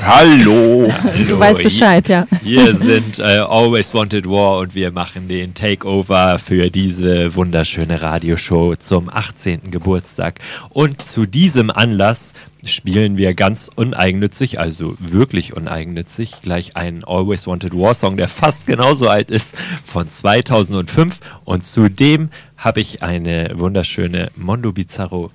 hallo. 0.02 0.92
Du 1.28 1.38
weißt 1.38 1.62
Bescheid, 1.62 2.08
ja. 2.08 2.26
Wir 2.42 2.74
sind 2.76 3.20
äh, 3.20 3.22
Always 3.22 3.94
Wanted 3.94 4.28
War 4.28 4.58
und 4.58 4.74
wir 4.74 4.90
machen 4.90 5.28
den 5.28 5.54
Takeover 5.54 6.40
für 6.40 6.70
diese 6.70 7.36
wunderschöne 7.36 8.02
Radioshow 8.02 8.74
zum 8.74 9.08
18. 9.08 9.70
Geburtstag. 9.70 10.40
Und 10.70 11.06
zu 11.06 11.26
diesem 11.26 11.70
Anlass 11.70 12.32
spielen 12.66 13.16
wir 13.16 13.34
ganz 13.34 13.70
uneigennützig, 13.74 14.58
also 14.58 14.96
wirklich 14.98 15.54
uneigennützig, 15.54 16.42
gleich 16.42 16.76
einen 16.76 17.04
Always 17.04 17.46
Wanted 17.46 17.74
War 17.74 17.94
Song, 17.94 18.16
der 18.16 18.28
fast 18.28 18.66
genauso 18.66 19.08
alt 19.08 19.30
ist, 19.30 19.56
von 19.84 20.08
2005. 20.08 21.20
Und 21.44 21.64
zudem 21.64 22.30
habe 22.56 22.80
ich 22.80 23.02
eine 23.02 23.52
wunderschöne 23.54 24.30
Mondo 24.36 24.72
Bizarro 24.72 25.30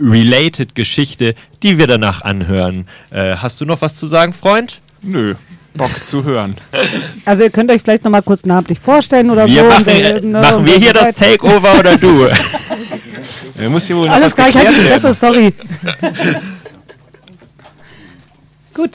related 0.00 0.74
Geschichte, 0.74 1.34
die 1.62 1.78
wir 1.78 1.86
danach 1.86 2.22
anhören. 2.22 2.86
Äh, 3.10 3.36
hast 3.36 3.60
du 3.60 3.66
noch 3.66 3.82
was 3.82 3.96
zu 3.96 4.06
sagen, 4.06 4.32
Freund? 4.32 4.80
Nö, 5.02 5.34
Bock 5.74 6.04
zu 6.04 6.24
hören. 6.24 6.56
Also 7.24 7.44
ihr 7.44 7.50
könnt 7.50 7.70
euch 7.70 7.82
vielleicht 7.82 8.04
noch 8.04 8.10
mal 8.10 8.22
kurz 8.22 8.44
namentlich 8.44 8.80
vorstellen 8.80 9.30
oder 9.30 9.46
Wir 9.46 9.62
so. 9.62 9.68
machen, 9.68 9.86
äh, 9.88 10.20
ne, 10.20 10.40
machen 10.40 10.66
wir 10.66 10.74
hier 10.76 10.92
das. 10.92 11.14
Takeover 11.14 11.78
oder 11.78 11.96
du? 11.96 12.26
Muss 13.68 13.86
hier 13.86 13.96
wohl 13.96 14.08
noch 14.08 14.14
Alles 14.14 14.34
klar, 14.34 14.48
ich 14.48 14.56
halte 14.56 14.72
die 14.72 14.80
Fresse, 14.80 15.14
sorry. 15.14 15.54
Gut. 18.74 18.90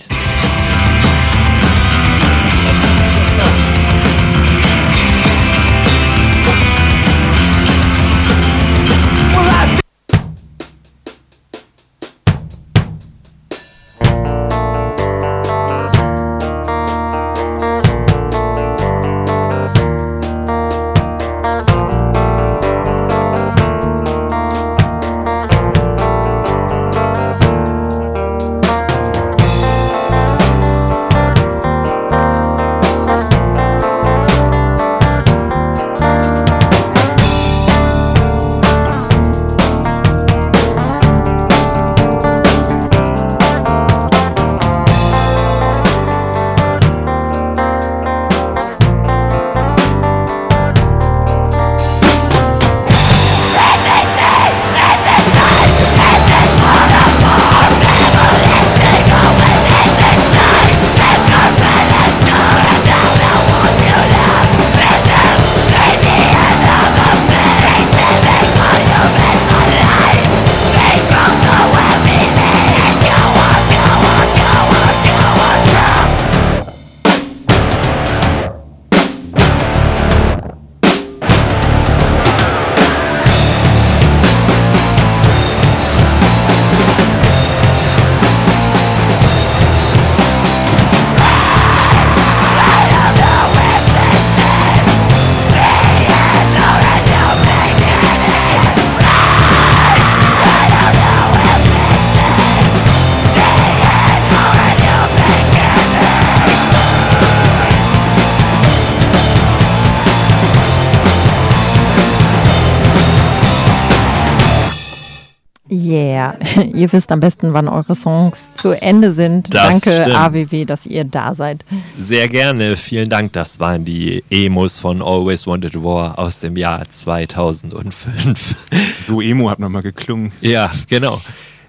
Ihr 116.73 116.91
wisst 116.91 117.11
am 117.11 117.19
besten, 117.19 117.53
wann 117.53 117.67
eure 117.67 117.95
Songs 117.95 118.45
zu 118.55 118.71
Ende 118.71 119.11
sind. 119.11 119.53
Das 119.53 119.81
Danke 119.81 120.03
stimmt. 120.03 120.17
AWW, 120.17 120.65
dass 120.65 120.85
ihr 120.85 121.03
da 121.03 121.35
seid. 121.35 121.63
Sehr 121.99 122.27
gerne, 122.27 122.75
vielen 122.75 123.09
Dank. 123.09 123.33
Das 123.33 123.59
waren 123.59 123.85
die 123.85 124.23
Emos 124.29 124.79
von 124.79 125.01
Always 125.01 125.45
Wanted 125.47 125.75
War 125.83 126.17
aus 126.17 126.39
dem 126.39 126.57
Jahr 126.57 126.87
2005. 126.89 128.55
So 129.01 129.21
Emo 129.21 129.49
hat 129.49 129.59
nochmal 129.59 129.83
geklungen. 129.83 130.31
Ja, 130.41 130.71
genau. 130.89 131.21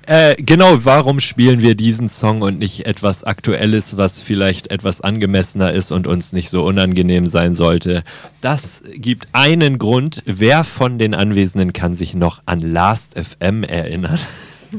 Äh, 0.06 0.36
genau, 0.40 0.84
warum 0.84 1.18
spielen 1.18 1.60
wir 1.60 1.74
diesen 1.74 2.08
Song 2.08 2.40
und 2.42 2.60
nicht 2.60 2.86
etwas 2.86 3.24
Aktuelles, 3.24 3.96
was 3.96 4.20
vielleicht 4.20 4.70
etwas 4.70 5.00
angemessener 5.00 5.72
ist 5.72 5.90
und 5.90 6.06
uns 6.06 6.32
nicht 6.32 6.48
so 6.48 6.62
unangenehm 6.64 7.26
sein 7.26 7.56
sollte? 7.56 8.04
Das 8.40 8.82
gibt 8.94 9.26
einen 9.32 9.78
Grund. 9.78 10.22
Wer 10.24 10.62
von 10.62 10.98
den 10.98 11.12
Anwesenden 11.12 11.72
kann 11.72 11.96
sich 11.96 12.14
noch 12.14 12.40
an 12.46 12.60
Last 12.60 13.14
FM 13.18 13.64
erinnern? 13.64 14.18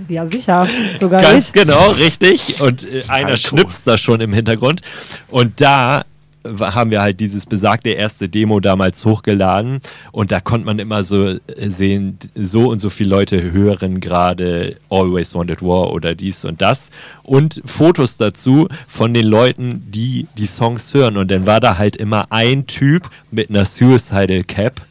Ja, 0.10 0.28
sicher. 0.28 0.68
Sogar 0.99 1.22
Ganz 1.22 1.48
ich. 1.48 1.54
genau, 1.54 1.91
richtig. 1.91 2.62
Und 2.62 2.84
äh, 2.84 3.04
einer 3.08 3.30
Heiko. 3.32 3.38
schnipst 3.38 3.88
da 3.88 3.98
schon 3.98 4.20
im 4.20 4.34
Hintergrund. 4.34 4.82
Und 5.30 5.62
da 5.62 6.04
haben 6.45 6.91
wir 6.91 7.01
halt 7.01 7.19
dieses 7.19 7.45
besagte 7.45 7.89
erste 7.89 8.30
Demo 8.30 8.59
damals 8.59 9.05
hochgeladen. 9.05 9.80
Und 10.11 10.31
da 10.31 10.39
konnte 10.39 10.65
man 10.65 10.80
immer 10.80 11.03
so 11.03 11.27
äh, 11.27 11.39
sehen, 11.68 12.18
so 12.35 12.69
und 12.69 12.80
so 12.80 12.89
viele 12.89 13.09
Leute 13.09 13.51
hören 13.51 13.99
gerade 13.99 14.77
Always 14.89 15.35
Wanted 15.35 15.61
War 15.61 15.91
oder 15.91 16.15
dies 16.15 16.45
und 16.45 16.61
das. 16.61 16.91
Und 17.23 17.61
Fotos 17.65 18.18
dazu 18.18 18.68
von 18.88 19.14
den 19.14 19.26
Leuten, 19.26 19.84
die 19.91 20.27
die 20.38 20.47
Songs 20.47 20.93
hören. 20.93 21.18
Und 21.18 21.31
dann 21.31 21.45
war 21.45 21.59
da 21.59 21.77
halt 21.77 21.95
immer 21.95 22.27
ein 22.31 22.68
Typ 22.68 23.09
mit 23.31 23.49
einer 23.49 23.65
Suicidal 23.65 24.43
Cap, 24.43 24.81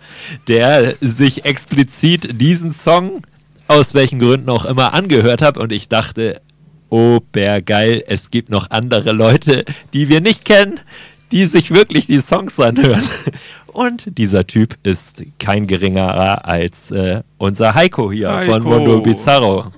der 0.48 0.94
sich 1.00 1.44
explizit 1.44 2.40
diesen 2.40 2.72
Song 2.72 3.22
aus 3.68 3.94
welchen 3.94 4.18
Gründen 4.20 4.48
auch 4.50 4.64
immer 4.64 4.94
angehört 4.94 5.42
hat. 5.42 5.58
Und 5.58 5.72
ich 5.72 5.88
dachte, 5.88 6.40
obergeil, 6.88 8.04
es 8.06 8.30
gibt 8.30 8.48
noch 8.50 8.70
andere 8.70 9.12
Leute, 9.12 9.64
die 9.92 10.08
wir 10.08 10.20
nicht 10.20 10.44
kennen, 10.44 10.80
die 11.32 11.46
sich 11.46 11.70
wirklich 11.70 12.06
die 12.06 12.20
Songs 12.20 12.58
anhören. 12.60 13.02
Und 13.66 14.16
dieser 14.16 14.46
Typ 14.46 14.76
ist 14.82 15.22
kein 15.38 15.66
geringerer 15.66 16.46
als 16.46 16.90
äh, 16.90 17.22
unser 17.36 17.74
Heiko 17.74 18.10
hier 18.10 18.30
von 18.30 18.54
Heiko. 18.54 18.68
Mondo 18.68 19.00
Bizarro. 19.00 19.72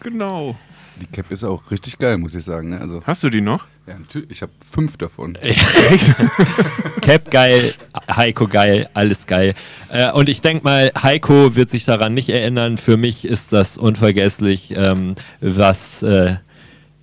Genau. 0.00 0.56
Die 1.00 1.06
Cap 1.06 1.30
ist 1.30 1.42
auch 1.42 1.70
richtig 1.70 1.98
geil, 1.98 2.16
muss 2.18 2.34
ich 2.34 2.44
sagen. 2.44 2.70
Ne? 2.70 2.80
Also, 2.80 3.02
Hast 3.04 3.22
du 3.22 3.28
die 3.28 3.40
noch? 3.40 3.66
ja, 3.86 3.98
natürlich. 3.98 4.30
Ich 4.30 4.42
habe 4.42 4.52
fünf 4.70 4.96
davon. 4.96 5.36
Cap 7.02 7.30
geil, 7.30 7.74
Heiko 8.14 8.46
geil, 8.46 8.88
alles 8.94 9.26
geil. 9.26 9.54
Äh, 9.90 10.12
und 10.12 10.28
ich 10.28 10.40
denke 10.40 10.64
mal, 10.64 10.92
Heiko 11.02 11.56
wird 11.56 11.68
sich 11.68 11.84
daran 11.84 12.14
nicht 12.14 12.30
erinnern. 12.30 12.78
Für 12.78 12.96
mich 12.96 13.24
ist 13.24 13.52
das 13.52 13.76
unvergesslich, 13.76 14.72
ähm, 14.76 15.16
was 15.40 16.02
äh, 16.02 16.36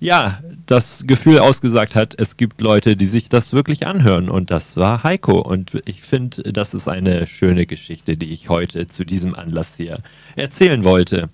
ja 0.02 0.40
das 0.66 1.04
Gefühl 1.06 1.38
ausgesagt 1.38 1.94
hat, 1.94 2.14
es 2.18 2.36
gibt 2.36 2.60
Leute, 2.60 2.96
die 2.96 3.06
sich 3.06 3.28
das 3.28 3.52
wirklich 3.52 3.86
anhören. 3.86 4.28
Und 4.28 4.50
das 4.50 4.76
war 4.76 5.02
Heiko. 5.02 5.40
Und 5.40 5.82
ich 5.84 6.02
finde, 6.02 6.52
das 6.52 6.74
ist 6.74 6.88
eine 6.88 7.26
schöne 7.26 7.66
Geschichte, 7.66 8.16
die 8.16 8.32
ich 8.32 8.48
heute 8.48 8.86
zu 8.86 9.04
diesem 9.04 9.34
Anlass 9.34 9.76
hier 9.76 9.98
erzählen 10.36 10.84
wollte. 10.84 11.28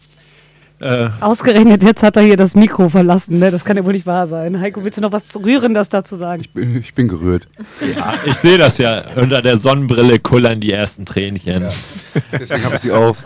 Äh, 0.81 1.09
Ausgerechnet 1.21 1.83
jetzt 1.83 2.05
hat 2.05 2.17
er 2.17 2.23
hier 2.23 2.37
das 2.37 2.55
Mikro 2.55 2.89
verlassen, 2.89 3.41
ne? 3.41 3.51
Das 3.51 3.65
kann 3.65 3.77
ja 3.77 3.85
wohl 3.85 3.95
nicht 3.95 4.07
wahr 4.07 4.29
sein. 4.29 4.61
Heiko, 4.61 4.85
willst 4.85 4.99
du 4.99 5.03
noch 5.03 5.11
was 5.11 5.35
Rührendes 5.35 5.89
dazu 5.89 6.15
sagen? 6.15 6.43
Ich 6.43 6.53
bin, 6.53 6.77
ich 6.77 6.95
bin 6.95 7.09
gerührt. 7.09 7.49
ja, 7.97 8.15
ich 8.25 8.37
sehe 8.37 8.59
das 8.59 8.79
ja. 8.79 9.03
Unter 9.17 9.43
der 9.43 9.57
Sonnenbrille 9.57 10.21
kullern 10.21 10.61
die 10.61 10.71
ersten 10.71 11.05
Tränchen. 11.05 11.65
Deswegen 12.33 12.65
habe 12.65 12.77
ich 12.77 12.81
sie 12.83 12.93
auf. 12.93 13.25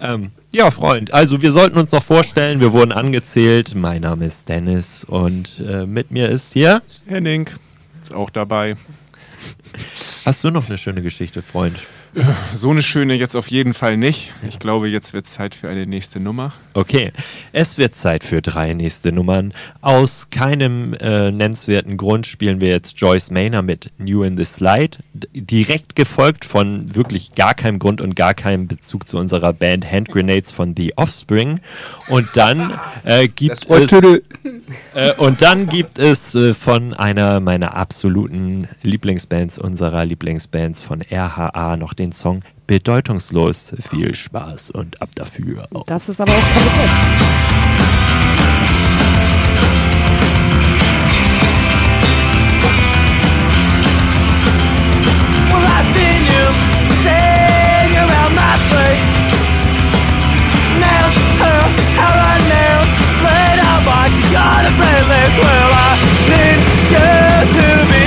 Ähm, 0.00 0.30
ja, 0.52 0.70
Freund, 0.70 1.12
also 1.12 1.42
wir 1.42 1.52
sollten 1.52 1.78
uns 1.78 1.92
noch 1.92 2.02
vorstellen, 2.02 2.60
wir 2.60 2.72
wurden 2.72 2.92
angezählt. 2.92 3.74
Mein 3.74 4.02
Name 4.02 4.26
ist 4.26 4.48
Dennis 4.48 5.04
und 5.04 5.60
äh, 5.60 5.86
mit 5.86 6.10
mir 6.10 6.28
ist 6.28 6.52
hier. 6.52 6.82
Henning 7.06 7.50
ist 8.02 8.14
auch 8.14 8.30
dabei. 8.30 8.76
Hast 10.24 10.44
du 10.44 10.50
noch 10.50 10.68
eine 10.68 10.78
schöne 10.78 11.02
Geschichte, 11.02 11.42
Freund? 11.42 11.78
So 12.54 12.70
eine 12.70 12.82
schöne 12.82 13.14
jetzt 13.14 13.36
auf 13.36 13.48
jeden 13.48 13.74
Fall 13.74 13.98
nicht. 13.98 14.32
Ich 14.48 14.58
glaube, 14.58 14.88
jetzt 14.88 15.12
wird 15.12 15.26
Zeit 15.26 15.54
für 15.54 15.68
eine 15.68 15.86
nächste 15.86 16.18
Nummer. 16.18 16.52
Okay, 16.72 17.12
es 17.52 17.76
wird 17.76 17.94
Zeit 17.94 18.24
für 18.24 18.40
drei 18.40 18.72
nächste 18.72 19.12
Nummern. 19.12 19.52
Aus 19.82 20.30
keinem 20.30 20.94
äh, 20.94 21.30
nennenswerten 21.30 21.98
Grund 21.98 22.26
spielen 22.26 22.60
wir 22.60 22.70
jetzt 22.70 22.98
Joyce 22.98 23.30
Maynard 23.30 23.66
mit 23.66 23.92
New 23.98 24.22
in 24.22 24.38
the 24.38 24.44
Slide. 24.44 24.98
D 25.12 25.28
direkt 25.34 25.96
gefolgt 25.96 26.44
von 26.44 26.94
wirklich 26.94 27.34
gar 27.34 27.54
keinem 27.54 27.78
Grund 27.78 28.00
und 28.00 28.16
gar 28.16 28.34
keinem 28.34 28.66
Bezug 28.66 29.06
zu 29.06 29.18
unserer 29.18 29.52
Band 29.52 29.90
Hand 29.90 30.08
Grenades 30.08 30.50
von 30.50 30.74
The 30.76 30.96
Offspring. 30.96 31.60
Und 32.08 32.28
dann 32.34 32.78
äh, 33.04 33.28
gibt 33.28 33.68
es 33.68 33.92
äh, 34.94 35.12
und 35.16 35.42
dann 35.42 35.66
gibt 35.66 35.98
es 35.98 36.34
äh, 36.34 36.54
von 36.54 36.94
einer 36.94 37.40
meiner 37.40 37.74
absoluten 37.74 38.68
Lieblingsbands, 38.82 39.58
unserer 39.58 40.04
Lieblingsbands 40.04 40.82
von 40.82 41.02
RHA 41.02 41.76
noch 41.76 41.92
den 41.92 42.05
Song 42.12 42.42
Bedeutungslos. 42.66 43.74
Viel 43.80 44.14
Spaß 44.14 44.70
und 44.70 45.00
ab 45.00 45.10
dafür. 45.14 45.68
Das 45.86 46.08
ist 46.08 46.20
aber 46.20 46.32
auch 46.32 46.54
kompetent. 46.54 47.36
You 66.88 66.98
to 67.46 67.76
be 67.90 68.06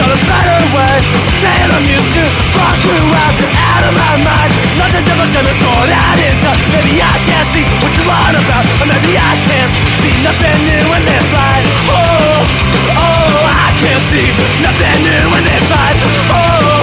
not 0.00 0.16
a 0.16 0.20
better 0.24 0.60
way. 0.72 0.96
Saying 1.44 1.70
I'm 1.76 1.84
used 1.84 2.12
to 2.16 2.24
fuck 2.56 2.76
you 2.88 2.96
out 3.20 3.84
of 3.84 3.92
my 3.92 4.14
mind. 4.24 4.50
Nothing's 4.80 5.08
ever 5.12 5.26
gonna 5.28 5.54
sort 5.60 5.90
out 5.92 6.16
it's. 6.16 6.40
Maybe 6.72 6.96
I 7.04 7.16
can't 7.28 7.48
see 7.52 7.66
what 7.84 7.92
you're 7.92 8.08
on 8.08 8.32
about, 8.32 8.64
or 8.80 8.86
maybe 8.88 9.12
I 9.20 9.32
can't 9.44 9.72
see 10.00 10.14
nothing 10.24 10.58
new 10.64 10.86
in 10.96 11.02
this 11.04 11.26
life. 11.36 11.68
Oh, 11.92 12.48
oh, 12.96 13.44
I 13.44 13.68
can't 13.76 14.04
see 14.08 14.28
nothing 14.64 14.98
new 15.04 15.26
in 15.36 15.44
this 15.44 15.66
life. 15.68 16.00
Oh, 16.32 16.80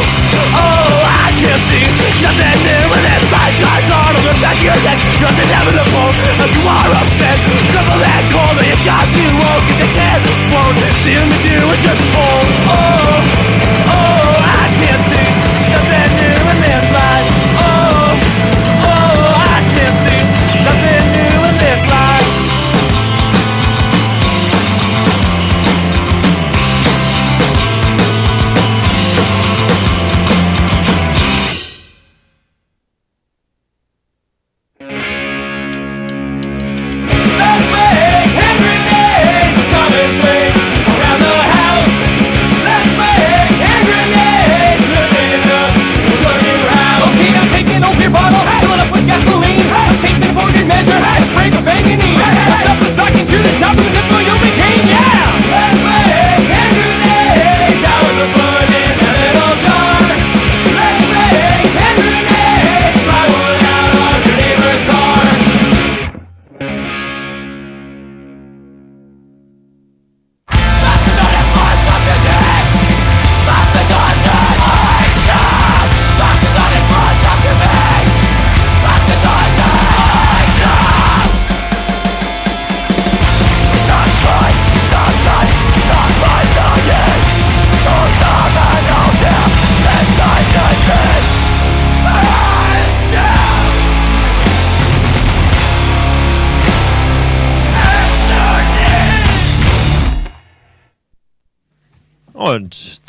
oh, 0.53 0.93
I 1.25 1.33
can't 1.41 1.63
see 1.73 1.85
nothing 2.21 2.57
new 2.69 2.86
Sometimes 3.27 3.91
on 3.91 4.13
the 4.23 4.33
back 4.39 4.55
your 4.63 4.79
neck 4.87 4.99
Just 5.19 5.39
inevitable 5.43 6.09
if 6.39 6.51
you 6.55 6.63
are 6.63 6.91
a 6.95 7.03
fan 7.19 7.37
Crumble 7.75 7.99
and 7.99 8.25
cold, 8.31 8.55
you 8.63 8.77
got 8.87 9.03
to 9.03 9.23
walk 9.35 9.63
If 9.67 9.79
you 9.83 9.89
can't 9.99 10.23
see 11.03 11.19
me 11.27 11.35
do 11.43 11.67
what 11.67 11.83
you're 11.83 12.01
told 12.07 12.47
Oh. 12.71 13.56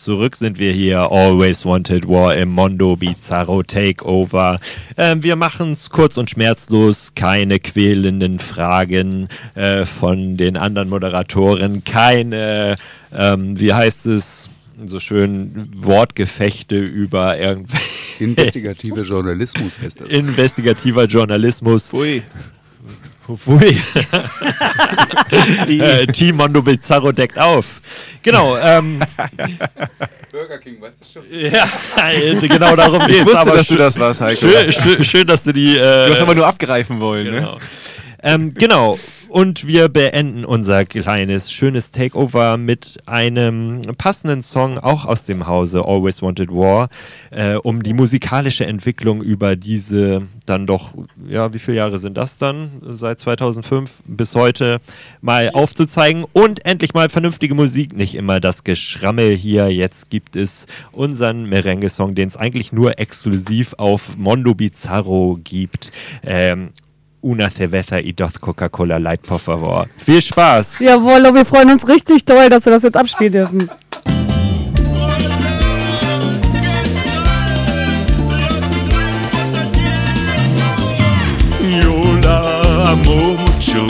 Zurück 0.09 0.37
sind 0.37 0.59
wir 0.59 0.73
hier, 0.73 1.13
Always 1.13 1.67
Wanted 1.67 2.09
War 2.09 2.35
im 2.35 2.49
Mondo 2.49 2.97
Bizarro 2.97 3.63
Takeover. 3.63 4.59
Ähm, 4.97 5.23
wir 5.23 5.37
machen 5.37 5.73
es 5.73 5.91
kurz 5.91 6.17
und 6.17 6.31
schmerzlos, 6.31 7.13
keine 7.15 7.61
quälenden 7.61 8.39
Fragen 8.39 9.29
äh, 9.55 9.85
von 9.85 10.39
den 10.39 10.57
anderen 10.57 10.89
Moderatoren, 10.89 11.85
keine, 11.85 12.77
ähm, 13.13 13.61
wie 13.61 13.75
heißt 13.75 14.07
es, 14.07 14.49
so 14.83 14.99
schön 14.99 15.69
Wortgefechte 15.77 16.79
über 16.79 17.39
irgendwelche. 17.39 17.85
Investigative 18.21 19.03
Journalismus 19.03 19.79
heißt 19.79 20.01
das. 20.01 20.09
Investigativer 20.09 21.05
Journalismus. 21.05 21.93
Ui. 21.93 22.23
Pfui. 23.37 23.79
äh, 25.69 26.07
Team 26.07 26.37
Mondo 26.37 26.63
Bizarro 26.63 27.13
deckt 27.13 27.39
auf. 27.39 27.81
Genau. 28.23 28.57
Ähm, 28.59 29.01
Burger 30.33 30.59
King, 30.59 30.81
weißt 30.81 30.97
du 31.01 31.05
schon? 31.21 31.23
ja, 31.31 31.65
äh, 32.11 32.35
genau 32.37 32.75
darum 32.77 33.03
Ich 33.03 33.09
geht's. 33.09 33.25
wusste, 33.27 33.39
aber 33.41 33.53
dass 33.53 33.67
du 33.67 33.75
schön- 33.75 33.79
das 33.79 33.99
warst, 33.99 34.21
Heiko. 34.21 34.47
Schön, 34.49 34.73
schön, 34.73 35.05
schön 35.05 35.27
dass 35.27 35.45
du 35.45 35.53
die. 35.53 35.77
Äh, 35.77 36.07
Du 36.07 36.13
hast 36.13 36.23
aber 36.23 36.35
nur 36.35 36.47
abgreifen 36.47 37.01
wollen, 37.01 37.25
genau. 37.27 37.55
ne? 37.55 37.61
Ähm, 38.23 38.53
genau. 38.55 38.99
Und 39.29 39.67
wir 39.67 39.91
beenden 39.91 40.47
unser 40.47 40.87
kleines, 40.87 41.53
schönes 41.53 41.91
Takeover 41.91 42.57
mit 42.57 42.99
einem 43.05 43.83
passenden 43.99 44.43
Song, 44.43 44.79
auch 44.79 45.05
aus 45.05 45.25
dem 45.25 45.47
Hause 45.47 45.85
Always 45.85 46.23
Wanted 46.23 46.51
War, 46.51 46.89
äh, 47.31 47.55
um 47.57 47.83
die 47.83 47.93
musikalische 47.93 48.65
Entwicklung 48.65 49.23
über 49.23 49.55
diese 49.55 50.23
dann 50.47 50.67
doch, 50.67 50.95
ja, 51.29 51.53
wie 51.53 51.59
viele 51.59 51.77
Jahre 51.77 51.99
sind 51.99 52.17
das 52.17 52.39
dann? 52.39 52.81
Seit 52.83 53.21
2005 53.21 54.03
bis 54.07 54.35
heute 54.35 54.81
mal 55.21 55.51
aufzuzeigen 55.53 56.25
und 56.33 56.65
endlich 56.65 56.95
mal 56.95 57.11
vernünftige 57.11 57.55
Musik, 57.55 57.95
nicht 57.95 58.15
immer 58.15 58.41
das 58.41 58.65
Geschrammel 58.65 59.37
hier. 59.37 59.71
Jetzt 59.71 60.09
gibt 60.09 60.37
es 60.37 60.67
unseren 60.91 61.45
Merengue-Song, 61.45 62.15
den 62.15 62.29
es 62.29 62.37
eigentlich 62.39 62.73
nur 62.73 62.99
exklusiv 62.99 63.75
auf 63.77 64.17
Mondo 64.17 64.55
Bizarro 64.55 65.39
gibt. 65.45 65.93
Ähm, 66.25 66.71
Una 67.29 67.51
cerveza 67.51 68.01
y 68.01 68.15
dos 68.15 68.39
Coca-Cola 68.39 68.99
Light, 68.99 69.21
por 69.21 69.39
favor. 69.39 69.87
Viel 69.99 70.23
Spaß! 70.23 70.79
Jawohl, 70.81 71.27
und 71.27 71.35
wir 71.35 71.45
freuen 71.45 71.71
uns 71.73 71.87
richtig 71.87 72.25
toll, 72.25 72.49
dass 72.49 72.65
wir 72.65 72.73
das 72.73 72.83
jetzt 72.85 72.97
abspielen 72.97 73.33
dürfen. 73.35 73.71
Yo 81.83 82.19
la 82.23 82.93
amo 82.93 83.37
mucho, 83.37 83.85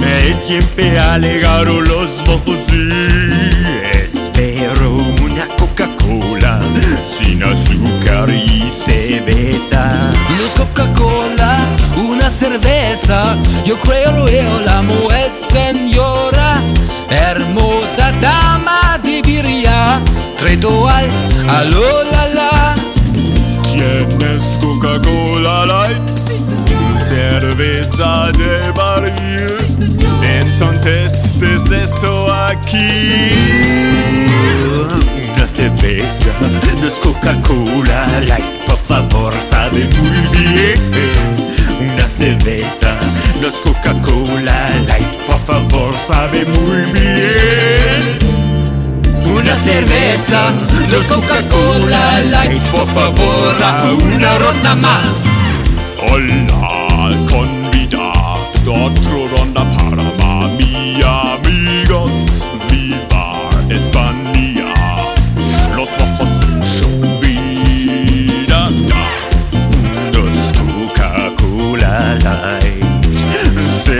el 0.00 0.40
tiempo 0.42 0.82
alegaron 1.10 1.84
los 1.88 2.22
ojos 2.28 2.72
y 2.72 3.96
espero 4.04 4.92
una 5.24 5.48
Coca-Cola 5.58 6.60
sin 7.04 7.42
azúcar 7.42 8.30
y 8.30 8.68
cerveza. 8.68 10.10
Los 10.38 10.54
Coca-Cola, 10.54 11.68
una 11.96 12.30
cerveza. 12.30 13.36
Yo 13.64 13.78
creo 13.78 14.28
yo 14.28 14.60
la 14.64 14.78
amo 14.78 15.08
es 15.12 15.34
señora, 15.52 16.60
hermosa 17.10 18.12
dama 18.20 18.98
de 19.02 19.22
birria. 19.22 20.02
Treto 20.36 20.88
al, 20.88 21.08
alo 21.48 22.02
la 22.04 22.28
la. 22.28 22.74
¿Tienes 23.62 24.58
Coca-Cola 24.60 25.66
Light? 25.66 26.08
Cerveza 26.96 28.30
de 28.32 28.70
barril. 28.72 29.88
Entonces 30.22 31.36
es 31.42 31.70
esto 31.70 32.32
aquí. 32.32 32.78
Cerveza, 35.58 36.30
dos 36.80 37.00
Coca-Cola 37.00 38.20
Light, 38.28 38.64
por 38.64 38.78
favor, 38.78 39.34
sabe 39.44 39.88
muy 39.98 40.20
bien. 40.38 40.80
Una 41.80 42.08
cerveza, 42.08 42.94
dos 43.42 43.60
Coca-Cola 43.60 44.68
Light, 44.86 45.16
por 45.26 45.40
favor, 45.40 45.96
sabe 45.96 46.44
muy 46.44 46.92
bien. 46.92 48.18
Una 49.24 49.56
cerveza, 49.56 50.52
los 50.92 51.04
Coca-Cola 51.06 52.20
Light, 52.30 52.62
por 52.68 52.86
favor, 52.86 53.56
a 53.60 53.92
una 53.94 54.38
ronda 54.38 54.76
más. 54.76 55.24
Hola, 56.08 57.16
convidad, 57.28 58.46
otro 58.64 59.26
ronda 59.36 59.68
para 59.76 60.04
mi 60.56 61.02
amigos. 61.02 62.48
Viva 62.70 63.50
España, 63.68 64.37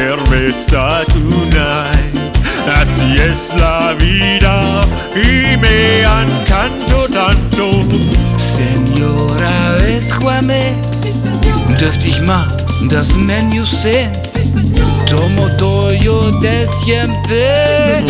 cerveza 0.08 1.04
tonight. 1.08 2.14
Así 2.80 3.16
es 3.16 3.52
la 3.60 3.94
vida 3.94 4.80
y 5.14 5.56
me 5.58 6.02
encanto 6.02 7.06
tanto. 7.12 7.82
Señora 8.36 9.76
Esquame, 9.86 10.74
dürfte 11.78 12.08
ich 12.08 12.20
mal 12.22 12.48
das 12.88 13.16
Menü 13.16 13.66
sehen? 13.66 14.12
Tomo 15.06 15.48
todo 15.56 16.32
de 16.40 16.66
siempre. 16.66 18.04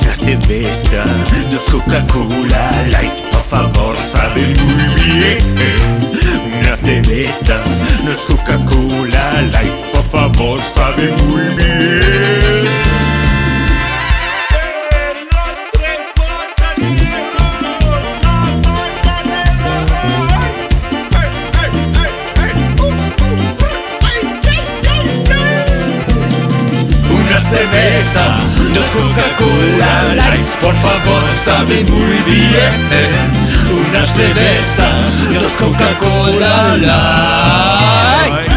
Una 0.00 0.14
cerveza, 0.14 1.04
dos 1.50 1.60
Coca-Cola 1.70 2.70
Light, 2.90 3.30
por 3.30 3.42
favor, 3.42 3.96
sabe 3.96 4.46
muy 4.46 5.18
bien. 5.18 5.38
Una 6.60 6.76
cerveza, 6.76 7.54
dos 8.04 8.20
Coca-Cola 8.26 9.42
Light, 9.52 9.85
favor, 10.16 10.58
sabe 10.62 11.08
muy 11.24 11.42
bien. 11.56 12.66
Una 27.10 27.40
cerveza, 27.40 28.38
dos 28.72 28.84
Coca-Cola 28.84 30.14
Light, 30.14 30.48
por 30.62 30.74
favor, 30.76 31.22
sabe 31.44 31.84
muy 31.84 32.16
bien. 32.24 32.88
Una 33.90 34.06
cerveza, 34.06 34.86
dos 35.40 35.52
Coca-Cola 35.52 36.76
Light. 36.78 38.55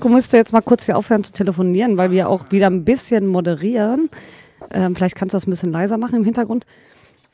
Heiko 0.00 0.08
müsste 0.08 0.38
jetzt 0.38 0.54
mal 0.54 0.62
kurz 0.62 0.86
hier 0.86 0.96
aufhören 0.96 1.24
zu 1.24 1.30
telefonieren, 1.30 1.98
weil 1.98 2.10
wir 2.10 2.30
auch 2.30 2.46
wieder 2.52 2.68
ein 2.68 2.86
bisschen 2.86 3.26
moderieren. 3.26 4.08
Ähm, 4.70 4.96
vielleicht 4.96 5.14
kannst 5.14 5.34
du 5.34 5.36
das 5.36 5.46
ein 5.46 5.50
bisschen 5.50 5.72
leiser 5.72 5.98
machen 5.98 6.14
im 6.14 6.24
Hintergrund. 6.24 6.64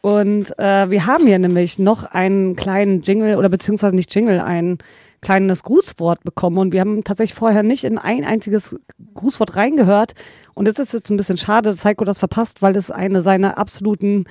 Und 0.00 0.58
äh, 0.58 0.90
wir 0.90 1.06
haben 1.06 1.28
hier 1.28 1.38
nämlich 1.38 1.78
noch 1.78 2.02
einen 2.02 2.56
kleinen 2.56 3.02
Jingle 3.02 3.36
oder 3.36 3.48
beziehungsweise 3.48 3.94
nicht 3.94 4.12
Jingle, 4.12 4.40
ein 4.40 4.78
kleines 5.22 5.62
Grußwort 5.62 6.24
bekommen. 6.24 6.58
Und 6.58 6.72
wir 6.72 6.80
haben 6.80 7.04
tatsächlich 7.04 7.38
vorher 7.38 7.62
nicht 7.62 7.84
in 7.84 7.98
ein 7.98 8.24
einziges 8.24 8.74
Grußwort 9.14 9.54
reingehört. 9.54 10.14
Und 10.54 10.66
es 10.66 10.80
ist 10.80 10.92
jetzt 10.92 11.08
ein 11.08 11.16
bisschen 11.16 11.38
schade, 11.38 11.70
dass 11.70 11.84
Heiko 11.84 12.04
das 12.04 12.18
verpasst, 12.18 12.62
weil 12.62 12.74
es 12.74 12.90
eine 12.90 13.22
seiner 13.22 13.58
absoluten 13.58 14.24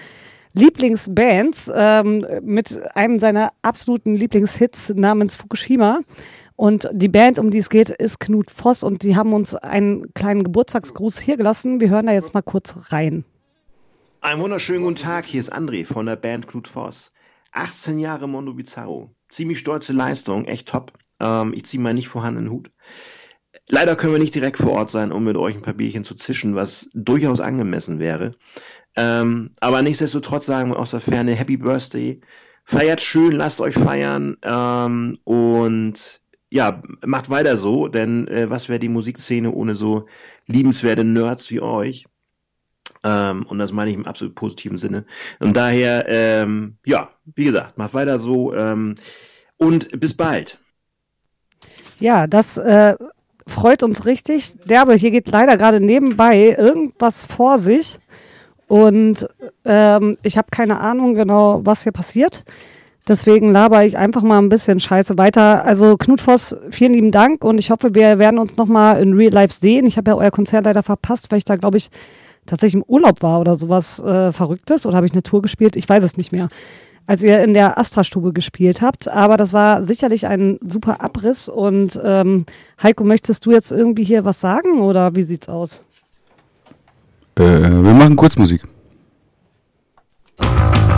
Lieblingsbands 0.55 1.71
ähm, 1.73 2.25
mit 2.41 2.77
einem 2.95 3.17
seiner 3.17 3.53
absoluten 3.61 4.17
Lieblingshits 4.17 4.89
namens 4.93 5.37
Fukushima. 5.37 6.01
Und 6.55 6.89
die 6.93 7.09
Band, 7.09 7.37
um 7.37 7.51
die 7.51 7.57
es 7.57 7.69
geht, 7.69 7.89
ist 7.89 8.19
Knut 8.19 8.49
Voss 8.49 8.83
und 8.83 9.03
die 9.03 9.15
haben 9.15 9.33
uns 9.33 9.55
einen 9.55 10.13
kleinen 10.13 10.43
Geburtstagsgruß 10.43 11.19
hier 11.19 11.37
gelassen. 11.37 11.81
Wir 11.81 11.89
hören 11.89 12.05
da 12.05 12.13
jetzt 12.13 12.33
mal 12.33 12.41
kurz 12.41 12.75
rein. 12.91 13.25
Einen 14.21 14.41
wunderschönen 14.41 14.83
guten 14.83 14.95
Tag, 14.95 15.25
hier 15.25 15.41
ist 15.41 15.53
André 15.53 15.85
von 15.85 16.05
der 16.05 16.15
Band 16.15 16.47
Knut 16.47 16.67
Voss. 16.67 17.11
18 17.51 17.99
Jahre 17.99 18.27
Mondo 18.27 18.53
Bizarro. 18.53 19.13
Ziemlich 19.29 19.59
stolze 19.59 19.93
Leistung, 19.93 20.45
echt 20.45 20.67
top. 20.69 20.93
Ähm, 21.19 21.53
ich 21.53 21.65
ziehe 21.65 21.81
meinen 21.81 21.95
nicht 21.95 22.07
vorhandenen 22.07 22.51
Hut. 22.51 22.71
Leider 23.69 23.95
können 23.95 24.13
wir 24.13 24.19
nicht 24.19 24.35
direkt 24.35 24.57
vor 24.57 24.71
Ort 24.71 24.89
sein, 24.89 25.11
um 25.11 25.23
mit 25.23 25.37
euch 25.37 25.55
ein 25.55 25.61
paar 25.61 25.73
Bierchen 25.73 26.03
zu 26.03 26.15
zischen, 26.15 26.55
was 26.55 26.89
durchaus 26.93 27.39
angemessen 27.39 27.99
wäre. 27.99 28.35
Ähm, 28.95 29.51
aber 29.59 29.81
nichtsdestotrotz 29.81 30.45
sagen 30.45 30.69
wir 30.69 30.79
aus 30.79 30.91
der 30.91 31.01
Ferne 31.01 31.33
Happy 31.33 31.57
Birthday. 31.57 32.21
Feiert 32.63 33.01
schön, 33.01 33.31
lasst 33.31 33.61
euch 33.61 33.75
feiern 33.75 34.37
ähm, 34.41 35.17
und 35.23 36.21
ja, 36.55 36.81
macht 37.05 37.29
weiter 37.29 37.57
so, 37.57 37.89
denn 37.89 38.29
äh, 38.29 38.49
was 38.49 38.69
wäre 38.69 38.79
die 38.79 38.87
Musikszene 38.87 39.51
ohne 39.51 39.75
so 39.75 40.05
liebenswerte 40.47 41.03
Nerds 41.03 41.51
wie 41.51 41.59
euch? 41.59 42.05
Ähm, 43.03 43.45
und 43.49 43.59
das 43.59 43.73
meine 43.73 43.89
ich 43.89 43.97
im 43.97 44.07
absolut 44.07 44.35
positiven 44.35 44.77
Sinne. 44.77 45.05
Und 45.41 45.57
daher, 45.57 46.05
ähm, 46.07 46.77
ja, 46.85 47.09
wie 47.35 47.43
gesagt, 47.43 47.77
macht 47.77 47.93
weiter 47.93 48.19
so 48.19 48.55
ähm, 48.55 48.95
und 49.57 49.99
bis 49.99 50.15
bald. 50.15 50.57
Ja, 51.99 52.25
das 52.25 52.55
äh, 52.55 52.95
freut 53.45 53.83
uns 53.83 54.05
richtig. 54.05 54.55
Der 54.63 54.81
aber 54.81 54.95
hier 54.95 55.11
geht 55.11 55.27
leider 55.27 55.57
gerade 55.57 55.81
nebenbei 55.81 56.55
irgendwas 56.57 57.25
vor 57.25 57.59
sich. 57.59 57.99
Und 58.67 59.27
ähm, 59.65 60.17
ich 60.23 60.37
habe 60.37 60.47
keine 60.51 60.79
Ahnung 60.79 61.15
genau, 61.15 61.65
was 61.65 61.83
hier 61.83 61.91
passiert. 61.91 62.45
Deswegen 63.07 63.51
laber 63.51 63.85
ich 63.85 63.97
einfach 63.97 64.23
mal 64.23 64.39
ein 64.39 64.49
bisschen 64.49 64.79
Scheiße 64.79 65.17
weiter. 65.17 65.63
Also 65.63 65.95
Knut 65.95 66.21
Voss, 66.21 66.55
vielen 66.71 66.93
lieben 66.93 67.11
Dank 67.11 67.43
und 67.43 67.59
ich 67.59 67.69
hoffe, 67.69 67.93
wir 67.93 68.17
werden 68.17 68.39
uns 68.39 68.57
nochmal 68.57 68.99
in 68.99 69.13
Real 69.13 69.31
Life 69.31 69.53
sehen. 69.53 69.85
Ich 69.85 69.97
habe 69.97 70.11
ja 70.11 70.17
euer 70.17 70.31
Konzert 70.31 70.65
leider 70.65 70.81
verpasst, 70.81 71.29
weil 71.29 71.37
ich 71.37 71.43
da, 71.43 71.55
glaube 71.55 71.77
ich, 71.77 71.91
tatsächlich 72.47 72.81
im 72.81 72.85
Urlaub 72.87 73.21
war 73.21 73.39
oder 73.39 73.55
sowas 73.57 73.99
äh, 73.99 74.31
Verrücktes. 74.31 74.87
Oder 74.87 74.97
habe 74.97 75.05
ich 75.05 75.11
eine 75.11 75.21
Tour 75.21 75.43
gespielt? 75.43 75.75
Ich 75.75 75.87
weiß 75.87 76.03
es 76.03 76.17
nicht 76.17 76.31
mehr. 76.31 76.47
Als 77.07 77.21
ihr 77.21 77.43
in 77.43 77.53
der 77.53 77.77
Astra-Stube 77.77 78.33
gespielt 78.33 78.81
habt. 78.81 79.07
Aber 79.07 79.37
das 79.37 79.53
war 79.53 79.83
sicherlich 79.83 80.25
ein 80.25 80.57
super 80.67 81.01
Abriss. 81.01 81.47
Und 81.47 81.99
ähm, 82.03 82.47
Heiko, 82.81 83.03
möchtest 83.03 83.45
du 83.45 83.51
jetzt 83.51 83.71
irgendwie 83.71 84.03
hier 84.03 84.25
was 84.25 84.39
sagen 84.39 84.81
oder 84.81 85.15
wie 85.15 85.21
sieht's 85.21 85.47
aus? 85.47 85.79
Äh, 87.35 87.43
wir 87.43 87.93
machen 87.93 88.15
Kurzmusik. 88.15 88.63
Guided 90.37 90.94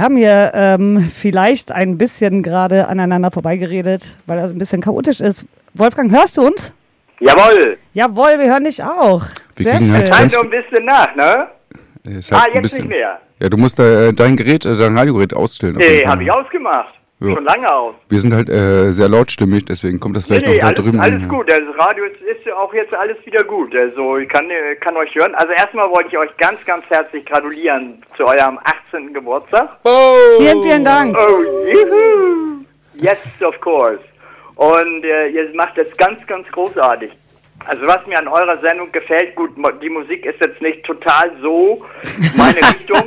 wir 0.00 0.04
haben 0.04 0.16
hier 0.16 0.52
ähm, 0.54 0.98
vielleicht 1.14 1.72
ein 1.72 1.98
bisschen 1.98 2.42
gerade 2.42 2.88
aneinander 2.88 3.30
vorbeigeredet, 3.30 4.16
weil 4.24 4.38
das 4.38 4.50
ein 4.50 4.56
bisschen 4.56 4.80
chaotisch 4.80 5.20
ist. 5.20 5.44
Wolfgang, 5.74 6.10
hörst 6.10 6.38
du 6.38 6.46
uns? 6.46 6.72
Jawohl. 7.20 7.76
Jawohl, 7.92 8.38
wir 8.38 8.46
hören 8.50 8.64
dich 8.64 8.82
auch. 8.82 9.22
Wir 9.56 9.64
Sehr 9.66 9.76
kriegen 9.76 9.92
halt 9.92 10.02
schön. 10.06 10.10
ganz- 10.10 10.20
Halt 10.20 10.32
nur 10.32 10.42
ein 10.54 10.62
bisschen 10.62 10.84
nach, 10.86 11.14
ne? 11.14 11.48
Ah, 12.30 12.46
jetzt 12.54 12.72
nicht 12.78 12.88
mehr. 12.88 13.20
Ja, 13.40 13.48
du 13.50 13.58
musst 13.58 13.78
äh, 13.78 14.14
dein 14.14 14.36
Gerät, 14.38 14.64
äh, 14.64 14.74
dein 14.74 14.96
Radiogerät 14.96 15.34
ausstellen. 15.34 15.76
Nee, 15.76 16.06
habe 16.06 16.22
ich 16.24 16.32
ausgemacht. 16.32 16.94
Ja. 17.20 17.34
Schon 17.34 17.44
lange 17.44 17.70
aus. 17.70 17.94
Wir 18.08 18.20
sind 18.20 18.32
halt 18.34 18.48
äh, 18.48 18.92
sehr 18.92 19.08
lautstimmig, 19.08 19.66
deswegen 19.66 20.00
kommt 20.00 20.16
das 20.16 20.26
Nee, 20.28 20.36
vielleicht 20.36 20.56
nee, 20.56 20.62
noch 20.62 20.72
da 20.72 20.82
drüben 20.82 21.00
alles 21.00 21.22
an. 21.22 21.28
gut. 21.28 21.50
Das 21.50 21.60
Radio 21.78 22.04
ist, 22.04 22.20
ist 22.22 22.46
ja 22.46 22.56
auch 22.56 22.72
jetzt 22.72 22.94
alles 22.94 23.18
wieder 23.26 23.44
gut. 23.44 23.74
Also 23.76 24.16
ich 24.16 24.28
kann, 24.28 24.48
äh, 24.50 24.74
kann 24.76 24.96
euch 24.96 25.14
hören. 25.14 25.34
Also 25.34 25.52
erstmal 25.52 25.90
wollte 25.90 26.08
ich 26.08 26.16
euch 26.18 26.34
ganz, 26.38 26.64
ganz 26.64 26.84
herzlich 26.88 27.26
gratulieren 27.26 28.02
zu 28.16 28.24
eurem 28.26 28.58
18. 28.88 29.12
Geburtstag. 29.12 29.68
Vielen, 30.38 30.62
vielen 30.62 30.84
Dank. 30.84 31.14
Oh, 31.16 31.42
juhu. 31.68 32.64
Yes, 32.94 33.18
of 33.46 33.60
course. 33.60 34.00
Und 34.56 35.04
äh, 35.04 35.28
ihr 35.28 35.50
macht 35.54 35.76
das 35.76 35.88
ganz, 35.98 36.26
ganz 36.26 36.46
großartig. 36.52 37.10
Also 37.66 37.86
was 37.86 38.06
mir 38.06 38.18
an 38.18 38.28
eurer 38.28 38.58
Sendung 38.62 38.90
gefällt, 38.92 39.34
gut, 39.36 39.50
die 39.82 39.90
Musik 39.90 40.24
ist 40.24 40.40
jetzt 40.40 40.60
nicht 40.62 40.82
total 40.84 41.30
so 41.42 41.84
meine 42.34 42.56
Richtung, 42.74 43.02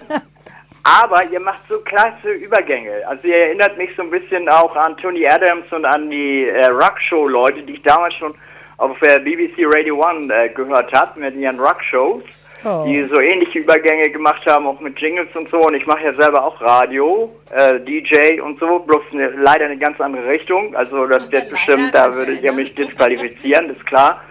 aber 0.83 1.23
ihr 1.31 1.39
macht 1.39 1.61
so 1.69 1.79
klasse 1.79 2.31
Übergänge. 2.31 3.07
Also 3.07 3.27
ihr 3.27 3.37
erinnert 3.37 3.77
mich 3.77 3.89
so 3.95 4.03
ein 4.03 4.11
bisschen 4.11 4.47
auch 4.49 4.75
an 4.75 4.97
Tony 4.97 5.27
Adams 5.27 5.71
und 5.71 5.85
an 5.85 6.09
die 6.09 6.47
äh, 6.47 6.67
Rockshow-Leute, 6.67 7.63
die 7.63 7.73
ich 7.73 7.81
damals 7.83 8.13
schon 8.15 8.33
auf 8.77 9.01
äh, 9.01 9.19
BBC 9.19 9.65
Radio 9.65 10.01
1 10.01 10.29
äh, 10.29 10.49
gehört 10.49 10.91
habe, 10.93 11.19
mit 11.19 11.35
ihren 11.35 11.59
Rockshows 11.59 12.23
Oh. 12.65 12.85
die 12.87 13.05
so 13.13 13.19
ähnliche 13.19 13.59
Übergänge 13.59 14.09
gemacht 14.09 14.41
haben, 14.47 14.65
auch 14.67 14.79
mit 14.79 14.97
Jingles 14.97 15.27
und 15.35 15.49
so. 15.49 15.57
Und 15.57 15.73
ich 15.73 15.85
mache 15.85 16.05
ja 16.05 16.13
selber 16.13 16.43
auch 16.43 16.61
Radio, 16.61 17.29
äh, 17.51 17.79
DJ 17.81 18.39
und 18.39 18.57
so, 18.57 18.79
bloß 18.79 19.01
eine, 19.11 19.31
leider 19.31 19.65
eine 19.65 19.77
ganz 19.77 19.99
andere 19.99 20.29
Richtung. 20.29 20.73
Also 20.73 21.05
das 21.07 21.29
wird 21.29 21.49
bestimmt, 21.49 21.93
da 21.93 22.13
würdet 22.15 22.41
ihr 22.41 22.53
mich 22.53 22.73
disqualifizieren, 22.73 23.69
ist 23.69 23.85
klar. 23.85 24.21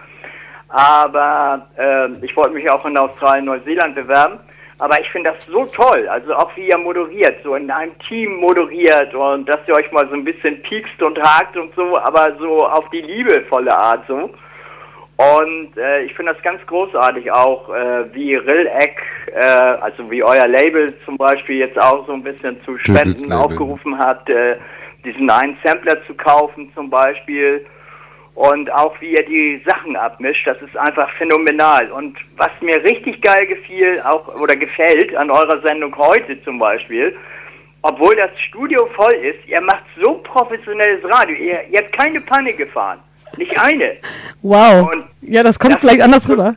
Aber 0.69 1.67
äh, 1.77 2.25
ich 2.25 2.35
wollte 2.35 2.51
mich 2.55 2.67
auch 2.71 2.83
in 2.85 2.97
Australien, 2.97 3.45
Neuseeland 3.45 3.93
bewerben. 3.93 4.39
Aber 4.79 4.99
ich 4.99 5.09
finde 5.11 5.31
das 5.31 5.45
so 5.45 5.65
toll, 5.65 6.07
also 6.09 6.33
auch 6.35 6.55
wie 6.55 6.67
ihr 6.69 6.77
moderiert, 6.77 7.37
so 7.43 7.55
in 7.55 7.69
einem 7.69 7.97
Team 8.07 8.37
moderiert 8.37 9.13
und 9.13 9.47
dass 9.47 9.59
ihr 9.67 9.75
euch 9.75 9.91
mal 9.91 10.07
so 10.07 10.15
ein 10.15 10.23
bisschen 10.23 10.61
piekst 10.63 11.01
und 11.01 11.21
hakt 11.21 11.55
und 11.55 11.73
so, 11.75 11.97
aber 11.97 12.35
so 12.39 12.65
auf 12.67 12.89
die 12.89 13.01
liebevolle 13.01 13.77
Art 13.77 14.03
so. 14.07 14.31
Und 15.15 15.77
äh, 15.77 16.03
ich 16.03 16.13
finde 16.15 16.33
das 16.33 16.41
ganz 16.41 16.65
großartig 16.65 17.31
auch, 17.31 17.69
äh, 17.69 18.13
wie 18.13 18.35
Rilleck, 18.35 19.01
äh, 19.31 19.45
also 19.45 20.09
wie 20.09 20.23
euer 20.23 20.47
Label 20.47 20.93
zum 21.05 21.17
Beispiel 21.17 21.57
jetzt 21.57 21.79
auch 21.79 22.07
so 22.07 22.13
ein 22.13 22.23
bisschen 22.23 22.61
zu 22.63 22.77
Spenden 22.79 23.31
aufgerufen 23.31 23.97
hat, 23.97 24.27
äh, 24.29 24.57
diesen 25.05 25.29
einen 25.29 25.55
Sampler 25.63 26.03
zu 26.07 26.15
kaufen 26.15 26.71
zum 26.73 26.89
Beispiel. 26.89 27.63
Und 28.35 28.71
auch 28.71 28.99
wie 28.99 29.13
ihr 29.13 29.25
die 29.25 29.61
Sachen 29.65 29.95
abmischt, 29.95 30.47
das 30.47 30.59
ist 30.61 30.75
einfach 30.75 31.09
phänomenal. 31.17 31.91
Und 31.91 32.17
was 32.35 32.49
mir 32.61 32.83
richtig 32.83 33.21
geil 33.21 33.45
gefiel, 33.45 34.01
auch 34.03 34.27
oder 34.39 34.55
gefällt 34.55 35.15
an 35.15 35.29
eurer 35.29 35.61
Sendung 35.61 35.95
heute 35.95 36.43
zum 36.43 36.57
Beispiel, 36.57 37.15
obwohl 37.83 38.15
das 38.15 38.31
Studio 38.47 38.87
voll 38.95 39.13
ist, 39.13 39.47
ihr 39.47 39.61
macht 39.61 39.83
so 40.01 40.15
professionelles 40.15 41.03
Radio. 41.03 41.35
Ihr, 41.35 41.67
ihr 41.69 41.79
habt 41.79 41.91
keine 41.91 42.21
Panne 42.21 42.53
gefahren. 42.53 42.99
Nicht 43.37 43.59
eine. 43.59 43.97
Wow. 44.41 44.91
Und 44.91 45.05
Ja, 45.21 45.43
das 45.43 45.59
kommt 45.59 45.73
das 45.73 45.81
vielleicht 45.81 45.99
ist 45.99 46.05
anders 46.05 46.29
rüber. 46.29 46.55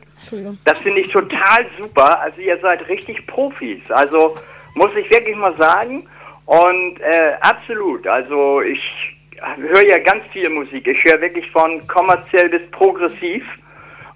Das 0.65 0.77
finde 0.79 1.01
ich 1.01 1.11
total 1.11 1.65
super. 1.77 2.19
Also 2.21 2.41
ihr 2.41 2.57
seid 2.59 2.87
richtig 2.87 3.25
Profis. 3.27 3.79
Also 3.89 4.35
muss 4.73 4.91
ich 4.95 5.09
wirklich 5.11 5.35
mal 5.35 5.55
sagen. 5.57 6.07
Und 6.45 6.99
äh, 7.01 7.33
absolut. 7.41 8.07
Also 8.07 8.61
ich 8.61 9.16
höre 9.41 9.87
ja 9.87 9.99
ganz 9.99 10.23
viel 10.31 10.49
Musik. 10.49 10.87
Ich 10.87 11.03
höre 11.03 11.21
wirklich 11.21 11.49
von 11.51 11.85
kommerziell 11.87 12.49
bis 12.49 12.61
progressiv. 12.71 13.43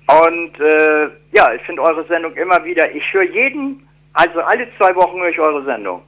Und 0.08 0.60
äh, 0.60 1.10
ja, 1.32 1.54
ich 1.54 1.62
finde 1.64 1.82
eure 1.82 2.06
Sendung 2.08 2.34
immer 2.36 2.64
wieder. 2.66 2.94
Ich 2.94 3.04
höre 3.14 3.24
jeden, 3.24 3.88
also 4.14 4.40
alle 4.42 4.70
zwei 4.78 4.94
Wochen 4.96 5.20
höre 5.20 5.30
ich 5.30 5.40
eure 5.40 5.64
Sendung. 5.64 6.02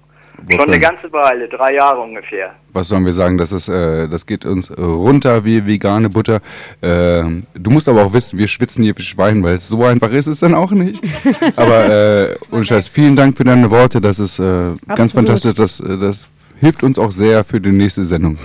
Schon 0.51 0.67
eine 0.67 0.79
ganze 0.79 1.11
Weile, 1.13 1.47
drei 1.47 1.75
Jahre 1.75 2.01
ungefähr. 2.01 2.53
Was 2.73 2.89
sollen 2.89 3.05
wir 3.05 3.13
sagen? 3.13 3.37
Das, 3.37 3.53
ist, 3.53 3.69
äh, 3.69 4.09
das 4.09 4.25
geht 4.25 4.45
uns 4.45 4.75
runter 4.77 5.45
wie 5.45 5.65
vegane 5.65 6.09
Butter. 6.09 6.41
Ähm, 6.81 7.43
du 7.53 7.71
musst 7.71 7.87
aber 7.87 8.03
auch 8.03 8.13
wissen, 8.13 8.37
wir 8.37 8.47
schwitzen 8.47 8.83
hier 8.83 8.97
wie 8.97 9.03
Schwein, 9.03 9.41
weil 9.43 9.59
so 9.59 9.85
einfach 9.85 10.11
ist 10.11 10.27
es 10.27 10.41
dann 10.41 10.53
auch 10.53 10.71
nicht. 10.71 11.01
aber 11.55 11.85
äh, 11.85 12.37
ohne 12.51 12.65
Scheiß, 12.65 12.89
vielen 12.89 13.15
Dank 13.15 13.37
für 13.37 13.45
deine 13.45 13.71
Worte. 13.71 14.01
Das 14.01 14.19
ist 14.19 14.39
äh, 14.39 14.73
ganz 14.93 15.13
fantastisch. 15.13 15.53
Das, 15.53 15.79
äh, 15.79 15.97
das 15.97 16.27
hilft 16.59 16.83
uns 16.83 16.99
auch 16.99 17.11
sehr 17.11 17.43
für 17.45 17.61
die 17.61 17.71
nächste 17.71 18.03
Sendung. 18.03 18.37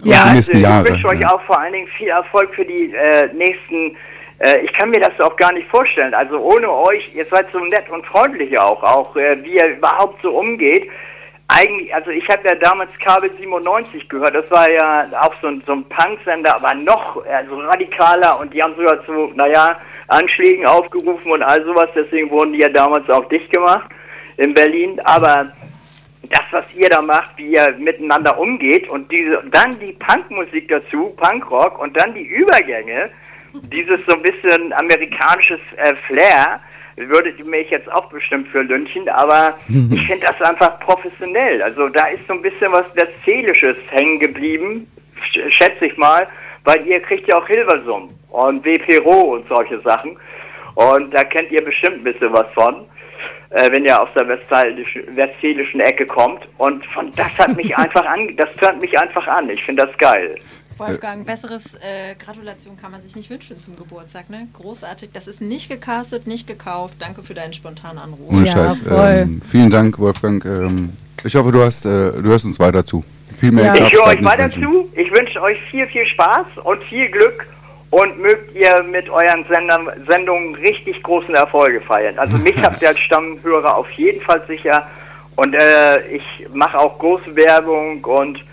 Auch 0.00 0.04
die 0.04 0.14
also 0.14 0.34
nächsten 0.34 0.56
ich 0.56 0.62
Jahre. 0.62 0.88
wünsche 0.88 1.08
euch 1.08 1.26
auch 1.26 1.42
vor 1.42 1.58
allen 1.60 1.72
Dingen 1.72 1.88
viel 1.96 2.08
Erfolg 2.08 2.54
für 2.54 2.64
die 2.64 2.92
äh, 2.94 3.32
nächsten. 3.34 3.96
Äh, 4.38 4.60
ich 4.64 4.72
kann 4.72 4.90
mir 4.90 5.00
das 5.00 5.18
auch 5.20 5.36
gar 5.36 5.52
nicht 5.52 5.68
vorstellen. 5.68 6.14
Also 6.14 6.38
ohne 6.38 6.70
euch, 6.70 7.14
ihr 7.14 7.24
seid 7.24 7.46
so 7.52 7.58
nett 7.58 7.88
und 7.90 8.06
freundlich 8.06 8.58
auch, 8.58 8.82
auch 8.82 9.14
äh, 9.16 9.42
wie 9.44 9.56
ihr 9.56 9.76
überhaupt 9.76 10.20
so 10.22 10.30
umgeht. 10.30 10.88
Eigentlich, 11.48 11.92
also 11.92 12.10
ich 12.10 12.28
habe 12.28 12.48
ja 12.48 12.54
damals 12.54 12.90
Kabel 13.00 13.30
97 13.36 14.08
gehört. 14.08 14.34
Das 14.34 14.48
war 14.52 14.70
ja 14.70 15.08
auch 15.20 15.34
so 15.40 15.48
ein, 15.48 15.62
so 15.66 15.72
ein 15.72 15.84
Punksender, 15.84 16.54
aber 16.54 16.74
noch 16.74 17.24
also 17.26 17.58
radikaler 17.58 18.38
und 18.38 18.54
die 18.54 18.62
haben 18.62 18.74
sogar 18.76 19.04
zu, 19.04 19.32
naja, 19.34 19.76
Anschlägen 20.06 20.64
aufgerufen 20.64 21.32
und 21.32 21.42
all 21.42 21.64
sowas. 21.64 21.88
Deswegen 21.94 22.30
wurden 22.30 22.52
die 22.52 22.60
ja 22.60 22.68
damals 22.68 23.08
auch 23.10 23.28
dicht 23.28 23.50
gemacht 23.50 23.88
in 24.36 24.54
Berlin. 24.54 25.00
Aber 25.04 25.52
das, 26.30 26.44
was 26.52 26.64
ihr 26.74 26.88
da 26.88 27.02
macht, 27.02 27.36
wie 27.36 27.54
ihr 27.54 27.74
miteinander 27.78 28.38
umgeht 28.38 28.88
und 28.88 29.10
diese, 29.10 29.42
dann 29.50 29.78
die 29.78 29.92
Punkmusik 29.92 30.68
dazu, 30.68 31.14
Punkrock 31.16 31.78
und 31.80 31.96
dann 31.96 32.14
die 32.14 32.26
Übergänge, 32.26 33.10
dieses 33.52 34.04
so 34.06 34.14
ein 34.14 34.22
bisschen 34.22 34.72
amerikanisches 34.72 35.60
äh, 35.76 35.94
Flair, 36.06 36.60
würdet 36.96 37.38
ihr 37.38 37.44
mich 37.44 37.70
jetzt 37.70 37.90
auch 37.90 38.08
bestimmt 38.10 38.48
für 38.48 38.62
lünchen, 38.62 39.08
aber 39.08 39.58
ich 39.68 40.06
finde 40.06 40.26
das 40.26 40.40
einfach 40.42 40.78
professionell. 40.80 41.62
Also 41.62 41.88
da 41.88 42.04
ist 42.06 42.26
so 42.28 42.34
ein 42.34 42.42
bisschen 42.42 42.70
was 42.72 42.84
Westfälisches 42.94 43.76
hängen 43.90 44.20
geblieben, 44.20 44.86
sch 45.32 45.38
schätze 45.48 45.86
ich 45.86 45.96
mal, 45.96 46.28
weil 46.64 46.86
ihr 46.86 47.00
kriegt 47.00 47.26
ja 47.28 47.38
auch 47.38 47.46
Hilversum 47.46 48.10
und 48.28 48.64
WP 48.64 48.98
Roh 48.98 49.34
und 49.34 49.48
solche 49.48 49.80
Sachen 49.80 50.16
und 50.74 51.12
da 51.12 51.24
kennt 51.24 51.50
ihr 51.50 51.64
bestimmt 51.64 51.96
ein 51.96 52.04
bisschen 52.04 52.32
was 52.32 52.46
von 52.54 52.86
äh, 53.50 53.70
wenn 53.72 53.84
ihr 53.84 54.00
aus 54.00 54.08
der 54.14 54.28
westfälischen, 54.28 55.16
westfälischen 55.16 55.80
Ecke 55.80 56.06
kommt. 56.06 56.46
Und 56.58 56.84
von 56.86 57.12
das 57.16 57.32
hat 57.38 57.56
mich 57.56 57.76
einfach 57.76 58.04
an, 58.04 58.36
das 58.36 58.48
tönt 58.60 58.80
mich 58.80 58.98
einfach 58.98 59.26
an. 59.26 59.48
Ich 59.50 59.62
finde 59.64 59.86
das 59.86 59.96
geil. 59.98 60.36
Wolfgang, 60.80 61.26
besseres 61.26 61.74
äh, 61.74 62.14
Gratulation 62.18 62.76
kann 62.76 62.90
man 62.90 63.02
sich 63.02 63.14
nicht 63.14 63.28
wünschen 63.28 63.60
zum 63.60 63.76
Geburtstag, 63.76 64.30
ne? 64.30 64.48
Großartig. 64.54 65.10
Das 65.12 65.28
ist 65.28 65.42
nicht 65.42 65.68
gecastet, 65.68 66.26
nicht 66.26 66.46
gekauft. 66.46 66.94
Danke 66.98 67.22
für 67.22 67.34
deinen 67.34 67.52
spontanen 67.52 67.98
Anruf. 67.98 68.32
Ohne 68.32 68.46
Scheiß. 68.46 68.80
Ähm, 68.88 69.42
vielen 69.42 69.70
Dank, 69.70 69.98
Wolfgang. 69.98 70.42
Ähm, 70.46 70.94
ich 71.22 71.34
hoffe, 71.34 71.52
du 71.52 71.62
hast, 71.62 71.84
äh, 71.84 72.12
du 72.12 72.22
hörst 72.22 72.46
uns 72.46 72.58
weiter 72.58 72.84
zu. 72.84 73.04
Viel 73.38 73.52
mehr 73.52 73.74
ich 73.74 73.80
darf 73.80 73.92
höre 73.92 74.06
euch 74.06 74.24
weiter 74.24 74.50
zu. 74.50 74.88
Ich 74.94 75.10
wünsche 75.12 75.40
euch 75.42 75.58
viel, 75.70 75.86
viel 75.86 76.06
Spaß 76.06 76.46
und 76.64 76.82
viel 76.84 77.08
Glück 77.10 77.46
und 77.90 78.18
mögt 78.20 78.54
ihr 78.54 78.82
mit 78.84 79.10
euren 79.10 79.44
Sendern, 79.48 79.90
Sendungen 80.08 80.54
richtig 80.54 81.02
großen 81.02 81.34
Erfolge 81.34 81.80
feiern. 81.80 82.18
Also 82.18 82.38
mich 82.38 82.56
habt 82.62 82.80
ihr 82.82 82.88
als 82.88 82.98
Stammhörer 83.00 83.76
auf 83.76 83.90
jeden 83.92 84.20
Fall 84.20 84.42
sicher 84.46 84.86
und 85.36 85.54
äh, 85.54 86.00
ich 86.08 86.24
mache 86.52 86.78
auch 86.78 86.98
große 86.98 87.34
Werbung 87.34 88.04
und 88.04 88.44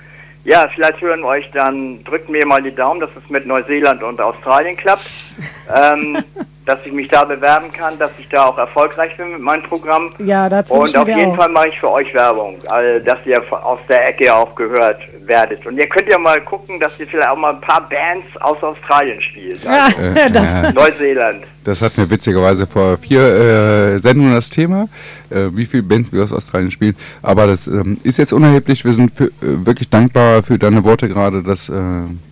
ja, 0.44 0.68
vielleicht 0.74 1.02
hören 1.02 1.22
wir 1.22 1.28
euch 1.28 1.52
dann, 1.52 2.04
drückt 2.06 2.30
mir 2.30 2.46
mal 2.46 2.64
die 2.64 2.74
Daumen, 2.74 3.02
dass 3.02 3.10
es 3.22 3.30
mit 3.30 3.46
Neuseeland 3.46 4.02
und 4.02 4.22
Australien 4.22 4.78
klappt, 4.78 5.10
ähm, 5.76 6.24
dass 6.68 6.86
ich 6.86 6.92
mich 6.92 7.08
da 7.08 7.24
bewerben 7.24 7.72
kann, 7.72 7.98
dass 7.98 8.12
ich 8.20 8.28
da 8.28 8.46
auch 8.46 8.58
erfolgreich 8.58 9.16
bin 9.16 9.32
mit 9.32 9.42
meinem 9.42 9.64
Programm. 9.64 10.12
Ja, 10.20 10.50
dazu 10.50 10.74
Und 10.74 10.96
auf 10.96 11.08
jeden 11.08 11.32
auch. 11.32 11.38
Fall 11.38 11.50
mache 11.50 11.70
ich 11.70 11.80
für 11.80 11.90
euch 11.90 12.14
Werbung, 12.14 12.58
also, 12.70 13.04
dass 13.06 13.20
ihr 13.26 13.42
aus 13.52 13.80
der 13.88 14.10
Ecke 14.10 14.34
auch 14.34 14.54
gehört 14.54 15.00
werdet. 15.26 15.66
Und 15.66 15.78
ihr 15.78 15.88
könnt 15.88 16.10
ja 16.10 16.18
mal 16.18 16.42
gucken, 16.42 16.78
dass 16.80 17.00
ihr 17.00 17.08
vielleicht 17.08 17.30
auch 17.30 17.38
mal 17.38 17.54
ein 17.54 17.62
paar 17.62 17.88
Bands 17.88 18.28
aus 18.42 18.62
Australien 18.62 19.22
spielt. 19.22 19.66
Also 19.66 20.02
ja. 20.34 20.72
Neuseeland. 20.74 21.46
Das 21.64 21.82
hatten 21.82 21.98
wir 21.98 22.10
witzigerweise 22.10 22.68
vor 22.68 22.98
vier 22.98 23.22
äh, 23.22 24.00
Sendungen 24.00 24.34
das 24.34 24.50
Thema, 24.50 24.88
äh, 25.30 25.48
wie 25.52 25.66
viele 25.66 25.84
Bands 25.84 26.12
wir 26.12 26.24
aus 26.24 26.34
Australien 26.34 26.72
spielen. 26.72 26.96
Aber 27.22 27.48
das 27.48 27.68
ähm, 27.68 28.00
ist 28.04 28.18
jetzt 28.18 28.34
unerheblich. 28.34 28.84
Wir 28.84 28.94
sind 28.94 29.12
für, 29.16 29.26
äh, 29.26 29.30
wirklich 29.42 29.90
dankbar 29.90 30.44
für 30.44 30.58
deine 30.58 30.84
Worte 30.84 31.08
gerade. 31.08 31.44
Das, 31.44 31.70
äh, 31.70 31.74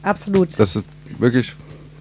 Absolut. 0.03 0.57
das 0.59 0.75
ist 0.75 0.87
wirklich 1.19 1.53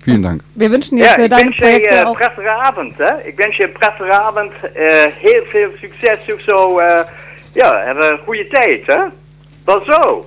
vielen 0.05 0.23
Dank. 0.23 0.43
Wir 0.55 0.71
wünschen 0.71 0.97
dir 0.97 1.05
Ja, 1.05 1.13
für 1.15 1.23
ich 1.25 1.29
deine 1.31 1.51
Projekte 1.51 1.95
je 1.95 2.05
auch. 2.07 2.17
prettige 2.19 2.51
avond. 2.51 2.93
Hè? 2.99 3.13
Ik 3.29 3.37
wens 3.37 3.57
je 3.57 3.65
een 3.65 3.73
prettige 3.73 4.13
avond. 4.13 4.53
eh, 4.63 5.07
heel 5.21 5.43
veel 5.51 5.69
succes. 5.81 6.19
Ook 6.33 6.41
zo, 6.47 6.79
eh, 6.79 7.01
ja, 7.53 7.83
heb 7.85 7.97
een 8.03 8.19
goede 8.25 8.47
tijd. 8.49 8.83
Hè? 8.87 8.99
Tot 9.65 9.85
zo. 9.85 10.27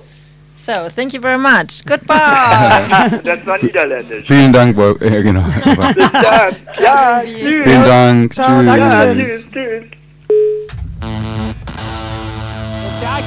So, 0.56 0.72
thank 0.96 1.10
you 1.12 1.20
very 1.22 1.38
much. 1.40 1.82
Goodbye. 1.86 3.20
das 3.22 3.38
war 3.44 3.58
Niederländisch. 3.62 4.26
Vielen 4.26 4.52
Dank, 4.52 4.76
Wolf. 4.76 4.96
Ja, 5.00 5.20
genau. 5.22 5.44
Dann. 5.64 6.56
Ja, 6.80 7.22
tschüss. 7.22 7.62
Vielen 7.62 7.84
Dank. 7.84 8.32
Ciao, 8.34 8.46
Tschüss. 8.60 8.76
Ja, 8.76 9.14
tschüss, 9.14 9.48
tschüss. 9.52 9.82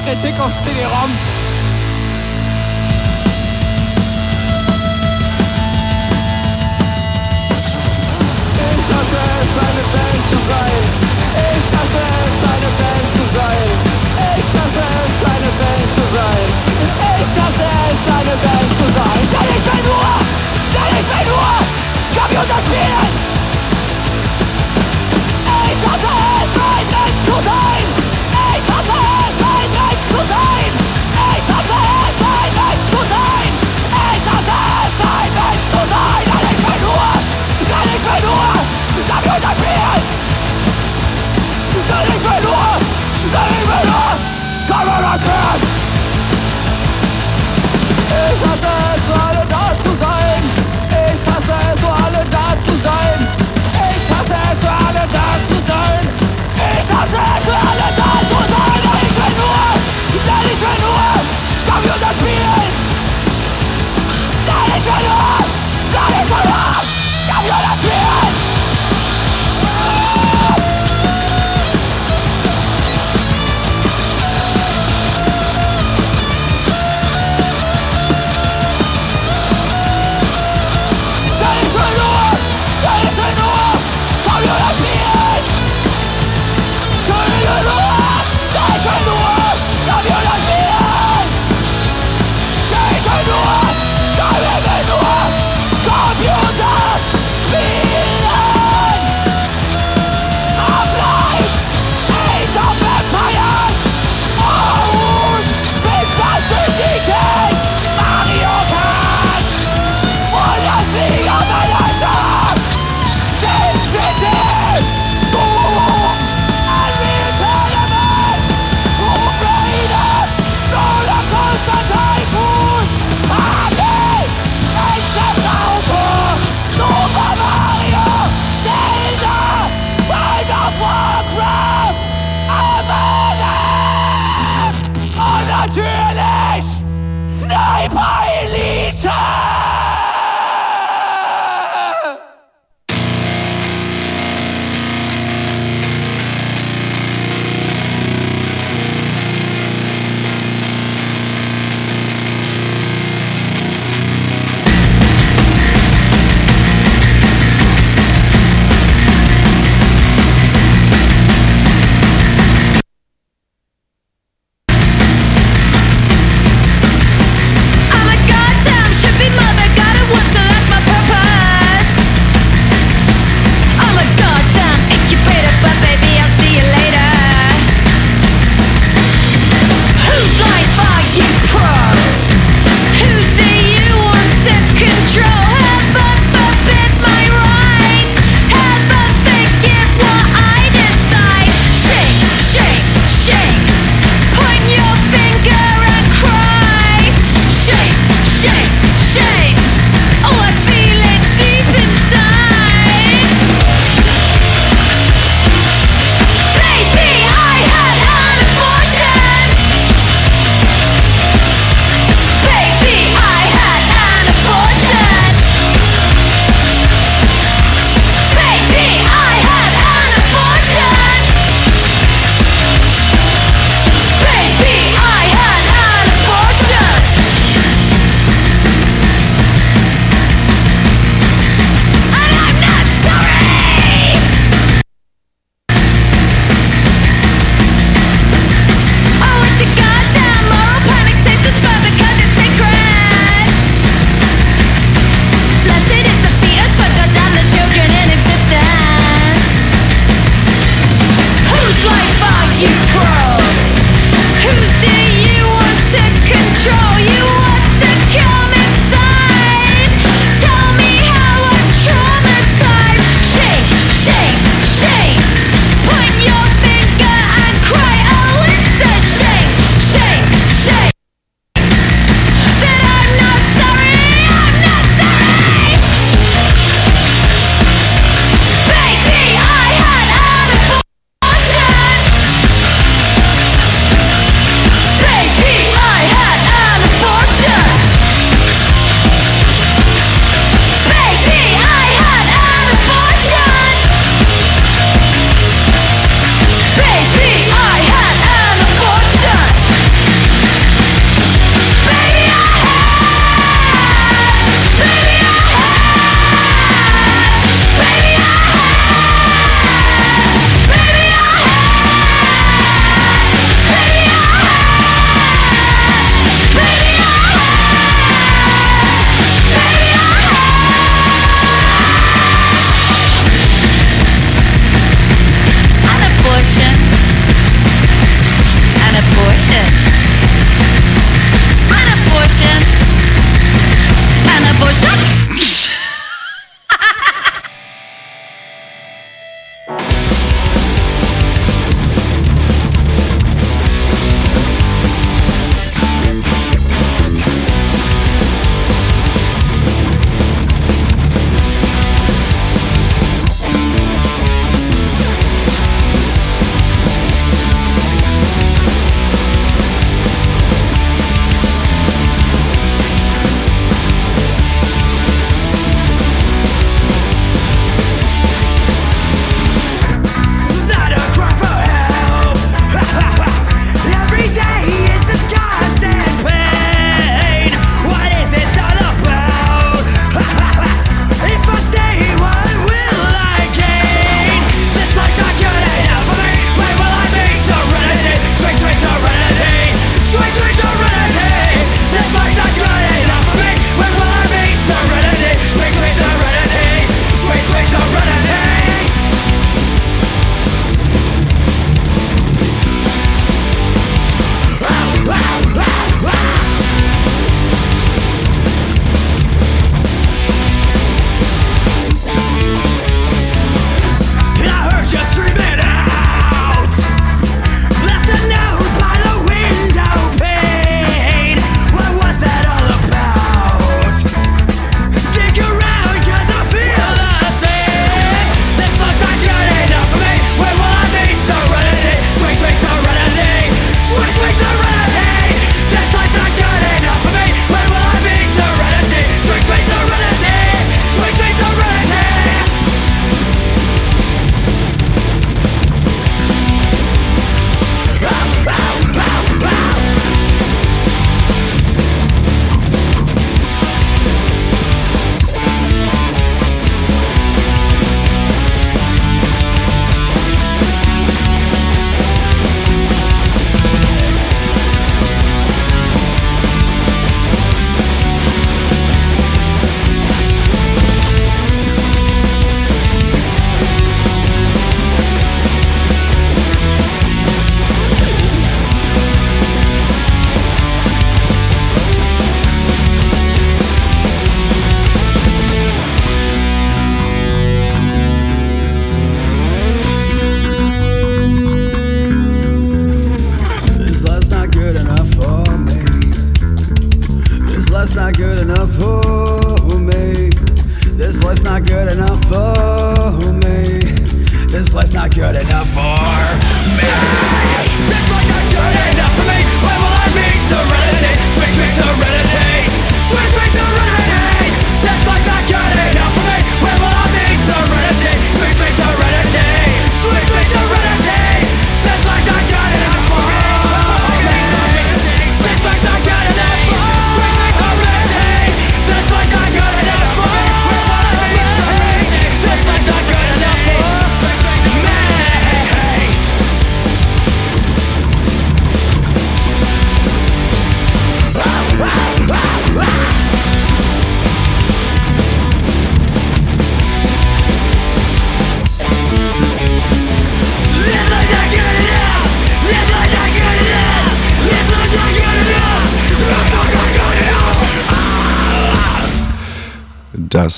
Kritik 0.05 0.39
auf 0.39 0.51
CD-ROM. 0.65 1.40
Ich 8.81 8.87
hasse 8.87 9.15
es, 9.41 9.57
eine 9.63 9.83
Band 9.93 10.31
zu 10.31 10.37
sein. 10.47 11.00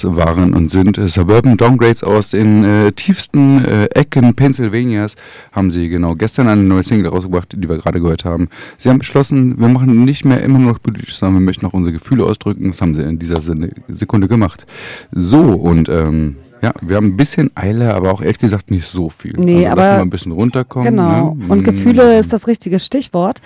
Das 0.03 0.15
waren 0.17 0.53
und 0.53 0.69
sind 0.69 0.97
äh, 0.97 1.07
Suburban 1.07 1.55
Downgrades 1.57 2.03
aus 2.03 2.31
den 2.31 2.63
äh, 2.65 2.91
tiefsten 2.91 3.63
äh, 3.63 3.85
Ecken 3.95 4.33
Pennsylvanias. 4.35 5.15
Haben 5.51 5.71
sie 5.71 5.87
genau 5.89 6.15
gestern 6.15 6.47
eine 6.49 6.61
neue 6.63 6.83
Single 6.83 7.07
rausgebracht, 7.07 7.53
die 7.57 7.67
wir 7.69 7.77
gerade 7.77 8.01
gehört 8.01 8.25
haben. 8.25 8.49
Sie 8.77 8.89
haben 8.89 8.99
beschlossen, 8.99 9.59
wir 9.59 9.67
machen 9.69 10.03
nicht 10.05 10.25
mehr 10.25 10.41
immer 10.43 10.59
nur 10.59 10.73
noch 10.73 10.81
politisch, 10.81 11.15
sondern 11.15 11.41
wir 11.41 11.45
möchten 11.45 11.65
auch 11.65 11.73
unsere 11.73 11.93
Gefühle 11.93 12.25
ausdrücken. 12.25 12.67
Das 12.71 12.81
haben 12.81 12.93
sie 12.93 13.01
in 13.03 13.17
dieser 13.17 13.39
Sekunde 13.87 14.27
gemacht. 14.27 14.65
So, 15.11 15.39
und 15.41 15.87
ähm, 15.89 16.35
ja, 16.61 16.71
wir 16.81 16.95
haben 16.97 17.07
ein 17.07 17.17
bisschen 17.17 17.51
Eile, 17.55 17.93
aber 17.93 18.11
auch 18.11 18.21
ehrlich 18.21 18.39
gesagt 18.39 18.71
nicht 18.71 18.85
so 18.87 19.09
viel. 19.09 19.33
Nee, 19.37 19.67
also 19.67 19.71
aber- 19.71 19.81
Lassen 19.81 19.95
wir 19.97 20.01
ein 20.01 20.09
bisschen 20.09 20.31
runterkommen. 20.31 20.95
Genau. 20.95 21.33
Ne? 21.35 21.45
Und 21.49 21.61
Mm. 21.61 21.63
Gefühle 21.63 22.19
ist 22.19 22.33
das 22.33 22.47
richtige 22.47 22.79
Stichwort. 22.79 23.41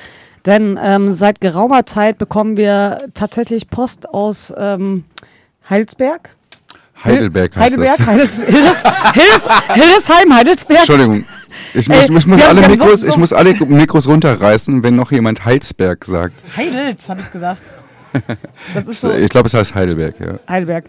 Denn 0.45 0.79
ähm, 0.81 1.11
seit 1.13 1.41
geraumer 1.41 1.85
Zeit 1.85 2.17
bekommen 2.19 2.57
wir 2.57 2.99
tatsächlich 3.13 3.69
Post 3.69 4.07
aus 4.09 4.53
ähm, 4.57 5.03
Heilsberg. 5.69 6.29
Heidelberg 7.03 7.55
heißt 7.55 7.63
Heidelberg, 7.65 7.97
das. 7.97 8.07
Heidels, 8.07 8.35
Hildes, 8.35 8.83
Hildes, 9.13 9.47
Hildesheim, 9.73 10.33
Heidelsberg. 10.33 10.79
Entschuldigung. 10.79 11.25
Ich 11.73 11.87
muss, 11.89 11.97
Ey, 11.97 12.05
ich, 12.17 12.27
muss 12.27 12.41
alle 12.43 12.67
Mikros, 12.67 13.03
ich 13.03 13.17
muss 13.17 13.33
alle 13.33 13.53
Mikros 13.53 14.07
runterreißen, 14.07 14.83
wenn 14.83 14.95
noch 14.95 15.11
jemand 15.11 15.45
Heilsberg 15.45 16.03
sagt. 16.05 16.35
Heidels, 16.55 17.07
habe 17.09 17.21
ich 17.21 17.31
gesagt. 17.31 17.61
So. 18.91 19.11
Ich 19.11 19.29
glaube, 19.29 19.47
es 19.47 19.53
heißt 19.53 19.75
Heidelberg, 19.75 20.19
ja. 20.19 20.39
Heidelberg. 20.49 20.85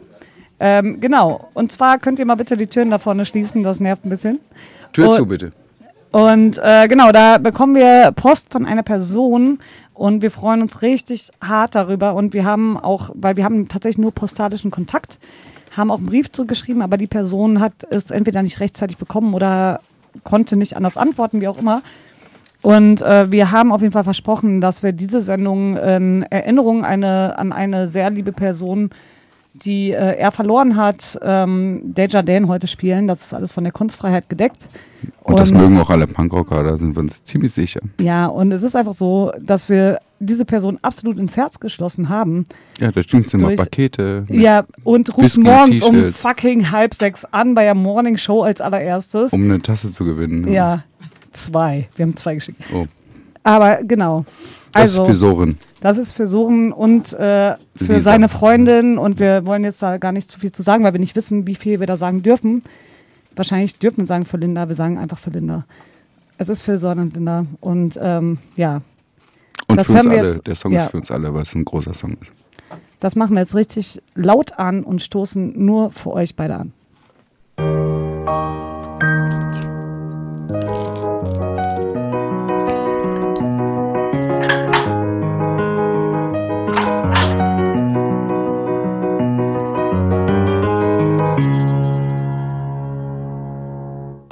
Ähm, 0.60 1.00
genau. 1.00 1.48
Und 1.54 1.70
zwar 1.72 1.98
könnt 1.98 2.18
ihr 2.18 2.24
mal 2.24 2.36
bitte 2.36 2.56
die 2.56 2.66
Türen 2.66 2.90
da 2.90 2.98
vorne 2.98 3.24
schließen, 3.26 3.62
das 3.62 3.80
nervt 3.80 4.04
ein 4.04 4.10
bisschen. 4.10 4.40
Tür 4.92 5.10
Und- 5.10 5.14
zu, 5.16 5.26
bitte. 5.26 5.52
Und 6.10 6.58
äh, 6.62 6.88
genau, 6.88 7.12
da 7.12 7.36
bekommen 7.36 7.74
wir 7.74 8.12
Post 8.12 8.50
von 8.50 8.64
einer 8.64 8.82
Person 8.82 9.58
und 9.92 10.22
wir 10.22 10.30
freuen 10.30 10.62
uns 10.62 10.80
richtig 10.80 11.30
hart 11.44 11.74
darüber. 11.74 12.14
Und 12.14 12.32
wir 12.32 12.46
haben 12.46 12.78
auch, 12.78 13.10
weil 13.14 13.36
wir 13.36 13.44
haben 13.44 13.68
tatsächlich 13.68 13.98
nur 13.98 14.12
postalischen 14.12 14.70
Kontakt, 14.70 15.18
haben 15.76 15.90
auch 15.90 15.98
einen 15.98 16.06
Brief 16.06 16.30
zugeschrieben, 16.32 16.82
aber 16.82 16.96
die 16.96 17.06
Person 17.06 17.60
hat 17.60 17.72
es 17.90 18.10
entweder 18.10 18.42
nicht 18.42 18.60
rechtzeitig 18.60 18.96
bekommen 18.96 19.34
oder 19.34 19.80
konnte 20.24 20.56
nicht 20.56 20.76
anders 20.76 20.96
antworten, 20.96 21.40
wie 21.40 21.48
auch 21.48 21.58
immer. 21.58 21.82
Und 22.60 23.02
äh, 23.02 23.30
wir 23.30 23.52
haben 23.52 23.72
auf 23.72 23.82
jeden 23.82 23.92
Fall 23.92 24.04
versprochen, 24.04 24.60
dass 24.60 24.82
wir 24.82 24.92
diese 24.92 25.20
Sendung 25.20 25.76
in 25.76 26.22
Erinnerung 26.24 26.84
eine, 26.84 27.38
an 27.38 27.52
eine 27.52 27.86
sehr 27.86 28.10
liebe 28.10 28.32
Person, 28.32 28.90
die 29.54 29.90
äh, 29.90 30.16
er 30.16 30.32
verloren 30.32 30.76
hat, 30.76 31.18
ähm, 31.22 31.80
Desjardins 31.82 32.48
heute 32.48 32.66
spielen. 32.66 33.08
Das 33.08 33.22
ist 33.22 33.34
alles 33.34 33.52
von 33.52 33.64
der 33.64 33.72
Kunstfreiheit 33.72 34.28
gedeckt. 34.28 34.68
Und, 35.22 35.38
das 35.38 35.52
mögen 35.52 35.78
auch 35.78 35.90
alle 35.90 36.06
Punkrocker, 36.06 36.62
da 36.62 36.76
sind 36.76 36.96
wir 36.96 37.00
uns 37.00 37.22
ziemlich 37.22 37.52
sicher. 37.52 37.80
Ja, 38.00 38.26
und 38.26 38.52
es 38.52 38.62
ist 38.62 38.74
einfach 38.74 38.94
so, 38.94 39.32
dass 39.40 39.68
wir 39.68 40.00
diese 40.20 40.44
Person 40.44 40.78
absolut 40.82 41.18
ins 41.18 41.36
Herz 41.36 41.60
geschlossen 41.60 42.08
haben. 42.08 42.44
Ja, 42.80 42.90
da 42.90 43.02
stimmt 43.02 43.32
immer 43.34 43.54
Pakete. 43.54 44.26
Ja, 44.28 44.64
und 44.82 45.10
ruft 45.10 45.36
Whisky, 45.36 45.40
morgens 45.40 45.82
um 45.82 46.12
fucking 46.12 46.70
halb 46.72 46.94
sechs 46.94 47.24
an 47.24 47.54
bei 47.54 47.64
der 47.64 47.74
Morning 47.74 48.16
Show 48.16 48.42
als 48.42 48.60
allererstes. 48.60 49.32
um 49.32 49.44
eine 49.44 49.60
Tasse 49.60 49.92
zu 49.92 50.04
gewinnen. 50.04 50.50
ja, 50.52 50.82
zwei. 51.32 51.88
Wir 51.94 52.06
haben 52.06 52.16
zwei 52.16 52.34
geschickt. 52.34 52.60
Oh. 52.74 52.86
Aber 53.42 53.82
genau. 53.82 54.24
Das 54.72 54.90
ist 54.90 54.98
Also, 54.98 55.04
für 55.06 55.14
Soren. 55.14 55.58
Das 55.80 55.96
ist 55.98 56.12
für 56.12 56.26
Soren 56.28 56.72
und 56.72 57.12
äh, 57.14 57.54
für 57.76 57.94
Lisa. 57.94 58.00
seine 58.00 58.28
Freundin. 58.28 58.98
Und 58.98 59.18
wir 59.20 59.46
wollen 59.46 59.64
jetzt 59.64 59.82
da 59.82 59.96
gar 59.96 60.12
nicht 60.12 60.30
zu 60.30 60.38
viel 60.38 60.52
zu 60.52 60.62
sagen, 60.62 60.84
weil 60.84 60.92
wir 60.92 61.00
nicht 61.00 61.16
wissen, 61.16 61.46
wie 61.46 61.54
viel 61.54 61.80
wir 61.80 61.86
da 61.86 61.96
sagen 61.96 62.22
dürfen. 62.22 62.62
Wahrscheinlich 63.34 63.78
dürfen 63.78 63.98
wir 64.00 64.06
sagen 64.06 64.24
für 64.24 64.36
Linda. 64.36 64.68
Wir 64.68 64.74
sagen 64.74 64.98
einfach 64.98 65.18
für 65.18 65.30
Linda. 65.30 65.64
Es 66.36 66.48
ist 66.48 66.60
für 66.62 66.78
Soren 66.78 66.98
und 66.98 67.14
Linda. 67.14 67.46
Und 67.60 67.98
ähm, 68.00 68.38
ja. 68.56 68.82
Und 69.68 69.78
Das 69.80 69.86
für 69.86 69.94
uns 69.94 70.06
alle. 70.06 70.16
jetzt- 70.16 70.46
Der 70.46 70.54
Song 70.54 70.72
ja. 70.72 70.84
ist 70.84 70.90
für 70.90 70.96
uns 70.98 71.10
alle, 71.10 71.32
weil 71.34 71.42
es 71.42 71.54
ein 71.54 71.64
großer 71.64 71.94
Song 71.94 72.16
ist. 72.20 72.32
Das 73.00 73.14
machen 73.16 73.34
wir 73.34 73.40
jetzt 73.40 73.54
richtig 73.54 74.02
laut 74.14 74.58
an 74.58 74.82
und 74.82 75.00
stoßen 75.02 75.52
nur 75.64 75.92
für 75.92 76.10
euch 76.12 76.34
beide 76.36 76.56
an. 76.56 76.72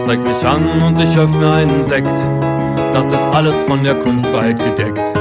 Zeig 0.00 0.20
mich 0.20 0.44
an 0.46 0.82
und 0.82 1.00
ich 1.00 1.16
öffne 1.16 1.52
einen 1.52 1.84
Sekt. 1.84 2.14
Das 2.92 3.06
ist 3.06 3.22
alles 3.32 3.54
von 3.64 3.84
der 3.84 3.94
Kunstfreiheit 3.96 4.58
gedeckt. 4.58 5.20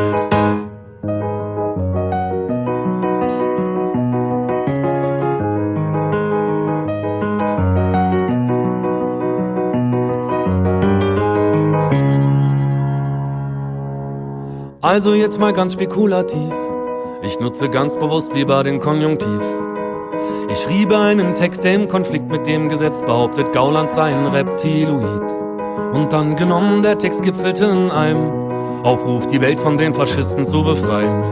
Also 14.81 15.13
jetzt 15.13 15.39
mal 15.39 15.53
ganz 15.53 15.73
spekulativ. 15.73 16.51
Ich 17.21 17.39
nutze 17.39 17.69
ganz 17.69 17.95
bewusst 17.95 18.33
lieber 18.33 18.63
den 18.63 18.79
Konjunktiv. 18.79 19.58
Ich 20.69 20.75
schriebe 20.75 20.99
einen 20.99 21.33
Text, 21.33 21.63
der 21.63 21.73
im 21.73 21.87
Konflikt 21.87 22.29
mit 22.29 22.45
dem 22.45 22.69
Gesetz 22.69 23.01
behauptet, 23.01 23.51
Gauland 23.53 23.91
sei 23.91 24.15
ein 24.15 24.27
Reptiloid. 24.27 25.31
Und 25.93 26.13
dann 26.13 26.35
genommen, 26.35 26.83
der 26.83 26.95
Text 26.95 27.23
gipfelte 27.23 27.65
in 27.65 27.89
einem 27.89 28.29
Aufruf, 28.83 29.25
die 29.25 29.41
Welt 29.41 29.59
von 29.59 29.79
den 29.79 29.95
Faschisten 29.95 30.45
zu 30.45 30.63
befreien. 30.63 31.23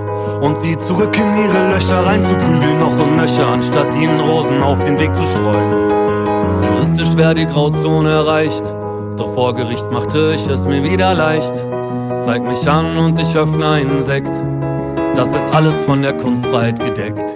Und 0.41 0.57
sie 0.57 0.75
zurück 0.79 1.15
in 1.15 1.45
ihre 1.45 1.71
Löcher 1.71 2.03
reinzuprügeln, 2.03 2.79
noch 2.79 2.99
und 2.99 3.15
nöcher, 3.15 3.47
anstatt 3.47 3.95
ihnen 3.95 4.19
Rosen 4.19 4.63
auf 4.63 4.81
den 4.81 4.97
Weg 4.97 5.13
zu 5.13 5.23
streuen. 5.23 6.63
Juristisch 6.63 7.15
wäre 7.15 7.35
die 7.35 7.45
Grauzone 7.45 8.09
erreicht, 8.09 8.63
doch 9.17 9.35
vor 9.35 9.53
Gericht 9.53 9.89
machte 9.91 10.33
ich 10.33 10.47
es 10.47 10.65
mir 10.65 10.83
wieder 10.83 11.13
leicht. 11.13 11.53
Zeig 12.17 12.43
mich 12.43 12.67
an 12.67 12.97
und 12.97 13.19
ich 13.19 13.37
öffne 13.37 13.69
einen 13.69 14.03
Sekt. 14.03 14.35
Das 15.15 15.29
ist 15.29 15.47
alles 15.53 15.75
von 15.85 16.01
der 16.01 16.13
Kunstfreiheit 16.13 16.79
gedeckt. 16.79 17.35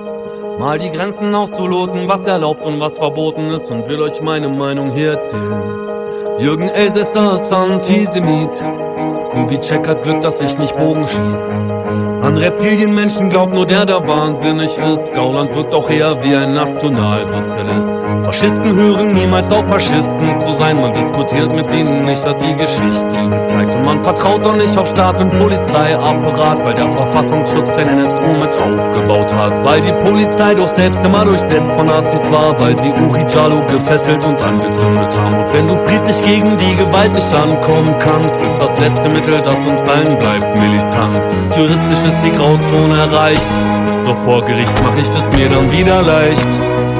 Mal 0.61 0.77
die 0.77 0.91
Grenzen 0.91 1.33
auszuloten, 1.33 2.07
was 2.07 2.27
erlaubt 2.27 2.67
und 2.67 2.79
was 2.79 2.99
verboten 2.99 3.49
ist 3.49 3.71
und 3.71 3.87
will 3.87 3.99
euch 3.99 4.21
meine 4.21 4.47
Meinung 4.47 4.91
hier 4.91 5.13
erzählen. 5.13 6.37
Jürgen 6.37 6.69
Elsässer 6.69 7.33
ist 7.33 7.51
Antisemit. 7.51 8.51
Kubitschek 9.31 9.87
hat 9.87 10.03
Glück, 10.03 10.21
dass 10.21 10.41
ich 10.41 10.57
nicht 10.57 10.75
Bogen 10.75 11.07
schieß. 11.07 11.51
An 12.21 12.37
Reptilienmenschen 12.37 13.29
glaubt 13.29 13.53
nur 13.53 13.65
der, 13.65 13.85
der 13.85 14.07
wahnsinnig 14.07 14.77
ist. 14.77 15.11
Gauland 15.13 15.55
wirkt 15.55 15.73
auch 15.73 15.89
eher 15.89 16.21
wie 16.23 16.35
ein 16.35 16.53
Nationalsozialist. 16.53 17.89
Faschisten 18.23 18.75
hören 18.75 19.13
niemals 19.13 19.51
auf, 19.51 19.67
Faschisten 19.67 20.37
zu 20.37 20.53
sein. 20.53 20.79
Man 20.79 20.93
diskutiert 20.93 21.51
mit 21.51 21.71
ihnen 21.73 22.05
nicht, 22.05 22.23
hat 22.23 22.39
die 22.41 22.53
Geschichte 22.53 23.29
gezeigt. 23.29 23.73
Und 23.75 23.85
man 23.85 24.03
vertraut 24.03 24.45
auch 24.45 24.55
nicht 24.55 24.77
auf 24.77 24.87
Staat 24.87 25.19
und 25.19 25.31
Polizeiapparat, 25.31 26.63
weil 26.63 26.75
der 26.75 26.93
Verfassungsschutz 26.93 27.75
den 27.75 27.87
NSU 27.87 28.21
mit 28.21 28.53
aufgebaut 28.55 29.33
hat. 29.33 29.65
Weil 29.65 29.81
die 29.81 29.93
Polizei 29.93 30.53
doch 30.53 30.67
selbst 30.67 31.03
immer 31.03 31.25
durchsetzt 31.25 31.71
von 31.71 31.87
Nazis 31.87 32.29
war, 32.31 32.59
weil 32.59 32.77
sie 32.77 32.91
Uri 32.91 33.25
Jalo 33.33 33.65
gefesselt 33.65 34.23
und 34.25 34.39
angezündet 34.41 35.17
haben. 35.17 35.43
Und 35.43 35.53
wenn 35.53 35.67
du 35.67 35.75
friedlich 35.75 36.23
gegen 36.23 36.55
die 36.57 36.75
Gewalt 36.75 37.13
nicht 37.13 37.33
ankommen 37.33 37.95
kannst, 37.97 38.35
ist 38.35 38.57
das 38.59 38.77
letzte 38.77 39.09
Mittel, 39.21 39.41
das 39.41 39.59
uns 39.65 39.87
allen 39.87 40.17
bleibt, 40.17 40.55
Militanz. 40.55 41.43
Juristisch 41.55 42.03
ist 42.07 42.19
die 42.23 42.31
Grauzone 42.31 42.97
erreicht, 42.97 43.47
doch 44.03 44.15
vor 44.15 44.43
Gericht 44.43 44.73
mach 44.83 44.97
ich 44.97 45.07
es 45.07 45.31
mir 45.33 45.47
dann 45.47 45.71
wieder 45.71 46.01
leicht. 46.01 46.47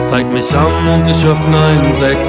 Zeig 0.01 0.31
mich 0.31 0.45
an 0.53 0.87
und 0.93 1.07
ich 1.07 1.25
öffne 1.25 1.57
einen 1.57 1.93
Sekt. 1.93 2.27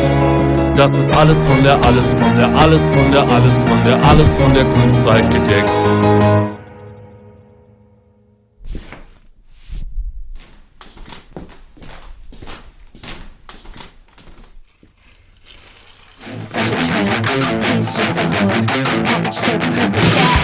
Das 0.77 0.93
ist 0.93 1.13
alles 1.15 1.45
von 1.45 1.63
der, 1.63 1.83
alles 1.83 2.15
von 2.15 2.37
der, 2.37 2.49
alles 2.57 2.83
von 2.91 3.13
der, 3.13 3.29
alles 3.29 3.55
von 3.63 3.85
der, 3.85 4.03
alles 4.03 4.37
von 4.39 4.55
der 4.55 4.65
Kunstfreiheit 4.65 5.31
gedeckt. 5.31 5.71
Such 16.51 16.61
a 16.61 16.77
tramp, 16.87 17.63
he's 17.65 17.97
just 17.97 18.17
a 18.17 18.25
whore. 19.05 19.12
so 19.33 19.59
perfect. 19.59 20.05
Yeah. 20.15 20.42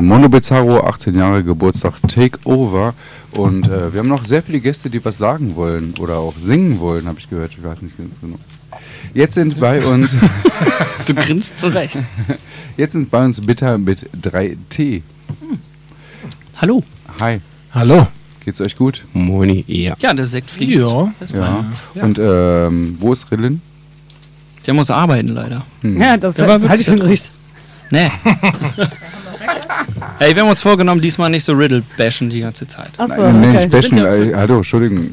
Äh, 0.00 0.02
Mono 0.02 0.28
Bizarro, 0.28 0.80
18 0.80 1.14
Jahre 1.14 1.44
Geburtstag, 1.44 1.94
Takeover. 2.08 2.94
Und 3.32 3.66
äh, 3.68 3.92
wir 3.92 4.00
haben 4.00 4.08
noch 4.08 4.24
sehr 4.24 4.42
viele 4.42 4.60
Gäste, 4.60 4.90
die 4.90 5.04
was 5.04 5.18
sagen 5.18 5.54
wollen 5.54 5.94
oder 6.00 6.18
auch 6.18 6.34
singen 6.38 6.80
wollen, 6.80 7.06
habe 7.06 7.18
ich 7.18 7.28
gehört. 7.28 7.52
Ich 7.52 7.62
weiß 7.62 7.82
nicht 7.82 7.96
ganz 7.96 8.10
genau. 8.20 8.38
Jetzt 9.14 9.34
sind 9.34 9.58
bei 9.60 9.84
uns. 9.84 10.16
du 11.06 11.14
grinst 11.14 11.58
zurecht. 11.58 11.98
Jetzt 12.76 12.92
sind 12.92 13.10
bei 13.10 13.24
uns 13.24 13.40
Bitter 13.40 13.78
mit 13.78 14.08
3T. 14.20 15.02
Hallo. 16.56 16.82
Hi. 17.20 17.40
Hallo. 17.72 18.06
Geht's 18.44 18.60
euch 18.60 18.76
gut? 18.76 19.04
Moni, 19.12 19.64
ja. 19.66 19.94
Ja, 20.00 20.14
der 20.14 20.26
Sekt 20.26 20.50
fließt. 20.50 20.80
Ja. 20.80 21.12
Das 21.20 21.32
Ja. 21.32 21.64
ja. 21.94 22.02
Und 22.02 22.18
ähm, 22.18 22.96
wo 23.00 23.12
ist 23.12 23.30
Rillen? 23.30 23.60
Der 24.66 24.74
muss 24.74 24.90
arbeiten, 24.90 25.28
leider. 25.28 25.64
Hm. 25.82 26.00
Ja, 26.00 26.16
das, 26.16 26.38
war 26.38 26.46
das 26.46 26.68
halte 26.68 26.80
ich 26.80 26.86
für 26.86 26.92
ein 26.92 27.00
Gericht. 27.00 27.30
Nee. 27.90 28.10
Ey, 30.18 30.34
wir 30.34 30.42
haben 30.42 30.50
uns 30.50 30.60
vorgenommen, 30.60 31.00
diesmal 31.00 31.30
nicht 31.30 31.44
so 31.44 31.52
Riddle 31.52 31.82
bashen 31.96 32.30
die 32.30 32.40
ganze 32.40 32.66
Zeit. 32.68 32.90
Ach 32.98 33.08
so, 33.08 33.22
Nein, 33.22 33.40
nein, 33.40 33.50
okay. 33.50 33.58
nicht 33.66 33.70
bashen, 33.70 33.98
äh, 33.98 34.32
hallo, 34.34 34.56
Entschuldigung. 34.58 35.10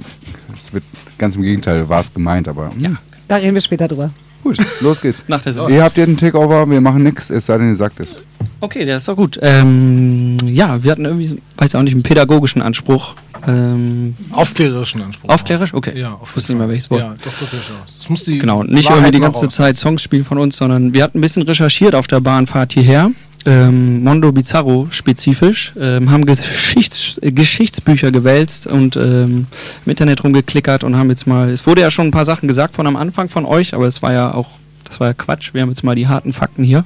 Es 0.53 0.73
wird 0.73 0.83
ganz 1.17 1.35
im 1.35 1.41
Gegenteil, 1.43 1.87
war 1.87 2.01
es 2.01 2.13
gemeint, 2.13 2.47
aber. 2.47 2.71
hm. 2.73 2.79
Ja. 2.79 2.91
Da 3.27 3.35
reden 3.37 3.53
wir 3.55 3.61
später 3.61 3.87
drüber. 3.87 4.11
Gut, 4.43 4.57
los 4.81 5.01
geht's. 5.01 5.23
Nach 5.27 5.41
der 5.41 5.51
Sendung. 5.51 5.73
Ihr 5.73 5.83
habt 5.83 5.95
hier 5.95 6.05
den 6.05 6.15
Takeover, 6.17 6.69
wir 6.69 6.79
machen 6.79 7.03
nichts, 7.03 7.29
es 7.29 7.47
sei 7.47 7.57
denn, 7.57 7.69
ihr 7.69 7.75
sagt 7.75 7.99
es. 7.99 8.15
Okay, 8.61 8.85
der 8.85 8.97
ist 8.97 9.07
doch 9.07 9.15
gut. 9.15 9.37
Ähm, 9.41 10.37
ja, 10.45 10.81
wir 10.83 10.91
hatten 10.91 11.05
irgendwie, 11.05 11.41
weiß 11.57 11.71
ich 11.71 11.75
auch 11.75 11.81
nicht, 11.83 11.93
einen 11.93 12.03
pädagogischen 12.03 12.61
Anspruch. 12.61 13.15
Ähm, 13.45 14.15
Aufklärerischen 14.31 15.01
Anspruch. 15.01 15.29
Aufklärerisch? 15.29 15.73
Okay. 15.73 15.99
Ja, 15.99 16.17
ich 16.23 16.35
wusste 16.35 16.53
nicht 16.53 16.59
mehr 16.59 16.69
welches 16.69 16.89
Wort. 16.89 17.01
Ja, 17.01 17.15
doch, 17.23 17.31
das 17.39 17.53
ist. 17.53 17.71
Das 17.97 18.09
muss 18.09 18.23
die 18.23 18.39
Genau, 18.39 18.63
nicht 18.63 18.85
Wahrheit 18.85 18.99
irgendwie 18.99 19.11
die 19.11 19.19
ganze. 19.19 19.49
Zeit 19.49 19.77
Songs 19.77 20.01
spielen 20.01 20.23
von 20.23 20.37
uns, 20.37 20.55
sondern 20.57 20.93
wir 20.93 21.03
hatten 21.03 21.17
ein 21.17 21.21
bisschen 21.21 21.43
recherchiert 21.43 21.93
auf 21.93 22.07
der 22.07 22.19
Bahnfahrt 22.19 22.73
hierher. 22.73 23.11
Ähm, 23.47 24.03
Mondo 24.03 24.33
Bizarro 24.33 24.87
spezifisch, 24.91 25.73
ähm, 25.79 26.11
haben 26.11 26.25
Geschichts 26.25 27.17
Geschichtsbücher 27.21 28.11
gewälzt 28.11 28.67
und 28.67 28.97
ähm, 28.97 29.47
im 29.85 29.89
Internet 29.89 30.21
rumgeklickert 30.23 30.83
und 30.83 30.97
haben 30.97 31.09
jetzt 31.09 31.27
mal, 31.27 31.49
es 31.49 31.65
wurde 31.65 31.79
ja 31.79 31.89
schon 31.89 32.07
ein 32.07 32.11
paar 32.11 32.25
Sachen 32.25 32.49
gesagt 32.49 32.75
von 32.75 32.85
am 32.87 32.97
Anfang 32.97 33.29
von 33.29 33.45
euch, 33.45 33.73
aber 33.73 33.87
es 33.87 34.01
war 34.01 34.11
ja 34.11 34.33
auch, 34.33 34.49
das 34.83 34.99
war 34.99 35.07
ja 35.07 35.13
Quatsch, 35.13 35.53
wir 35.53 35.61
haben 35.61 35.69
jetzt 35.69 35.83
mal 35.83 35.95
die 35.95 36.09
harten 36.09 36.33
Fakten 36.33 36.63
hier 36.65 36.83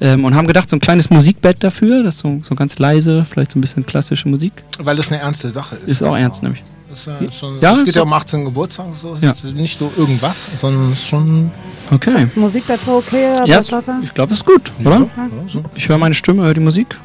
ähm, 0.00 0.24
und 0.24 0.34
haben 0.34 0.48
gedacht, 0.48 0.68
so 0.68 0.74
ein 0.74 0.80
kleines 0.80 1.10
Musikbett 1.10 1.62
dafür, 1.62 2.02
das 2.02 2.18
so, 2.18 2.40
so 2.42 2.56
ganz 2.56 2.76
leise, 2.80 3.24
vielleicht 3.24 3.52
so 3.52 3.58
ein 3.58 3.60
bisschen 3.60 3.86
klassische 3.86 4.28
Musik. 4.28 4.52
Weil 4.80 4.96
das 4.96 5.12
eine 5.12 5.20
ernste 5.20 5.50
Sache 5.50 5.76
ist. 5.76 5.92
Ist 5.92 6.02
auch 6.02 6.16
ernst 6.16 6.42
nämlich. 6.42 6.64
Das 6.90 6.98
ist 6.98 7.06
ja 7.06 7.30
schon, 7.30 7.60
Ja, 7.60 7.72
es 7.72 7.84
geht 7.84 7.94
ja 7.94 8.00
so. 8.00 8.06
um 8.06 8.12
18 8.12 8.44
Geburtstag, 8.44 8.86
so. 8.94 9.16
Ja. 9.20 9.30
Es 9.30 9.44
ist 9.44 9.54
nicht 9.54 9.78
so 9.78 9.92
irgendwas, 9.96 10.48
sondern 10.56 10.86
es 10.88 10.94
ist 10.94 11.06
schon. 11.06 11.50
Okay. 11.90 12.10
Ist 12.16 12.22
das 12.22 12.36
Musikbett 12.36 12.80
so 12.84 12.96
okay? 12.96 13.36
Ja, 13.46 13.60
ich 13.60 14.12
glaube, 14.12 14.32
es 14.32 14.40
ist 14.40 14.44
gut, 14.44 14.72
oder? 14.84 15.06
Ich 15.76 15.88
höre 15.88 15.98
meine 15.98 16.14
Stimme, 16.14 16.42
höre 16.42 16.54
die 16.54 16.60
Musik. 16.60 16.96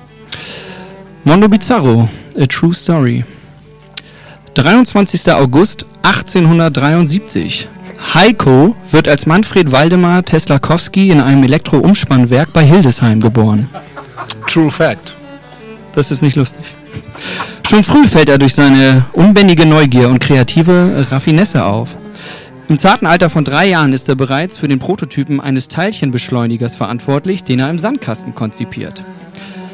Mondo 1.23 1.47
Bizarro, 1.47 2.09
A 2.39 2.45
True 2.47 2.73
Story. 2.73 3.23
23. 4.55 5.31
August 5.33 5.85
1873. 6.03 7.67
Heiko 8.13 8.75
wird 8.91 9.07
als 9.07 9.25
Manfred 9.25 9.71
Waldemar 9.71 10.23
Teslakowski 10.23 11.09
in 11.09 11.19
einem 11.21 11.43
Elektro-Umspannwerk 11.43 12.53
bei 12.53 12.63
Hildesheim 12.63 13.19
geboren. 13.21 13.69
True 14.47 14.69
Fact. 14.71 15.15
Das 15.93 16.11
ist 16.11 16.21
nicht 16.21 16.35
lustig. 16.35 16.63
Schon 17.67 17.83
früh 17.83 18.07
fällt 18.07 18.29
er 18.29 18.37
durch 18.37 18.53
seine 18.53 19.05
unbändige 19.13 19.65
Neugier 19.65 20.09
und 20.09 20.19
kreative 20.19 21.07
Raffinesse 21.09 21.65
auf. 21.65 21.97
Im 22.67 22.77
zarten 22.77 23.05
Alter 23.05 23.29
von 23.29 23.43
drei 23.43 23.67
Jahren 23.67 23.93
ist 23.93 24.09
er 24.09 24.15
bereits 24.15 24.57
für 24.57 24.67
den 24.67 24.79
Prototypen 24.79 25.39
eines 25.39 25.67
Teilchenbeschleunigers 25.67 26.75
verantwortlich, 26.75 27.43
den 27.43 27.59
er 27.59 27.69
im 27.69 27.77
Sandkasten 27.77 28.33
konzipiert. 28.33 29.03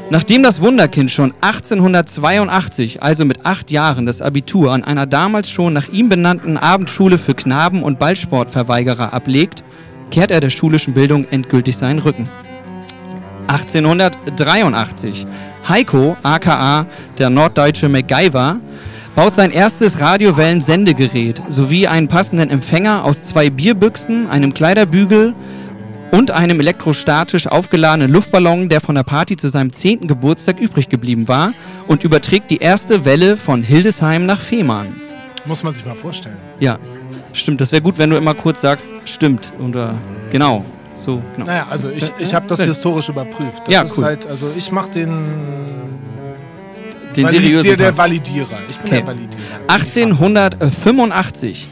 Nachdem 0.09 0.43
das 0.43 0.59
Wunderkind 0.59 1.09
schon 1.09 1.33
1882, 1.39 3.01
also 3.01 3.23
mit 3.23 3.45
acht 3.45 3.71
Jahren, 3.71 4.05
das 4.05 4.21
Abitur 4.21 4.73
an 4.73 4.83
einer 4.83 5.05
damals 5.05 5.49
schon 5.49 5.71
nach 5.71 5.87
ihm 5.87 6.09
benannten 6.09 6.57
Abendschule 6.57 7.17
für 7.17 7.33
Knaben- 7.33 7.81
und 7.81 7.97
Ballsportverweigerer 7.97 9.13
ablegt, 9.13 9.63
kehrt 10.09 10.31
er 10.31 10.41
der 10.41 10.49
schulischen 10.49 10.93
Bildung 10.93 11.25
endgültig 11.31 11.77
seinen 11.77 11.99
Rücken. 11.99 12.27
1883. 13.47 15.27
Heiko, 15.67 16.17
aka 16.23 16.85
der 17.17 17.29
norddeutsche 17.29 17.89
MacGyver, 17.89 18.59
baut 19.15 19.35
sein 19.35 19.51
erstes 19.51 19.99
Radiowellen-Sendegerät 19.99 21.41
sowie 21.49 21.87
einen 21.87 22.07
passenden 22.07 22.49
Empfänger 22.49 23.03
aus 23.03 23.23
zwei 23.23 23.49
Bierbüchsen, 23.49 24.29
einem 24.29 24.53
Kleiderbügel 24.53 25.35
und 26.11 26.31
einem 26.31 26.59
elektrostatisch 26.59 27.47
aufgeladenen 27.47 28.11
Luftballon, 28.11 28.69
der 28.69 28.81
von 28.81 28.95
der 28.95 29.03
Party 29.03 29.37
zu 29.37 29.47
seinem 29.49 29.71
10. 29.71 30.07
Geburtstag 30.07 30.59
übrig 30.59 30.89
geblieben 30.89 31.27
war 31.27 31.53
und 31.87 32.03
überträgt 32.03 32.51
die 32.51 32.57
erste 32.57 33.05
Welle 33.05 33.37
von 33.37 33.63
Hildesheim 33.63 34.25
nach 34.25 34.41
Fehmarn. 34.41 34.95
Muss 35.45 35.63
man 35.63 35.73
sich 35.73 35.85
mal 35.85 35.95
vorstellen. 35.95 36.37
Ja, 36.59 36.77
stimmt. 37.33 37.61
Das 37.61 37.71
wäre 37.71 37.81
gut, 37.81 37.97
wenn 37.97 38.09
du 38.09 38.17
immer 38.17 38.35
kurz 38.35 38.61
sagst, 38.61 38.93
stimmt. 39.05 39.51
Oder 39.59 39.95
genau. 40.31 40.65
So, 41.03 41.21
genau. 41.33 41.47
Naja, 41.47 41.65
also 41.69 41.89
ich, 41.89 42.03
Ja, 42.03 42.09
ich 42.19 42.29
ja, 42.29 42.35
habe 42.35 42.45
das 42.47 42.57
sehr. 42.57 42.67
historisch 42.67 43.09
überprüft. 43.09 43.63
Das 43.65 43.73
Ja, 43.73 43.81
ist 43.81 43.97
cool. 43.97 44.03
halt, 44.05 44.27
also 44.27 44.51
ich 44.55 44.71
mache 44.71 44.91
den. 44.91 45.09
Den 47.15 47.25
Valid- 47.25 47.41
seriösen 47.41 47.67
der, 47.69 47.77
der. 47.77 47.97
Validierer. 47.97 48.59
Ich 48.69 48.77
bin 48.77 48.87
Okay. 48.87 48.97
der 48.99 49.07
Validierer. 49.07 49.41
1885. 49.67 51.67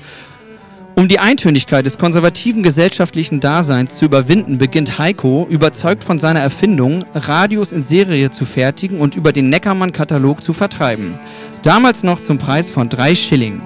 Um 0.95 1.07
die 1.07 1.19
Eintönigkeit 1.19 1.85
des 1.85 1.97
konservativen 1.97 2.61
gesellschaftlichen 2.63 3.39
Daseins 3.39 3.95
zu 3.97 4.03
überwinden, 4.05 4.57
beginnt 4.57 4.97
Heiko, 4.99 5.47
überzeugt 5.49 6.03
von 6.03 6.19
seiner 6.19 6.41
Erfindung, 6.41 7.05
Radios 7.13 7.71
in 7.71 7.81
Serie 7.81 8.31
zu 8.31 8.43
fertigen 8.45 8.99
und 8.99 9.15
über 9.15 9.31
den 9.31 9.49
Neckermann-Katalog 9.49 10.41
zu 10.43 10.51
vertreiben. 10.51 11.13
Damals 11.61 12.03
noch 12.03 12.19
zum 12.19 12.37
Preis 12.37 12.69
von 12.69 12.89
drei 12.89 13.15
Schilling. 13.15 13.61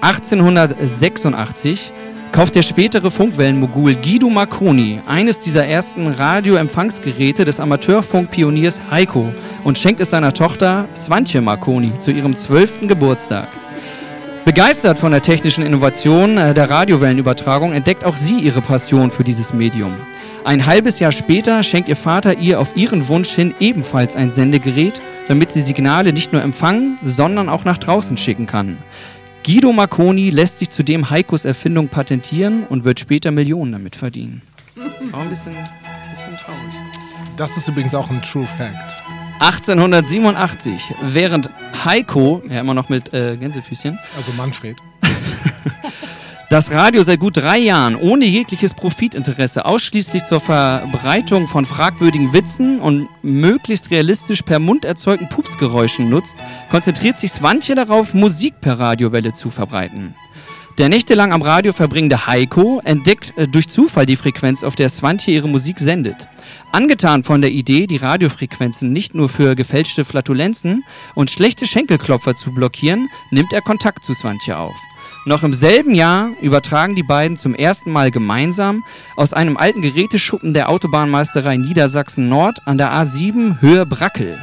1886 0.00 1.92
kauft 2.32 2.54
der 2.54 2.62
spätere 2.62 3.10
Funkwellenmogul 3.10 3.94
Guido 3.94 4.28
Marconi 4.28 5.00
eines 5.06 5.38
dieser 5.40 5.66
ersten 5.66 6.08
Radioempfangsgeräte 6.08 7.44
des 7.44 7.60
Amateurfunkpioniers 7.60 8.82
Heiko 8.90 9.32
und 9.64 9.78
schenkt 9.78 10.00
es 10.00 10.10
seiner 10.10 10.32
Tochter 10.32 10.88
Swantje 10.94 11.40
Marconi 11.40 11.92
zu 11.98 12.10
ihrem 12.10 12.34
12. 12.34 12.88
Geburtstag. 12.88 13.48
Begeistert 14.44 14.98
von 14.98 15.12
der 15.12 15.22
technischen 15.22 15.64
Innovation 15.64 16.38
äh, 16.38 16.54
der 16.54 16.70
Radiowellenübertragung 16.70 17.72
entdeckt 17.72 18.04
auch 18.04 18.16
sie 18.16 18.38
ihre 18.38 18.62
Passion 18.62 19.10
für 19.10 19.24
dieses 19.24 19.52
Medium. 19.52 19.94
Ein 20.44 20.64
halbes 20.64 20.98
Jahr 21.00 21.12
später 21.12 21.62
schenkt 21.62 21.88
ihr 21.88 21.96
Vater 21.96 22.38
ihr 22.38 22.58
auf 22.58 22.74
ihren 22.76 23.08
Wunsch 23.08 23.28
hin 23.30 23.54
ebenfalls 23.60 24.16
ein 24.16 24.30
Sendegerät, 24.30 25.02
damit 25.28 25.50
sie 25.50 25.60
Signale 25.60 26.14
nicht 26.14 26.32
nur 26.32 26.42
empfangen, 26.42 26.98
sondern 27.04 27.50
auch 27.50 27.64
nach 27.64 27.76
draußen 27.76 28.16
schicken 28.16 28.46
kann. 28.46 28.78
Guido 29.48 29.72
Marconi 29.72 30.28
lässt 30.28 30.58
sich 30.58 30.68
zudem 30.68 31.08
Heikos 31.08 31.46
Erfindung 31.46 31.88
patentieren 31.88 32.66
und 32.68 32.84
wird 32.84 33.00
später 33.00 33.30
Millionen 33.30 33.72
damit 33.72 33.96
verdienen. 33.96 34.42
Auch 35.12 35.20
ein 35.20 35.30
bisschen, 35.30 35.54
bisschen 36.10 36.36
traurig. 36.36 36.74
Das 37.38 37.56
ist 37.56 37.66
übrigens 37.66 37.94
auch 37.94 38.10
ein 38.10 38.20
True 38.20 38.46
Fact. 38.46 39.02
1887, 39.40 40.92
während 41.00 41.48
Heiko, 41.82 42.42
ja 42.46 42.60
immer 42.60 42.74
noch 42.74 42.90
mit 42.90 43.14
äh, 43.14 43.38
Gänsefüßchen, 43.38 43.98
Also 44.18 44.32
Manfred. 44.32 44.76
das 46.50 46.70
Radio 46.70 47.02
seit 47.02 47.20
gut 47.20 47.36
drei 47.36 47.58
Jahren 47.58 47.94
ohne 47.94 48.24
jegliches 48.24 48.72
Profitinteresse 48.72 49.66
ausschließlich 49.66 50.24
zur 50.24 50.40
Verbreitung 50.40 51.46
von 51.46 51.66
fragwürdigen 51.66 52.32
Witzen 52.32 52.80
und 52.80 53.08
möglichst 53.22 53.90
realistisch 53.90 54.42
per 54.42 54.58
Mund 54.58 54.86
erzeugten 54.86 55.28
Pupsgeräuschen 55.28 56.08
nutzt, 56.08 56.36
konzentriert 56.70 57.18
sich 57.18 57.32
Swantje 57.32 57.74
darauf, 57.74 58.14
Musik 58.14 58.60
per 58.62 58.78
Radiowelle 58.78 59.32
zu 59.32 59.50
verbreiten. 59.50 60.14
Der 60.78 60.88
nächtelang 60.88 61.32
am 61.32 61.42
Radio 61.42 61.72
verbringende 61.72 62.26
Heiko 62.26 62.80
entdeckt 62.84 63.32
äh, 63.36 63.48
durch 63.48 63.68
Zufall 63.68 64.06
die 64.06 64.14
Frequenz, 64.14 64.62
auf 64.62 64.76
der 64.76 64.88
Swantje 64.88 65.34
ihre 65.34 65.48
Musik 65.48 65.80
sendet. 65.80 66.28
Angetan 66.70 67.24
von 67.24 67.42
der 67.42 67.50
Idee, 67.50 67.88
die 67.88 67.96
Radiofrequenzen 67.96 68.92
nicht 68.92 69.12
nur 69.12 69.28
für 69.28 69.56
gefälschte 69.56 70.04
Flatulenzen 70.04 70.84
und 71.16 71.30
schlechte 71.30 71.66
Schenkelklopfer 71.66 72.36
zu 72.36 72.52
blockieren, 72.52 73.08
nimmt 73.32 73.52
er 73.52 73.60
Kontakt 73.60 74.04
zu 74.04 74.14
Swantje 74.14 74.56
auf. 74.56 74.76
Noch 75.28 75.42
im 75.42 75.52
selben 75.52 75.94
Jahr 75.94 76.30
übertragen 76.40 76.94
die 76.94 77.02
beiden 77.02 77.36
zum 77.36 77.54
ersten 77.54 77.92
Mal 77.92 78.10
gemeinsam 78.10 78.82
aus 79.14 79.34
einem 79.34 79.58
alten 79.58 79.82
Geräteschuppen 79.82 80.54
der 80.54 80.70
Autobahnmeisterei 80.70 81.58
Niedersachsen 81.58 82.30
Nord 82.30 82.60
an 82.66 82.78
der 82.78 82.90
A7 82.94 83.60
Höhe 83.60 83.84
Brackel. 83.84 84.38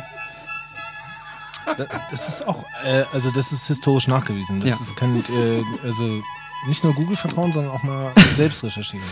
Da- 1.66 1.88
Das 2.12 2.28
ist 2.30 2.48
auch, 2.48 2.66
äh, 2.86 3.04
also 3.12 3.32
das 3.32 3.52
ist 3.52 3.66
historisch 3.66 4.08
nachgewiesen. 4.08 4.60
Das 4.60 4.70
Ja. 4.70 4.76
ist, 4.80 4.96
könnt, 4.96 5.28
äh, 5.32 5.64
also 5.84 6.22
nicht 6.68 6.84
nur 6.84 6.94
Google 6.94 7.16
vertrauen, 7.18 7.52
sondern 7.52 7.74
auch 7.74 7.82
mal 7.82 8.12
selbst 8.36 8.64
recherchieren. 8.64 9.08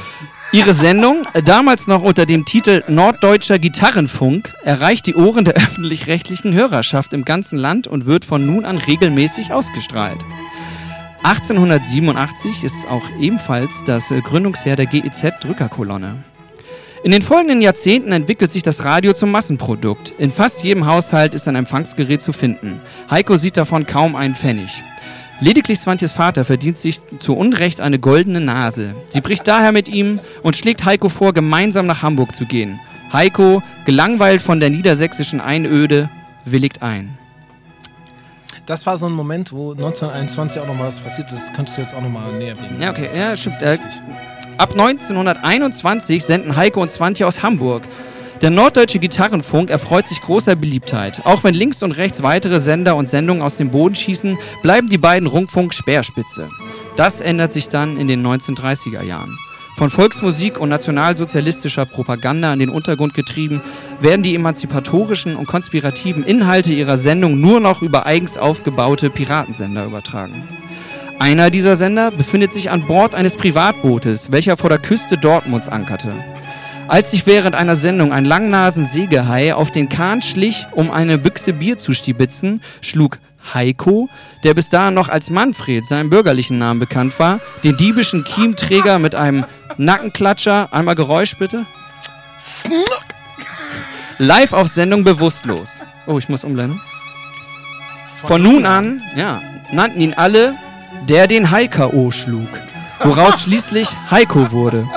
Ihre 0.52 0.74
Sendung, 0.76 1.24
äh, 1.34 1.42
damals 1.42 1.88
noch 1.88 2.04
unter 2.04 2.28
dem 2.28 2.46
Titel 2.46 2.84
Norddeutscher 2.88 3.58
Gitarrenfunk, 3.58 4.54
erreicht 4.64 5.08
die 5.08 5.16
Ohren 5.16 5.44
der 5.46 5.56
öffentlich-rechtlichen 5.56 6.54
Hörerschaft 6.54 7.14
im 7.14 7.26
ganzen 7.26 7.58
Land 7.58 7.88
und 7.88 8.06
wird 8.06 8.26
von 8.26 8.46
nun 8.46 8.64
an 8.64 8.78
regelmäßig 8.78 9.52
ausgestrahlt. 9.52 10.24
1887 11.24 12.66
ist 12.66 12.86
auch 12.90 13.04
ebenfalls 13.18 13.84
das 13.86 14.12
äh, 14.12 14.20
Gründungsjahr 14.20 14.76
der 14.76 14.88
GEZ-Drückerkolonne. 14.88 16.18
In 17.06 17.12
den 17.12 17.22
folgenden 17.22 17.62
Jahrzehnten 17.62 18.12
entwickelt 18.12 18.52
sich 18.52 18.62
das 18.62 18.84
Radio 18.84 19.14
zum 19.14 19.32
Massenprodukt. 19.32 20.14
In 20.18 20.32
fast 20.32 20.64
jedem 20.64 20.86
Haushalt 20.86 21.34
ist 21.34 21.48
ein 21.48 21.56
Empfangsgerät 21.56 22.22
zu 22.22 22.34
finden. 22.34 22.82
Heiko 23.10 23.38
sieht 23.38 23.56
davon 23.56 23.88
kaum 23.88 24.18
einen 24.18 24.36
Pfennig. 24.36 24.84
Lediglich 25.40 25.80
Swantjes 25.80 26.12
Vater 26.12 26.44
verdient 26.44 26.78
sich 26.78 27.00
zu 27.20 27.38
Unrecht 27.38 27.80
eine 27.80 28.00
goldene 28.00 28.42
Nase. 28.42 28.94
Sie 29.08 29.22
bricht 29.22 29.48
daher 29.48 29.72
mit 29.72 29.88
ihm 29.88 30.20
und 30.42 30.58
schlägt 30.58 30.84
Heiko 30.84 31.08
vor, 31.08 31.34
gemeinsam 31.34 31.86
nach 31.86 32.04
Hamburg 32.04 32.36
zu 32.36 32.46
gehen. 32.46 32.82
Heiko, 33.14 33.64
gelangweilt 33.86 34.42
von 34.42 34.60
der 34.60 34.70
niedersächsischen 34.70 35.40
Einöde, 35.40 36.10
willigt 36.44 36.82
ein. 36.82 37.18
Das 38.66 38.86
war 38.86 38.98
so 38.98 39.08
ein 39.08 39.12
Moment, 39.12 39.52
wo 39.52 39.72
1921 39.72 40.62
auch 40.62 40.68
nochmal 40.68 40.88
was 40.88 41.02
passiert 41.02 41.32
ist. 41.32 41.50
Das 41.50 41.54
könntest 41.54 41.78
du 41.78 41.82
jetzt 41.82 41.94
auch 41.94 42.02
nochmal 42.02 42.32
näher 42.34 42.56
bringen. 42.56 42.80
Ja, 42.82 42.92
okay, 42.92 43.10
ja, 43.14 43.36
stimmt. 43.36 43.62
Äh, 43.62 43.78
ab 44.58 44.72
1921 44.72 46.24
senden 46.24 46.56
Heiko 46.56 46.82
und 46.82 46.90
Swantje 46.90 47.28
aus 47.28 47.44
Hamburg. 47.44 47.84
Der 48.42 48.50
norddeutsche 48.50 49.00
Gitarrenfunk 49.00 49.70
erfreut 49.70 50.08
sich 50.08 50.22
großer 50.22 50.56
Beliebtheit. 50.56 51.26
Auch 51.26 51.44
wenn 51.44 51.54
links 51.54 51.84
und 51.84 51.94
rechts 51.94 52.24
weitere 52.24 52.60
Sender 52.60 52.96
und 52.96 53.08
Sendungen 53.08 53.42
aus 53.42 53.58
dem 53.58 53.70
Boden 53.70 53.96
schießen, 53.96 54.38
bleiben 54.62 54.90
die 54.90 54.98
beiden 54.98 55.28
Rundfunk 55.28 55.74
Speerspitze. 55.74 56.50
Das 56.96 57.22
ändert 57.22 57.52
sich 57.52 57.70
dann 57.70 57.98
in 57.98 58.08
den 58.08 58.26
1930er 58.26 59.02
Jahren. 59.02 59.38
Von 59.76 59.90
Volksmusik 59.90 60.60
und 60.60 60.70
nationalsozialistischer 60.70 61.86
Propaganda 61.86 62.54
in 62.54 62.60
den 62.60 62.70
Untergrund 62.70 63.16
getrieben, 63.16 63.62
werden 64.00 64.22
die 64.22 64.36
emanzipatorischen 64.36 65.36
und 65.36 65.48
konspirativen 65.48 66.24
Inhalte 66.24 66.72
ihrer 66.72 66.98
Sendung 66.98 67.40
nur 67.40 67.60
noch 67.60 67.82
über 67.82 68.06
eigens 68.06 68.38
aufgebaute 68.38 69.10
Piratensender 69.10 69.86
übertragen. 69.86 70.48
Einer 71.18 71.50
dieser 71.50 71.76
Sender 71.76 72.12
befindet 72.12 72.54
sich 72.54 72.70
an 72.70 72.86
Bord 72.86 73.16
eines 73.16 73.36
Privatbootes, 73.36 74.32
welcher 74.32 74.58
vor 74.58 74.70
der 74.70 74.80
Küste 74.80 75.18
Dortmunds 75.18 75.70
ankerte. 75.70 76.14
Als 76.88 77.12
sich 77.12 77.26
während 77.26 77.56
einer 77.56 77.76
Sendung 77.76 78.12
ein 78.12 78.26
Langnasen-Sägehai 78.26 79.56
auf 79.56 79.72
den 79.72 79.90
Kahn 79.90 80.22
schlich, 80.22 80.68
um 80.74 80.92
eine 80.92 81.18
Büchse 81.18 81.54
Bier 81.54 81.78
zu 81.78 81.94
stibitzen, 81.94 82.62
schlug 82.82 83.20
Heiko, 83.54 84.10
der 84.44 84.54
bis 84.54 84.70
dahin 84.70 84.94
noch 84.94 85.10
als 85.10 85.30
Manfred, 85.30 85.86
seinem 85.86 86.10
bürgerlichen 86.10 86.58
Namen 86.60 86.80
bekannt 86.80 87.18
war, 87.20 87.40
den 87.64 87.78
diebischen 87.78 88.24
Kiemträger 88.24 89.00
mit 89.00 89.16
einem 89.16 89.46
Nackenklatscher, 89.78 90.70
einmal 90.72 90.96
Geräusch 90.96 91.36
bitte, 91.38 91.66
live 94.18 94.54
auf 94.54 94.68
Sendung 94.68 95.04
bewusstlos. 95.04 95.82
Oh, 96.06 96.18
ich 96.18 96.30
muss 96.30 96.44
umblenden. 96.44 96.82
Von 98.22 98.42
nun 98.42 98.66
an, 98.66 99.02
ja, 99.16 99.42
nannten 99.72 100.00
ihn 100.00 100.14
alle, 100.14 100.56
der 101.08 101.28
den 101.28 101.52
Heiko 101.52 102.12
schlug, 102.12 102.48
woraus 103.04 103.42
schließlich 103.44 103.90
Heiko 104.10 104.52
wurde. 104.52 104.88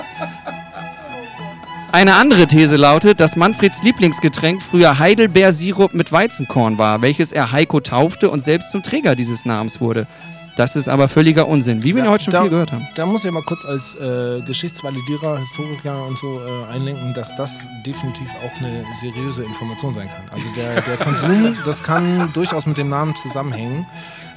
Eine 1.92 2.16
andere 2.16 2.46
These 2.46 2.76
lautet, 2.76 3.20
dass 3.20 3.36
Manfreds 3.36 3.82
Lieblingsgetränk 3.82 4.60
früher 4.60 4.98
Heidelbeersirup 4.98 5.94
mit 5.94 6.12
Weizenkorn 6.12 6.76
war, 6.76 7.00
welches 7.00 7.32
er 7.32 7.52
Heiko 7.52 7.80
taufte 7.80 8.28
und 8.28 8.40
selbst 8.40 8.70
zum 8.70 8.82
Träger 8.82 9.16
dieses 9.16 9.46
Namens 9.46 9.80
wurde. 9.80 10.06
Das 10.56 10.74
ist 10.74 10.88
aber 10.88 11.08
völliger 11.08 11.46
Unsinn, 11.46 11.82
wie 11.82 11.94
wir 11.94 12.02
ihn 12.04 12.10
heute 12.10 12.24
schon 12.24 12.32
da, 12.32 12.40
viel 12.40 12.50
gehört 12.50 12.72
haben. 12.72 12.88
Da 12.94 13.04
muss 13.04 13.24
ich 13.26 13.30
mal 13.30 13.42
kurz 13.42 13.66
als 13.66 13.94
äh, 13.96 14.40
Geschichtsvalidierer, 14.40 15.38
Historiker 15.38 16.06
und 16.06 16.16
so 16.18 16.40
äh, 16.40 16.72
einlenken, 16.72 17.12
dass 17.12 17.36
das 17.36 17.66
definitiv 17.84 18.28
auch 18.42 18.58
eine 18.60 18.82
seriöse 18.98 19.44
Information 19.44 19.92
sein 19.92 20.08
kann. 20.08 20.24
Also 20.30 20.46
der, 20.56 20.80
der 20.80 20.96
Konsum, 20.96 21.56
das 21.66 21.82
kann 21.82 22.32
durchaus 22.32 22.64
mit 22.64 22.78
dem 22.78 22.88
Namen 22.88 23.14
zusammenhängen. 23.14 23.86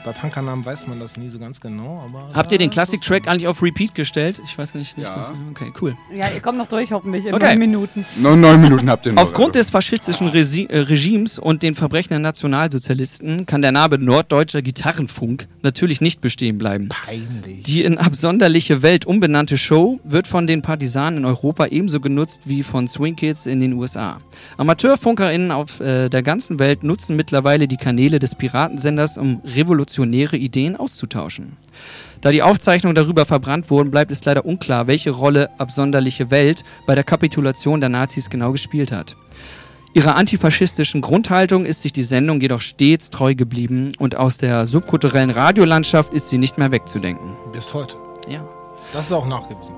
Bei 0.06 0.11
Punkernamen 0.14 0.64
weiß 0.64 0.88
man 0.88 1.00
das 1.00 1.18
nie 1.18 1.30
so 1.30 1.40
ganz 1.40 1.60
genau, 1.60 2.03
aber 2.06 2.30
Habt 2.34 2.52
ihr 2.52 2.58
den 2.58 2.69
Classic-Track 2.69 3.28
eigentlich 3.28 3.48
auf 3.48 3.61
Repeat 3.61 3.94
gestellt? 3.95 4.42
Ich 4.45 4.58
weiß 4.58 4.76
nicht. 4.76 4.98
nicht 4.98 5.08
Ja. 5.10 5.34
okay, 5.52 5.72
cool. 5.82 5.95
Ja, 6.16 6.30
ihr 6.30 6.40
kommt 6.40 6.58
noch 6.58 6.68
durch, 6.68 6.92
hoffentlich, 6.92 7.26
in 7.26 7.34
Okay. 7.34 7.48
neun 7.50 7.60
Minuten. 7.60 8.06
Neun, 8.22 8.40
neun 8.40 8.61
Minuten 8.61 8.90
habt 8.90 9.06
ihr 9.06 9.11
noch. 9.14 9.22
Aufgrund 9.24 9.56
des 9.56 9.69
faschistischen 9.69 10.28
Resi 10.30 10.64
äh, 10.69 10.80
Regimes 10.80 11.38
und 11.38 11.64
den 11.64 11.76
Verbrechen 11.76 12.10
der 12.10 12.19
Nationalsozialisten 12.19 13.45
kann 13.45 13.61
der 13.61 13.72
Name 13.72 13.98
Norddeutscher 13.98 14.61
Gitarrenfunk 14.61 15.48
natürlich 15.64 16.02
nicht 16.02 16.22
bestehen 16.22 16.58
bleiben. 16.58 16.90
Peinlich. 16.90 17.64
Die 17.64 17.84
in 17.84 17.98
absonderliche 17.98 18.82
Welt 18.82 19.06
umbenannte 19.06 19.58
Show 19.58 20.00
wird 20.03 20.28
von 20.28 20.48
den 20.48 20.61
Partisanen 20.61 21.19
in 21.19 21.26
Europa 21.26 21.66
ebenso 21.68 22.00
genutzt 22.00 22.44
wie 22.45 22.64
von 22.64 22.88
Swing 22.88 23.16
Kids 23.16 23.45
in 23.45 23.60
den 23.60 23.74
USA. 23.74 24.19
AmateurfunkerInnen 24.58 25.52
auf 25.52 25.80
äh, 25.82 26.10
der 26.10 26.24
ganzen 26.24 26.60
Welt 26.60 26.84
nutzen 26.84 27.16
mittlerweile 27.16 27.68
die 27.68 27.78
Kanäle 27.78 28.19
des 28.19 28.36
Piratensenders, 28.36 29.18
um 29.18 29.42
revolutionäre 29.90 30.38
Ideen 30.38 30.76
auszutauschen. 30.76 31.58
Da 32.22 32.32
die 32.32 32.43
Aufzeichnungen 32.43 32.95
darüber 32.95 33.26
verbrannt 33.26 33.69
wurden, 33.69 33.92
bleibt 33.92 34.11
es 34.11 34.24
leider 34.26 34.45
unklar, 34.45 34.88
welche 34.88 35.11
Rolle 35.11 35.50
absonderliche 35.58 36.32
Welt 36.32 36.64
bei 36.85 36.95
der 36.95 37.03
Kapitulation 37.03 37.80
der 37.80 37.90
Nazis 37.90 38.30
genau 38.30 38.51
gespielt 38.51 38.92
hat. 38.92 39.16
Ihrer 39.93 40.16
antifaschistischen 40.16 41.01
Grundhaltung 41.01 41.66
ist 41.66 41.82
sich 41.82 41.93
die 41.93 42.03
Sendung 42.03 42.42
jedoch 42.42 42.61
stets 42.61 43.09
treu 43.09 43.34
geblieben 43.34 43.93
und 43.98 44.16
aus 44.16 44.38
der 44.38 44.66
subkulturellen 44.68 45.32
Radiolandschaft 45.32 46.14
ist 46.14 46.30
sie 46.30 46.38
nicht 46.38 46.58
mehr 46.58 46.72
wegzudenken. 46.72 47.35
bis 47.51 47.74
heute. 47.74 47.95
Ja. 48.27 48.48
Das 48.93 49.06
ist 49.06 49.11
auch 49.11 49.27
nachgewiesen. 49.27 49.76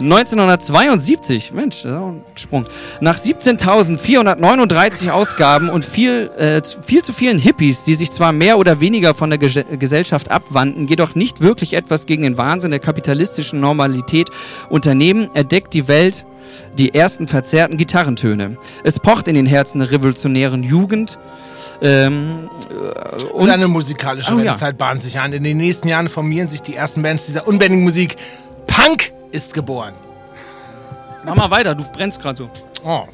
1972, 0.00 1.52
Mensch, 1.52 1.82
das 1.82 1.92
ist 1.92 1.96
auch 1.98 2.08
ein 2.08 2.22
Sprung. 2.34 2.66
Nach 3.00 3.18
17.439 3.18 5.10
Ausgaben 5.10 5.68
und 5.68 5.84
viel, 5.84 6.30
äh, 6.38 6.62
zu- 6.62 6.82
viel 6.82 7.02
zu 7.02 7.12
vielen 7.12 7.38
Hippies, 7.38 7.84
die 7.84 7.94
sich 7.94 8.10
zwar 8.10 8.32
mehr 8.32 8.58
oder 8.58 8.80
weniger 8.80 9.14
von 9.14 9.30
der 9.30 9.38
Ge 9.38 9.64
Gesellschaft 9.78 10.30
abwandten, 10.30 10.88
jedoch 10.88 11.14
nicht 11.14 11.40
wirklich 11.40 11.74
etwas 11.74 12.06
gegen 12.06 12.22
den 12.22 12.38
Wahnsinn 12.38 12.70
der 12.70 12.80
kapitalistischen 12.80 13.60
Normalität 13.60 14.30
unternehmen, 14.70 15.28
entdeckt 15.34 15.74
die 15.74 15.88
Welt 15.88 16.24
die 16.78 16.94
ersten 16.94 17.28
verzerrten 17.28 17.76
Gitarrentöne. 17.76 18.56
Es 18.82 18.98
pocht 18.98 19.28
in 19.28 19.34
den 19.34 19.46
Herzen 19.46 19.78
der 19.80 19.90
revolutionären 19.90 20.62
Jugend. 20.62 21.18
Ähm, 21.82 22.48
äh, 22.70 23.24
Und 23.32 23.50
eine 23.50 23.68
musikalische 23.68 24.32
Oh, 24.32 24.38
ja. 24.38 24.44
Wendezeit 24.46 24.78
bahnt 24.78 25.02
sich 25.02 25.18
an. 25.20 25.32
In 25.32 25.44
den 25.44 25.56
nächsten 25.58 25.88
Jahren 25.88 26.08
formieren 26.08 26.48
sich 26.48 26.62
die 26.62 26.74
ersten 26.76 27.02
Bands 27.02 27.26
dieser 27.26 27.46
unbändigen 27.46 27.84
Musik. 27.84 28.16
Punk 28.66 29.12
ist 29.30 29.54
geboren. 29.54 29.94
Mach 31.24 31.34
mal 31.34 31.50
weiter, 31.50 31.74
du 31.74 31.84
brennst 31.84 32.20
gerade 32.20 32.38
so. 32.38 32.50
Oh. 32.84 33.06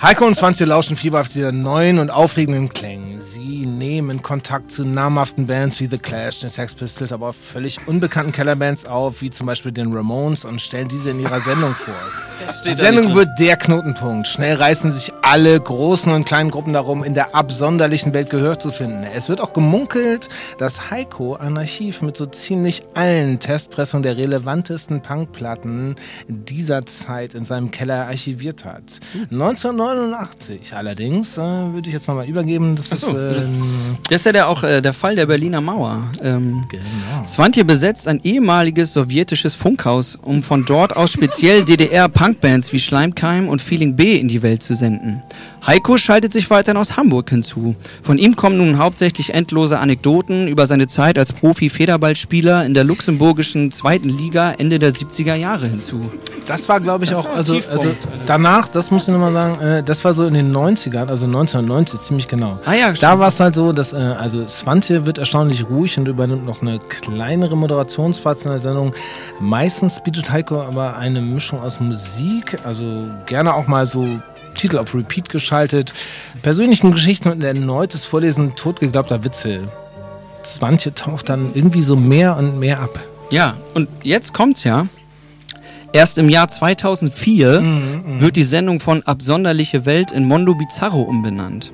Heiko 0.00 0.26
und 0.26 0.36
Franz, 0.36 0.58
wir 0.60 0.66
lauschen 0.66 0.96
fieberhaft 0.96 1.34
dieser 1.34 1.52
neuen 1.52 1.98
und 1.98 2.10
aufregenden 2.10 2.68
Klängen. 2.68 3.20
Sie 3.20 3.66
nehmen 3.66 4.22
Kontakt 4.22 4.70
zu 4.70 4.84
namhaften 4.84 5.46
Bands 5.46 5.80
wie 5.80 5.86
The 5.86 5.98
Clash, 5.98 6.40
den 6.40 6.50
Sex 6.50 6.74
Pistols, 6.74 7.12
aber 7.12 7.30
auch 7.30 7.34
völlig 7.34 7.86
unbekannten 7.86 8.32
Kellerbands 8.32 8.86
auf, 8.86 9.20
wie 9.20 9.30
zum 9.30 9.46
Beispiel 9.46 9.72
den 9.72 9.92
Ramones 9.92 10.44
und 10.44 10.62
stellen 10.62 10.88
diese 10.88 11.10
in 11.10 11.20
ihrer 11.20 11.40
Sendung 11.40 11.74
vor. 11.74 11.94
Die 12.64 12.74
Sendung 12.74 13.14
wird 13.14 13.28
der 13.38 13.56
Knotenpunkt. 13.56 14.28
Schnell 14.28 14.56
reißen 14.56 14.90
sich 14.90 15.12
alle 15.22 15.58
großen 15.58 16.12
und 16.12 16.24
kleinen 16.24 16.50
Gruppen 16.50 16.72
darum, 16.72 17.02
in 17.02 17.12
der 17.12 17.34
absonderlichen 17.34 18.14
Welt 18.14 18.30
Gehör 18.30 18.58
zu 18.58 18.70
finden. 18.70 19.02
Es 19.02 19.28
wird 19.28 19.40
auch 19.40 19.52
gemunkelt, 19.52 20.28
dass 20.56 20.90
Heiko 20.90 21.34
ein 21.34 21.58
Archiv 21.58 22.00
mit 22.00 22.16
so 22.16 22.26
ziemlich 22.26 22.84
allen 22.94 23.40
Testpressungen 23.40 24.04
der 24.04 24.16
relevantesten 24.16 25.02
Punkplatten 25.02 25.96
dieser 26.28 26.86
Zeit 26.86 27.34
in 27.34 27.44
seinem 27.44 27.72
Keller 27.72 28.06
archiviert 28.06 28.64
hat. 28.64 29.00
1989 29.64 30.72
allerdings 30.74 31.36
äh, 31.36 31.40
würde 31.40 31.88
ich 31.88 31.94
jetzt 31.94 32.06
nochmal 32.08 32.28
übergeben. 32.28 32.76
Das 32.76 32.92
ist 32.92 33.08
ähm, 33.08 33.96
Das 34.08 34.20
ist 34.20 34.26
ja 34.26 34.32
der, 34.32 34.48
auch 34.48 34.62
äh, 34.62 34.80
der 34.80 34.92
Fall 34.92 35.16
der 35.16 35.26
Berliner 35.26 35.60
Mauer. 35.60 36.04
Ähm, 36.22 36.64
Genau. 36.68 37.24
Swantje 37.26 37.64
besetzt 37.64 38.06
ein 38.08 38.20
ehemaliges 38.22 38.92
sowjetisches 38.92 39.54
Funkhaus, 39.54 40.16
um 40.20 40.42
von 40.42 40.64
dort 40.64 40.96
aus 40.96 41.12
speziell 41.12 41.64
DDR-Punkbands 41.66 42.72
wie 42.72 42.78
Schleimkeim 42.80 43.48
und 43.48 43.60
Feeling 43.62 43.96
B 43.96 44.16
in 44.16 44.28
die 44.28 44.42
Welt 44.42 44.62
zu 44.62 44.74
senden. 44.74 45.22
Heiko 45.66 45.98
schaltet 45.98 46.32
sich 46.32 46.48
weiterhin 46.50 46.78
aus 46.78 46.96
Hamburg 46.96 47.30
hinzu. 47.30 47.74
Von 48.02 48.16
ihm 48.16 48.36
kommen 48.36 48.56
nun 48.58 48.78
hauptsächlich 48.78 49.34
endlose 49.34 49.78
Anekdoten 49.78 50.48
über 50.48 50.66
seine 50.66 50.86
Zeit 50.86 51.18
als 51.18 51.32
Profi-Federballspieler 51.32 52.64
in 52.64 52.74
der 52.74 52.84
luxemburgischen 52.84 53.70
zweiten 53.70 54.08
Liga 54.08 54.52
Ende 54.52 54.78
der 54.78 54.92
70er 54.92 55.34
Jahre 55.34 55.66
hinzu. 55.66 56.10
Das 56.46 56.68
war, 56.68 56.80
glaube 56.80 57.04
ich, 57.04 57.10
Das 57.10 57.26
auch, 57.26 57.28
also, 57.34 57.54
Tiefpunkt. 57.54 57.78
also 57.84 57.94
danach, 58.24 58.68
das 58.68 58.90
muss 58.90 59.02
ich 59.06 59.12
nochmal 59.12 59.32
sagen, 59.32 59.60
äh, 59.60 59.82
das 59.82 60.02
war 60.04 60.14
so 60.14 60.24
in 60.24 60.32
den 60.34 60.50
90ern, 60.56 61.08
also 61.08 61.26
1990, 61.26 62.00
ziemlich 62.00 62.28
genau. 62.28 62.58
Ah 62.64 62.72
ja, 62.74 62.92
da 62.92 63.18
war 63.18 63.28
es 63.28 63.38
halt 63.38 63.54
so, 63.54 63.72
dass, 63.72 63.92
äh, 63.92 63.96
also 63.96 64.46
Svante 64.46 65.04
wird 65.04 65.18
erstaunlich 65.18 65.68
ruhig 65.68 65.98
und 65.98 66.08
übernimmt 66.08 66.46
noch 66.46 66.62
eine 66.62 66.78
kleinere 66.78 67.56
Moderationsplatz 67.56 68.44
in 68.46 68.52
der 68.52 68.60
Sendung. 68.60 68.94
Meistens 69.40 70.02
bietet 70.02 70.30
Heiko 70.30 70.62
aber 70.62 70.96
eine 70.96 71.20
Mischung 71.20 71.60
aus 71.60 71.80
Musik, 71.80 72.58
also 72.64 72.84
gerne 73.26 73.52
auch 73.54 73.66
mal 73.66 73.84
so 73.84 74.06
Titel 74.58 74.76
auf 74.78 74.94
Repeat 74.94 75.30
geschaltet, 75.30 75.94
persönlichen 76.42 76.92
Geschichten 76.92 77.30
und 77.30 77.42
ein 77.42 77.56
erneutes 77.56 78.04
Vorlesen 78.04 78.54
totgeglaubter 78.56 79.24
Witze. 79.24 79.68
Svante 80.44 80.94
taucht 80.94 81.28
dann 81.28 81.50
irgendwie 81.54 81.80
so 81.80 81.96
mehr 81.96 82.36
und 82.36 82.58
mehr 82.58 82.80
ab. 82.80 83.00
Ja, 83.30 83.56
und 83.74 83.88
jetzt 84.02 84.34
kommt's 84.34 84.64
ja. 84.64 84.86
Erst 85.92 86.18
im 86.18 86.28
Jahr 86.28 86.48
2004 86.48 87.62
wird 88.18 88.36
die 88.36 88.42
Sendung 88.42 88.78
von 88.78 89.02
Absonderliche 89.04 89.86
Welt 89.86 90.12
in 90.12 90.26
Mondo 90.26 90.54
Bizarro 90.54 91.02
umbenannt. 91.02 91.72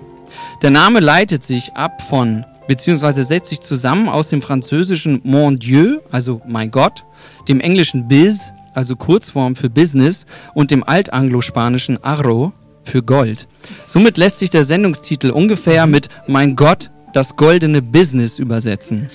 Der 0.62 0.70
Name 0.70 1.00
leitet 1.00 1.42
sich 1.42 1.72
ab 1.74 2.00
von, 2.00 2.44
beziehungsweise 2.68 3.24
setzt 3.24 3.48
sich 3.48 3.60
zusammen 3.60 4.08
aus 4.08 4.28
dem 4.28 4.40
französischen 4.40 5.20
Mon 5.24 5.58
Dieu, 5.58 5.98
also 6.12 6.40
mein 6.46 6.70
Gott, 6.70 7.04
dem 7.48 7.60
englischen 7.60 8.06
Biz, 8.06 8.52
also 8.72 8.94
Kurzform 8.94 9.56
für 9.56 9.68
Business, 9.68 10.26
und 10.54 10.70
dem 10.70 10.84
altanglospanischen 10.84 12.02
Arro 12.02 12.52
für 12.84 13.02
Gold. 13.02 13.48
Somit 13.86 14.16
lässt 14.16 14.38
sich 14.38 14.50
der 14.50 14.64
Sendungstitel 14.64 15.30
ungefähr 15.30 15.86
mit 15.86 16.08
Mein 16.26 16.56
Gott, 16.56 16.90
das 17.12 17.36
goldene 17.36 17.82
Business 17.82 18.38
übersetzen. 18.38 19.10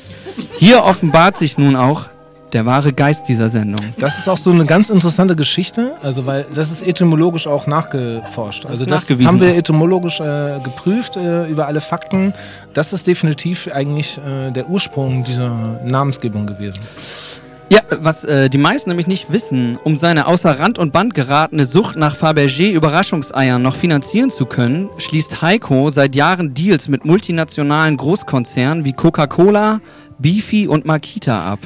Hier 0.57 0.83
offenbart 0.83 1.37
sich 1.37 1.57
nun 1.57 1.75
auch 1.75 2.07
der 2.53 2.65
wahre 2.65 2.93
Geist 2.93 3.27
dieser 3.27 3.49
Sendung. 3.49 3.85
Das 3.99 4.17
ist 4.17 4.27
auch 4.27 4.37
so 4.37 4.51
eine 4.51 4.65
ganz 4.65 4.89
interessante 4.89 5.35
Geschichte, 5.35 5.91
also 6.01 6.25
weil 6.25 6.45
das 6.53 6.71
ist 6.71 6.81
etymologisch 6.81 7.47
auch 7.47 7.67
nachgeforscht. 7.67 8.63
Das 8.63 8.71
Also 8.71 8.85
das 8.85 9.09
haben 9.09 9.39
wir 9.39 9.55
etymologisch 9.55 10.19
äh, 10.19 10.59
geprüft 10.63 11.15
äh, 11.15 11.47
über 11.47 11.67
alle 11.67 11.81
Fakten. 11.81 12.33
Das 12.73 12.93
ist 12.93 13.07
definitiv 13.07 13.69
eigentlich 13.71 14.17
äh, 14.17 14.51
der 14.51 14.69
Ursprung 14.69 15.23
dieser 15.23 15.79
Namensgebung 15.83 16.47
gewesen. 16.47 16.79
Ja, 17.71 17.81
was 18.01 18.23
äh, 18.23 18.49
die 18.49 18.57
meisten 18.57 18.89
nämlich 18.89 19.05
nicht 19.05 19.31
wissen, 19.31 19.77
um 19.83 19.95
seine 19.95 20.25
außer 20.25 20.59
Rand 20.59 20.79
und 20.79 20.91
Band 20.91 21.13
geratene 21.13 21.67
Sucht 21.67 21.97
nach 21.97 22.15
Fabergé 22.15 22.71
Überraschungseiern 22.71 23.61
noch 23.61 23.75
finanzieren 23.75 24.31
zu 24.31 24.47
können, 24.47 24.89
schließt 24.97 25.43
Heiko 25.43 25.91
seit 25.91 26.15
Jahren 26.15 26.55
Deals 26.55 26.87
mit 26.87 27.05
multinationalen 27.05 27.95
Großkonzernen 27.95 28.85
wie 28.85 28.93
Coca-Cola, 28.93 29.81
Beefy 30.19 30.67
und 30.67 30.85
Makita 30.85 31.51
ab. 31.51 31.59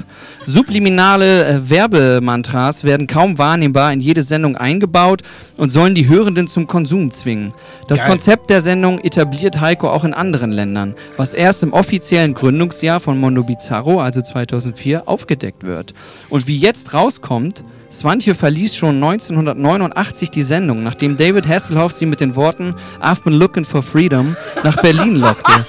Subliminale 0.45 1.45
äh, 1.45 1.69
Werbemantras 1.69 2.83
werden 2.83 3.07
kaum 3.07 3.37
wahrnehmbar 3.37 3.91
in 3.91 3.99
jede 3.99 4.23
Sendung 4.23 4.55
eingebaut 4.55 5.23
und 5.57 5.69
sollen 5.69 5.95
die 5.95 6.07
Hörenden 6.07 6.47
zum 6.47 6.67
Konsum 6.67 7.11
zwingen. 7.11 7.53
Das 7.87 7.99
Geil. 7.99 8.09
Konzept 8.09 8.49
der 8.49 8.61
Sendung 8.61 8.99
etabliert 8.99 9.59
Heiko 9.59 9.89
auch 9.89 10.03
in 10.03 10.13
anderen 10.13 10.51
Ländern, 10.51 10.95
was 11.17 11.33
erst 11.33 11.63
im 11.63 11.73
offiziellen 11.73 12.33
Gründungsjahr 12.33 12.99
von 12.99 13.19
Mondo 13.19 13.43
Bizarro, 13.43 13.99
also 13.99 14.21
2004, 14.21 15.07
aufgedeckt 15.07 15.63
wird. 15.63 15.93
Und 16.29 16.47
wie 16.47 16.57
jetzt 16.57 16.93
rauskommt, 16.93 17.63
Swantje 17.93 18.33
verließ 18.33 18.75
schon 18.75 18.95
1989 18.95 20.31
die 20.31 20.41
Sendung, 20.41 20.81
nachdem 20.81 21.15
David 21.15 21.47
Hasselhoff 21.47 21.91
sie 21.91 22.07
mit 22.07 22.21
den 22.21 22.35
Worten 22.35 22.73
I've 22.99 23.23
been 23.23 23.35
looking 23.35 23.65
for 23.65 23.83
freedom 23.83 24.35
nach 24.63 24.81
Berlin 24.81 25.17
lockte. 25.17 25.65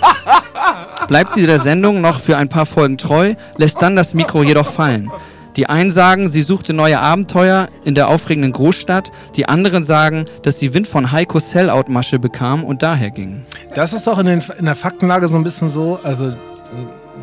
Bleibt 1.06 1.34
sie 1.34 1.44
der 1.44 1.58
Sendung 1.58 2.00
noch 2.00 2.18
für 2.20 2.38
ein 2.38 2.48
paar 2.48 2.64
Folgen 2.64 2.96
treu, 2.96 3.34
lässt 3.58 3.82
dann 3.82 3.94
das 3.94 4.14
Mikro 4.14 4.42
jedoch 4.42 4.66
fallen. 4.66 5.10
Die 5.56 5.68
einen 5.68 5.90
sagen, 5.90 6.30
sie 6.30 6.40
suchte 6.40 6.72
neue 6.72 6.98
Abenteuer 6.98 7.68
in 7.84 7.94
der 7.94 8.08
aufregenden 8.08 8.52
Großstadt, 8.52 9.12
die 9.36 9.46
anderen 9.46 9.82
sagen, 9.84 10.24
dass 10.42 10.58
sie 10.58 10.72
Wind 10.72 10.86
von 10.86 11.12
Heikos 11.12 11.50
Sellout-Masche 11.50 12.18
bekam 12.18 12.64
und 12.64 12.82
daher 12.82 13.10
ging. 13.10 13.44
Das 13.74 13.92
ist 13.92 14.06
doch 14.06 14.18
in, 14.18 14.26
den, 14.26 14.42
in 14.58 14.64
der 14.64 14.74
Faktenlage 14.74 15.28
so 15.28 15.36
ein 15.36 15.44
bisschen 15.44 15.68
so, 15.68 16.00
also 16.02 16.32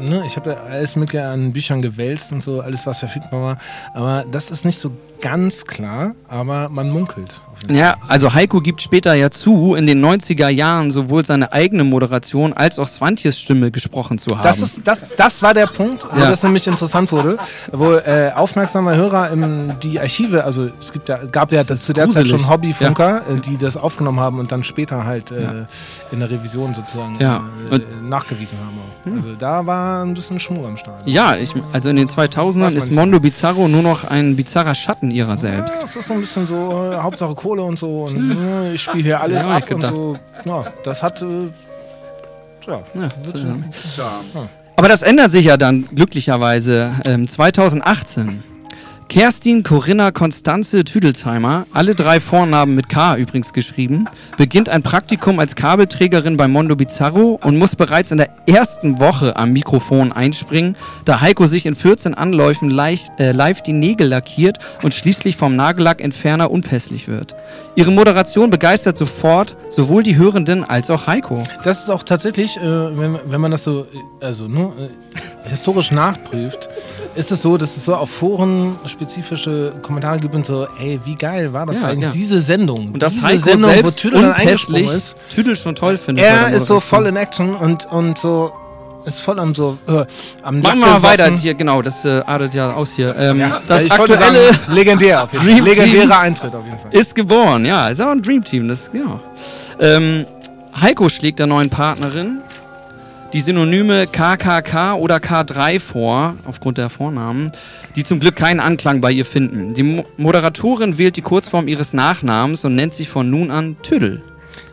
ne, 0.01 0.23
ich 0.25 0.35
habe 0.35 0.59
alles 0.59 0.95
Mögliche 0.95 1.25
an 1.25 1.53
Büchern 1.53 1.81
gewälzt 1.81 2.31
und 2.31 2.43
so, 2.43 2.61
alles 2.61 2.85
was 2.85 2.99
verfügbar 2.99 3.41
war, 3.41 3.57
aber 3.93 4.25
das 4.31 4.51
ist 4.51 4.65
nicht 4.65 4.79
so 4.79 4.91
ganz 5.21 5.65
klar, 5.65 6.15
aber 6.27 6.69
man 6.69 6.89
munkelt. 6.89 7.41
Ja, 7.69 7.95
also 8.07 8.33
Heiko 8.33 8.59
gibt 8.59 8.81
später 8.81 9.13
ja 9.13 9.29
zu, 9.29 9.75
in 9.75 9.85
den 9.85 10.03
90er 10.03 10.49
Jahren 10.49 10.89
sowohl 10.89 11.23
seine 11.25 11.53
eigene 11.53 11.83
Moderation 11.83 12.53
als 12.53 12.79
auch 12.79 12.87
Swantjes 12.87 13.39
Stimme 13.39 13.69
gesprochen 13.71 14.17
zu 14.17 14.31
haben. 14.35 14.43
Das, 14.43 14.59
ist, 14.59 14.81
das, 14.85 15.01
das 15.15 15.41
war 15.43 15.53
der 15.53 15.67
Punkt, 15.67 16.05
wo 16.11 16.19
Ja. 16.19 16.29
das 16.31 16.41
nämlich 16.43 16.65
interessant 16.65 17.11
wurde, 17.11 17.37
wo 17.71 17.93
äh, 17.93 18.31
aufmerksame 18.35 18.95
Hörer 18.95 19.29
im, 19.29 19.73
die 19.83 19.99
Archive, 19.99 20.43
also 20.43 20.69
es 20.79 20.91
gibt 20.91 21.07
ja, 21.09 21.19
gab 21.31 21.51
ja 21.51 21.63
das 21.63 21.83
zu 21.83 21.93
der 21.93 22.05
Zeit 22.05 22.23
gruselig. 22.25 22.29
schon 22.41 22.49
Hobbyfunker, 22.49 23.21
äh, 23.29 23.39
die 23.39 23.57
das 23.57 23.77
aufgenommen 23.77 24.19
haben 24.19 24.39
und 24.39 24.51
dann 24.51 24.63
später 24.63 25.05
halt 25.05 25.29
äh, 25.31 25.43
Ja. 25.43 25.53
in 26.11 26.19
der 26.19 26.29
Revision 26.31 26.73
sozusagen 26.73 27.17
Ja. 27.19 27.43
äh, 27.69 27.79
nachgewiesen 28.07 28.57
haben. 28.57 28.77
Auch. 29.11 29.15
Also 29.17 29.35
da 29.35 29.65
war 29.65 30.03
ein 30.03 30.13
bisschen 30.13 30.39
Schmuck 30.39 30.65
am 30.65 30.77
Start. 30.77 31.07
Ja, 31.07 31.35
ich, 31.35 31.53
also 31.73 31.89
in 31.89 31.95
den 31.97 32.07
2000ern 32.07 32.45
Weiß 32.45 32.55
man 32.57 32.73
ist. 32.75 32.91
Mondo 32.91 33.19
Bizarro 33.19 33.67
nur 33.67 33.83
noch 33.83 34.03
ein 34.05 34.35
bizarrer 34.35 34.73
Schatten 34.75 35.11
ihrer 35.11 35.31
Ja, 35.31 35.37
selbst. 35.37 35.77
das 35.81 35.95
ist 35.95 36.07
so 36.07 36.13
ein 36.15 36.21
bisschen 36.21 36.45
so, 36.45 36.91
äh, 36.93 36.97
Hauptsache 36.97 37.35
Kohle 37.35 37.50
und 37.59 37.77
so 37.79 38.03
und 38.05 38.37
äh, 38.37 38.73
ich 38.73 38.81
spiele 38.83 39.03
hier 39.03 39.21
alles 39.21 39.45
Ja, 39.45 39.57
ab 39.57 39.71
und 39.71 39.85
so. 39.85 40.17
Ja, 40.45 40.65
das 40.83 41.03
hat, 41.03 41.21
äh, 41.21 41.49
ja, 42.67 42.79
ja. 42.93 44.49
Aber 44.75 44.87
das 44.87 45.01
ändert 45.01 45.31
sich 45.31 45.45
ja 45.45 45.57
dann 45.57 45.85
glücklicherweise 45.93 46.93
ähm, 47.07 47.27
2018. 47.27 48.43
Kerstin 49.11 49.63
Corinna 49.63 50.11
Konstanze 50.11 50.85
Tüdelsheimer, 50.85 51.67
alle 51.73 51.95
drei 51.95 52.21
Vornamen 52.21 52.75
mit 52.75 52.87
K 52.87 53.17
übrigens 53.17 53.51
geschrieben, 53.51 54.07
beginnt 54.37 54.69
ein 54.69 54.83
Praktikum 54.83 55.37
als 55.37 55.57
Kabelträgerin 55.57 56.37
bei 56.37 56.47
Mondo 56.47 56.77
Bizarro 56.77 57.37
und 57.43 57.57
muss 57.57 57.75
bereits 57.75 58.11
in 58.11 58.19
der 58.19 58.29
ersten 58.47 58.99
Woche 58.99 59.35
am 59.35 59.51
Mikrofon 59.51 60.13
einspringen, 60.13 60.77
da 61.03 61.19
Heiko 61.19 61.45
sich 61.45 61.65
in 61.65 61.75
14 61.75 62.13
Anläufen 62.13 62.69
live, 62.69 63.01
äh, 63.19 63.33
live 63.33 63.61
die 63.61 63.73
Nägel 63.73 64.07
lackiert 64.07 64.59
und 64.81 64.93
schließlich 64.93 65.35
vom 65.35 65.57
Nagellackentferner 65.57 66.49
unpässlich 66.49 67.09
wird. 67.09 67.35
Ihre 67.75 67.91
Moderation 67.91 68.49
begeistert 68.49 68.97
sofort 68.97 69.57
sowohl 69.67 70.03
die 70.03 70.15
Hörenden 70.15 70.63
als 70.63 70.89
auch 70.89 71.07
Heiko. 71.07 71.43
Das 71.65 71.83
ist 71.83 71.89
auch 71.89 72.03
tatsächlich, 72.03 72.55
äh, 72.55 72.61
wenn, 72.61 73.19
wenn 73.25 73.41
man 73.41 73.51
das 73.51 73.65
so, 73.65 73.81
äh, 73.81 74.25
also 74.25 74.47
ne, 74.47 74.71
äh, 74.79 75.40
historisch 75.49 75.91
nachprüft, 75.91 76.69
ist 77.15 77.31
es 77.31 77.41
so, 77.41 77.57
dass 77.57 77.75
es 77.75 77.85
so 77.85 77.95
auf 77.95 78.09
Foren 78.09 78.77
spezifische 78.85 79.73
Kommentare 79.81 80.19
gibt 80.19 80.35
und 80.35 80.45
so, 80.45 80.67
ey, 80.79 80.99
wie 81.03 81.15
geil 81.15 81.51
war 81.53 81.65
das 81.65 81.79
Ja, 81.79 81.87
eigentlich, 81.87 82.05
ja. 82.05 82.11
diese 82.11 82.41
Sendung. 82.41 82.91
Und 82.93 83.01
das 83.01 83.13
diese 83.13 83.25
Heiko 83.25 83.43
Sendung, 83.49 83.71
wo 83.83 83.91
Tüdel 83.91 84.21
dann 84.21 84.33
eingesprungen 84.33 84.95
ist. 84.95 85.15
Tüdel 85.33 85.55
schon 85.55 85.75
toll 85.75 85.97
findet. 85.97 86.25
Er 86.25 86.49
ist 86.51 86.65
so 86.67 86.79
voll 86.79 87.07
in 87.07 87.15
Action 87.15 87.55
und, 87.55 87.85
und 87.91 88.17
so, 88.17 88.53
ist 89.05 89.21
voll 89.21 89.39
am 89.39 89.55
so, 89.55 89.77
äh, 89.87 90.05
am 90.43 90.59
Machen 90.61 90.79
wir 90.79 91.01
weiter 91.03 91.35
hier, 91.35 91.53
genau, 91.55 91.81
das 91.81 92.05
äh, 92.05 92.21
adelt 92.25 92.53
ja 92.53 92.73
aus 92.73 92.91
hier. 92.91 93.15
Ähm, 93.17 93.39
Ja, 93.39 93.61
das 93.67 93.81
wollte 93.97 94.13
aktuelle 94.13 94.53
sagen, 94.53 94.59
legendär 94.75 95.23
auf 95.23 95.33
jeden 95.33 95.43
Fall. 95.43 95.53
Dream 95.55 95.65
Legendärer 95.65 96.01
Team 96.03 96.11
Eintritt 96.11 96.55
auf 96.55 96.65
jeden 96.65 96.79
Fall. 96.79 96.93
Ist 96.93 97.15
geboren, 97.15 97.65
ja, 97.65 97.87
ist 97.87 97.99
auch 97.99 98.11
ein 98.11 98.21
Dream 98.21 98.43
Team, 98.43 98.67
das, 98.67 98.91
ja. 98.93 99.19
Ähm, 99.79 100.25
Heiko 100.79 101.09
schlägt 101.09 101.39
der 101.39 101.47
neuen 101.47 101.69
Partnerin 101.69 102.40
die 103.33 103.41
Synonyme 103.41 104.07
KKK 104.07 104.95
oder 104.95 105.17
K3 105.17 105.79
vor, 105.79 106.35
aufgrund 106.45 106.77
der 106.77 106.89
Vornamen, 106.89 107.51
die 107.95 108.03
zum 108.03 108.19
Glück 108.19 108.35
keinen 108.35 108.59
Anklang 108.59 109.01
bei 109.01 109.11
ihr 109.11 109.25
finden. 109.25 109.73
Die 109.73 109.83
Mo 109.83 110.05
Moderatorin 110.17 110.97
wählt 110.97 111.15
die 111.15 111.21
Kurzform 111.21 111.67
ihres 111.67 111.93
Nachnamens 111.93 112.65
und 112.65 112.75
nennt 112.75 112.93
sich 112.93 113.09
von 113.09 113.29
nun 113.29 113.51
an 113.51 113.77
Tüdel. 113.81 114.21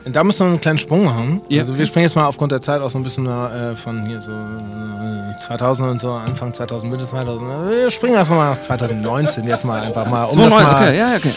Da 0.05 0.25
müssen 0.25 0.41
wir 0.41 0.47
einen 0.47 0.61
kleinen 0.61 0.79
Sprung 0.79 1.05
machen. 1.05 1.43
Ja. 1.49 1.63
Also 1.63 1.77
wir 1.77 1.87
springen 1.87 2.05
jetzt 2.05 2.17
mal 2.17 2.27
aufgrund 2.27 2.51
der 2.51 2.61
Zeit 2.61 2.81
auch 2.81 2.91
so 2.91 2.99
ein 2.99 3.05
bisschen 3.05 3.27
äh, 3.27 3.77
von 3.77 4.07
hier 4.07 4.21
so 4.21 4.33
äh, 4.33 5.39
2000 5.39 5.91
und 5.91 6.01
so, 6.01 6.13
Anfang 6.13 6.53
2000, 6.53 6.91
Mitte 6.91 7.05
2000. 7.05 7.51
Wir 7.69 7.91
springen 7.91 8.17
einfach 8.17 8.35
mal 8.35 8.51
nach 8.51 8.59
2019 8.59 9.47
jetzt 9.47 9.65
mal 9.65 9.81
einfach 9.81 10.07
mal. 10.07 10.25
Um 10.25 10.39
das 10.39 10.49
2009, 10.49 10.63
mal 10.63 10.83
okay, 10.83 10.99
ja, 10.99 11.11
ja, 11.11 11.17
okay. 11.17 11.33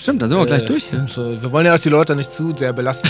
Stimmt, 0.00 0.22
da 0.22 0.28
sind 0.28 0.38
wir 0.38 0.46
gleich 0.46 0.66
durch. 0.66 0.84
So, 1.08 1.42
wir 1.42 1.52
wollen 1.52 1.66
ja 1.66 1.74
auch 1.74 1.78
die 1.78 1.88
Leute 1.88 2.14
nicht 2.14 2.32
zu 2.32 2.54
sehr 2.56 2.72
belasten. 2.72 3.08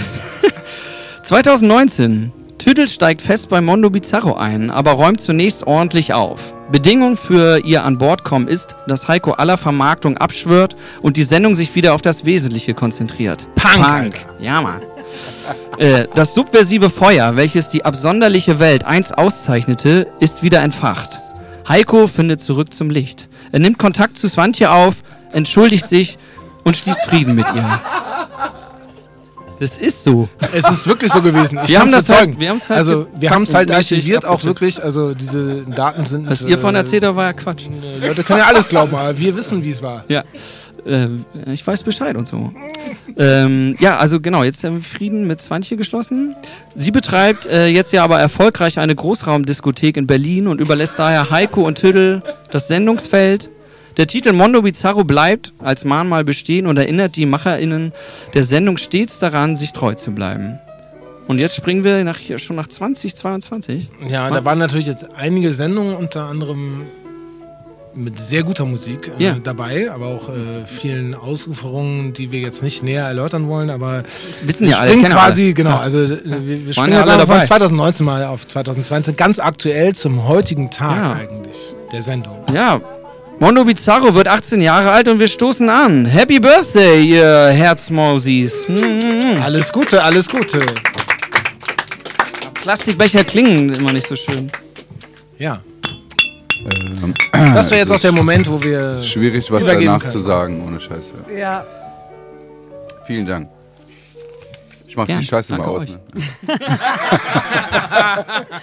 2019. 1.22 2.32
Tüdel 2.60 2.88
steigt 2.88 3.22
fest 3.22 3.48
bei 3.48 3.62
Mondo 3.62 3.88
Bizarro 3.88 4.34
ein, 4.34 4.70
aber 4.70 4.90
räumt 4.92 5.18
zunächst 5.18 5.66
ordentlich 5.66 6.12
auf. 6.12 6.52
Bedingung 6.70 7.16
für 7.16 7.64
ihr 7.64 7.84
an 7.84 7.96
Bord 7.96 8.22
kommen 8.22 8.48
ist, 8.48 8.76
dass 8.86 9.08
Heiko 9.08 9.32
aller 9.32 9.56
Vermarktung 9.56 10.18
abschwört 10.18 10.76
und 11.00 11.16
die 11.16 11.22
Sendung 11.22 11.54
sich 11.54 11.74
wieder 11.74 11.94
auf 11.94 12.02
das 12.02 12.26
Wesentliche 12.26 12.74
konzentriert. 12.74 13.48
Punk, 13.54 13.82
Punk. 13.82 14.26
Ja, 14.40 14.60
Mann. 14.60 14.82
äh, 15.78 16.06
das 16.14 16.34
subversive 16.34 16.90
Feuer, 16.90 17.34
welches 17.34 17.70
die 17.70 17.86
absonderliche 17.86 18.60
Welt 18.60 18.84
einst 18.84 19.16
auszeichnete, 19.16 20.06
ist 20.20 20.42
wieder 20.42 20.60
entfacht. 20.60 21.18
Heiko 21.66 22.06
findet 22.08 22.42
zurück 22.42 22.74
zum 22.74 22.90
Licht. 22.90 23.30
Er 23.52 23.60
nimmt 23.60 23.78
Kontakt 23.78 24.18
zu 24.18 24.28
Swantje 24.28 24.70
auf, 24.70 24.96
entschuldigt 25.32 25.86
sich 25.86 26.18
und 26.64 26.76
schließt 26.76 27.04
Frieden 27.04 27.36
mit 27.36 27.46
ihr. 27.54 27.80
Das 29.60 29.76
ist 29.76 30.04
so. 30.04 30.26
Es 30.54 30.68
ist 30.70 30.86
wirklich 30.86 31.12
so 31.12 31.20
gewesen. 31.20 31.58
Ich 31.62 31.68
wir 31.68 31.80
haben 31.80 31.92
das 31.92 32.06
bezeugen. 32.06 32.32
halt, 32.32 32.40
wir 32.40 32.50
halt 32.50 32.70
also 32.70 33.06
wir 33.14 33.30
haben 33.30 33.42
es 33.42 33.52
halt 33.52 33.70
archiviert, 33.70 34.24
auch 34.24 34.42
wirklich. 34.42 34.82
Also 34.82 35.12
diese 35.12 35.64
Daten 35.64 36.06
sind. 36.06 36.30
Was 36.30 36.40
ihr 36.42 36.56
von 36.56 36.74
äh, 36.74 36.78
erzählt 36.78 37.04
habt, 37.04 37.16
war 37.16 37.26
ja 37.26 37.32
Quatsch. 37.34 37.66
Die 37.66 38.06
Leute 38.06 38.24
können 38.24 38.38
ja 38.38 38.46
alles 38.46 38.70
glauben, 38.70 38.94
aber 38.94 39.18
wir 39.18 39.36
wissen, 39.36 39.62
wie 39.62 39.68
es 39.68 39.82
war. 39.82 40.04
Ja, 40.08 40.24
ähm, 40.86 41.26
ich 41.46 41.66
weiß 41.66 41.82
Bescheid 41.82 42.16
und 42.16 42.26
so. 42.26 42.54
ähm, 43.18 43.76
ja, 43.80 43.98
also 43.98 44.18
genau, 44.18 44.44
jetzt 44.44 44.64
haben 44.64 44.76
wir 44.76 44.82
Frieden 44.82 45.26
mit 45.26 45.42
Swantje 45.42 45.76
geschlossen. 45.76 46.34
Sie 46.74 46.90
betreibt 46.90 47.44
äh, 47.44 47.66
jetzt 47.66 47.92
ja 47.92 48.02
aber 48.02 48.18
erfolgreich 48.18 48.78
eine 48.78 48.94
Großraumdiskothek 48.94 49.98
in 49.98 50.06
Berlin 50.06 50.46
und 50.46 50.58
überlässt 50.58 50.98
daher 50.98 51.28
Heiko 51.28 51.66
und 51.66 51.76
Tüdel 51.76 52.22
das 52.50 52.68
Sendungsfeld. 52.68 53.50
Der 53.96 54.06
Titel 54.06 54.32
Mondo 54.32 54.62
Bizarro 54.62 55.04
bleibt 55.04 55.52
als 55.58 55.84
Mahnmal 55.84 56.24
bestehen 56.24 56.66
und 56.66 56.76
erinnert 56.76 57.16
die 57.16 57.26
MacherInnen 57.26 57.92
der 58.34 58.44
Sendung 58.44 58.76
stets 58.76 59.18
daran, 59.18 59.56
sich 59.56 59.72
treu 59.72 59.94
zu 59.94 60.12
bleiben. 60.12 60.58
Und 61.28 61.38
jetzt 61.38 61.54
springen 61.54 61.84
wir 61.84 62.02
nach, 62.04 62.18
schon 62.38 62.56
nach 62.56 62.66
2022. 62.66 63.88
Ja, 64.08 64.30
da 64.30 64.44
waren 64.44 64.58
natürlich 64.58 64.86
jetzt 64.86 65.08
einige 65.16 65.52
Sendungen, 65.52 65.94
unter 65.94 66.24
anderem 66.24 66.86
mit 67.92 68.18
sehr 68.18 68.44
guter 68.44 68.64
Musik 68.64 69.10
äh, 69.18 69.22
Ja. 69.24 69.36
dabei, 69.42 69.90
aber 69.90 70.06
auch 70.06 70.28
äh, 70.28 70.64
vielen 70.64 71.12
Ausuferungen, 71.14 72.12
die 72.12 72.30
wir 72.30 72.38
jetzt 72.38 72.62
nicht 72.62 72.84
näher 72.84 73.04
erläutern 73.04 73.48
wollen, 73.48 73.68
aber 73.68 74.04
Wissen 74.44 74.66
wir 74.66 74.70
ja 74.74 74.78
alle, 74.78 74.90
springen 74.90 75.02
kennen 75.06 75.16
quasi, 75.16 75.42
alle. 75.46 75.54
genau, 75.54 75.70
Ja. 75.70 75.78
also 75.80 75.98
äh, 75.98 76.18
wir, 76.24 76.66
wir 76.66 76.72
springen 76.72 76.92
ja 76.92 77.02
alle 77.02 77.26
von 77.26 77.28
dabei. 77.34 77.46
2019 77.46 78.06
mal 78.06 78.24
auf 78.26 78.46
2020, 78.46 79.16
ganz 79.16 79.40
aktuell 79.40 79.92
zum 79.96 80.26
heutigen 80.28 80.70
Tag 80.70 80.96
Ja. 80.96 81.12
eigentlich 81.14 81.74
der 81.92 82.02
Sendung. 82.02 82.38
Ja, 82.54 82.80
Mondo 83.40 83.64
Bizarro 83.64 84.14
wird 84.14 84.28
18 84.28 84.60
Jahre 84.60 84.90
alt 84.90 85.08
und 85.08 85.18
wir 85.18 85.26
stoßen 85.28 85.68
an. 85.70 86.04
Happy 86.04 86.38
Birthday, 86.38 87.02
ihr 87.02 87.46
Herzmausis. 87.48 88.66
Alles 89.42 89.72
Gute, 89.72 90.02
alles 90.02 90.28
Gute. 90.28 90.60
Plastikbecher 92.60 93.24
klingen 93.24 93.72
immer 93.74 93.92
nicht 93.94 94.06
so 94.06 94.14
schön. 94.14 94.52
Ja. 95.38 95.60
Ähm, 97.02 97.14
Das 97.54 97.70
wäre 97.70 97.80
jetzt 97.80 97.90
auch 97.90 97.98
der 97.98 98.12
Moment, 98.12 98.46
wo 98.50 98.62
wir 98.62 99.00
Schwierig, 99.00 99.50
was 99.50 99.64
danach 99.64 100.00
können. 100.00 100.12
zu 100.12 100.18
sagen, 100.18 100.62
ohne 100.66 100.78
Scheiße. 100.78 101.12
Ja. 101.34 101.64
Vielen 103.06 103.24
Dank. 103.26 103.48
Ich 104.86 104.94
mach 104.96 105.06
Gern, 105.06 105.20
die 105.20 105.26
Scheiße 105.26 105.52
mal 105.54 105.58
danke 105.64 105.72
aus. 105.72 105.82
euch. 105.84 105.90
Ne? 105.90 106.00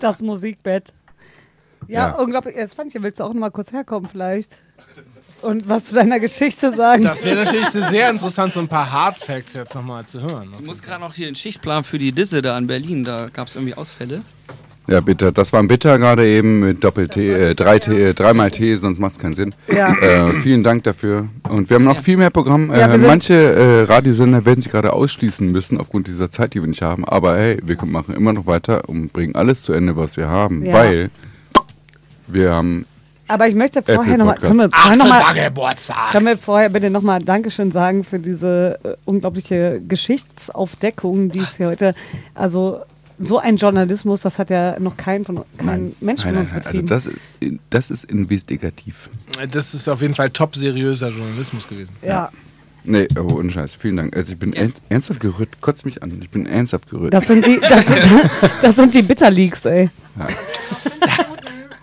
Das 0.00 0.20
Musikbett. 0.20 0.92
Ja, 1.88 2.08
Ja. 2.08 2.14
unglaublich. 2.16 2.54
Jetzt 2.56 2.74
fand 2.74 2.94
ich, 2.94 3.02
willst 3.02 3.18
du 3.20 3.24
auch 3.24 3.32
noch 3.32 3.40
mal 3.40 3.50
kurz 3.50 3.72
herkommen 3.72 4.08
vielleicht? 4.10 4.50
Und 5.42 5.68
was 5.68 5.84
zu 5.86 5.94
deiner 5.94 6.18
Geschichte 6.18 6.74
sagen? 6.74 7.04
Das 7.04 7.24
wäre 7.24 7.44
natürlich 7.44 7.68
sehr 7.68 8.10
interessant, 8.10 8.52
so 8.52 8.60
ein 8.60 8.66
paar 8.68 8.90
Hard 8.90 9.18
Facts 9.18 9.54
jetzt 9.54 9.74
nochmal 9.74 10.04
zu 10.04 10.20
hören. 10.20 10.48
Ich 10.58 10.66
muss 10.66 10.82
gerade 10.82 11.00
noch 11.00 11.14
hier 11.14 11.26
den 11.26 11.36
Schichtplan 11.36 11.84
für 11.84 11.98
die 11.98 12.10
Disse 12.12 12.42
da 12.42 12.58
in 12.58 12.66
Berlin, 12.66 13.04
da 13.04 13.28
gab 13.32 13.46
es 13.46 13.54
irgendwie 13.54 13.74
Ausfälle. 13.74 14.22
Ja, 14.88 15.00
bitter. 15.00 15.30
Das 15.32 15.52
war 15.52 15.60
ein 15.60 15.68
Bitter 15.68 15.98
gerade 15.98 16.26
eben 16.26 16.60
mit 16.60 16.82
Doppel-T, 16.82 17.30
äh, 17.50 17.54
drei 17.54 17.78
T, 17.78 18.08
äh, 18.08 18.14
dreimal 18.14 18.50
T, 18.50 18.74
sonst 18.74 18.98
macht 18.98 19.12
es 19.12 19.18
keinen 19.18 19.34
Sinn. 19.34 19.54
Ja. 19.70 19.92
Äh, 19.94 20.32
vielen 20.40 20.64
Dank 20.64 20.82
dafür. 20.84 21.28
Und 21.48 21.68
wir 21.68 21.74
haben 21.76 21.84
noch 21.84 21.98
viel 22.00 22.16
mehr 22.16 22.30
Programm. 22.30 22.70
Äh, 22.72 22.80
Ja, 22.80 22.90
sind- 22.90 23.06
manche 23.06 23.34
äh, 23.34 23.82
Radiosender 23.82 24.44
werden 24.46 24.62
sich 24.62 24.72
gerade 24.72 24.94
ausschließen 24.94 25.52
müssen 25.52 25.78
aufgrund 25.78 26.06
dieser 26.06 26.30
Zeit, 26.30 26.54
die 26.54 26.60
wir 26.62 26.66
nicht 26.68 26.80
haben. 26.82 27.04
Aber 27.04 27.36
hey, 27.36 27.60
wir 27.62 27.76
können- 27.76 27.92
machen 27.92 28.14
immer 28.14 28.32
noch 28.32 28.46
weiter 28.46 28.88
und 28.88 29.12
bringen 29.12 29.34
alles 29.34 29.62
zu 29.62 29.74
Ende, 29.74 29.94
was 29.94 30.16
wir 30.16 30.28
haben. 30.28 30.64
Ja. 30.64 30.72
Weil 30.72 31.10
wir 32.28 32.52
haben 32.52 32.86
Aber 33.26 33.48
ich 33.48 33.54
möchte 33.54 33.82
vorher 33.82 34.16
nochmal. 34.18 34.36
Können, 34.36 34.58
wir 34.58 34.70
vorher 34.70 34.96
noch 34.96 35.04
18 35.06 35.08
mal- 35.36 35.44
Geburtstag. 35.48 36.12
können 36.12 36.26
wir 36.26 36.38
vorher 36.38 36.68
bitte 36.70 36.90
nochmal 36.90 37.22
Dankeschön 37.22 37.72
sagen 37.72 38.04
für 38.04 38.18
diese 38.18 38.78
äh, 38.84 38.94
unglaubliche 39.04 39.80
Geschichtsaufdeckung, 39.86 41.30
die 41.30 41.40
es 41.40 41.56
hier 41.56 41.68
heute. 41.68 41.94
Also, 42.34 42.80
so 43.20 43.38
ein 43.38 43.56
Journalismus, 43.56 44.20
das 44.20 44.38
hat 44.38 44.48
ja 44.50 44.78
noch 44.78 44.96
kein, 44.96 45.24
von, 45.24 45.44
kein 45.56 45.92
Mensch 46.00 46.22
von 46.22 46.32
nein, 46.32 46.42
uns 46.42 46.52
nein, 46.52 46.62
also 46.64 46.82
das, 46.82 47.06
ist- 47.08 47.18
das 47.70 47.90
ist 47.90 48.04
investigativ. 48.04 49.10
Das 49.50 49.74
ist 49.74 49.88
auf 49.88 50.00
jeden 50.02 50.14
Fall 50.14 50.30
top 50.30 50.54
seriöser 50.54 51.08
Journalismus 51.10 51.68
gewesen. 51.68 51.92
ja. 52.02 52.30
Nee, 52.84 53.06
oh, 53.18 53.34
ohne 53.34 53.50
Scheiß. 53.50 53.74
Vielen 53.74 53.96
Dank. 53.98 54.16
Also 54.16 54.32
ich 54.32 54.38
bin 54.38 54.54
ernst, 54.54 54.80
ernsthaft 54.88 55.20
gerührt. 55.20 55.60
Kotzt 55.60 55.84
mich 55.84 56.02
an. 56.02 56.16
Ich 56.22 56.30
bin 56.30 56.46
ernsthaft 56.46 56.88
gerührt. 56.88 57.12
Das 57.12 57.26
sind 57.26 57.44
die, 57.44 57.58
das 57.60 57.86
sind, 57.86 58.00
das 58.62 58.76
sind 58.76 58.94
die 58.94 59.02
Bitterleaks, 59.02 59.64
ey. 59.66 59.90
Besser 61.00 61.24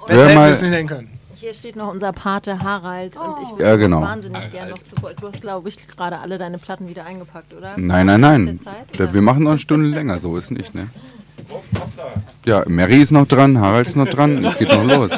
mal- 0.07 0.47
wir 0.47 0.53
es 0.53 0.61
nicht 0.61 0.71
nennen 0.71 0.87
können. 0.87 1.09
Hier 1.35 1.53
steht 1.53 1.75
noch 1.75 1.91
unser 1.91 2.11
Pate 2.13 2.59
Harald 2.59 3.17
und 3.17 3.35
ich 3.43 3.49
würde 3.51 3.63
Ja, 3.63 3.75
genau. 3.75 4.01
wahnsinnig 4.01 4.51
gerne 4.51 4.71
noch 4.71 4.79
zu. 4.81 4.95
Du 5.19 5.27
hast, 5.27 5.41
glaube 5.41 5.69
ich, 5.69 5.87
gerade 5.87 6.17
alle 6.19 6.37
deine 6.37 6.57
Platten 6.57 6.87
wieder 6.89 7.05
eingepackt, 7.05 7.53
oder? 7.53 7.73
Nein, 7.77 8.07
nein, 8.07 8.21
nein. 8.21 8.59
Zeit? 8.63 9.13
Wir 9.13 9.21
machen 9.21 9.43
noch 9.43 9.51
eine 9.51 9.59
Stunde 9.59 9.89
länger, 9.89 10.19
so 10.19 10.37
ist 10.37 10.49
nicht, 10.51 10.73
ne? 10.73 10.87
Ja, 12.45 12.63
Mary 12.67 13.01
ist 13.01 13.11
noch 13.11 13.27
dran, 13.27 13.59
Harald 13.59 13.87
ist 13.87 13.95
noch 13.95 14.07
dran, 14.07 14.43
es 14.43 14.57
geht 14.57 14.69
noch 14.69 14.83
los. 14.83 15.11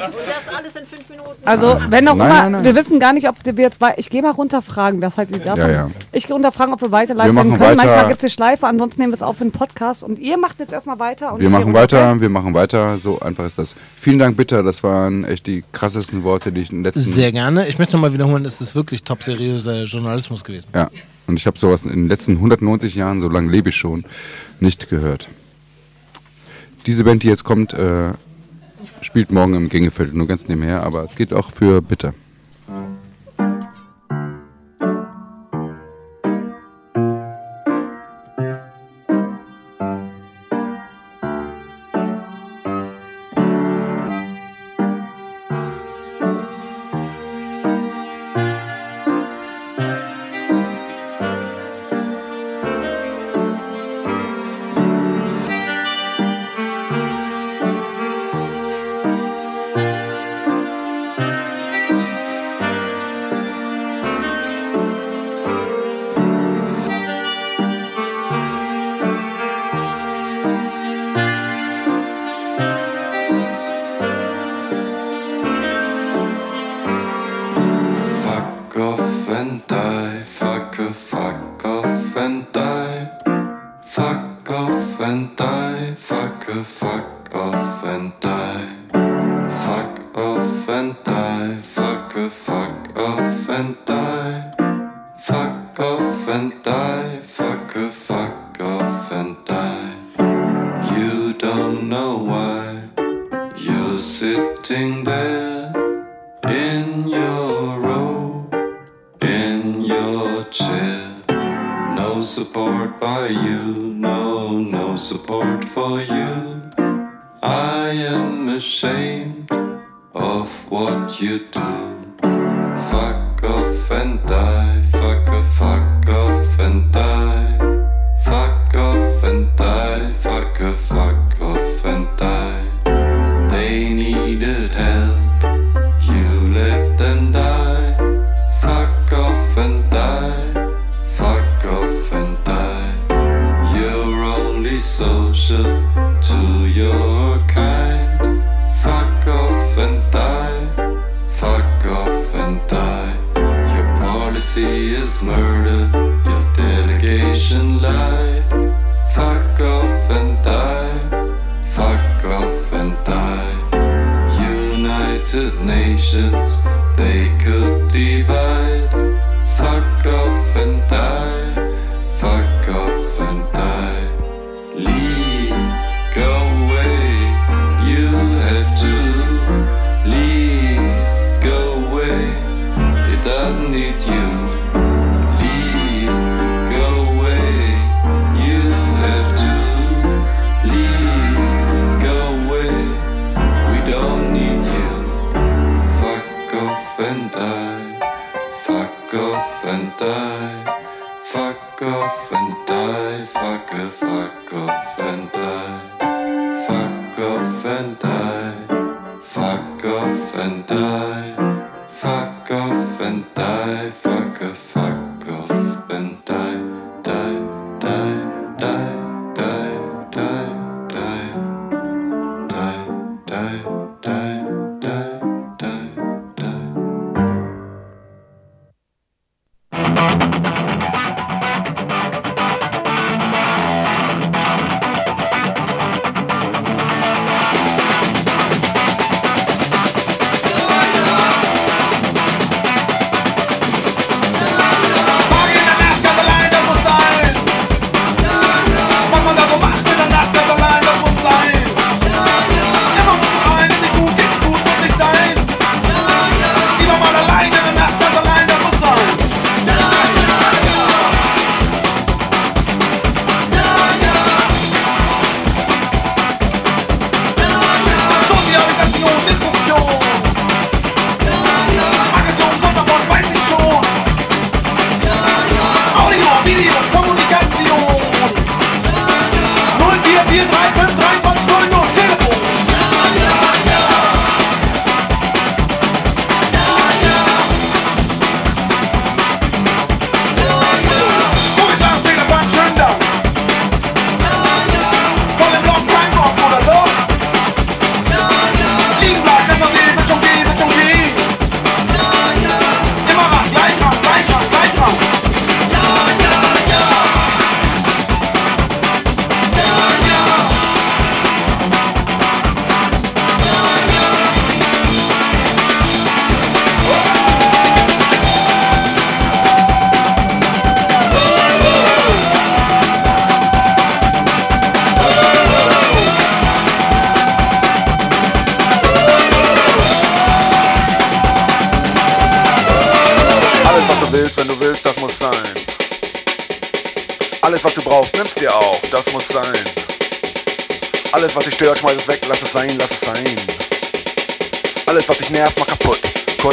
Also, 1.48 1.80
wenn 1.90 2.08
auch 2.08 2.16
Nein, 2.16 2.28
immer, 2.30 2.42
nein, 2.44 2.52
nein. 2.52 2.64
wir 2.64 2.76
wissen 2.76 3.00
gar 3.00 3.14
nicht, 3.14 3.28
ob 3.30 3.36
wir 3.44 3.54
jetzt 3.64 3.80
Ich 3.98 4.10
gehe 4.10 4.22
mal 4.22 4.32
runterfragen, 4.32 5.00
das 5.02 5.18
halt 5.18 5.34
die 5.34 5.40
davon. 5.40 5.60
Ja, 5.62 5.72
ja. 5.72 5.90
Ich 6.12 6.28
gehe 6.28 6.34
runterfragen, 6.34 6.74
ob 6.74 6.82
wir 6.82 6.92
weiter 6.92 7.14
live 7.14 7.34
Wir 7.34 7.42
können. 7.42 7.60
weiter- 7.60 7.76
Manchmal 7.76 8.08
gibt 8.10 8.24
es 8.24 8.30
die 8.30 8.34
Schleife, 8.36 8.68
ansonsten 8.68 9.02
nehmen 9.02 9.12
wir 9.14 9.16
es 9.16 9.22
auf 9.24 9.38
für 9.38 9.44
einen 9.44 9.52
Podcast 9.52 10.04
und 10.04 10.20
ihr 10.20 10.38
macht 10.38 10.60
jetzt 10.60 10.74
erstmal 10.74 11.00
weiter. 11.00 11.34
Und 11.34 11.40
Wir 11.40 11.50
machen 11.50 11.74
weiter, 11.74 12.20
wir 12.20 12.30
machen 12.30 12.54
weiter, 12.54 12.98
so 12.98 13.20
einfach 13.20 13.46
ist 13.46 13.58
das. 13.58 13.76
Vielen 14.00 14.20
Dank, 14.20 14.36
bitte, 14.36 14.64
das 14.64 14.84
waren 14.84 15.24
echt 15.26 15.48
die 15.48 15.64
krassesten 15.72 16.24
Worte, 16.24 16.52
die 16.52 16.62
ich 16.62 16.72
in 16.72 16.80
den 16.80 16.84
letzten... 16.84 17.02
Sehr 17.12 17.32
gerne. 17.32 17.68
Ich 17.68 17.78
möchte 17.80 17.96
nochmal 17.96 18.14
wiederholen, 18.14 18.46
es 18.46 18.60
ist 18.62 18.76
wirklich 18.76 19.04
top 19.04 19.24
seriöser 19.24 19.84
Journalismus 19.84 20.44
gewesen. 20.44 20.68
Ja, 20.76 20.90
und 21.28 21.38
ich 21.38 21.46
habe 21.48 21.58
sowas 21.58 21.84
in 21.86 21.92
den 21.92 22.08
letzten 22.10 22.34
190 22.34 22.96
Jahren, 22.96 23.22
so 23.22 23.30
lange 23.30 23.52
lebe 23.52 23.70
ich 23.70 23.76
schon, 23.76 24.04
nicht 24.60 24.90
gehört. 24.90 25.28
Diese 26.86 27.04
Band, 27.04 27.24
die 27.24 27.28
jetzt 27.28 27.44
kommt, 27.44 27.74
äh, 27.74 28.12
spielt 29.02 29.32
morgen 29.32 29.54
im 29.54 29.70
Gängefeld, 29.70 30.14
nur 30.14 30.28
ganz 30.28 30.48
nebenher, 30.48 30.84
aber 30.84 31.04
es 31.04 31.16
geht 31.16 31.34
auch 31.34 31.52
für 31.52 31.82
Bitter. 31.82 32.14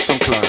Kurz 0.05 0.28
und. 0.28 0.43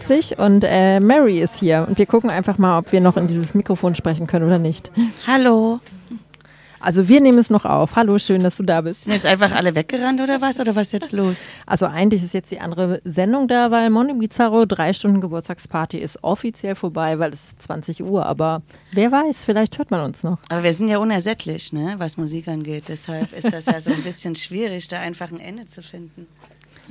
Sich 0.00 0.38
und 0.38 0.64
äh, 0.64 1.00
Mary 1.00 1.40
ist 1.40 1.56
hier 1.56 1.86
und 1.88 1.98
wir 1.98 2.06
gucken 2.06 2.30
einfach 2.30 2.58
mal, 2.58 2.78
ob 2.78 2.92
wir 2.92 3.00
noch 3.00 3.16
in 3.16 3.26
dieses 3.26 3.54
Mikrofon 3.54 3.94
sprechen 3.94 4.26
können 4.26 4.46
oder 4.46 4.58
nicht. 4.58 4.90
Hallo. 5.26 5.80
Also 6.82 7.06
wir 7.06 7.20
nehmen 7.20 7.38
es 7.38 7.48
noch 7.48 7.64
auf. 7.64 7.94
Hallo, 7.94 8.18
schön, 8.18 8.42
dass 8.42 8.56
du 8.56 8.64
da 8.64 8.80
bist. 8.80 9.04
Sind 9.04 9.12
jetzt 9.12 9.24
einfach 9.24 9.52
alle 9.54 9.76
weggerannt 9.76 10.20
oder 10.20 10.40
was? 10.40 10.58
Oder 10.58 10.74
was 10.74 10.88
ist 10.88 10.92
jetzt 10.92 11.12
los? 11.12 11.42
Also 11.64 11.86
eigentlich 11.86 12.24
ist 12.24 12.34
jetzt 12.34 12.50
die 12.50 12.58
andere 12.58 13.00
Sendung 13.04 13.46
da, 13.46 13.70
weil 13.70 13.88
Mondo 13.88 14.14
Bizarro 14.14 14.66
drei 14.66 14.92
Stunden 14.92 15.20
Geburtstagsparty 15.20 15.98
ist 15.98 16.24
offiziell 16.24 16.74
vorbei, 16.74 17.20
weil 17.20 17.32
es 17.32 17.44
ist 17.44 17.62
20 17.62 18.02
Uhr. 18.02 18.26
Aber 18.26 18.62
wer 18.90 19.12
weiß, 19.12 19.44
vielleicht 19.44 19.78
hört 19.78 19.92
man 19.92 20.00
uns 20.00 20.24
noch. 20.24 20.38
Aber 20.48 20.64
wir 20.64 20.74
sind 20.74 20.88
ja 20.88 20.98
unersättlich, 20.98 21.72
ne, 21.72 21.94
was 21.98 22.16
Musik 22.16 22.48
angeht. 22.48 22.84
Deshalb 22.88 23.32
ist 23.32 23.52
das 23.52 23.66
ja 23.66 23.80
so 23.80 23.92
ein 23.92 24.02
bisschen 24.02 24.34
schwierig, 24.34 24.88
da 24.88 24.98
einfach 24.98 25.30
ein 25.30 25.38
Ende 25.38 25.66
zu 25.66 25.82
finden. 25.82 26.26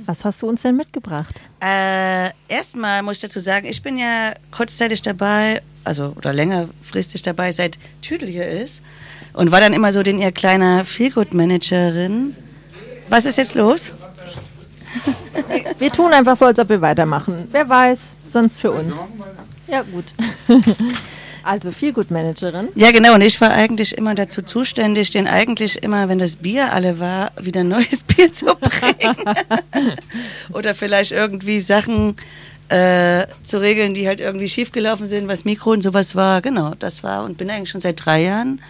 Was 0.06 0.24
hast 0.24 0.40
du 0.40 0.48
uns 0.48 0.62
denn 0.62 0.76
mitgebracht? 0.76 1.34
Äh, 1.62 2.30
erstmal 2.48 3.02
muss 3.02 3.16
ich 3.16 3.22
dazu 3.22 3.38
sagen, 3.38 3.66
ich 3.66 3.82
bin 3.82 3.96
ja 3.96 4.32
kurzzeitig 4.50 5.00
dabei, 5.00 5.62
also 5.84 6.12
oder 6.16 6.32
längerfristig 6.32 7.22
dabei, 7.22 7.52
seit 7.52 7.78
Tüdel 8.00 8.28
hier 8.28 8.48
ist. 8.48 8.82
Und 9.32 9.52
war 9.52 9.60
dann 9.60 9.72
immer 9.72 9.92
so 9.92 10.02
den 10.02 10.18
ihr 10.18 10.32
kleiner 10.32 10.84
Feelgood-Managerin. 10.84 12.36
Was 13.08 13.26
ist 13.26 13.38
jetzt 13.38 13.54
los? 13.54 13.92
Wir 15.78 15.90
tun 15.90 16.12
einfach 16.12 16.36
so, 16.36 16.44
als 16.44 16.58
ob 16.58 16.68
wir 16.68 16.82
weitermachen. 16.82 17.48
Wer 17.50 17.66
weiß, 17.66 17.98
sonst 18.30 18.58
für 18.58 18.70
uns. 18.70 18.94
Ja, 19.66 19.82
gut. 19.82 20.04
Also 21.44 21.72
viel 21.72 21.92
gut 21.92 22.10
Managerin. 22.10 22.68
Ja, 22.74 22.92
genau. 22.92 23.14
Und 23.14 23.20
ich 23.20 23.40
war 23.40 23.50
eigentlich 23.50 23.96
immer 23.98 24.14
dazu 24.14 24.42
zuständig, 24.42 25.10
den 25.10 25.26
eigentlich 25.26 25.82
immer, 25.82 26.08
wenn 26.08 26.18
das 26.18 26.36
Bier 26.36 26.72
alle 26.72 27.00
war, 27.00 27.32
wieder 27.40 27.64
neues 27.64 28.02
Bier 28.06 28.32
zu 28.32 28.46
bringen. 28.46 29.16
Oder 30.50 30.74
vielleicht 30.74 31.12
irgendwie 31.12 31.60
Sachen 31.60 32.16
äh, 32.68 33.26
zu 33.44 33.60
regeln, 33.60 33.94
die 33.94 34.08
halt 34.08 34.20
irgendwie 34.20 34.48
schiefgelaufen 34.48 35.06
sind, 35.06 35.28
was 35.28 35.44
Mikro 35.44 35.72
und 35.72 35.82
sowas 35.82 36.14
war. 36.14 36.40
Genau, 36.40 36.74
das 36.78 37.02
war 37.02 37.24
und 37.24 37.36
bin 37.36 37.50
eigentlich 37.50 37.70
schon 37.70 37.80
seit 37.80 38.04
drei 38.04 38.22
Jahren 38.22 38.60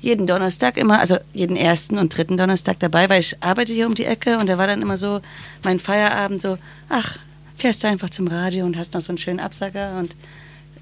jeden 0.00 0.26
Donnerstag 0.26 0.76
immer, 0.76 1.00
also 1.00 1.16
jeden 1.32 1.56
ersten 1.56 1.98
und 1.98 2.16
dritten 2.16 2.36
Donnerstag 2.36 2.78
dabei, 2.78 3.08
weil 3.08 3.20
ich 3.20 3.36
arbeite 3.42 3.72
hier 3.72 3.86
um 3.86 3.94
die 3.94 4.04
Ecke 4.04 4.38
und 4.38 4.48
da 4.48 4.58
war 4.58 4.66
dann 4.66 4.80
immer 4.80 4.96
so 4.96 5.20
mein 5.64 5.80
Feierabend 5.80 6.40
so, 6.40 6.58
ach, 6.88 7.16
fährst 7.56 7.82
du 7.82 7.88
einfach 7.88 8.10
zum 8.10 8.28
Radio 8.28 8.64
und 8.64 8.76
hast 8.76 8.94
noch 8.94 9.00
so 9.00 9.10
einen 9.10 9.18
schönen 9.18 9.40
Absacker 9.40 9.98
und 9.98 10.14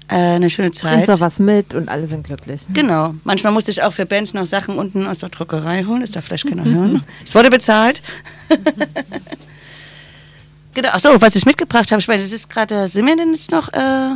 äh, 0.09 0.15
eine 0.15 0.49
schöne 0.49 0.71
Zeit. 0.71 0.93
Bringst 0.93 1.09
doch 1.09 1.19
was 1.19 1.39
mit 1.39 1.73
und 1.73 1.89
alle 1.89 2.07
sind 2.07 2.25
glücklich. 2.25 2.61
Genau. 2.73 3.15
Manchmal 3.23 3.51
musste 3.51 3.71
ich 3.71 3.81
auch 3.81 3.91
für 3.91 4.05
Bands 4.05 4.33
noch 4.33 4.45
Sachen 4.45 4.77
unten 4.77 5.07
aus 5.07 5.19
der 5.19 5.29
Druckerei 5.29 5.83
holen. 5.83 6.01
Das 6.01 6.11
darf 6.11 6.25
vielleicht 6.25 6.47
keiner 6.47 6.63
hören. 6.63 7.03
Es 7.25 7.33
wurde 7.35 7.49
bezahlt. 7.49 8.01
genau. 10.77 10.89
Achso, 10.93 11.19
was 11.19 11.35
ich 11.35 11.45
mitgebracht 11.45 11.91
habe. 11.91 11.99
Ich 11.99 12.07
meine, 12.07 12.23
das 12.23 12.31
ist 12.31 12.49
gerade, 12.49 12.87
sind 12.87 13.05
wir 13.05 13.15
denn 13.15 13.33
jetzt 13.33 13.51
noch? 13.51 13.71
Äh, 13.73 14.15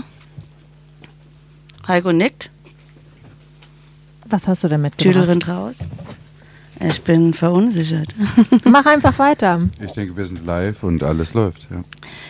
Heiko 1.88 2.12
nickt. 2.12 2.50
Was 4.28 4.48
hast 4.48 4.64
du 4.64 4.70
denn 4.70 4.82
mitgebracht? 4.82 5.14
Tüdel 5.14 5.28
rennt 5.28 5.48
raus. 5.48 5.80
Ich 6.80 7.02
bin 7.02 7.34
verunsichert. 7.34 8.10
Mach 8.64 8.86
einfach 8.86 9.20
weiter. 9.20 9.70
Ich 9.84 9.92
denke, 9.92 10.16
wir 10.16 10.26
sind 10.26 10.46
live 10.46 10.82
und 10.84 11.04
alles 11.04 11.34
läuft. 11.34 11.68
Ja. 11.70 11.84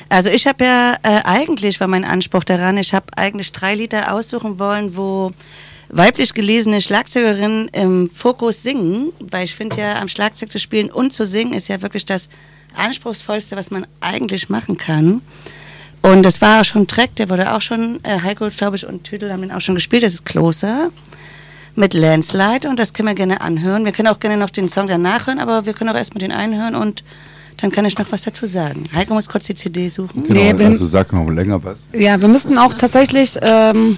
Also 0.10 0.30
ich 0.30 0.46
habe 0.48 0.66
ja 0.66 0.96
äh, 1.04 1.22
eigentlich 1.24 1.80
war 1.80 1.88
mein 1.88 2.04
Anspruch 2.04 2.44
daran, 2.44 2.78
ich 2.78 2.94
habe 2.94 3.06
eigentlich 3.16 3.52
drei 3.52 3.76
Lieder 3.76 4.14
aussuchen 4.14 4.60
wollen, 4.60 4.98
wo 4.98 5.32
weiblich 5.88 6.34
gelesene 6.34 6.82
Schlagzeugerinnen 6.82 7.70
im 7.70 8.10
Fokus 8.10 8.64
singen, 8.64 9.12
weil 9.20 9.46
ich 9.46 9.56
finde 9.56 9.78
ja 9.78 10.02
am 10.02 10.08
Schlagzeug 10.08 10.52
zu 10.52 10.60
spielen 10.60 10.90
und 10.90 11.12
zu 11.12 11.26
singen 11.26 11.54
ist 11.54 11.70
ja 11.70 11.82
wirklich 11.82 12.06
das 12.06 12.28
anspruchsvollste, 12.76 13.56
was 13.56 13.72
man 13.72 13.86
eigentlich 14.00 14.50
machen 14.50 14.78
kann. 14.78 15.22
Und 16.02 16.24
das 16.24 16.42
war 16.42 16.62
auch 16.62 16.66
schon 16.66 16.84
ein 16.84 16.88
Track, 16.88 17.16
der 17.18 17.30
wurde 17.30 17.54
auch 17.54 17.62
schon, 17.62 18.00
äh, 18.04 18.20
Heiko, 18.22 18.48
glaube 18.50 18.76
ich, 18.76 18.88
und 18.88 19.04
Tüdel 19.04 19.32
haben 19.32 19.42
den 19.42 19.52
auch 19.52 19.62
schon 19.62 19.76
gespielt, 19.76 20.04
das 20.04 20.14
ist 20.16 20.26
Closer 20.26 20.90
mit 21.76 21.94
Landslide 21.94 22.68
und 22.68 22.80
das 22.80 22.94
können 22.94 23.08
wir 23.08 23.16
gerne 23.16 23.40
anhören. 23.42 23.86
Wir 23.86 23.92
können 23.92 24.08
auch 24.08 24.20
gerne 24.20 24.38
noch 24.38 24.50
den 24.50 24.68
Song 24.68 24.88
danach 24.88 25.28
hören, 25.28 25.40
aber 25.40 25.66
wir 25.66 25.74
können 25.74 25.90
auch 25.92 25.96
erstmal 25.96 26.20
den 26.20 26.32
einhören 26.32 26.76
und 26.76 27.04
dann 27.58 27.72
kann 27.72 27.86
ich 27.86 27.98
noch 28.00 28.12
was 28.12 28.24
dazu 28.24 28.46
sagen. 28.48 28.86
Heiko 28.94 29.14
muss 29.14 29.30
kurz 29.30 29.46
die 29.46 29.54
CD 29.56 29.88
suchen. 29.88 30.24
Genau, 30.28 30.40
Nee, 30.40 30.58
wir- 30.58 30.68
also 30.68 30.86
sag 30.88 31.14
noch 31.14 31.30
länger 31.30 31.64
was. 31.64 31.80
Ja, 31.94 32.20
wir 32.20 32.28
müssten 32.28 32.58
auch 32.58 32.74
tatsächlich 32.74 33.38
ähm, 33.42 33.98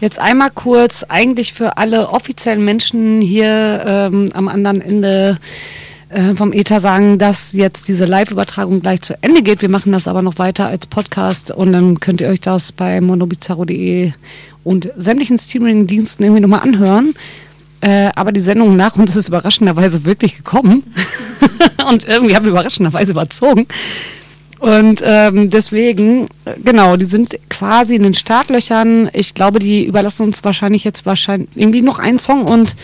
jetzt 0.00 0.18
einmal 0.18 0.50
kurz 0.50 1.04
eigentlich 1.04 1.52
für 1.54 1.76
alle 1.76 2.08
offiziellen 2.10 2.64
Menschen 2.64 3.20
hier 3.20 3.84
ähm, 3.86 4.30
am 4.34 4.48
anderen 4.48 4.80
Ende 4.80 5.38
äh, 6.14 6.34
vom 6.36 6.52
Ether 6.52 6.78
sagen, 6.78 7.18
dass 7.18 7.52
jetzt 7.52 7.88
diese 7.88 8.04
Live-Übertragung 8.04 8.80
gleich 8.80 9.02
zu 9.02 9.20
Ende 9.20 9.42
geht. 9.42 9.62
Wir 9.62 9.68
machen 9.68 9.90
das 9.90 10.06
aber 10.06 10.22
noch 10.22 10.38
weiter 10.38 10.68
als 10.68 10.86
Podcast 10.86 11.50
und 11.50 11.72
dann 11.72 11.98
könnt 11.98 12.20
ihr 12.20 12.28
euch 12.28 12.40
das 12.40 12.70
bei 12.70 13.00
monobizarro.de 13.00 14.12
und 14.62 14.90
sämtlichen 14.96 15.38
Streaming-Diensten 15.38 16.22
irgendwie 16.22 16.40
nochmal 16.40 16.60
anhören. 16.60 17.14
Äh, 17.80 18.10
aber 18.14 18.30
die 18.30 18.40
Sendung 18.40 18.76
nach 18.76 18.96
uns 18.96 19.16
ist 19.16 19.28
überraschenderweise 19.28 20.04
wirklich 20.04 20.36
gekommen. 20.36 20.84
und 21.88 22.06
irgendwie 22.06 22.36
haben 22.36 22.44
wir 22.44 22.52
überraschenderweise 22.52 23.10
überzogen. 23.10 23.66
Und 24.60 25.02
ähm, 25.04 25.50
deswegen, 25.50 26.28
genau, 26.64 26.96
die 26.96 27.04
sind 27.06 27.38
quasi 27.50 27.96
in 27.96 28.04
den 28.04 28.14
Startlöchern. 28.14 29.10
Ich 29.12 29.34
glaube, 29.34 29.58
die 29.58 29.84
überlassen 29.84 30.22
uns 30.22 30.44
wahrscheinlich 30.44 30.84
jetzt 30.84 31.04
wahrscheinlich 31.06 31.50
irgendwie 31.56 31.82
noch 31.82 31.98
einen 31.98 32.20
Song 32.20 32.44
und 32.44 32.76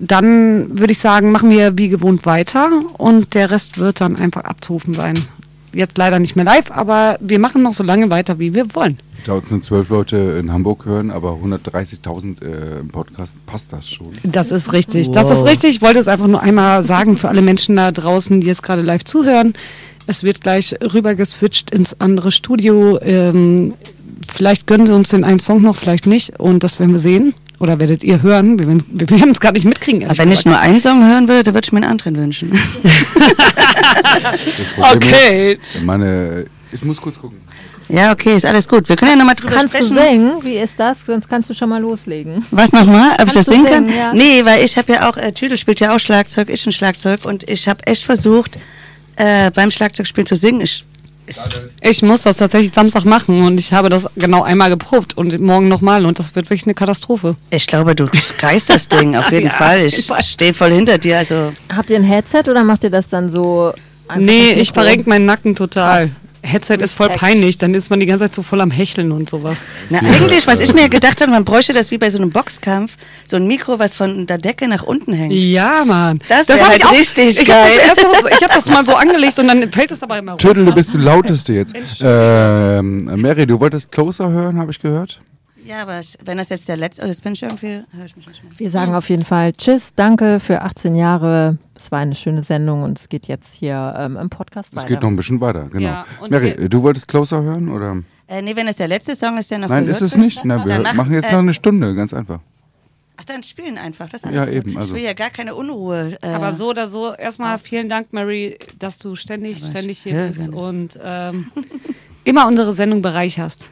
dann 0.00 0.78
würde 0.78 0.92
ich 0.92 0.98
sagen, 0.98 1.30
machen 1.30 1.50
wir 1.50 1.76
wie 1.78 1.88
gewohnt 1.88 2.24
weiter 2.26 2.70
und 2.96 3.34
der 3.34 3.50
Rest 3.50 3.78
wird 3.78 4.00
dann 4.00 4.16
einfach 4.16 4.44
abzurufen 4.44 4.94
sein. 4.94 5.14
Jetzt 5.72 5.98
leider 5.98 6.18
nicht 6.18 6.34
mehr 6.34 6.44
live, 6.44 6.70
aber 6.72 7.16
wir 7.20 7.38
machen 7.38 7.62
noch 7.62 7.74
so 7.74 7.84
lange 7.84 8.10
weiter, 8.10 8.38
wie 8.38 8.54
wir 8.54 8.74
wollen. 8.74 8.98
Da 9.24 9.34
uns 9.34 9.50
nur 9.50 9.60
zwölf 9.60 9.90
Leute 9.90 10.16
in 10.40 10.50
Hamburg 10.50 10.86
hören, 10.86 11.10
aber 11.10 11.38
130.000 11.42 12.42
äh, 12.42 12.80
im 12.80 12.88
Podcast, 12.88 13.36
passt 13.46 13.72
das 13.72 13.88
schon. 13.88 14.08
Das 14.24 14.50
ist 14.50 14.72
richtig. 14.72 15.12
Das 15.12 15.30
ist 15.30 15.44
richtig. 15.44 15.76
Ich 15.76 15.82
wollte 15.82 15.98
es 15.98 16.08
einfach 16.08 16.26
nur 16.26 16.40
einmal 16.40 16.82
sagen 16.82 17.16
für 17.16 17.28
alle 17.28 17.42
Menschen 17.42 17.76
da 17.76 17.92
draußen, 17.92 18.40
die 18.40 18.46
jetzt 18.46 18.62
gerade 18.62 18.82
live 18.82 19.04
zuhören. 19.04 19.52
Es 20.06 20.24
wird 20.24 20.40
gleich 20.40 20.74
rüber 20.82 21.14
geswitcht 21.14 21.70
ins 21.70 22.00
andere 22.00 22.32
Studio. 22.32 22.98
Ähm, 23.02 23.74
vielleicht 24.26 24.66
gönnen 24.66 24.86
sie 24.86 24.94
uns 24.94 25.10
den 25.10 25.22
einen 25.22 25.38
Song 25.38 25.62
noch, 25.62 25.76
vielleicht 25.76 26.06
nicht. 26.06 26.40
Und 26.40 26.64
das 26.64 26.80
werden 26.80 26.92
wir 26.92 27.00
sehen. 27.00 27.34
Oder 27.60 27.78
werdet 27.78 28.02
ihr 28.02 28.22
hören. 28.22 28.58
Wir 28.58 28.66
wir 28.66 29.10
werden 29.10 29.30
es 29.30 29.38
gar 29.38 29.52
nicht 29.52 29.66
mitkriegen. 29.66 30.04
Aber 30.04 30.16
wenn 30.18 30.32
ich 30.32 30.44
nur 30.44 30.58
einen 30.58 30.80
Song 30.80 31.06
hören 31.06 31.28
würde, 31.28 31.44
dann 31.44 31.54
würde 31.54 31.66
ich 31.66 31.72
mir 31.72 31.78
einen 31.82 31.90
anderen 31.90 32.16
wünschen. 32.16 32.50
Okay. 34.94 35.58
Ist, 35.74 35.84
meine, 35.84 36.46
ich 36.72 36.82
muss 36.84 37.00
kurz 37.00 37.18
gucken. 37.18 37.38
ja, 37.88 38.12
okay, 38.12 38.36
ist 38.36 38.44
alles 38.46 38.68
gut. 38.68 38.88
Wir 38.88 38.96
können 38.96 39.12
ja 39.12 39.16
nochmal 39.16 39.34
drüber 39.34 39.52
Kannst 39.54 39.74
sprechen. 39.76 39.94
du 39.96 40.02
singen? 40.02 40.32
Wie 40.42 40.56
ist 40.56 40.74
das? 40.78 41.04
Sonst 41.06 41.28
kannst 41.28 41.48
du 41.50 41.54
schon 41.54 41.68
mal 41.68 41.80
loslegen. 41.80 42.44
Was 42.50 42.72
nochmal? 42.72 43.12
Ob 43.20 43.28
ich 43.28 43.34
Kannst 43.34 43.36
das 43.36 43.46
du 43.46 43.52
singen 43.52 43.66
kann? 43.66 43.86
singen, 43.88 43.98
ja. 43.98 44.12
Nee, 44.12 44.44
weil 44.44 44.64
ich 44.64 44.76
habe 44.76 44.92
ja 44.92 45.08
auch, 45.08 45.16
äh, 45.16 45.32
Tüdel 45.32 45.58
spielt 45.58 45.80
ja 45.80 45.94
auch 45.94 45.98
Schlagzeug, 46.00 46.48
ich 46.50 46.64
ein 46.66 46.72
Schlagzeug 46.72 47.24
und 47.24 47.48
ich 47.48 47.68
habe 47.68 47.86
echt 47.86 48.04
versucht, 48.04 48.58
äh, 49.16 49.50
beim 49.52 49.70
Schlagzeugspielen 49.70 50.26
zu 50.26 50.36
singen. 50.36 50.60
Ich, 50.60 50.84
Ich 51.80 52.02
muss 52.02 52.22
das 52.22 52.36
tatsächlich 52.38 52.72
Samstag 52.74 53.04
machen 53.04 53.42
und 53.44 53.58
ich 53.60 53.72
habe 53.72 53.88
das 53.88 54.08
genau 54.16 54.42
einmal 54.42 54.70
geprobt 54.70 55.16
und 55.16 55.38
morgen 55.40 55.68
nochmal 55.68 56.04
und 56.06 56.18
das 56.18 56.34
wird 56.34 56.46
wirklich 56.50 56.64
eine 56.66 56.74
Katastrophe. 56.74 57.36
Ich 57.50 57.66
glaube, 57.66 57.94
du 57.94 58.04
reißt 58.40 58.70
das 58.70 58.88
Ding 58.88 59.16
auf 59.16 59.30
jeden 59.32 59.46
Ja, 59.46 59.52
Fall. 59.52 59.82
Ich 59.86 60.10
stehe 60.20 60.52
voll 60.54 60.70
hinter 60.72 60.98
dir. 60.98 61.18
Also 61.18 61.52
Habt 61.74 61.90
ihr 61.90 61.96
ein 61.96 62.04
Headset 62.04 62.42
oder 62.48 62.64
macht 62.64 62.84
ihr 62.84 62.90
das 62.90 63.08
dann 63.08 63.28
so? 63.28 63.72
einfach 64.08 64.20
Nee, 64.24 64.50
ich 64.52 64.68
Mikro? 64.70 64.74
verrenk 64.82 65.06
meinen 65.06 65.26
Nacken 65.26 65.54
total. 65.54 66.06
Krass. 66.06 66.16
Headset 66.42 66.76
ist 66.76 66.94
voll 66.94 67.08
peinlich, 67.10 67.58
dann 67.58 67.74
ist 67.74 67.90
man 67.90 68.00
die 68.00 68.06
ganze 68.06 68.24
Zeit 68.24 68.34
so 68.34 68.42
voll 68.42 68.60
am 68.60 68.70
Hecheln 68.70 69.12
und 69.12 69.28
sowas. 69.28 69.64
Na, 69.90 69.98
eigentlich, 69.98 70.46
was 70.46 70.60
ich 70.60 70.72
mir 70.74 70.88
gedacht 70.88 71.20
habe, 71.20 71.30
man 71.30 71.44
bräuchte 71.44 71.72
das 71.72 71.90
wie 71.90 71.98
bei 71.98 72.08
so 72.10 72.18
einem 72.18 72.30
Boxkampf, 72.30 72.96
so 73.26 73.36
ein 73.36 73.46
Mikro, 73.46 73.78
was 73.78 73.94
von 73.94 74.26
der 74.26 74.38
Decke 74.38 74.66
nach 74.68 74.82
unten 74.82 75.12
hängt. 75.12 75.32
Ja, 75.32 75.84
Mann. 75.84 76.18
Das, 76.28 76.46
Das 76.46 76.58
wäre 76.60 76.70
halt 76.70 76.86
auch- 76.86 76.92
richtig 76.92 77.38
ich 77.40 77.46
geil. 77.46 77.70
Hab 77.88 77.98
so- 77.98 78.28
ich 78.28 78.42
habe 78.42 78.54
das 78.54 78.66
mal 78.66 78.84
so 78.86 78.94
angelegt 78.94 79.38
und 79.38 79.48
dann 79.48 79.70
fällt 79.70 79.90
es 79.90 80.02
aber 80.02 80.18
immer 80.18 80.32
runter. 80.32 80.48
Tüdel, 80.48 80.64
du 80.64 80.72
bist 80.74 80.92
die 80.94 80.98
lauteste 80.98 81.52
jetzt. 81.52 81.74
Ähm, 82.02 83.04
Mary, 83.20 83.46
du 83.46 83.60
wolltest 83.60 83.90
Closer 83.92 84.30
hören, 84.30 84.58
habe 84.58 84.70
ich 84.70 84.80
gehört. 84.80 85.20
Ja, 85.64 85.82
aber 85.82 86.00
wenn 86.24 86.38
das 86.38 86.48
jetzt 86.48 86.68
der 86.68 86.76
letzte, 86.76 87.02
oh, 87.04 87.06
jetzt 87.06 87.22
bin 87.22 87.32
ich 87.34 87.42
irgendwie, 87.42 87.82
höre 87.92 88.04
ich 88.06 88.16
mich 88.16 88.26
nicht 88.28 88.42
mehr. 88.42 88.52
Wir 88.58 88.70
sagen 88.70 88.94
auf 88.94 89.08
jeden 89.08 89.24
Fall 89.24 89.52
Tschüss, 89.52 89.94
danke 89.94 90.40
für 90.40 90.62
18 90.62 90.96
Jahre. 90.96 91.58
Es 91.76 91.90
war 91.92 91.98
eine 92.00 92.14
schöne 92.14 92.42
Sendung 92.42 92.82
und 92.82 92.98
es 92.98 93.08
geht 93.08 93.26
jetzt 93.28 93.54
hier 93.54 93.94
ähm, 93.96 94.16
im 94.16 94.30
Podcast 94.30 94.70
Es 94.72 94.76
weiter. 94.76 94.88
geht 94.88 95.02
noch 95.02 95.08
ein 95.08 95.16
bisschen 95.16 95.40
weiter, 95.40 95.68
genau. 95.70 95.86
Ja, 95.86 96.06
Mary, 96.28 96.68
du 96.68 96.82
wolltest 96.82 97.08
Closer 97.08 97.42
hören 97.42 97.68
oder? 97.68 98.02
Äh, 98.26 98.42
nee, 98.42 98.54
wenn 98.54 98.68
es 98.68 98.76
der 98.76 98.88
letzte 98.88 99.14
Song 99.16 99.38
ist, 99.38 99.50
der 99.50 99.58
noch 99.58 99.68
Nein, 99.68 99.86
ist 99.88 100.00
es 100.00 100.12
wird, 100.12 100.24
nicht. 100.24 100.40
Na, 100.44 100.64
wir 100.64 100.78
dann 100.82 100.96
machen 100.96 101.12
jetzt 101.12 101.30
äh, 101.30 101.32
noch 101.32 101.40
eine 101.40 101.54
Stunde, 101.54 101.94
ganz 101.94 102.12
einfach. 102.14 102.40
Ach, 103.16 103.24
dann 103.24 103.42
spielen 103.42 103.76
einfach. 103.76 104.08
Das 104.08 104.22
ist 104.22 104.30
Ja, 104.32 104.42
alles 104.42 104.54
gut. 104.54 104.66
eben, 104.68 104.76
also. 104.78 104.88
Ich 104.88 104.94
will 105.00 105.04
ja 105.06 105.12
gar 105.12 105.30
keine 105.30 105.54
Unruhe. 105.54 106.16
Äh, 106.22 106.26
Aber 106.28 106.52
so 106.52 106.70
oder 106.70 106.86
so, 106.86 107.12
erstmal 107.14 107.58
vielen 107.58 107.88
Dank, 107.88 108.12
Mary, 108.12 108.56
dass 108.78 108.98
du 108.98 109.14
ständig, 109.14 109.58
ständig 109.58 109.98
hier 109.98 110.26
bist 110.28 110.48
und 110.48 110.98
ähm, 111.02 111.50
immer 112.24 112.46
unsere 112.46 112.72
Sendung 112.72 113.02
bereicherst. 113.02 113.66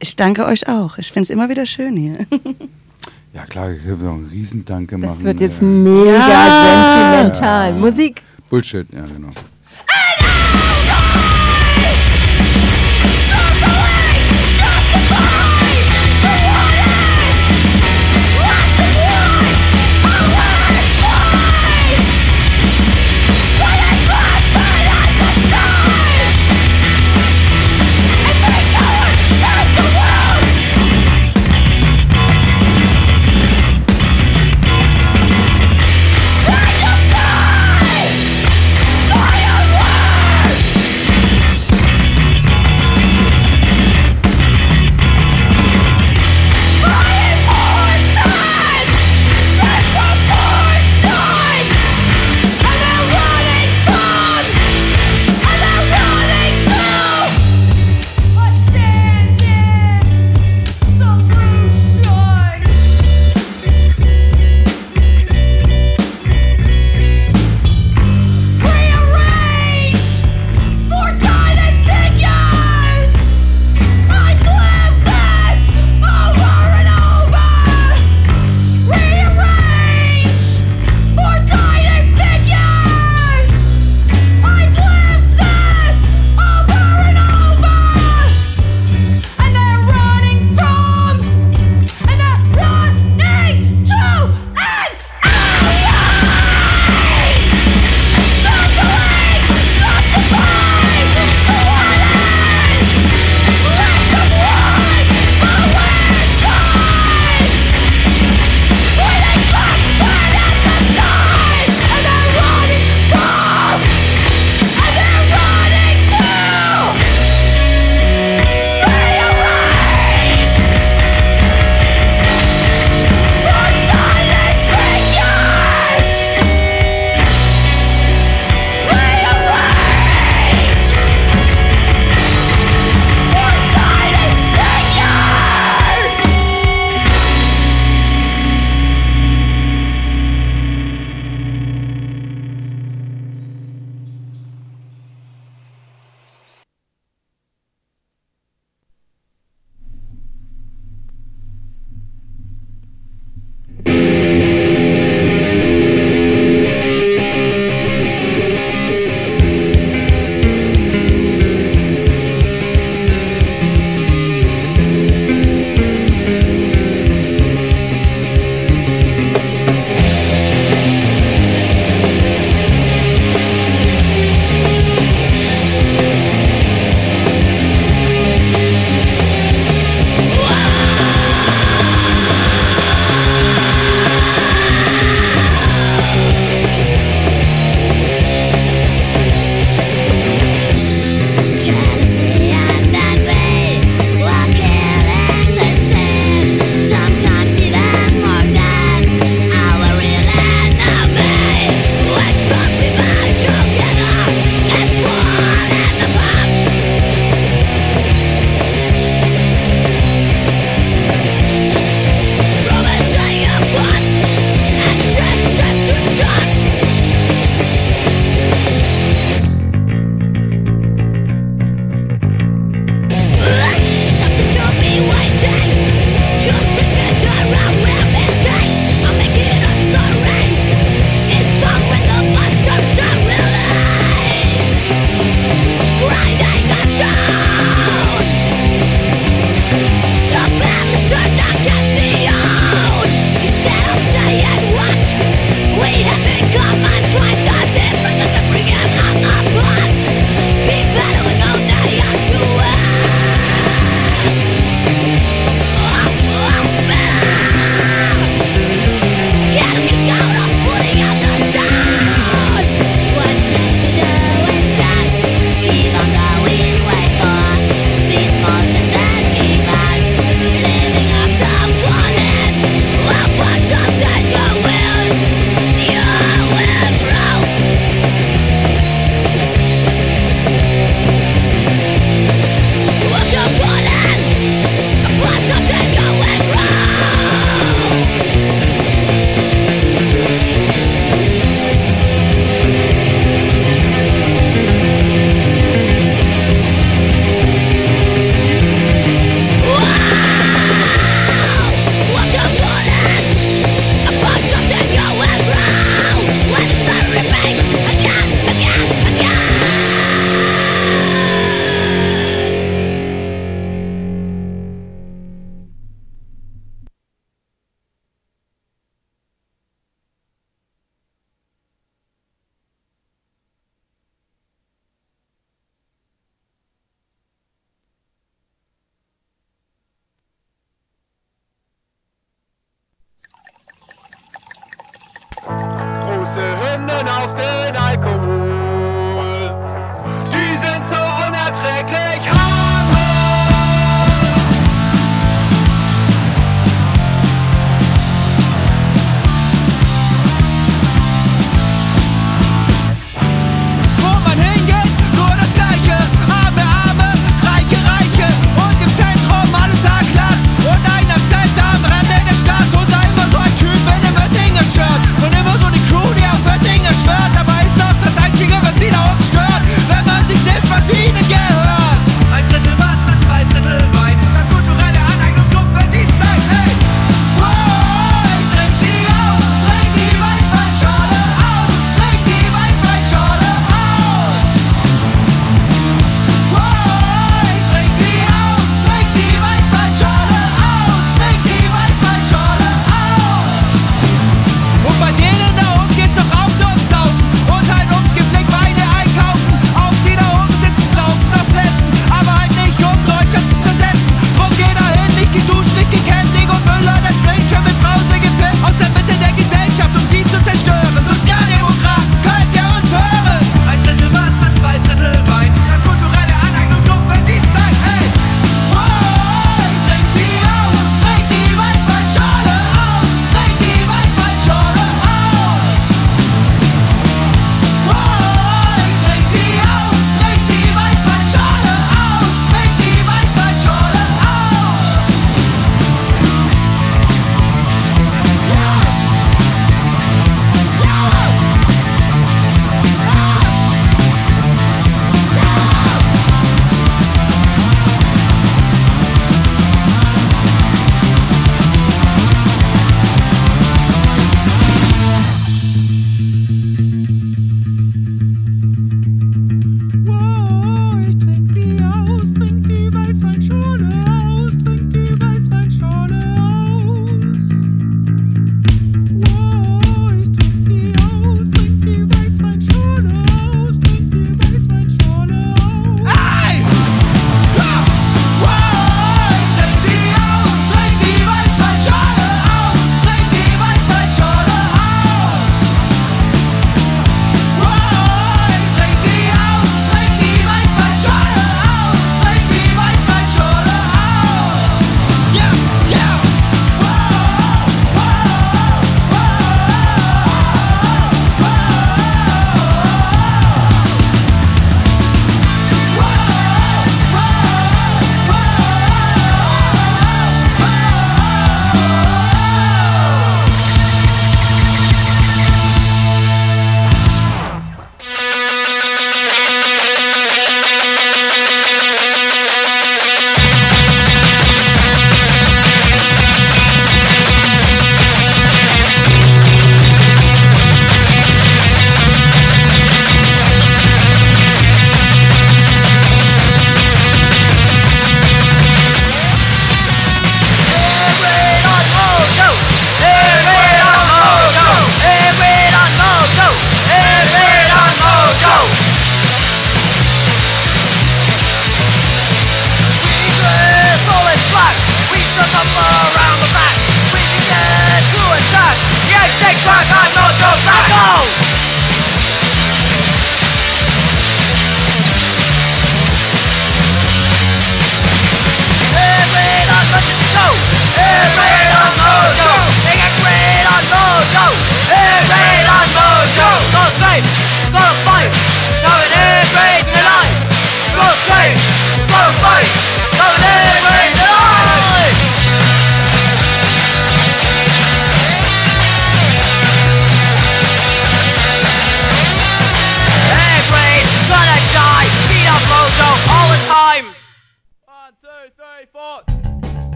Ich 0.00 0.16
danke 0.16 0.44
euch 0.46 0.68
auch. 0.68 0.98
Ich 0.98 1.08
finde 1.12 1.24
es 1.24 1.30
immer 1.30 1.48
wieder 1.48 1.66
schön 1.66 1.96
hier. 1.96 2.18
Ja 3.32 3.44
klar, 3.46 3.70
ich 3.72 3.84
will 3.84 3.96
noch 3.96 4.14
einen 4.14 4.28
Riesendanke 4.28 4.96
Das 4.98 5.10
machen. 5.10 5.24
wird 5.24 5.40
jetzt 5.40 5.60
äh, 5.60 5.64
mega 5.64 6.16
Ja. 6.28 7.20
sentimental. 7.22 7.72
Musik. 7.74 8.22
Bullshit, 8.50 8.86
ja 8.92 9.04
genau. 9.06 9.30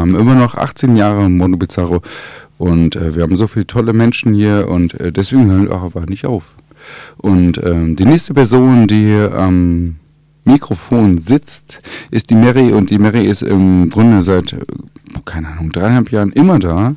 Haben 0.00 0.16
immer 0.16 0.34
noch 0.34 0.54
18 0.54 0.96
Jahre 0.96 1.28
Mono 1.28 1.56
Bizarro 1.56 2.02
und 2.58 2.96
äh, 2.96 3.14
wir 3.14 3.22
haben 3.22 3.36
so 3.36 3.46
viele 3.46 3.66
tolle 3.66 3.92
Menschen 3.92 4.34
hier 4.34 4.68
und 4.68 5.00
äh, 5.00 5.12
deswegen 5.12 5.50
hören 5.50 5.68
wir 5.68 5.76
auch 5.76 5.84
einfach 5.84 6.06
nicht 6.06 6.26
auf. 6.26 6.54
Und 7.16 7.58
ähm, 7.64 7.96
die 7.96 8.04
nächste 8.04 8.34
Person, 8.34 8.86
die 8.86 8.98
hier 8.98 9.34
am 9.34 9.96
Mikrofon 10.44 11.18
sitzt, 11.18 11.78
ist 12.10 12.30
die 12.30 12.34
Mary 12.34 12.72
und 12.72 12.90
die 12.90 12.98
Mary 12.98 13.26
ist 13.26 13.42
im 13.42 13.88
Grunde 13.90 14.22
seit, 14.22 14.52
äh, 14.52 14.58
keine 15.24 15.48
Ahnung, 15.48 15.70
dreieinhalb 15.70 16.10
Jahren 16.10 16.32
immer 16.32 16.58
da. 16.58 16.94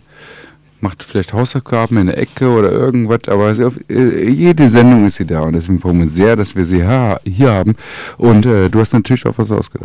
Macht 0.82 1.02
vielleicht 1.02 1.32
Hausaufgaben 1.32 1.98
in 1.98 2.08
der 2.08 2.18
Ecke 2.18 2.50
oder 2.50 2.72
irgendwas, 2.72 3.22
aber 3.28 3.56
auf, 3.66 3.80
äh, 3.90 4.30
jede 4.30 4.68
Sendung 4.68 5.06
ist 5.06 5.16
sie 5.16 5.26
da 5.26 5.42
und 5.42 5.54
deswegen 5.54 5.80
freuen 5.80 5.98
wir 5.98 6.04
uns 6.04 6.16
sehr, 6.16 6.36
dass 6.36 6.56
wir 6.56 6.66
sie 6.66 6.84
ha 6.86 7.20
hier 7.24 7.54
haben. 7.54 7.76
Und 8.18 8.46
äh, 8.46 8.70
du 8.70 8.80
hast 8.80 8.94
natürlich 8.94 9.26
auch 9.26 9.38
was 9.38 9.52
ausgedacht. 9.52 9.83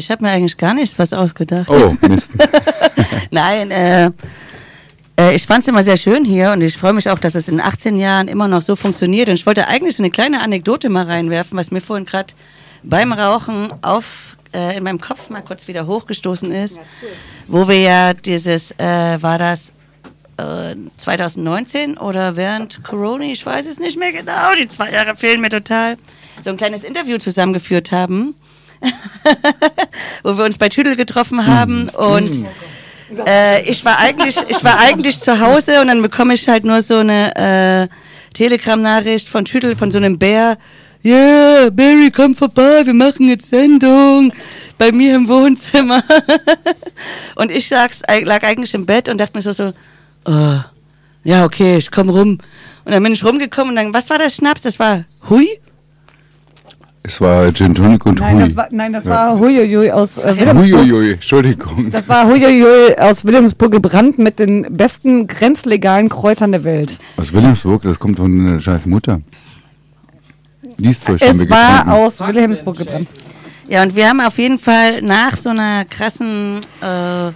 Äh, 0.00 0.02
ich 0.02 0.10
habe 0.10 0.24
mir 0.24 0.30
eigentlich 0.30 0.56
gar 0.56 0.74
nichts 0.74 0.98
was 0.98 1.12
ausgedacht. 1.12 1.68
Oh, 1.68 1.94
Mist. 2.08 2.32
Nein, 3.30 3.70
äh, 3.70 4.10
äh, 5.18 5.34
ich 5.34 5.46
fand 5.46 5.62
es 5.62 5.68
immer 5.68 5.82
sehr 5.82 5.96
schön 5.96 6.24
hier 6.24 6.52
und 6.52 6.62
ich 6.62 6.76
freue 6.76 6.92
mich 6.92 7.08
auch, 7.10 7.18
dass 7.18 7.34
es 7.34 7.48
in 7.48 7.60
18 7.60 7.98
Jahren 7.98 8.28
immer 8.28 8.48
noch 8.48 8.62
so 8.62 8.76
funktioniert. 8.76 9.28
Und 9.28 9.34
ich 9.34 9.46
wollte 9.46 9.68
eigentlich 9.68 9.96
so 9.96 10.02
eine 10.02 10.10
kleine 10.10 10.40
Anekdote 10.40 10.88
mal 10.88 11.04
reinwerfen, 11.04 11.56
was 11.58 11.70
mir 11.70 11.80
vorhin 11.80 12.06
gerade 12.06 12.34
beim 12.82 13.12
Rauchen 13.12 13.68
auf 13.82 14.36
äh, 14.54 14.76
in 14.76 14.84
meinem 14.84 15.00
Kopf 15.00 15.30
mal 15.30 15.42
kurz 15.42 15.68
wieder 15.68 15.86
hochgestoßen 15.86 16.50
ist, 16.50 16.80
wo 17.46 17.68
wir 17.68 17.78
ja 17.78 18.14
dieses, 18.14 18.72
äh, 18.72 19.22
war 19.22 19.38
das 19.38 19.74
äh, 20.38 20.74
2019 20.96 21.98
oder 21.98 22.36
während 22.36 22.82
Corona, 22.82 23.24
ich 23.24 23.44
weiß 23.44 23.66
es 23.66 23.78
nicht 23.78 23.98
mehr 23.98 24.12
genau, 24.12 24.52
die 24.58 24.66
zwei 24.66 24.90
Jahre 24.90 25.14
fehlen 25.14 25.40
mir 25.40 25.50
total, 25.50 25.98
so 26.42 26.50
ein 26.50 26.56
kleines 26.56 26.82
Interview 26.82 27.18
zusammengeführt 27.18 27.92
haben, 27.92 28.34
wo 30.22 30.36
wir 30.36 30.44
uns 30.44 30.58
bei 30.58 30.68
Tüdel 30.68 30.96
getroffen 30.96 31.46
haben 31.46 31.88
und 31.90 32.46
äh, 33.26 33.62
ich 33.68 33.84
war 33.84 33.98
eigentlich, 33.98 34.36
ich 34.48 34.62
war 34.62 34.78
eigentlich 34.78 35.18
zu 35.18 35.40
Hause 35.40 35.80
und 35.80 35.88
dann 35.88 36.02
bekomme 36.02 36.34
ich 36.34 36.48
halt 36.48 36.64
nur 36.64 36.80
so 36.80 36.98
eine 36.98 37.88
äh, 37.90 38.34
Telegram-Nachricht 38.34 39.28
von 39.28 39.44
Tüdel, 39.44 39.76
von 39.76 39.90
so 39.90 39.98
einem 39.98 40.18
Bär. 40.18 40.56
Yeah, 41.02 41.70
Barry, 41.70 42.10
komm 42.14 42.34
vorbei, 42.34 42.84
wir 42.84 42.92
machen 42.92 43.28
jetzt 43.28 43.48
Sendung 43.48 44.32
bei 44.76 44.92
mir 44.92 45.16
im 45.16 45.28
Wohnzimmer. 45.28 46.04
und 47.36 47.50
ich 47.50 47.68
sag's, 47.68 48.02
lag 48.24 48.42
eigentlich 48.42 48.74
im 48.74 48.84
Bett 48.84 49.08
und 49.08 49.18
dachte 49.18 49.36
mir 49.36 49.42
so, 49.42 49.52
so, 49.52 49.72
oh, 50.26 50.58
ja, 51.24 51.44
okay, 51.44 51.78
ich 51.78 51.90
komm 51.90 52.10
rum. 52.10 52.38
Und 52.84 52.92
dann 52.92 53.02
bin 53.02 53.14
ich 53.14 53.24
rumgekommen 53.24 53.70
und 53.70 53.76
dann, 53.76 53.94
was 53.94 54.10
war 54.10 54.18
das 54.18 54.36
Schnaps? 54.36 54.62
Das 54.62 54.78
war 54.78 55.04
Hui? 55.28 55.48
Es 57.02 57.18
war 57.20 57.52
Gin 57.54 57.74
Tonic 57.74 58.04
und 58.04 58.20
Nein, 58.20 58.36
Hui. 58.36 58.42
das 58.44 58.56
war, 58.56 58.68
nein, 58.70 58.92
das 58.92 59.04
Ja. 59.06 59.10
war 59.10 59.38
Huiuiui 59.38 59.90
aus 59.90 60.18
äh, 60.18 60.36
Wilhelmsburg. 60.38 60.80
Huiuiui, 60.82 61.12
Entschuldigung. 61.14 61.90
Das 61.90 62.08
war 62.08 62.26
Huiuiui 62.26 62.94
aus 62.98 63.24
Wilhelmsburg 63.24 63.72
gebrannt 63.72 64.18
mit 64.18 64.38
den 64.38 64.66
besten 64.76 65.26
grenzlegalen 65.26 66.10
Kräutern 66.10 66.52
der 66.52 66.62
Welt. 66.64 66.98
Aus 67.16 67.32
Wilhelmsburg, 67.32 67.82
das 67.82 67.98
kommt 67.98 68.18
von 68.18 68.46
der 68.46 68.60
scheiß 68.60 68.84
Mutter. 68.86 69.20
Dieses 70.76 71.00
Zeug 71.04 71.20
haben 71.22 71.38
wir 71.38 71.44
Es 71.46 71.50
war 71.50 71.78
getrunken. 71.84 71.90
aus 72.04 72.20
Wilhelmsburg 72.20 72.76
gebrannt. 72.78 73.08
Ja, 73.68 73.82
und 73.82 73.96
wir 73.96 74.08
haben 74.08 74.20
auf 74.20 74.36
jeden 74.38 74.58
Fall 74.58 75.00
nach 75.00 75.36
so 75.36 75.48
einer 75.50 75.84
krassen, 75.86 76.60
äh, 76.82 77.30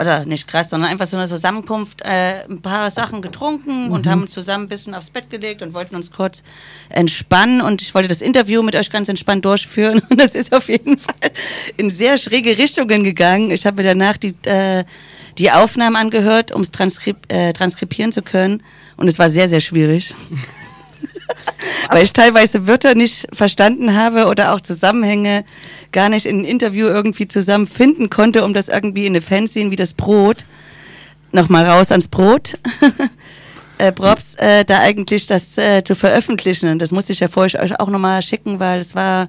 oder 0.00 0.24
nicht 0.24 0.46
krass, 0.46 0.70
sondern 0.70 0.90
einfach 0.90 1.06
so 1.06 1.16
einer 1.16 1.26
Zusammenkunft 1.26 2.02
äh, 2.02 2.44
ein 2.48 2.60
paar 2.62 2.90
Sachen 2.90 3.22
getrunken 3.22 3.90
und 3.90 4.06
Mhm. 4.06 4.10
haben 4.10 4.20
uns 4.22 4.30
zusammen 4.32 4.64
ein 4.64 4.68
bisschen 4.68 4.94
aufs 4.94 5.10
Bett 5.10 5.30
gelegt 5.30 5.62
und 5.62 5.74
wollten 5.74 5.96
uns 5.96 6.10
kurz 6.10 6.42
entspannen. 6.88 7.60
Und 7.60 7.82
ich 7.82 7.94
wollte 7.94 8.08
das 8.08 8.20
Interview 8.20 8.62
mit 8.62 8.76
euch 8.76 8.90
ganz 8.90 9.08
entspannt 9.08 9.44
durchführen. 9.44 10.00
Und 10.10 10.20
das 10.20 10.34
ist 10.34 10.54
auf 10.54 10.68
jeden 10.68 10.98
Fall 10.98 11.30
in 11.76 11.90
sehr 11.90 12.18
schräge 12.18 12.58
Richtungen 12.58 13.04
gegangen. 13.04 13.50
Ich 13.50 13.66
habe 13.66 13.76
mir 13.82 13.88
danach 13.88 14.16
die, 14.16 14.34
äh, 14.44 14.84
die 15.38 15.50
Aufnahmen 15.50 15.96
angehört, 15.96 16.52
um 16.52 16.62
es 16.62 16.70
transkrib 16.70 17.16
äh, 17.32 17.52
transkribieren 17.52 18.12
zu 18.12 18.22
können. 18.22 18.62
Und 18.96 19.08
es 19.08 19.18
war 19.18 19.28
sehr, 19.28 19.48
sehr 19.48 19.60
schwierig. 19.60 20.14
weil 21.90 22.04
ich 22.04 22.12
teilweise 22.12 22.66
Wörter 22.66 22.94
nicht 22.94 23.26
verstanden 23.32 23.94
habe 23.94 24.26
oder 24.26 24.52
auch 24.52 24.60
Zusammenhänge 24.60 25.44
gar 25.92 26.08
nicht 26.08 26.26
in 26.26 26.40
ein 26.40 26.44
Interview 26.44 26.86
irgendwie 26.86 27.28
zusammenfinden 27.28 28.10
konnte, 28.10 28.44
um 28.44 28.54
das 28.54 28.68
irgendwie 28.68 29.06
in 29.06 29.12
eine 29.12 29.22
Fanzine 29.22 29.70
wie 29.70 29.76
das 29.76 29.94
Brot, 29.94 30.44
nochmal 31.32 31.66
raus 31.66 31.90
ans 31.90 32.08
Brot, 32.08 32.58
äh, 33.78 33.92
Props, 33.92 34.34
äh, 34.34 34.64
da 34.64 34.80
eigentlich 34.80 35.26
das 35.26 35.56
äh, 35.58 35.82
zu 35.84 35.94
veröffentlichen. 35.94 36.70
Und 36.70 36.80
das 36.80 36.92
musste 36.92 37.12
ich 37.12 37.20
ja 37.20 37.28
vorher 37.28 37.62
euch 37.62 37.78
auch 37.80 37.88
nochmal 37.88 38.22
schicken, 38.22 38.60
weil 38.60 38.80
es 38.80 38.94
war, 38.94 39.28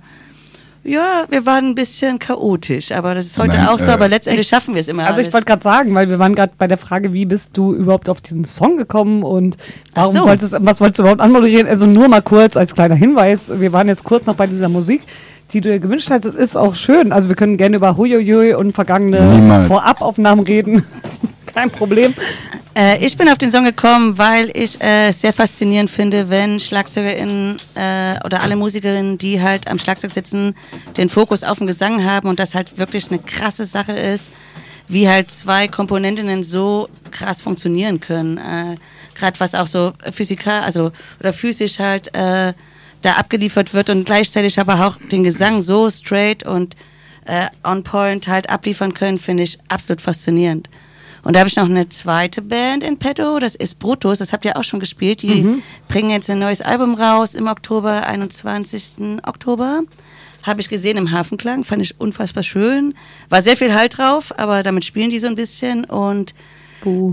ja, 0.90 1.24
wir 1.30 1.46
waren 1.46 1.66
ein 1.68 1.76
bisschen 1.76 2.20
chaotisch, 2.20 2.92
aber 2.92 3.14
das 3.16 3.26
ist 3.26 3.38
heute 3.38 3.58
Nein, 3.58 3.68
auch 3.68 3.80
so, 3.80 3.92
äh, 3.92 3.94
aber 3.94 4.08
letztendlich 4.08 4.46
ich- 4.46 4.50
schaffen 4.50 4.74
wir 4.74 4.82
es 4.82 4.88
immer 4.88 5.04
Also 5.04 5.16
alles. 5.16 5.28
ich 5.28 5.34
wollte 5.34 5.46
gerade 5.46 5.64
sagen, 5.64 5.94
weil 5.96 6.10
wir 6.10 6.20
waren 6.20 6.36
gerade 6.36 6.54
bei 6.58 6.68
der 6.68 6.78
Frage, 6.78 7.14
wie 7.14 7.26
bist 7.26 7.56
du 7.58 7.74
überhaupt 7.74 8.10
auf 8.10 8.22
diesen 8.22 8.46
Song 8.46 8.78
gekommen 8.78 9.24
und 9.24 9.58
warum 9.94 10.14
so. 10.16 10.24
wolltest, 10.24 10.56
was 10.60 10.82
wolltest 10.82 11.00
du 11.00 11.04
überhaupt 11.04 11.22
anmoderieren? 11.22 11.68
Also 11.68 11.86
nur 11.86 12.08
mal 12.08 12.22
kurz 12.22 12.58
als 12.58 12.74
kleiner 12.74 12.96
Hinweis, 12.96 13.52
wir 13.60 13.72
waren 13.74 13.88
jetzt 13.88 14.04
kurz 14.04 14.26
noch 14.26 14.36
bei 14.36 14.48
dieser 14.48 14.70
Musik, 14.70 15.02
die 15.54 15.62
du 15.62 15.70
dir 15.70 15.80
gewünscht 15.80 16.10
hast. 16.12 16.26
Das 16.26 16.36
ist 16.36 16.56
auch 16.56 16.76
schön. 16.76 17.12
Also 17.12 17.30
wir 17.30 17.36
können 17.36 17.58
gerne 17.58 17.76
über 17.78 17.98
Huiuiui 17.98 18.54
und 18.54 18.74
vergangene 18.74 19.22
Niemals. 19.32 19.68
Vorabaufnahmen 19.68 20.46
reden. 20.46 20.86
Kein 21.60 21.72
Problem. 21.72 22.14
Äh, 22.74 23.06
ich 23.06 23.18
bin 23.18 23.28
auf 23.28 23.38
den 23.38 23.52
Song 23.52 23.66
gekommen, 23.66 24.18
weil 24.18 24.50
ich 24.54 24.82
äh, 24.82 25.10
es 25.10 25.20
sehr 25.20 25.34
faszinierend 25.34 25.90
finde, 25.90 26.30
wenn 26.30 26.58
SchlagzeugerInnen 26.58 27.58
äh, 27.76 28.16
oder 28.24 28.44
alle 28.44 28.56
Musikerinnen, 28.56 29.18
die 29.18 29.42
halt 29.42 29.70
am 29.70 29.78
Schlagzeug 29.78 30.12
sitzen, 30.12 30.56
den 30.96 31.10
Fokus 31.10 31.44
auf 31.44 31.58
den 31.58 31.68
Gesang 31.68 32.06
haben 32.06 32.30
und 32.30 32.40
das 32.40 32.56
halt 32.56 32.78
wirklich 32.78 33.10
eine 33.12 33.20
krasse 33.20 33.66
Sache 33.66 33.92
ist, 33.92 34.32
wie 34.88 35.10
halt 35.10 35.32
zwei 35.32 35.68
Komponentinnen 35.68 36.46
so 36.46 36.88
krass 37.12 37.42
funktionieren 37.42 38.00
können. 38.00 38.38
Äh, 38.38 38.78
Gerade 39.16 39.38
was 39.42 39.54
auch 39.54 39.68
so 39.68 39.92
physikal, 40.14 40.62
also 40.62 40.94
oder 41.20 41.34
physisch 41.34 41.78
halt 41.80 42.08
äh, 42.16 42.54
da 43.02 43.12
abgeliefert 43.18 43.74
wird 43.74 43.90
und 43.90 44.06
gleichzeitig 44.06 44.58
aber 44.62 44.88
auch 44.88 44.96
den 45.12 45.26
Gesang 45.26 45.62
so 45.62 45.90
straight 45.90 46.44
und 46.44 46.78
äh, 47.26 47.48
on 47.66 47.84
point 47.84 48.30
halt 48.30 48.50
abliefern 48.50 48.94
können, 48.94 49.20
finde 49.20 49.44
ich 49.44 49.58
absolut 49.68 50.00
faszinierend. 50.00 50.70
Und 51.24 51.34
da 51.36 51.40
habe 51.40 51.50
ich 51.50 51.56
noch 51.56 51.66
eine 51.70 51.90
zweite 51.90 52.42
Band 52.42 52.84
in 52.84 52.98
petto, 52.98 53.40
das 53.40 53.56
ist 53.56 53.80
Brutus, 53.80 54.20
das 54.20 54.32
habt 54.34 54.46
ihr 54.46 54.58
auch 54.58 54.64
schon 54.64 54.80
gespielt. 54.80 55.22
Die 55.22 55.42
Mhm. 55.44 55.64
bringen 55.88 56.10
jetzt 56.12 56.30
ein 56.30 56.40
neues 56.40 56.62
Album 56.62 56.96
raus 56.96 57.36
im 57.36 57.48
Oktober, 57.48 58.08
21. 58.08 59.20
Oktober. 59.26 59.82
Habe 60.44 60.62
ich 60.62 60.70
gesehen 60.70 60.98
im 60.98 61.12
Hafenklang, 61.12 61.66
fand 61.66 61.82
ich 61.82 62.00
unfassbar 62.00 62.44
schön. 62.44 62.94
War 63.28 63.42
sehr 63.42 63.58
viel 63.58 63.74
Halt 63.74 63.98
drauf, 63.98 64.34
aber 64.38 64.64
damit 64.64 64.86
spielen 64.86 65.10
die 65.10 65.20
so 65.20 65.28
ein 65.28 65.36
bisschen. 65.36 65.84
Und 65.86 66.34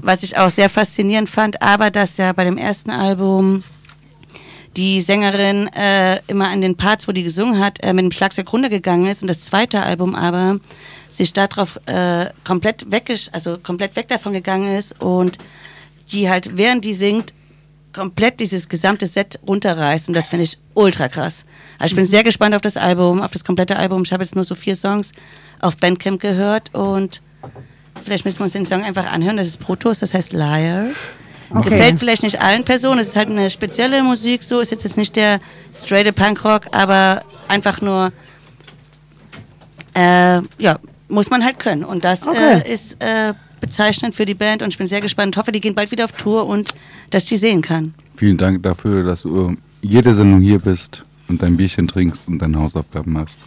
was 0.05 0.23
ich 0.23 0.39
auch 0.39 0.51
sehr 0.51 0.71
faszinierend 0.71 1.29
fand, 1.29 1.61
aber 1.61 1.91
dass 1.91 2.19
ja 2.19 2.33
bei 2.33 2.45
dem 2.45 2.57
ersten 2.57 2.91
Album 2.91 3.65
die 4.77 5.01
Sängerin 5.01 5.69
äh, 5.75 6.21
immer 6.29 6.49
an 6.49 6.61
den 6.61 6.77
Parts, 6.77 7.09
wo 7.09 7.13
die 7.13 7.23
gesungen 7.23 7.59
hat, 7.59 7.83
äh, 7.83 7.93
mit 7.93 8.05
dem 8.05 8.13
Schlagzeug 8.13 8.53
runtergegangen 8.53 9.07
ist 9.07 9.23
und 9.23 9.29
das 9.29 9.41
zweite 9.45 9.83
Album 9.83 10.15
aber 10.15 10.61
sich 11.09 11.33
darauf 11.33 11.81
äh, 11.87 12.27
komplett 12.45 12.91
weg, 12.91 13.13
also 13.33 13.59
komplett 13.59 13.97
weg 13.97 14.09
davon 14.09 14.33
gegangen 14.33 14.75
ist 14.75 15.01
und 15.03 15.39
die 16.13 16.29
halt 16.29 16.57
während 16.57 16.85
die 16.85 16.95
singt 16.95 17.35
komplett 17.93 18.41
dieses 18.41 18.69
gesamte 18.69 19.07
Set 19.07 19.41
runterreißt 19.47 20.09
und 20.09 20.15
das 20.15 20.29
finde 20.29 20.45
ich 20.45 20.59
ultra 20.75 21.09
krass. 21.09 21.47
Also 21.79 21.93
ich 21.93 21.97
bin 21.97 22.05
Mhm. 22.05 22.09
sehr 22.11 22.25
gespannt 22.25 22.55
auf 22.55 22.61
das 22.61 22.77
Album, 22.77 23.23
auf 23.23 23.31
das 23.31 23.43
komplette 23.45 23.77
Album. 23.77 24.03
Ich 24.03 24.13
habe 24.13 24.23
jetzt 24.23 24.35
nur 24.35 24.45
so 24.45 24.55
vier 24.55 24.77
Songs 24.77 25.13
auf 25.61 25.79
Bandcamp 25.79 26.21
gehört 26.21 26.75
und 26.75 27.23
vielleicht 28.05 28.27
müssen 28.27 28.41
wir 28.41 28.45
uns 28.45 28.53
den 28.53 28.67
Song 28.67 28.85
einfach 28.85 29.11
anhören. 29.11 29.39
Das 29.39 29.47
ist 29.47 29.59
Protos, 29.59 30.01
das 30.01 30.13
heißt 30.13 30.35
Liar. 30.35 30.89
Okay. 31.49 31.71
Gefällt 31.71 31.99
vielleicht 31.99 32.23
nicht 32.25 32.43
allen 32.43 32.65
Personen. 32.65 32.99
Es 33.01 33.09
ist 33.09 33.17
halt 33.17 33.31
eine 33.31 33.49
spezielle 33.49 34.03
Musik, 34.03 34.43
so 34.43 34.61
ist 34.61 34.73
jetzt, 34.73 34.85
jetzt 34.85 34.97
nicht 34.99 35.17
der 35.17 35.41
straight 35.73 36.15
Punkrock, 36.15 36.67
aber 36.73 37.23
einfach 37.49 37.81
nur, 37.81 38.13
äh, 39.95 40.41
ja, 40.59 40.79
muss 41.09 41.31
man 41.31 41.45
halt 41.45 41.59
können. 41.59 41.85
Und 41.85 42.05
das 42.05 42.27
Okay. 42.27 42.63
äh, 42.65 42.73
ist 42.73 42.95
äh, 43.03 43.33
bezeichnend 43.61 44.15
für 44.15 44.25
die 44.25 44.35
Band 44.35 44.63
und 44.63 44.69
ich 44.69 44.79
bin 44.79 44.87
sehr 44.87 45.01
gespannt. 45.01 45.37
Hoffe, 45.37 45.53
die 45.53 45.61
gehen 45.61 45.75
bald 45.75 45.91
wieder 45.91 46.05
auf 46.05 46.13
Tour 46.13 46.47
und 46.47 46.75
dass 47.11 47.25
ich 47.25 47.29
die 47.31 47.37
sehen 47.37 47.63
kann. 47.63 47.95
Vielen 48.15 48.37
Dank 48.37 48.63
dafür, 48.63 49.05
dass 49.05 49.23
du 49.23 49.55
jede 49.83 50.13
Sendung 50.15 50.41
hier 50.41 50.59
bist 50.59 51.05
und 51.29 51.43
dein 51.43 51.57
Bierchen 51.57 51.89
trinkst 51.89 52.29
und 52.29 52.39
deine 52.41 52.59
Hausaufgaben 52.59 53.13
machst. 53.13 53.39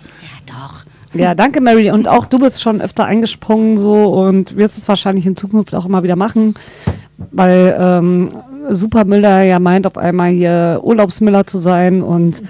Ja, 1.14 1.34
danke 1.34 1.60
Mary. 1.62 1.90
Und 1.92 2.08
auch 2.08 2.26
du 2.26 2.38
bist 2.40 2.62
schon 2.62 2.82
öfter 2.82 3.06
eingesprungen 3.06 3.78
so 3.78 4.06
und 4.06 4.56
wirst 4.56 4.78
es 4.78 4.88
wahrscheinlich 4.88 5.26
in 5.26 5.36
Zukunft 5.36 5.74
auch 5.74 5.86
immer 5.86 6.04
wieder 6.04 6.16
machen, 6.16 6.54
weil 7.32 7.76
ähm, 7.80 8.30
Super 8.70 9.06
Müller 9.06 9.42
ja 9.42 9.60
meint, 9.60 9.88
auf 9.88 9.98
einmal 9.98 10.30
hier 10.30 10.80
Urlaubsmüller 10.84 11.48
zu 11.48 11.58
sein 11.58 12.04
und 12.04 12.44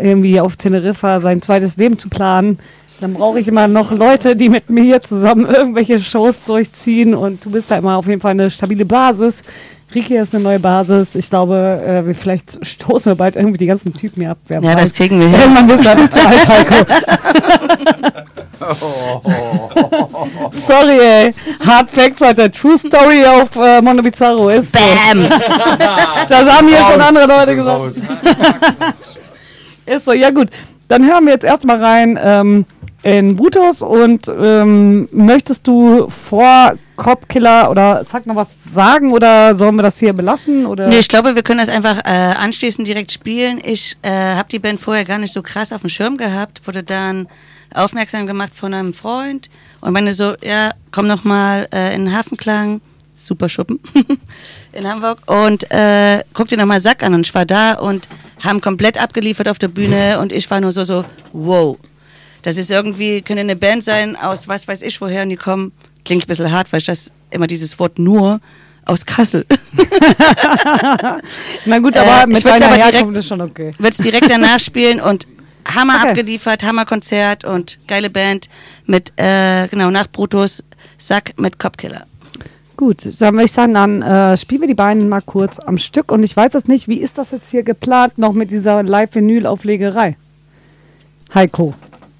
irgendwie 0.00 0.38
auf 0.40 0.56
Teneriffa 0.56 1.20
sein 1.20 1.42
zweites 1.42 1.76
Leben 1.76 1.98
zu 1.98 2.08
planen. 2.08 2.58
Dann 3.00 3.12
brauche 3.14 3.40
ich 3.40 3.48
immer 3.48 3.66
noch 3.68 3.90
Leute, 3.90 4.36
die 4.36 4.48
mit 4.48 4.70
mir 4.70 4.82
hier 4.84 5.02
zusammen 5.02 5.46
irgendwelche 5.46 6.00
Shows 6.00 6.42
durchziehen 6.44 7.14
und 7.14 7.44
du 7.44 7.50
bist 7.50 7.70
da 7.70 7.76
immer 7.76 7.96
auf 7.96 8.06
jeden 8.06 8.20
Fall 8.20 8.30
eine 8.32 8.50
stabile 8.50 8.84
Basis. 8.84 9.42
Riki 9.94 10.16
ist 10.16 10.34
eine 10.34 10.42
neue 10.42 10.58
Basis. 10.58 11.14
Ich 11.14 11.28
glaube, 11.28 11.56
äh, 11.86 12.06
wir, 12.06 12.14
vielleicht 12.14 12.64
stoßen 12.66 13.10
wir 13.12 13.16
bald 13.16 13.36
irgendwie 13.36 13.58
die 13.58 13.66
ganzen 13.66 13.92
Typen 13.92 14.22
hier 14.22 14.30
ab. 14.32 14.38
Wer 14.48 14.60
Ja, 14.60 14.68
weiß. 14.74 14.76
das 14.80 14.94
kriegen 14.94 15.20
wir 15.20 15.28
hin. 15.28 15.38
Irgendwann 15.40 15.66
bist 15.68 15.84
du 15.84 15.90
einfach 15.90 16.10
zu 16.10 16.26
alt, 16.26 16.48
Heiko. 16.48 16.74
Sorry, 20.50 20.98
ey. 21.00 21.34
Hard 21.64 21.90
Facts 21.90 22.22
heute. 22.22 22.50
True 22.50 22.78
Story 22.78 23.24
auf 23.24 23.54
äh, 23.56 23.80
Mondo 23.82 24.02
Bizarro 24.02 24.48
ist 24.48 24.72
so. 24.72 24.78
Bam. 24.78 25.28
das 26.28 26.50
haben 26.56 26.68
hier 26.68 26.78
schon 26.90 27.00
andere 27.00 27.26
Leute 27.26 27.56
gesagt. 27.56 27.96
ist 29.86 30.04
so, 30.04 30.12
ja 30.12 30.30
gut. 30.30 30.48
Dann 30.88 31.06
hören 31.06 31.24
wir 31.24 31.32
jetzt 31.34 31.44
erstmal 31.44 31.82
rein 31.82 32.18
ähm, 32.22 32.66
in 33.04 33.36
Brutus 33.36 33.82
und 33.82 34.28
ähm, 34.28 35.06
möchtest 35.12 35.66
du 35.66 36.08
vor 36.08 36.74
Copkiller 36.96 37.70
oder 37.70 38.02
sag 38.02 38.24
noch 38.24 38.34
was 38.34 38.64
sagen 38.64 39.12
oder 39.12 39.54
sollen 39.56 39.76
wir 39.76 39.82
das 39.82 39.98
hier 39.98 40.14
belassen? 40.14 40.64
Oder? 40.64 40.88
Nee, 40.88 41.00
ich 41.00 41.08
glaube, 41.08 41.34
wir 41.34 41.42
können 41.42 41.58
das 41.58 41.68
einfach 41.68 41.98
äh, 41.98 42.08
anschließend 42.08 42.88
direkt 42.88 43.12
spielen. 43.12 43.60
Ich 43.62 43.98
äh, 44.00 44.08
habe 44.08 44.48
die 44.50 44.58
Band 44.58 44.80
vorher 44.80 45.04
gar 45.04 45.18
nicht 45.18 45.34
so 45.34 45.42
krass 45.42 45.70
auf 45.72 45.82
dem 45.82 45.90
Schirm 45.90 46.16
gehabt, 46.16 46.66
wurde 46.66 46.82
dann 46.82 47.28
aufmerksam 47.74 48.26
gemacht 48.26 48.54
von 48.54 48.72
einem 48.72 48.94
Freund 48.94 49.50
und 49.82 49.92
meine 49.92 50.14
so, 50.14 50.34
ja, 50.42 50.70
komm 50.90 51.06
noch 51.06 51.24
mal 51.24 51.68
äh, 51.74 51.94
in 51.94 52.06
den 52.06 52.16
Hafenklang, 52.16 52.80
super 53.12 53.50
Schuppen 53.50 53.80
in 54.72 54.88
Hamburg 54.88 55.18
und 55.26 55.70
äh, 55.70 56.22
guck 56.32 56.48
dir 56.48 56.56
noch 56.56 56.64
mal 56.64 56.80
Sack 56.80 57.02
an 57.02 57.12
und 57.12 57.26
ich 57.26 57.34
war 57.34 57.44
da 57.44 57.74
und 57.74 58.08
haben 58.42 58.62
komplett 58.62 59.02
abgeliefert 59.02 59.48
auf 59.48 59.58
der 59.58 59.68
Bühne 59.68 60.20
und 60.20 60.32
ich 60.32 60.50
war 60.50 60.60
nur 60.60 60.72
so 60.72 60.84
so, 60.84 61.04
wow, 61.34 61.76
das 62.44 62.56
ist 62.56 62.70
irgendwie, 62.70 63.20
könnte 63.22 63.40
eine 63.40 63.56
Band 63.56 63.82
sein 63.84 64.16
aus 64.16 64.46
was 64.48 64.68
weiß 64.68 64.82
ich 64.82 65.00
woher 65.00 65.22
und 65.24 65.30
die 65.30 65.36
kommen, 65.36 65.72
klingt 66.04 66.24
ein 66.24 66.28
bisschen 66.28 66.52
hart, 66.52 66.72
weil 66.72 66.78
ich 66.80 66.86
das 66.86 67.10
immer 67.30 67.46
dieses 67.48 67.78
Wort 67.78 67.98
nur 67.98 68.40
aus 68.86 69.04
Kassel. 69.06 69.46
Na 71.66 71.78
gut, 71.78 71.96
aber 71.96 72.24
Äh, 72.24 72.26
mit 72.26 72.44
deiner 72.44 72.66
aber 72.66 72.76
direkt- 72.76 73.18
ist 73.18 73.26
schon 73.28 73.40
okay. 73.40 73.70
Wird 73.78 73.92
es 73.92 73.98
direkt 73.98 74.30
danach 74.30 74.60
spielen 74.60 75.00
und 75.00 75.26
Hammer 75.74 75.94
Okay. 76.00 76.08
abgeliefert, 76.10 76.62
Hammer 76.62 76.84
Konzert 76.84 77.44
und 77.44 77.78
geile 77.86 78.10
Band 78.10 78.48
mit, 78.86 79.12
äh, 79.16 79.66
genau, 79.68 79.90
nach 79.90 80.08
Brutus, 80.10 80.62
Sack 80.98 81.32
mit 81.38 81.58
Copkiller. 81.58 82.06
Gut, 82.76 83.06
dann 83.20 83.34
würde 83.34 83.44
ich 83.46 83.52
sagen, 83.52 83.72
dann 83.72 84.02
äh, 84.02 84.36
spielen 84.36 84.62
wir 84.62 84.68
die 84.68 84.74
beiden 84.74 85.08
mal 85.08 85.22
kurz 85.22 85.58
am 85.60 85.78
Stück. 85.78 86.10
Und 86.12 86.22
ich 86.24 86.36
weiß 86.36 86.54
es 86.54 86.66
nicht, 86.66 86.88
wie 86.88 86.98
ist 86.98 87.16
das 87.18 87.30
jetzt 87.30 87.50
hier 87.50 87.62
geplant 87.62 88.18
noch 88.18 88.32
mit 88.32 88.50
dieser 88.50 88.82
Live-Vinyl-Auflegerei? 88.82 90.16
Heiko. 91.32 91.72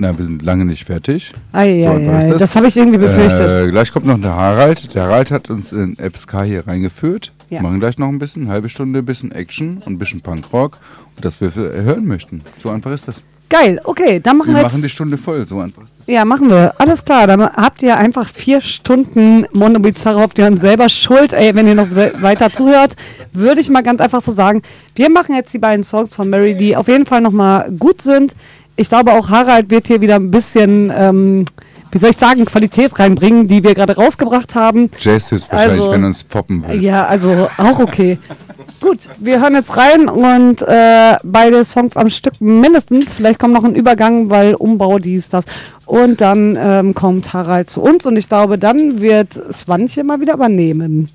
Na, 0.04 0.18
wir 0.18 0.24
sind 0.26 0.42
lange 0.42 0.66
nicht 0.66 0.84
fertig. 0.84 1.32
Ei, 1.52 1.80
So 1.80 1.88
ei, 1.88 2.06
ei, 2.06 2.36
das 2.36 2.54
habe 2.56 2.66
ich 2.66 2.76
irgendwie 2.76 2.98
befürchtet. 2.98 3.68
Äh, 3.68 3.70
gleich 3.70 3.90
kommt 3.90 4.04
noch 4.04 4.20
der 4.20 4.34
Harald. 4.34 4.94
Der 4.94 5.04
Harald 5.04 5.30
hat 5.30 5.48
uns 5.48 5.72
in 5.72 5.96
FSK 5.96 6.42
hier 6.42 6.66
reingeführt. 6.66 7.32
Ja. 7.48 7.60
Wir 7.60 7.62
machen 7.62 7.80
gleich 7.80 7.96
noch 7.96 8.08
ein 8.08 8.18
bisschen, 8.18 8.42
eine 8.42 8.50
halbe 8.52 8.68
Stunde, 8.68 8.98
ein 8.98 9.04
bisschen 9.06 9.32
Action 9.32 9.78
und 9.86 9.94
ein 9.94 9.98
bisschen 9.98 10.20
Punkrock. 10.20 10.78
Und 11.16 11.24
das 11.24 11.40
wir 11.40 11.50
für- 11.50 11.72
hören 11.82 12.04
möchten. 12.04 12.42
So 12.62 12.68
einfach 12.68 12.92
ist 12.92 13.08
das. 13.08 13.22
Geil, 13.48 13.80
okay, 13.84 14.20
dann 14.20 14.36
machen 14.38 14.48
Wir 14.52 14.56
wir, 14.56 14.62
machen 14.64 14.82
die. 14.82 14.88
Stunde 14.90 15.16
voll. 15.16 15.46
So 15.46 15.60
einfach. 15.60 15.84
Ja, 16.06 16.26
machen 16.26 16.50
wir. 16.50 16.74
Alles 16.78 17.02
klar, 17.06 17.26
dann 17.26 17.40
habt 17.42 17.80
ihr 17.80 17.96
einfach 17.96 18.28
vier 18.28 18.60
Stunden 18.60 19.46
Mondo 19.52 19.80
Bizarro, 19.80 20.20
habt 20.20 20.38
ihr 20.38 20.44
dann 20.44 20.58
selber 20.58 20.90
schuld. 20.90 21.32
Ey, 21.32 21.54
wenn 21.54 21.66
ihr 21.66 21.74
noch 21.74 21.88
weiter 21.90 22.50
zuhört, 22.52 22.94
würde 23.32 23.62
ich 23.62 23.70
mal 23.70 23.82
ganz 23.82 24.02
einfach 24.02 24.20
so 24.20 24.32
sagen, 24.32 24.60
wir 24.96 25.08
machen 25.08 25.34
jetzt 25.34 25.54
die 25.54 25.58
beiden 25.58 25.82
Songs 25.82 26.14
von 26.14 26.28
Mary, 26.28 26.56
die 26.56 26.76
auf 26.76 26.88
jeden 26.88 27.06
Fall 27.06 27.22
nochmal 27.22 27.70
gut 27.78 28.02
sind. 28.02 28.34
Ich 28.76 28.88
glaube 28.88 29.12
auch 29.12 29.28
Harald 29.30 29.70
wird 29.70 29.86
hier 29.86 30.00
wieder 30.00 30.16
ein 30.16 30.30
bisschen, 30.30 30.90
ähm, 30.94 31.44
wie 31.92 31.98
soll 31.98 32.10
ich 32.10 32.16
sagen, 32.16 32.44
Qualität 32.44 32.98
reinbringen, 32.98 33.46
die 33.46 33.62
wir 33.62 33.74
gerade 33.74 33.94
rausgebracht 33.94 34.54
haben. 34.56 34.90
Jazz 34.98 35.30
höchstwahrscheinlich, 35.30 35.80
Also- 35.80 35.92
wenn 35.92 36.02
er 36.02 36.06
uns 36.08 36.24
poppen 36.24 36.66
will. 36.66 36.82
Ja, 36.82 37.06
also 37.06 37.48
auch 37.56 37.78
okay. 37.78 38.18
Gut, 38.80 38.98
wir 39.18 39.40
hören 39.40 39.54
jetzt 39.54 39.76
rein 39.76 40.08
und 40.08 40.60
äh, 40.62 41.16
beide 41.22 41.64
Songs 41.64 41.96
am 41.96 42.10
Stück 42.10 42.34
mindestens. 42.40 43.14
Vielleicht 43.14 43.38
kommt 43.38 43.54
noch 43.54 43.64
ein 43.64 43.74
Übergang, 43.74 44.28
weil 44.28 44.54
Umbau, 44.54 44.98
dies, 44.98 45.30
das. 45.30 45.44
Und 45.86 46.20
dann 46.20 46.58
ähm, 46.60 46.94
kommt 46.94 47.32
Harald 47.32 47.70
zu 47.70 47.80
uns 47.80 48.04
und 48.04 48.16
ich 48.16 48.28
glaube, 48.28 48.58
dann 48.58 49.00
wird 49.00 49.40
Swanche 49.52 50.04
mal 50.04 50.20
wieder 50.20 50.34
übernehmen. 50.34 51.08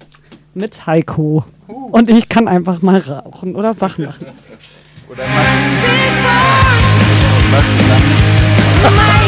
Mit 0.56 0.88
Heiko. 0.88 1.44
Und 1.68 2.10
ich 2.10 2.28
kann 2.30 2.48
einfach 2.48 2.82
mal 2.82 2.98
rauchen 3.00 3.56
oder 3.56 3.74
Sachen 3.76 4.06
machen. 4.06 4.26
Merci. 7.52 9.16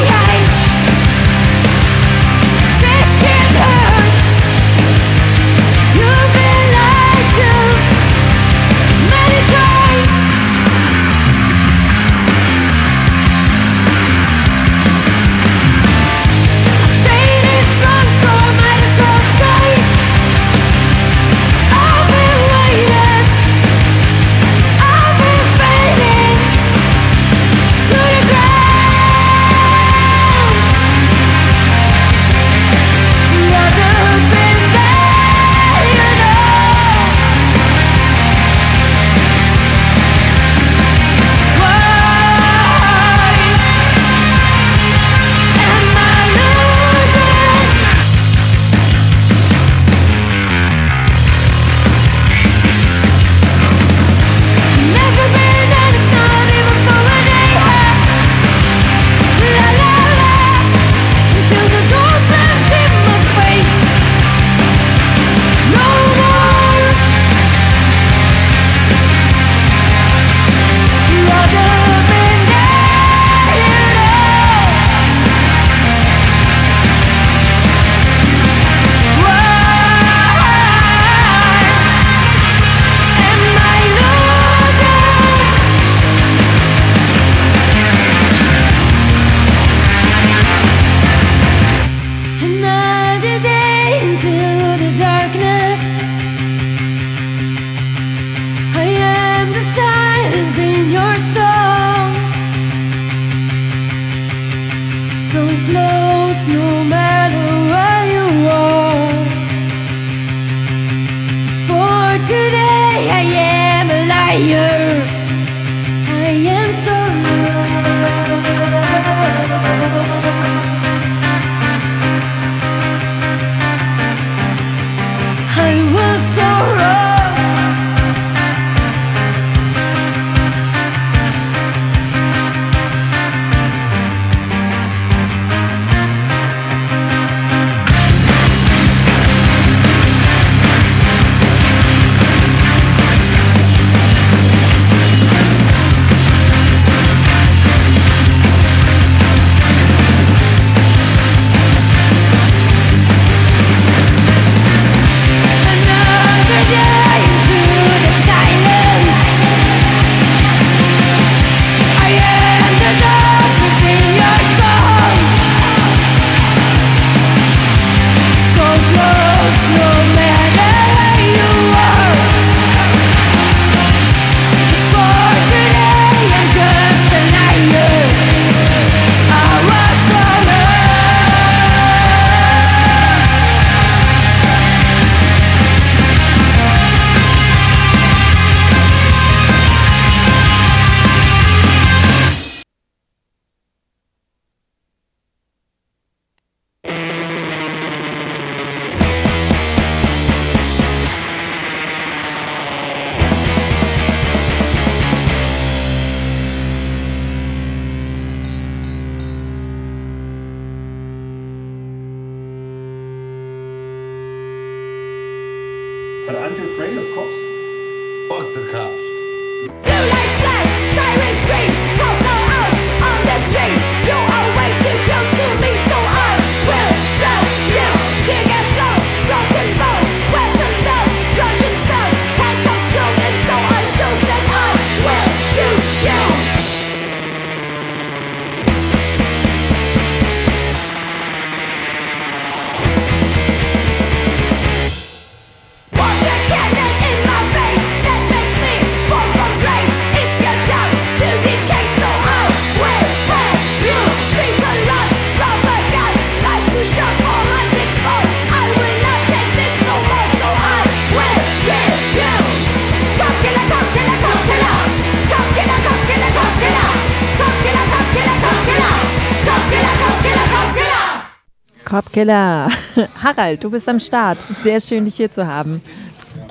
Copkiller. 272.25 272.69
Harald, 273.23 273.63
du 273.63 273.69
bist 273.71 273.89
am 273.89 273.99
Start. 273.99 274.37
Sehr 274.63 274.79
schön, 274.79 275.05
dich 275.05 275.15
hier 275.15 275.31
zu 275.31 275.45
haben. 275.47 275.81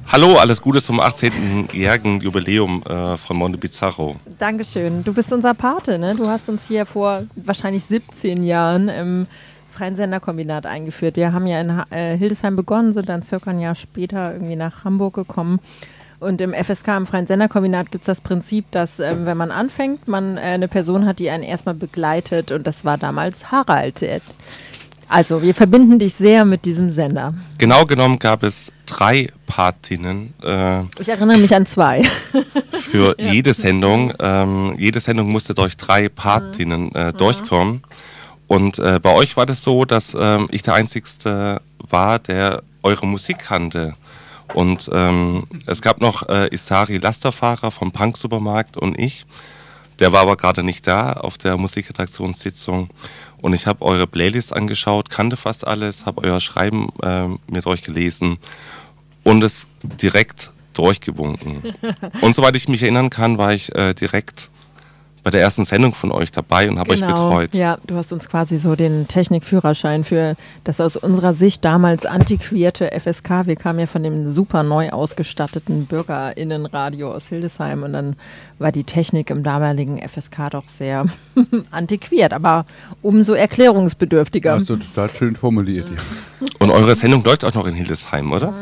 Hallo, 0.09 0.37
alles 0.37 0.61
Gute 0.61 0.81
zum 0.83 1.01
18-jährigen 1.01 2.21
Jubiläum 2.21 2.83
äh, 2.83 3.17
von 3.17 3.37
Mondo 3.37 3.57
Bizarro. 3.57 4.17
Dankeschön. 4.39 5.05
Du 5.05 5.13
bist 5.15 5.33
unser 5.33 5.55
Pate, 5.55 5.99
ne? 6.01 6.17
Du 6.17 6.27
hast 6.27 6.49
uns 6.49 6.67
hier 6.67 6.85
vor 6.87 7.23
wahrscheinlich 7.37 7.85
17 7.85 8.43
Jahren 8.43 8.89
im 8.89 9.27
Freien 9.71 9.95
Senderkombinat 9.95 10.67
eingeführt. 10.67 11.15
Wir 11.15 11.33
haben 11.33 11.47
ja 11.47 11.61
in 11.61 11.77
Ha- 11.77 11.87
äh, 11.91 12.17
Hildesheim 12.19 12.57
begonnen, 12.57 12.93
sind 12.93 13.09
dann 13.09 13.23
circa 13.23 13.51
ein 13.51 13.61
Jahr 13.61 13.77
später 13.77 14.33
irgendwie 14.33 14.57
nach 14.57 14.83
Hamburg 14.85 15.15
gekommen. 15.15 15.61
Und 16.19 16.41
im 16.41 16.53
FSK, 16.53 16.89
im 16.97 17.07
Freien 17.07 17.29
Senderkombinat, 17.29 17.93
gibt 17.93 18.03
es 18.03 18.07
das 18.07 18.21
Prinzip, 18.21 18.69
dass 18.73 18.99
ähm, 18.99 19.25
wenn 19.25 19.37
man 19.37 19.53
anfängt, 19.53 20.09
man 20.09 20.37
äh, 20.37 20.41
eine 20.41 20.67
Person 20.69 21.07
hat, 21.07 21.21
die 21.21 21.31
einen 21.31 21.45
erstmal 21.45 21.77
begleitet. 21.77 22.51
Und 22.51 22.67
das 22.67 22.85
war 22.85 22.99
damals 22.99 23.53
Harald. 23.53 24.03
Also, 25.11 25.43
wir 25.43 25.55
verbinden 25.55 25.99
dich 25.99 26.15
sehr 26.15 26.45
mit 26.45 26.65
diesem 26.65 26.89
Sender. 26.91 27.35
Genau 27.59 27.85
genommen 27.85 28.19
gab 28.21 28.45
es 28.45 28.71
drei 28.87 29.29
Patinnen 29.47 30.33
äh, 30.43 30.83
Ich 31.01 31.09
erinnere 31.09 31.37
mich 31.39 31.55
an 31.55 31.67
zwei. 31.67 32.05
für 32.73 33.17
Ja. 33.19 33.33
jede 33.33 33.53
Sendung. 33.53 34.13
Ähm, 34.21 34.77
jede 34.79 35.01
Sendung 35.01 35.29
musste 35.29 35.53
durch 35.53 35.77
drei 35.77 36.09
Patinnen 36.09 36.95
äh, 36.95 37.13
durchkommen. 37.13 37.83
Und 38.47 38.79
äh, 38.79 39.01
bei 39.03 39.13
euch 39.13 39.37
war 39.37 39.47
das 39.47 39.63
so, 39.63 39.85
dass 39.85 40.17
ähm, 40.19 40.49
ich 40.53 40.63
der 40.63 40.75
Einzigste 40.75 41.61
war, 41.89 42.21
der 42.21 42.63
eure 42.83 43.07
Musik 43.07 43.39
kannte. 43.41 43.95
Und 44.55 44.89
ähm, 44.93 45.45
es 45.67 45.83
gab 45.83 46.01
noch 46.01 46.29
äh, 46.29 46.49
Isari 46.55 46.99
Lasterfahrer 46.99 47.71
vom 47.71 47.91
Punk 47.93 48.17
Supermarkt 48.17 48.77
und 48.77 48.99
ich. 48.99 49.27
Der 50.01 50.13
war 50.13 50.23
aber 50.23 50.37
gerade 50.37 50.63
nicht 50.63 50.87
da 50.87 51.13
auf 51.13 51.39
der 51.39 51.57
Musikredaktionssitzung. 51.57 52.89
Und 53.41 53.53
ich 53.53 53.67
habe 53.67 53.85
eure 53.85 54.07
Playlist 54.07 54.53
angeschaut, 54.53 55.11
kannte 55.11 55.37
fast 55.37 55.67
alles, 55.67 56.07
habe 56.07 56.23
euer 56.23 56.41
Schreiben 56.41 56.89
äh, 57.03 57.29
mir 57.47 57.63
durchgelesen 57.63 58.39
und 59.23 59.43
es 59.45 59.67
direkt 59.83 60.51
durchgewunken. 60.73 61.75
Und 62.23 62.35
soweit 62.35 62.57
ich 62.57 62.69
mich 62.69 62.83
erinnern 62.83 63.11
kann, 63.11 63.39
war 63.39 63.53
ich 63.53 63.75
äh, 63.75 63.93
direkt 63.93 64.51
bei 65.23 65.31
der 65.31 65.41
ersten 65.41 65.65
Sendung 65.65 65.93
von 65.95 66.13
euch 66.13 66.33
dabei 66.33 66.69
und 66.69 66.79
habe 66.79 66.93
euch 66.93 67.01
betreut. 67.01 67.55
Ja, 67.55 67.79
du 67.87 67.97
hast 67.97 68.13
uns 68.13 68.29
quasi 68.29 68.57
so 68.57 68.77
den 68.77 69.07
Technikführerschein 69.09 70.05
für 70.05 70.37
das 70.65 70.81
aus 70.81 70.97
unserer 70.97 71.35
Sicht 71.35 71.65
damals 71.65 72.07
antiquierte 72.07 72.91
FSK. 72.99 73.47
Wir 73.47 73.57
kamen 73.57 73.81
ja 73.81 73.87
von 73.87 74.03
dem 74.03 74.27
super 74.27 74.63
neu 74.63 74.91
ausgestatteten 74.91 75.87
BürgerInnenradio 75.87 77.13
aus 77.13 77.29
Hildesheim 77.29 77.83
und 77.83 77.93
dann 77.93 78.17
war 78.59 78.73
die 78.73 78.85
Technik 78.85 79.31
im 79.31 79.43
damaligen 79.43 80.01
FSK 80.07 80.51
doch 80.51 80.69
sehr 80.69 81.07
antiquiert, 81.71 82.33
aber 82.33 82.65
umso 83.03 83.35
erklärungsbedürftiger. 83.35 84.55
Hast 84.55 84.69
du 84.71 84.77
total 84.77 85.11
schön 85.11 85.37
formuliert. 85.37 85.89
Ja. 85.89 86.47
Und 86.59 86.71
eure 86.71 86.95
Sendung 86.95 87.25
läuft 87.25 87.45
auch 87.45 87.55
noch 87.55 87.67
in 87.67 87.75
Hildesheim, 87.75 88.33
oder? 88.33 88.53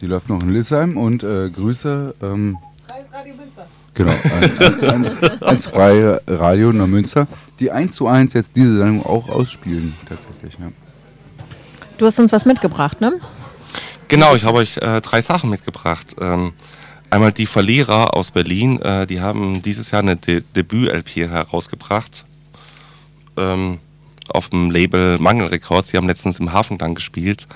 Die 0.00 0.06
läuft 0.06 0.28
noch 0.28 0.40
in 0.42 0.48
Hildesheim 0.48 0.96
und 0.96 1.22
äh, 1.22 1.50
Grüße. 1.50 2.14
Ähm, 2.22 2.56
Genau, 4.00 4.14
ein, 4.24 4.88
ein, 4.88 5.04
ein, 5.04 5.42
ans 5.42 5.66
freie 5.66 6.22
Radio 6.26 6.70
in 6.70 6.78
Münster, 6.90 7.26
die 7.58 7.70
1 7.70 7.92
zu 7.92 8.06
1 8.06 8.32
jetzt 8.32 8.52
diese 8.56 8.78
Sendung 8.78 9.04
auch 9.04 9.28
ausspielen, 9.28 9.94
tatsächlich. 10.08 10.54
Ja. 10.58 10.72
Du 11.98 12.06
hast 12.06 12.18
uns 12.18 12.32
was 12.32 12.46
mitgebracht, 12.46 13.02
ne? 13.02 13.20
Genau, 14.08 14.34
ich 14.34 14.44
habe 14.44 14.56
euch 14.58 14.78
äh, 14.78 15.02
drei 15.02 15.20
Sachen 15.20 15.50
mitgebracht. 15.50 16.16
Ähm, 16.18 16.54
einmal 17.10 17.32
die 17.32 17.44
Verlierer 17.44 18.16
aus 18.16 18.30
Berlin, 18.30 18.80
äh, 18.80 19.06
die 19.06 19.20
haben 19.20 19.60
dieses 19.60 19.90
Jahr 19.90 20.00
eine 20.00 20.16
De 20.16 20.42
Debüt-LP 20.56 21.28
herausgebracht. 21.28 22.24
Ähm, 23.36 23.80
auf 24.32 24.48
dem 24.48 24.70
Label 24.70 25.18
Mangel 25.18 25.48
Records. 25.48 25.90
Sie 25.90 25.98
haben 25.98 26.06
letztens 26.06 26.40
im 26.40 26.54
Hafengang 26.54 26.94
gespielt. 26.94 27.48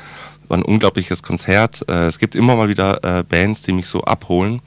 War 0.48 0.58
ein 0.58 0.62
unglaubliches 0.62 1.22
Konzert. 1.22 1.88
Äh, 1.88 2.06
es 2.06 2.18
gibt 2.18 2.34
immer 2.34 2.54
mal 2.54 2.68
wieder 2.68 3.02
äh, 3.02 3.22
Bands, 3.22 3.62
die 3.62 3.72
mich 3.72 3.86
so 3.86 4.02
abholen. 4.02 4.60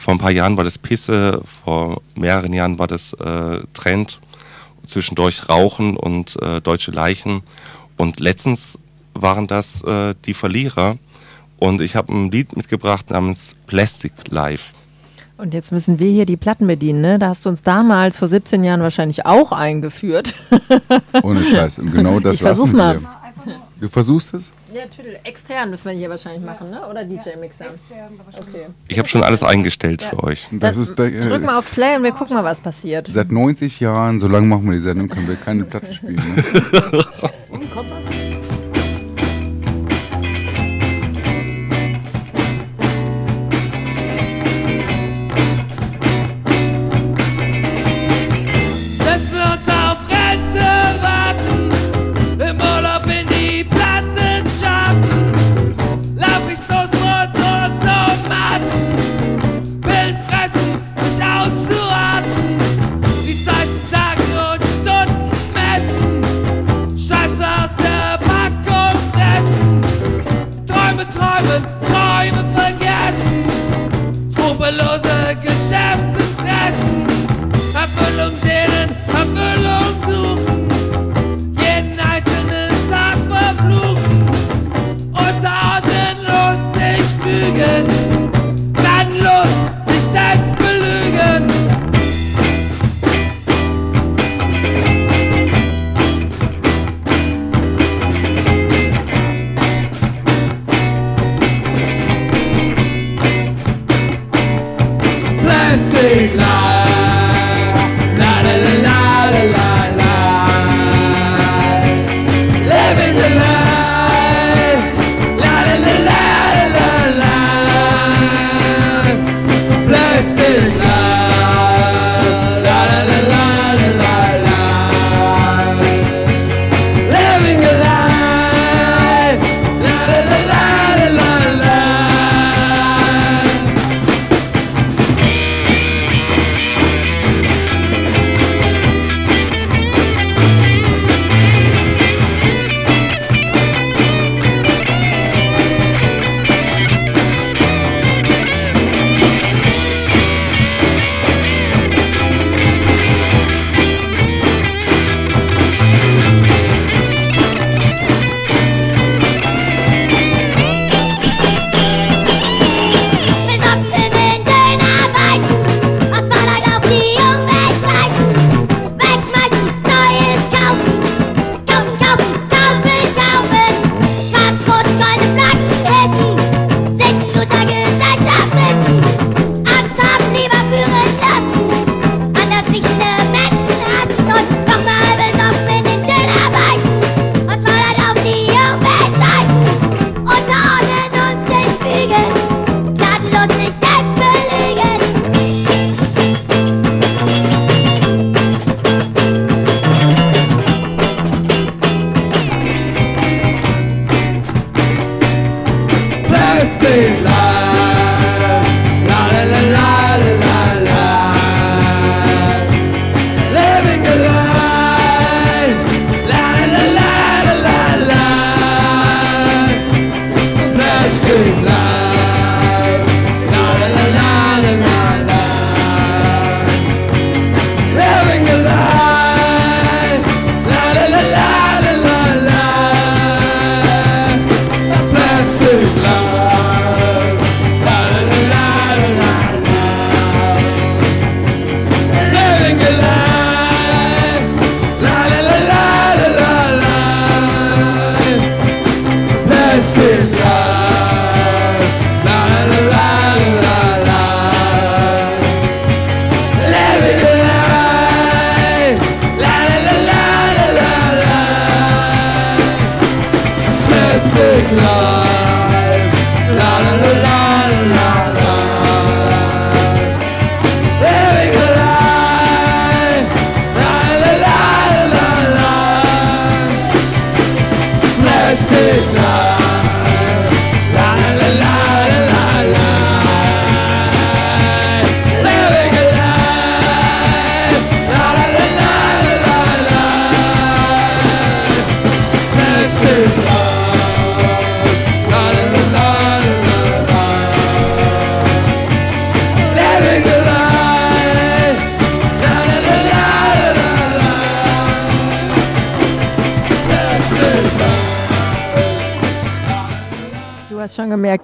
Vor 0.00 0.14
ein 0.14 0.18
paar 0.18 0.30
Jahren 0.30 0.56
war 0.56 0.64
das 0.64 0.78
Pisse, 0.78 1.42
vor 1.44 2.00
mehreren 2.14 2.54
Jahren 2.54 2.78
war 2.78 2.86
das 2.86 3.12
äh, 3.12 3.58
Trend. 3.74 4.18
Zwischendurch 4.86 5.50
Rauchen 5.50 5.94
und 5.94 6.40
äh, 6.42 6.62
Deutsche 6.62 6.90
Leichen. 6.90 7.42
Und 7.98 8.18
letztens 8.18 8.78
waren 9.12 9.46
das 9.46 9.82
äh, 9.82 10.14
die 10.24 10.32
Verlierer. 10.32 10.96
Und 11.58 11.82
ich 11.82 11.96
habe 11.96 12.14
ein 12.14 12.30
Lied 12.30 12.56
mitgebracht 12.56 13.10
namens 13.10 13.54
Plastic 13.66 14.12
Life. 14.30 14.72
Und 15.36 15.52
jetzt 15.52 15.70
müssen 15.70 15.98
wir 15.98 16.10
hier 16.10 16.24
die 16.24 16.38
Platten 16.38 16.66
bedienen, 16.66 17.02
ne? 17.02 17.18
Da 17.18 17.28
hast 17.28 17.44
du 17.44 17.50
uns 17.50 17.62
damals 17.62 18.16
vor 18.16 18.28
17 18.28 18.64
Jahren 18.64 18.80
wahrscheinlich 18.80 19.26
auch 19.26 19.52
eingeführt. 19.52 20.34
Ohne 21.22 21.44
Scheiß. 21.44 21.78
Und 21.78 21.92
genau 21.92 22.20
das 22.20 22.36
ich 22.36 22.40
versuch's 22.40 22.72
mal. 22.72 23.02
wir. 23.44 23.56
Du 23.78 23.88
versuchst 23.90 24.32
es? 24.32 24.44
Ja, 24.72 24.82
natürlich. 24.82 25.18
Extern 25.24 25.70
müssen 25.70 25.86
wir 25.86 25.96
hier 25.96 26.10
wahrscheinlich 26.10 26.44
machen, 26.44 26.70
ne? 26.70 26.86
Oder 26.88 27.04
DJ-Mixer? 27.04 27.66
Okay. 28.34 28.66
Ich 28.88 28.98
habe 28.98 29.08
schon 29.08 29.22
alles 29.22 29.42
eingestellt 29.42 30.02
für 30.02 30.22
euch. 30.22 30.46
Das 30.52 30.76
ist 30.76 30.96
der, 30.98 31.06
äh, 31.06 31.20
Drück 31.20 31.44
mal 31.44 31.58
auf 31.58 31.70
Play 31.70 31.96
und 31.96 32.04
wir 32.04 32.12
gucken 32.12 32.36
mal, 32.36 32.44
was 32.44 32.60
passiert. 32.60 33.08
Seit 33.10 33.32
90 33.32 33.80
Jahren, 33.80 34.20
so 34.20 34.28
lange 34.28 34.46
machen 34.46 34.66
wir 34.66 34.76
die 34.76 34.82
Sendung, 34.82 35.08
können 35.08 35.28
wir 35.28 35.36
keine 35.36 35.64
Platten 35.64 35.92
spielen. 35.92 36.16
Ne? 36.16 37.04
Und 37.50 37.70
kommt 37.70 37.90
was? 37.90 38.06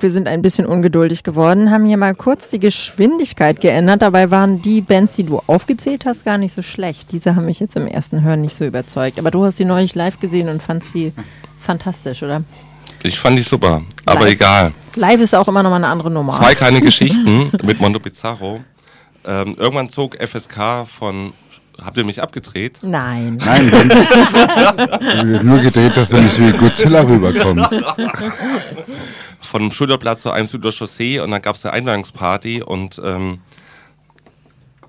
Wir 0.07 0.13
sind 0.13 0.29
ein 0.29 0.41
bisschen 0.41 0.67
ungeduldig 0.67 1.25
geworden, 1.25 1.73
haben 1.73 1.85
hier 1.85 1.97
mal 1.97 2.15
kurz 2.15 2.49
die 2.49 2.61
Geschwindigkeit 2.61 3.61
geändert. 3.61 4.03
Dabei 4.03 4.31
waren 4.31 4.63
die 4.63 4.81
Bands, 4.81 5.15
die 5.15 5.25
du 5.25 5.43
aufgezählt 5.49 6.05
hast, 6.07 6.25
gar 6.25 6.39
nicht 6.39 6.55
so 6.55 6.63
schlecht. 6.63 7.11
Diese 7.11 7.35
haben 7.35 7.47
mich 7.47 7.59
jetzt 7.59 7.75
im 7.75 7.89
ersten 7.89 8.23
Hören 8.23 8.41
nicht 8.43 8.55
so 8.55 8.65
überzeugt. 8.65 9.19
Aber 9.19 9.33
du 9.33 9.45
hast 9.45 9.59
die 9.59 9.65
neulich 9.65 9.97
live 9.97 10.21
gesehen 10.21 10.49
und 10.49 10.63
fandst 10.63 10.93
sie 10.93 11.13
fantastisch, 11.59 12.23
oder? 12.23 12.45
Ich 13.03 13.19
fand 13.19 13.37
die 13.37 13.43
super, 13.43 13.83
aber 14.05 14.21
Live. 14.27 14.35
egal. 14.35 14.73
Live 14.95 15.21
ist 15.21 15.35
auch 15.35 15.49
immer 15.49 15.65
noch 15.65 15.71
mal 15.71 15.77
eine 15.77 15.89
andere 15.89 16.13
Nummer. 16.13 16.35
Zwei 16.35 16.55
kleine 16.55 16.81
Geschichten 16.89 17.51
mit 17.65 17.81
Mondo 17.81 17.99
Bizarro. 17.99 18.61
Ähm, 19.27 19.57
irgendwann 19.59 19.91
zog 19.91 20.17
FSK 20.25 20.87
von. 20.87 21.33
Habt 21.85 21.97
ihr 21.97 22.05
mich 22.05 22.23
abgedreht? 22.23 22.79
Nein. 22.83 23.39
Nein, 23.45 23.73
wenn, 23.73 25.47
nur 25.47 25.59
gedreht, 25.59 25.97
dass 25.97 26.11
du 26.11 26.17
nicht 26.17 26.39
wie 26.41 26.53
Godzilla 26.53 27.01
rüberkommst. 27.01 27.75
Von 29.57 29.73
Schulterplatz 29.73 30.21
zu 30.21 30.31
einem 30.33 30.47
Süder 30.47 30.71
Chaussee 30.71 31.19
und 31.19 31.31
dann 31.31 31.41
gab 31.41 31.57
es 31.57 31.65
eine 31.65 31.73
Einweihungsparty 31.73 32.63
und 32.63 33.01
ähm, 33.03 33.39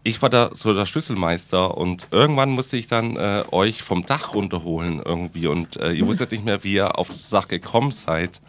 ich 0.03 0.21
war 0.21 0.29
da 0.29 0.49
so 0.53 0.73
der 0.73 0.85
Schlüsselmeister 0.85 1.77
und 1.77 2.07
irgendwann 2.11 2.49
musste 2.49 2.75
ich 2.75 2.87
dann 2.87 3.15
äh, 3.15 3.45
euch 3.51 3.81
vom 3.81 4.05
Dach 4.05 4.33
runterholen 4.33 5.01
irgendwie 5.05 5.47
und 5.47 5.77
äh, 5.77 5.93
ihr 5.93 6.05
wusstet 6.05 6.33
nicht 6.33 6.43
mehr, 6.43 6.65
wie 6.65 6.73
ihr 6.73 6.99
auf 6.99 7.07
das 7.07 7.29
Dach 7.29 7.47
gekommen 7.47 7.91
seid. 7.91 8.41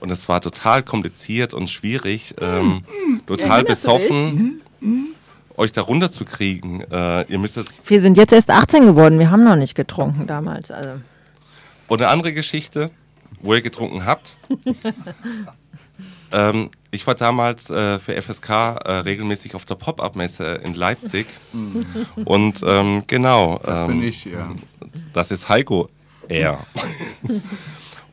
Und 0.00 0.10
es 0.10 0.26
war 0.26 0.40
total 0.40 0.82
kompliziert 0.82 1.52
und 1.52 1.68
schwierig, 1.68 2.34
ähm, 2.40 2.84
total 3.26 3.66
Erinnerst 3.66 3.82
besoffen, 3.82 4.62
euch 5.54 5.72
da 5.72 5.82
runterzukriegen. 5.82 6.90
Äh, 6.90 7.30
ihr 7.30 7.38
müsstet 7.38 7.68
Wir 7.84 8.00
sind 8.00 8.16
jetzt 8.16 8.32
erst 8.32 8.48
18 8.48 8.86
geworden, 8.86 9.18
wir 9.18 9.30
haben 9.30 9.44
noch 9.44 9.56
nicht 9.56 9.74
getrunken 9.74 10.26
damals. 10.26 10.70
Also. 10.70 10.92
Und 11.88 12.00
eine 12.00 12.10
andere 12.10 12.32
Geschichte, 12.32 12.90
wo 13.42 13.52
ihr 13.52 13.60
getrunken 13.60 14.06
habt. 14.06 14.37
ähm, 16.32 16.70
ich 16.90 17.06
war 17.06 17.14
damals 17.14 17.70
äh, 17.70 17.98
für 17.98 18.20
FSK 18.20 18.48
äh, 18.50 18.92
regelmäßig 19.04 19.54
auf 19.54 19.64
der 19.64 19.74
Pop-Up-Messe 19.74 20.60
in 20.64 20.74
Leipzig. 20.74 21.26
Und 22.24 22.62
ähm, 22.66 23.04
genau. 23.06 23.60
Das 23.64 23.80
ähm, 23.80 23.86
bin 23.88 24.02
ich, 24.02 24.24
ja. 24.24 24.54
Das 25.12 25.30
ist 25.30 25.48
Heiko 25.48 25.88
R. 26.28 26.58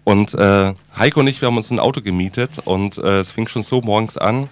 und 0.03 0.33
äh, 0.33 0.73
Heiko 0.97 1.19
und 1.21 1.27
ich, 1.27 1.41
wir 1.41 1.47
haben 1.47 1.57
uns 1.57 1.71
ein 1.71 1.79
Auto 1.79 2.01
gemietet 2.01 2.59
und 2.65 2.97
äh, 2.97 3.19
es 3.19 3.31
fing 3.31 3.47
schon 3.47 3.63
so 3.63 3.81
morgens 3.81 4.17
an, 4.17 4.49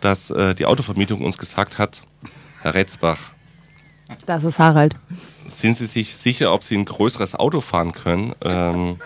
dass 0.00 0.30
äh, 0.30 0.54
die 0.54 0.66
Autovermietung 0.66 1.22
uns 1.24 1.38
gesagt 1.38 1.78
hat, 1.78 2.02
Herr 2.62 2.74
Retzbach, 2.74 3.18
Das 4.26 4.44
ist 4.44 4.58
Harald. 4.58 4.94
sind 5.46 5.76
Sie 5.76 5.86
sich 5.86 6.14
sicher, 6.16 6.52
ob 6.52 6.62
Sie 6.62 6.76
ein 6.76 6.84
größeres 6.84 7.34
Auto 7.34 7.60
fahren 7.60 7.92
können? 7.92 8.32
Ähm, 8.42 8.98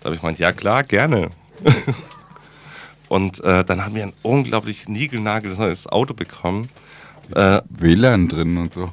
da 0.00 0.04
habe 0.06 0.14
ich 0.14 0.20
gemeint, 0.20 0.38
ja 0.38 0.52
klar, 0.52 0.84
gerne. 0.84 1.30
Und 3.08 3.42
äh, 3.42 3.64
dann 3.64 3.84
haben 3.84 3.94
wir 3.94 4.02
ein 4.02 4.12
unglaublich 4.22 4.88
niegelnagelneues 4.88 5.86
Auto 5.86 6.14
bekommen. 6.14 6.68
Äh, 7.34 7.62
WLAN 7.70 8.28
drin 8.28 8.58
und 8.58 8.72
so. 8.72 8.90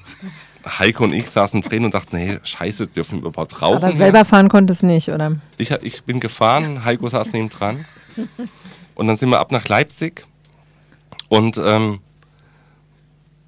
Heiko 0.66 1.04
und 1.04 1.14
ich 1.14 1.30
saßen 1.30 1.62
drin 1.62 1.86
und 1.86 1.94
dachten, 1.94 2.16
nee, 2.18 2.40
scheiße, 2.44 2.88
dürfen 2.88 3.22
wir 3.22 3.28
überhaupt 3.28 3.62
rauchen? 3.62 3.84
Aber 3.84 3.92
selber 3.92 4.26
fahren 4.26 4.50
konntest 4.50 4.84
nicht, 4.84 5.10
oder? 5.10 5.36
Ich, 5.58 5.72
ich 5.72 6.04
bin 6.04 6.20
gefahren, 6.20 6.84
Heiko 6.84 7.08
saß 7.08 7.34
neben 7.34 7.50
dran. 7.50 7.86
Und 8.96 9.08
dann 9.08 9.18
sind 9.18 9.30
wir 9.30 9.40
ab 9.40 9.52
nach 9.52 9.68
Leipzig 9.68 10.26
und 11.30 11.58
ähm, 11.58 12.00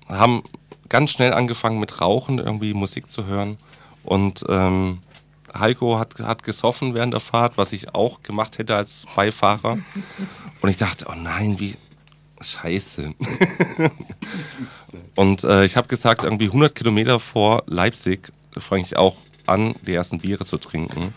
haben 0.08 0.44
ganz 0.90 1.12
schnell 1.12 1.34
angefangen 1.34 1.80
mit 1.80 2.02
Rauchen, 2.02 2.40
irgendwie 2.40 2.74
Musik 2.74 3.12
zu 3.12 3.26
hören. 3.26 3.58
Und 4.04 4.44
ähm, 4.50 5.00
Heiko 5.58 6.00
hat, 6.00 6.20
hat 6.20 6.44
gesoffen 6.44 6.94
während 6.94 7.14
der 7.14 7.20
Fahrt, 7.20 7.58
was 7.58 7.74
ich 7.74 7.94
auch 7.96 8.24
gemacht 8.24 8.58
hätte 8.58 8.76
als 8.76 9.06
Beifahrer. 9.16 9.80
Und 10.62 10.70
ich 10.70 10.78
dachte, 10.78 11.06
oh 11.10 11.16
nein, 11.16 11.60
wie 11.60 11.76
scheiße. 12.42 13.14
und 15.16 15.44
äh, 15.44 15.66
ich 15.66 15.76
habe 15.76 15.88
gesagt, 15.88 16.24
irgendwie 16.24 16.46
100 16.46 16.76
Kilometer 16.76 17.20
vor 17.20 17.64
Leipzig 17.68 18.32
fange 18.58 18.84
ich 18.84 18.96
auch 18.96 19.18
an, 19.46 19.76
die 19.86 19.94
ersten 19.94 20.20
Biere 20.20 20.46
zu 20.46 20.58
trinken. 20.58 21.14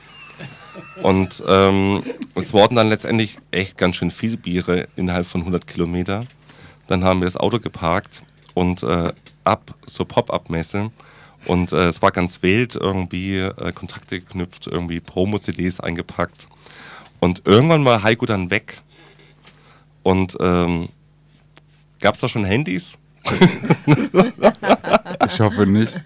Und 1.03 1.43
ähm, 1.47 2.03
es 2.35 2.53
wurden 2.53 2.77
dann 2.77 2.89
letztendlich 2.89 3.39
echt 3.51 3.77
ganz 3.77 3.97
schön 3.97 4.11
viel 4.11 4.37
Biere 4.37 4.89
innerhalb 4.97 5.27
von 5.27 5.43
100 5.43 5.67
Kilometer. 5.67 6.25
Dann 6.87 7.05
haben 7.05 7.21
wir 7.21 7.27
das 7.27 7.37
Auto 7.37 7.59
geparkt 7.59 8.23
und 8.55 8.83
äh, 8.83 9.13
ab 9.45 9.75
zur 9.87 10.07
Pop-Up-Messe. 10.07 10.91
Und 11.47 11.73
äh, 11.73 11.89
es 11.89 12.03
war 12.03 12.11
ganz 12.11 12.43
wild, 12.43 12.75
irgendwie 12.75 13.39
äh, 13.39 13.73
Kontakte 13.73 14.21
geknüpft, 14.21 14.67
irgendwie 14.67 15.01
Promo-CDs 15.01 15.81
eingepackt. 15.81 16.49
Und 17.19 17.43
irgendwann 17.45 17.85
war 17.85 18.03
Heiko 18.03 18.27
dann 18.27 18.51
weg. 18.51 18.83
Und 20.03 20.37
ähm, 20.41 20.89
gab 22.01 22.15
es 22.15 22.21
da 22.21 22.29
schon 22.29 22.45
Handys? 22.45 22.97
Ich 25.33 25.41
hoffe 25.41 25.67
nicht. 25.67 26.01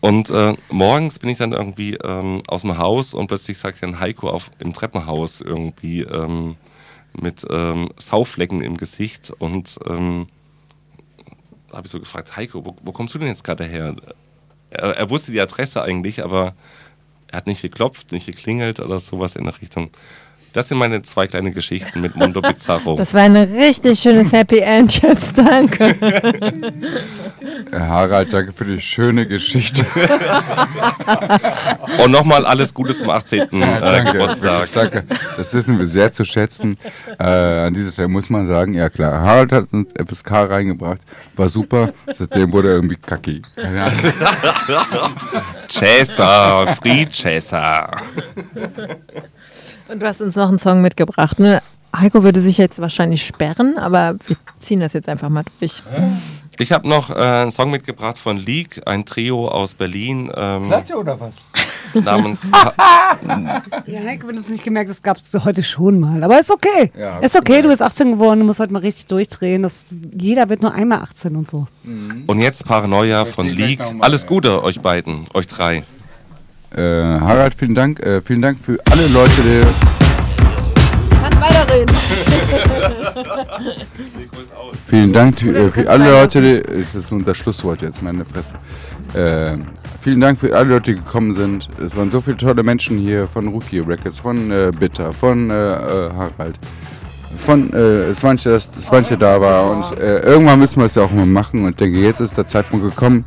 Und 0.00 0.30
äh, 0.30 0.54
morgens 0.70 1.18
bin 1.18 1.30
ich 1.30 1.38
dann 1.38 1.52
irgendwie 1.52 1.94
ähm, 1.96 2.42
aus 2.46 2.62
dem 2.62 2.78
Haus 2.78 3.12
und 3.12 3.26
plötzlich 3.26 3.58
sagt 3.58 3.82
dann 3.82 3.98
Heiko 3.98 4.30
auf, 4.30 4.50
im 4.60 4.72
Treppenhaus 4.72 5.40
irgendwie 5.40 6.02
ähm, 6.02 6.56
mit 7.20 7.44
ähm, 7.50 7.90
Sauflecken 7.98 8.60
im 8.60 8.76
Gesicht 8.76 9.32
und 9.38 9.78
ähm, 9.88 10.28
habe 11.72 11.86
ich 11.86 11.90
so 11.90 12.00
gefragt, 12.00 12.36
Heiko, 12.36 12.64
wo, 12.64 12.76
wo 12.82 12.92
kommst 12.92 13.14
du 13.14 13.18
denn 13.18 13.28
jetzt 13.28 13.44
gerade 13.44 13.64
her? 13.64 13.94
Er, 14.70 14.96
er 14.96 15.10
wusste 15.10 15.32
die 15.32 15.40
Adresse 15.40 15.82
eigentlich, 15.82 16.22
aber 16.22 16.54
er 17.28 17.36
hat 17.36 17.46
nicht 17.46 17.62
geklopft, 17.62 18.12
nicht 18.12 18.26
geklingelt 18.26 18.80
oder 18.80 18.98
sowas 19.00 19.36
in 19.36 19.44
der 19.44 19.60
Richtung. 19.60 19.90
Das 20.52 20.68
sind 20.68 20.78
meine 20.78 21.00
zwei 21.02 21.28
kleine 21.28 21.52
Geschichten 21.52 22.00
mit 22.00 22.16
Mondo 22.16 22.40
Bizarro. 22.40 22.96
Das 22.96 23.14
war 23.14 23.22
ein 23.22 23.36
richtig 23.36 24.00
schönes 24.00 24.32
Happy 24.32 24.58
End 24.58 25.00
jetzt, 25.00 25.38
danke. 25.38 25.94
Herr 27.70 27.88
Harald, 27.88 28.32
danke 28.32 28.52
für 28.52 28.64
die 28.64 28.80
schöne 28.80 29.26
Geschichte. 29.26 29.86
Und 32.02 32.10
nochmal 32.10 32.44
alles 32.46 32.74
Gute 32.74 32.96
zum 32.96 33.10
18. 33.10 33.48
Ja, 33.52 33.78
äh, 33.78 33.80
danke, 33.80 34.12
Geburtstag. 34.12 34.68
danke. 34.74 35.04
Das 35.36 35.54
wissen 35.54 35.78
wir 35.78 35.86
sehr 35.86 36.10
zu 36.10 36.24
schätzen. 36.24 36.76
Äh, 37.18 37.24
an 37.24 37.74
dieser 37.74 37.92
Stelle 37.92 38.08
muss 38.08 38.28
man 38.28 38.46
sagen, 38.48 38.74
ja 38.74 38.90
klar, 38.90 39.20
Harald 39.22 39.52
hat 39.52 39.72
uns 39.72 39.92
FSK 39.92 40.30
reingebracht, 40.50 41.00
war 41.36 41.48
super. 41.48 41.92
Seitdem 42.18 42.52
wurde 42.52 42.68
er 42.70 42.74
irgendwie 42.74 42.96
kacki. 42.96 43.42
Keine 43.54 43.84
Ahnung. 43.84 44.00
Chaser, 45.68 46.76
Free 46.82 47.06
Chaser. 47.06 47.90
Und 49.90 50.00
du 50.00 50.06
hast 50.06 50.20
uns 50.20 50.36
noch 50.36 50.48
einen 50.48 50.58
Song 50.58 50.82
mitgebracht, 50.82 51.38
ne? 51.38 51.62
Heiko 51.96 52.22
würde 52.22 52.40
sich 52.40 52.56
jetzt 52.58 52.80
wahrscheinlich 52.80 53.26
sperren, 53.26 53.76
aber 53.76 54.14
wir 54.26 54.36
ziehen 54.60 54.78
das 54.78 54.92
jetzt 54.92 55.08
einfach 55.08 55.28
mal 55.28 55.42
durch. 55.58 55.82
Ich 56.60 56.70
habe 56.70 56.88
noch 56.88 57.10
äh, 57.10 57.14
einen 57.14 57.50
Song 57.50 57.70
mitgebracht 57.70 58.16
von 58.18 58.36
Leak, 58.36 58.82
ein 58.86 59.04
Trio 59.04 59.48
aus 59.48 59.74
Berlin. 59.74 60.30
Ähm, 60.36 60.68
Platte 60.68 60.96
oder 60.96 61.18
was? 61.18 61.36
Namens. 61.94 62.42
Ja, 63.86 64.00
Heike, 64.06 64.28
wenn 64.28 64.36
du 64.36 64.40
es 64.40 64.48
nicht 64.48 64.62
gemerkt 64.62 64.90
hast, 64.90 65.02
gab 65.02 65.16
es 65.16 65.44
heute 65.44 65.64
schon 65.64 65.98
mal. 65.98 66.22
Aber 66.22 66.38
ist 66.38 66.52
okay. 66.52 66.92
Ja, 66.96 67.18
ist 67.18 67.34
okay, 67.34 67.62
du 67.62 67.68
bist 67.68 67.82
18 67.82 68.12
geworden, 68.12 68.40
du 68.40 68.46
musst 68.46 68.60
heute 68.60 68.72
mal 68.72 68.80
richtig 68.80 69.06
durchdrehen. 69.06 69.62
Das, 69.62 69.86
jeder 70.16 70.48
wird 70.48 70.62
nur 70.62 70.72
einmal 70.72 71.00
18 71.00 71.34
und 71.34 71.50
so. 71.50 71.66
Und 71.82 72.38
jetzt 72.38 72.64
Paranoia 72.64 73.24
von 73.24 73.48
Leak. 73.48 73.80
Alles 73.98 74.26
Gute 74.26 74.62
euch 74.62 74.80
beiden, 74.80 75.26
euch 75.34 75.48
drei. 75.48 75.82
Äh, 76.74 76.82
Harald, 77.20 77.54
vielen 77.54 77.74
Dank. 77.74 78.00
Äh, 78.00 78.20
vielen 78.22 78.42
Dank 78.42 78.58
für 78.58 78.78
alle 78.90 79.06
Leute, 79.08 79.32
die. 79.42 79.62
Kannst 81.20 81.40
weiterreden. 81.40 81.96
Vielen 84.86 85.12
Dank 85.12 85.42
äh, 85.42 85.70
für 85.70 85.88
alle 85.88 86.10
Leute, 86.10 86.40
die, 86.40 86.62
das 86.62 86.94
ist 86.94 87.10
nun 87.10 87.24
das 87.24 87.36
Schlusswort 87.36 87.82
jetzt, 87.82 88.02
meine 88.02 88.24
Fresse. 88.24 88.54
Äh, 89.14 89.58
vielen 90.00 90.20
Dank 90.20 90.38
für 90.38 90.54
alle 90.56 90.68
Leute, 90.70 90.92
die 90.92 90.98
gekommen 90.98 91.34
sind. 91.34 91.68
Es 91.84 91.96
waren 91.96 92.10
so 92.10 92.20
viele 92.20 92.36
tolle 92.36 92.62
Menschen 92.62 92.98
hier 92.98 93.26
von 93.26 93.48
Rookie 93.48 93.80
Records, 93.80 94.20
von 94.20 94.50
äh, 94.50 94.70
Bitter, 94.76 95.12
von 95.12 95.50
äh, 95.50 95.54
äh, 95.54 96.10
Harald, 96.12 96.58
von 97.36 97.72
äh, 97.72 98.14
Svanche, 98.14 98.50
dass 98.50 98.66
Svanche 98.66 99.16
da 99.16 99.40
war. 99.40 99.70
Und 99.70 99.98
äh, 99.98 100.20
irgendwann 100.20 100.58
müssen 100.60 100.80
wir 100.80 100.86
es 100.86 100.94
ja 100.94 101.02
auch 101.02 101.12
mal 101.12 101.26
machen. 101.26 101.64
Und 101.64 101.70
ich 101.70 101.76
denke, 101.76 101.98
jetzt 101.98 102.20
ist 102.20 102.36
der 102.38 102.46
Zeitpunkt 102.46 102.84
gekommen, 102.84 103.24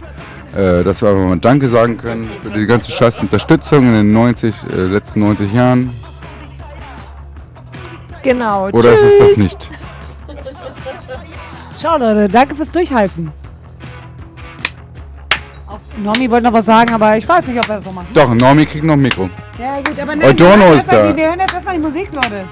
äh, 0.56 0.84
dass 0.84 1.02
wir 1.02 1.10
einfach 1.10 1.26
mal 1.26 1.40
Danke 1.40 1.68
sagen 1.68 1.98
können 1.98 2.30
für 2.44 2.50
die 2.58 2.66
ganze 2.66 2.92
scheiß 2.92 3.20
Unterstützung 3.20 3.88
in 3.88 3.94
den 3.94 4.14
90, 4.14 4.54
äh, 4.72 4.76
letzten 4.82 5.20
90 5.22 5.54
Jahren. 5.54 5.92
Genau. 8.22 8.70
Oder 8.70 8.94
ist 8.94 9.02
es 9.02 9.18
das 9.20 9.28
tschüss. 9.30 9.38
nicht? 9.38 9.72
Ciao 11.76 11.98
Leute, 11.98 12.30
danke 12.30 12.56
fürs 12.56 12.72
Durchhalten. 12.72 13.32
Auf 15.68 15.82
Normi 15.98 16.30
wollte 16.30 16.46
noch 16.46 16.54
was 16.54 16.66
sagen, 16.66 16.94
aber 16.94 17.18
ich 17.18 17.28
weiß 17.28 17.46
nicht, 17.48 17.58
ob 17.58 17.68
wir 17.68 17.76
das 17.76 17.84
so 17.84 17.92
machen. 17.92 18.08
Doch, 18.14 18.34
Normi 18.34 18.66
kriegt 18.66 18.84
noch 18.84 18.94
ein 18.94 19.02
Mikro. 19.02 19.30
Ja 19.60 19.78
gut, 19.78 20.00
aber 20.00 20.14
wir 20.16 20.48
hören 20.48 20.78
ist 20.78 20.88
da. 20.88 21.16
Wir 21.16 21.28
hören 21.28 21.40
jetzt 21.40 21.54
erstmal 21.54 21.76
die 21.76 21.82
Musik, 21.82 22.10
Leute. 22.14 22.46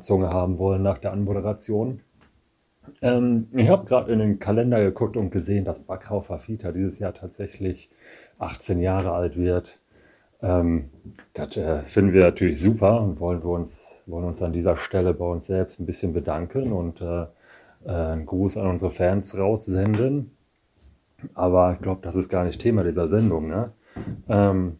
Zunge 0.00 0.30
haben 0.30 0.58
wollen 0.58 0.82
nach 0.82 0.98
der 0.98 1.12
Anmoderation. 1.12 2.00
Ähm, 3.02 3.48
ich 3.52 3.68
habe 3.68 3.86
gerade 3.86 4.12
in 4.12 4.18
den 4.18 4.38
Kalender 4.38 4.82
geguckt 4.82 5.16
und 5.16 5.30
gesehen, 5.30 5.64
dass 5.64 5.80
Bakrau 5.80 6.20
Fafita 6.20 6.72
dieses 6.72 6.98
Jahr 6.98 7.14
tatsächlich 7.14 7.90
18 8.38 8.80
Jahre 8.80 9.12
alt 9.12 9.36
wird. 9.36 9.78
Ähm, 10.42 10.90
das 11.34 11.56
äh, 11.56 11.82
finden 11.82 12.12
wir 12.12 12.22
natürlich 12.22 12.60
super 12.60 13.00
und 13.02 13.20
wollen 13.20 13.42
wir 13.42 13.50
uns, 13.50 13.96
wollen 14.06 14.24
uns 14.24 14.42
an 14.42 14.52
dieser 14.52 14.76
Stelle 14.76 15.14
bei 15.14 15.26
uns 15.26 15.46
selbst 15.46 15.80
ein 15.80 15.86
bisschen 15.86 16.12
bedanken 16.12 16.72
und 16.72 17.00
äh, 17.00 17.26
äh, 17.84 17.90
einen 17.90 18.26
Gruß 18.26 18.56
an 18.56 18.66
unsere 18.66 18.90
Fans 18.90 19.36
raussenden. 19.36 20.32
Aber 21.34 21.74
ich 21.74 21.80
glaube, 21.80 22.00
das 22.02 22.16
ist 22.16 22.28
gar 22.30 22.44
nicht 22.44 22.60
Thema 22.60 22.82
dieser 22.84 23.08
Sendung. 23.08 23.48
Ne? 23.48 23.72
Ähm, 24.28 24.78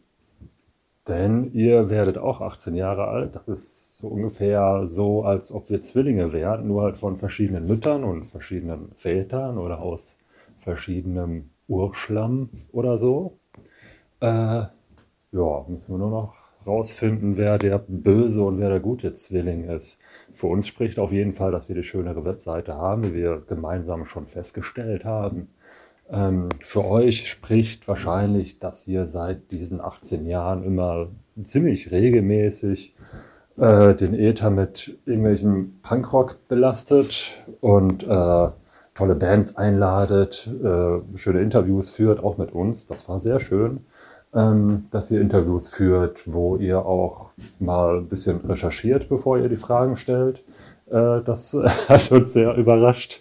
denn 1.08 1.52
ihr 1.52 1.90
werdet 1.90 2.18
auch 2.18 2.40
18 2.40 2.74
Jahre 2.74 3.08
alt. 3.08 3.36
Das 3.36 3.48
ist 3.48 3.79
so 4.00 4.08
ungefähr 4.08 4.86
so, 4.88 5.24
als 5.24 5.52
ob 5.52 5.70
wir 5.70 5.82
Zwillinge 5.82 6.32
wären, 6.32 6.68
nur 6.68 6.82
halt 6.82 6.96
von 6.96 7.16
verschiedenen 7.16 7.66
Müttern 7.66 8.04
und 8.04 8.24
verschiedenen 8.24 8.92
Vätern 8.96 9.58
oder 9.58 9.80
aus 9.80 10.18
verschiedenem 10.60 11.50
Urschlamm 11.68 12.50
oder 12.72 12.98
so. 12.98 13.38
Äh, 14.20 14.26
ja, 15.32 15.64
müssen 15.68 15.94
wir 15.94 15.98
nur 15.98 16.10
noch 16.10 16.34
rausfinden, 16.66 17.36
wer 17.36 17.58
der 17.58 17.78
böse 17.78 18.42
und 18.42 18.58
wer 18.58 18.68
der 18.68 18.80
gute 18.80 19.14
Zwilling 19.14 19.64
ist. 19.64 19.98
Für 20.32 20.46
uns 20.46 20.66
spricht 20.66 20.98
auf 20.98 21.12
jeden 21.12 21.32
Fall, 21.32 21.52
dass 21.52 21.68
wir 21.68 21.76
die 21.76 21.84
schönere 21.84 22.24
Webseite 22.24 22.74
haben, 22.74 23.04
wie 23.04 23.14
wir 23.14 23.42
gemeinsam 23.48 24.06
schon 24.06 24.26
festgestellt 24.26 25.04
haben. 25.04 25.48
Ähm, 26.10 26.48
für 26.60 26.84
euch 26.84 27.28
spricht 27.30 27.86
wahrscheinlich, 27.88 28.58
dass 28.58 28.86
ihr 28.88 29.06
seit 29.06 29.50
diesen 29.52 29.80
18 29.80 30.26
Jahren 30.26 30.64
immer 30.64 31.08
ziemlich 31.44 31.90
regelmäßig 31.90 32.94
äh, 33.60 33.94
den 33.94 34.14
Äther 34.14 34.50
mit 34.50 34.98
irgendwelchem 35.04 35.80
Punkrock 35.82 36.48
belastet 36.48 37.32
und 37.60 38.02
äh, 38.02 38.48
tolle 38.94 39.14
Bands 39.14 39.56
einladet, 39.56 40.48
äh, 40.62 41.18
schöne 41.18 41.40
Interviews 41.40 41.90
führt, 41.90 42.24
auch 42.24 42.38
mit 42.38 42.52
uns. 42.52 42.86
Das 42.86 43.08
war 43.08 43.20
sehr 43.20 43.38
schön, 43.38 43.84
ähm, 44.34 44.86
dass 44.90 45.10
ihr 45.10 45.20
Interviews 45.20 45.68
führt, 45.68 46.22
wo 46.24 46.56
ihr 46.56 46.84
auch 46.84 47.30
mal 47.58 47.98
ein 47.98 48.08
bisschen 48.08 48.40
recherchiert, 48.48 49.08
bevor 49.08 49.38
ihr 49.38 49.48
die 49.48 49.56
Fragen 49.56 49.96
stellt. 49.96 50.42
Äh, 50.90 51.20
das 51.24 51.54
hat 51.88 52.10
uns 52.10 52.32
sehr 52.32 52.56
überrascht. 52.56 53.20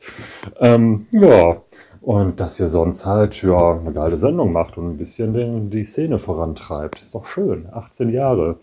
Ähm, 0.59 1.08
ja, 1.11 1.58
und 2.01 2.40
dass 2.40 2.59
ihr 2.59 2.69
sonst 2.69 3.06
halt 3.06 3.42
ja 3.43 3.77
eine 3.77 3.92
geile 3.92 4.18
Sendung 4.18 4.53
macht 4.53 4.77
und 4.77 4.90
ein 4.90 4.98
bisschen 4.98 5.34
den, 5.34 5.69
die 5.69 5.84
Szene 5.84 6.18
vorantreibt. 6.18 7.01
Ist 7.01 7.14
doch 7.14 7.26
schön. 7.26 7.68
18 7.72 8.09
Jahre. 8.09 8.58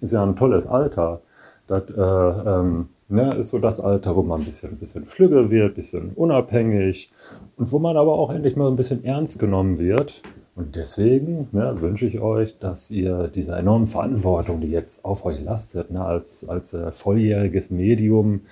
Ist 0.00 0.12
ja 0.12 0.22
ein 0.22 0.36
tolles 0.36 0.66
Alter. 0.66 1.20
Das 1.66 1.82
äh, 1.90 2.00
ähm, 2.00 2.88
ne, 3.08 3.34
ist 3.34 3.50
so 3.50 3.58
das 3.58 3.80
Alter, 3.80 4.16
wo 4.16 4.22
man 4.22 4.40
ein 4.40 4.44
bisschen, 4.44 4.72
ein 4.72 4.78
bisschen 4.78 5.06
flügge 5.06 5.50
wird, 5.50 5.72
ein 5.72 5.74
bisschen 5.74 6.12
unabhängig 6.14 7.10
und 7.56 7.72
wo 7.72 7.78
man 7.78 7.96
aber 7.96 8.14
auch 8.14 8.30
endlich 8.30 8.56
mal 8.56 8.68
ein 8.68 8.76
bisschen 8.76 9.04
ernst 9.04 9.38
genommen 9.38 9.78
wird. 9.78 10.22
Und 10.56 10.76
deswegen 10.76 11.48
ne, 11.50 11.80
wünsche 11.80 12.06
ich 12.06 12.20
euch, 12.20 12.58
dass 12.60 12.88
ihr 12.90 13.26
diese 13.26 13.56
enorme 13.56 13.88
Verantwortung, 13.88 14.60
die 14.60 14.70
jetzt 14.70 15.04
auf 15.04 15.24
euch 15.24 15.42
lastet, 15.42 15.90
ne, 15.90 16.04
als, 16.04 16.48
als 16.48 16.72
äh, 16.74 16.92
volljähriges 16.92 17.70
Medium, 17.70 18.42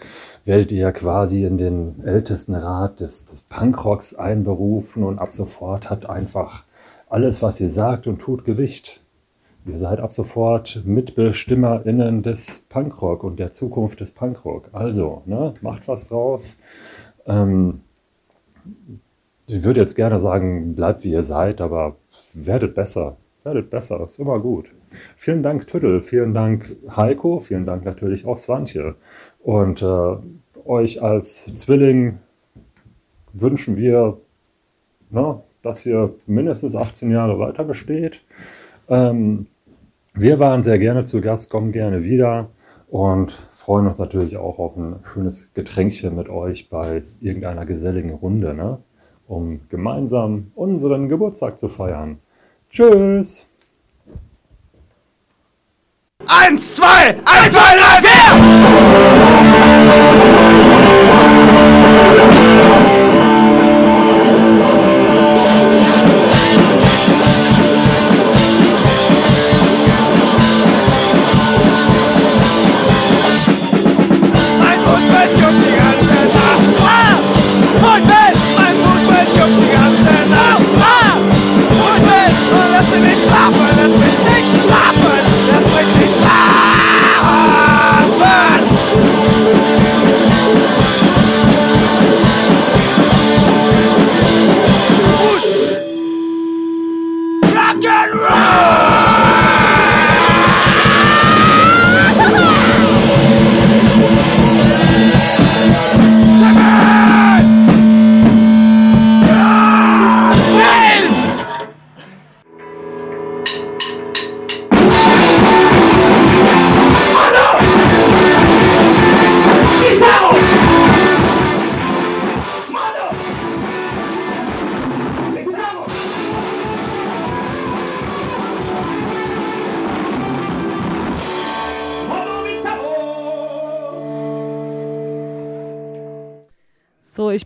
werdet 0.45 0.73
ihr 0.73 0.91
quasi 0.91 1.45
in 1.45 1.59
den 1.59 2.03
ältesten 2.05 2.57
Rat 2.57 2.99
des, 2.99 3.27
des 3.27 3.43
Punkrocks 3.43 4.15
einberufen 4.15 5.05
und 5.05 5.21
ab 5.21 5.33
sofort 5.33 5.91
hat 5.91 6.11
einfach 6.11 6.65
alles, 7.09 7.41
was 7.41 7.61
ihr 7.61 7.69
sagt 7.69 8.09
und 8.09 8.21
tut, 8.21 8.45
Gewicht. 8.45 9.02
Ihr 9.65 9.79
seid 9.79 10.01
ab 10.01 10.13
sofort 10.13 10.83
MitbestimmerInnen 10.85 12.23
des 12.23 12.67
Punkrock 12.69 13.23
und 13.23 13.39
der 13.39 13.53
Zukunft 13.53 14.01
des 14.01 14.11
Punkrock. 14.11 14.69
Also, 14.73 15.23
ne, 15.27 15.55
macht 15.61 15.87
was 15.87 16.09
draus. 16.09 16.57
Ähm, 17.27 17.81
ich 19.47 19.63
würde 19.63 19.81
jetzt 19.81 19.95
gerne 19.95 20.19
sagen, 20.21 20.75
bleibt 20.75 21.05
wie 21.05 21.13
ihr 21.13 21.23
seid, 21.23 21.61
aber 21.61 21.97
werdet 22.33 22.75
besser. 22.75 23.17
Werdet 23.45 23.71
besser, 23.71 24.05
ist 24.07 24.19
immer 24.19 24.41
gut. 24.41 24.67
Vielen 25.17 25.43
Dank, 25.43 25.67
Tüttel. 25.67 26.03
Vielen 26.03 26.35
Dank, 26.35 26.77
Heiko. 26.97 27.41
Vielen 27.41 27.67
Dank 27.67 27.85
natürlich 27.85 28.27
auch 28.27 28.39
Swantje. 28.39 28.97
Und 29.43 29.83
äh, 29.83 30.17
euch 30.65 31.03
als 31.03 31.53
Zwilling 31.55 32.19
wünschen 33.33 33.77
wir, 33.77 34.19
ne, 35.11 35.41
dass 35.63 35.87
ihr 35.87 36.15
mindestens 36.27 36.75
18 36.75 37.11
Jahre 37.11 37.39
weiter 37.39 37.65
besteht. 37.65 38.23
Ähm, 38.89 39.47
wir 40.15 40.39
waren 40.39 40.63
sehr 40.63 40.79
gerne 40.79 41.05
zu 41.05 41.21
Gast, 41.21 41.51
kommen 41.51 41.73
gerne 41.73 42.05
wieder 42.05 42.51
und 42.89 43.33
freuen 43.53 43.87
uns 43.87 43.99
natürlich 43.99 44.37
auch 44.37 44.59
auf 44.59 44.77
ein 44.77 44.97
schönes 45.13 45.53
Getränkchen 45.55 46.15
mit 46.17 46.29
euch 46.29 46.69
bei 46.69 47.03
irgendeiner 47.21 47.67
geselligen 47.67 48.11
Runde. 48.11 48.55
Ne? 48.55 48.79
um 49.33 49.61
gemeinsam 49.71 50.53
unseren 50.55 51.09
Geburtstag 51.09 51.59
zu 51.59 51.69
feiern. 51.69 52.19
Tschüss! 52.71 53.47
Eins, 56.27 56.77
zwei, 56.77 57.17
eins, 57.25 57.55
zwei, 57.55 57.77
drei, 57.77 58.03
Mein 62.85 63.02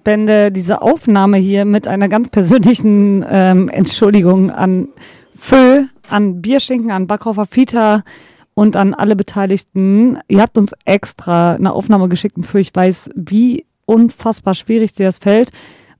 Beende 0.06 0.52
diese 0.52 0.82
Aufnahme 0.82 1.36
hier 1.36 1.64
mit 1.64 1.88
einer 1.88 2.08
ganz 2.08 2.28
persönlichen 2.28 3.26
ähm, 3.28 3.68
Entschuldigung 3.68 4.52
an 4.52 4.86
Fö, 5.34 5.82
an 6.08 6.40
Bierschinken, 6.40 6.92
an 6.92 7.08
Backhofer 7.08 7.44
Fita 7.44 8.04
und 8.54 8.76
an 8.76 8.94
alle 8.94 9.16
Beteiligten. 9.16 10.20
Ihr 10.28 10.42
habt 10.42 10.58
uns 10.58 10.74
extra 10.84 11.54
eine 11.54 11.72
Aufnahme 11.72 12.08
geschickt 12.08 12.36
und 12.36 12.44
Fö, 12.44 12.60
ich 12.60 12.70
weiß, 12.72 13.10
wie 13.16 13.66
unfassbar 13.84 14.54
schwierig 14.54 14.94
dir 14.94 15.06
das 15.06 15.18
fällt. 15.18 15.50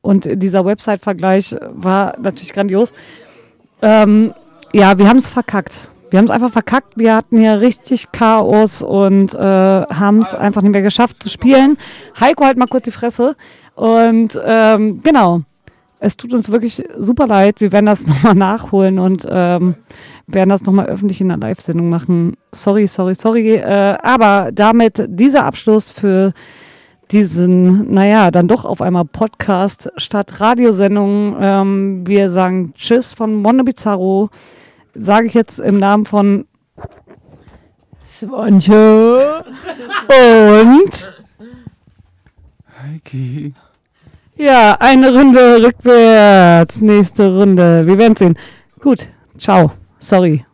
Und 0.03 0.29
dieser 0.41 0.65
Website-Vergleich 0.65 1.57
war 1.69 2.17
natürlich 2.21 2.53
grandios. 2.53 2.93
Ähm, 3.83 4.33
ja, 4.73 4.99
wir 4.99 5.09
haben 5.09 5.19
es 5.19 5.31
verkackt. 5.31 5.89
Wir 6.11 6.19
haben 6.19 6.27
es 6.27 6.31
einfach 6.31 6.53
verkackt. 6.53 6.97
Wir 6.97 7.15
hatten 7.15 7.39
hier 7.39 7.61
richtig 7.61 8.13
Chaos 8.13 8.83
und 8.83 9.35
äh, 9.35 9.39
haben 9.39 10.23
es 10.23 10.35
einfach 10.35 10.63
nicht 10.63 10.73
mehr 10.73 10.83
geschafft 10.83 11.23
zu 11.23 11.29
spielen. 11.29 11.79
Heiko, 12.21 12.45
halt 12.45 12.59
mal 12.59 12.67
kurz 12.67 12.85
die 12.85 12.91
Fresse. 12.91 13.37
Und 13.75 14.41
ähm, 14.45 15.01
genau, 15.03 15.43
es 15.99 16.17
tut 16.17 16.33
uns 16.35 16.51
wirklich 16.51 16.85
super 16.99 17.27
leid. 17.27 17.61
Wir 17.61 17.73
werden 17.73 17.87
das 17.87 18.07
nochmal 18.07 18.35
nachholen 18.35 18.99
und 18.99 19.27
ähm, 19.29 19.75
werden 20.27 20.51
das 20.51 20.63
nochmal 20.63 20.87
öffentlich 20.87 21.21
in 21.21 21.29
der 21.29 21.39
Live-Sendung 21.39 21.89
machen. 21.89 22.37
Sorry, 22.53 22.87
sorry, 22.87 23.15
sorry. 23.15 23.57
Äh, 23.57 23.97
aber 24.03 24.51
damit 24.53 25.05
dieser 25.09 25.45
Abschluss 25.45 25.91
für 25.91 26.33
diesen, 27.11 27.93
naja, 27.93 28.31
dann 28.31 28.49
doch 28.49 28.65
auf 28.65 28.83
einmal 28.83 29.05
Podcast 29.05 29.93
statt 29.97 30.41
Radiosendung. 30.41 31.37
Ähm, 31.41 32.07
wir 32.07 32.31
sagen 32.31 32.73
Tschüss 32.75 33.13
von 33.13 33.35
Mondo 33.35 33.65
Bizarro. 33.65 34.31
Sage 34.99 35.27
ich 35.27 35.35
jetzt 35.35 35.59
im 35.61 35.79
Namen 35.79 36.07
von 36.07 36.47
Swantje 38.05 39.45
und 40.09 41.13
Heiki. 42.83 43.55
ja, 44.37 44.77
eine 44.79 45.13
Runde 45.13 45.63
rückwärts. 45.63 46.81
Nächste 46.81 47.35
Runde. 47.35 47.87
Wir 47.87 47.99
werden 47.99 48.17
sehen. 48.17 48.39
Gut, 48.81 49.07
ciao. 49.39 49.73
Sorry. 49.99 50.45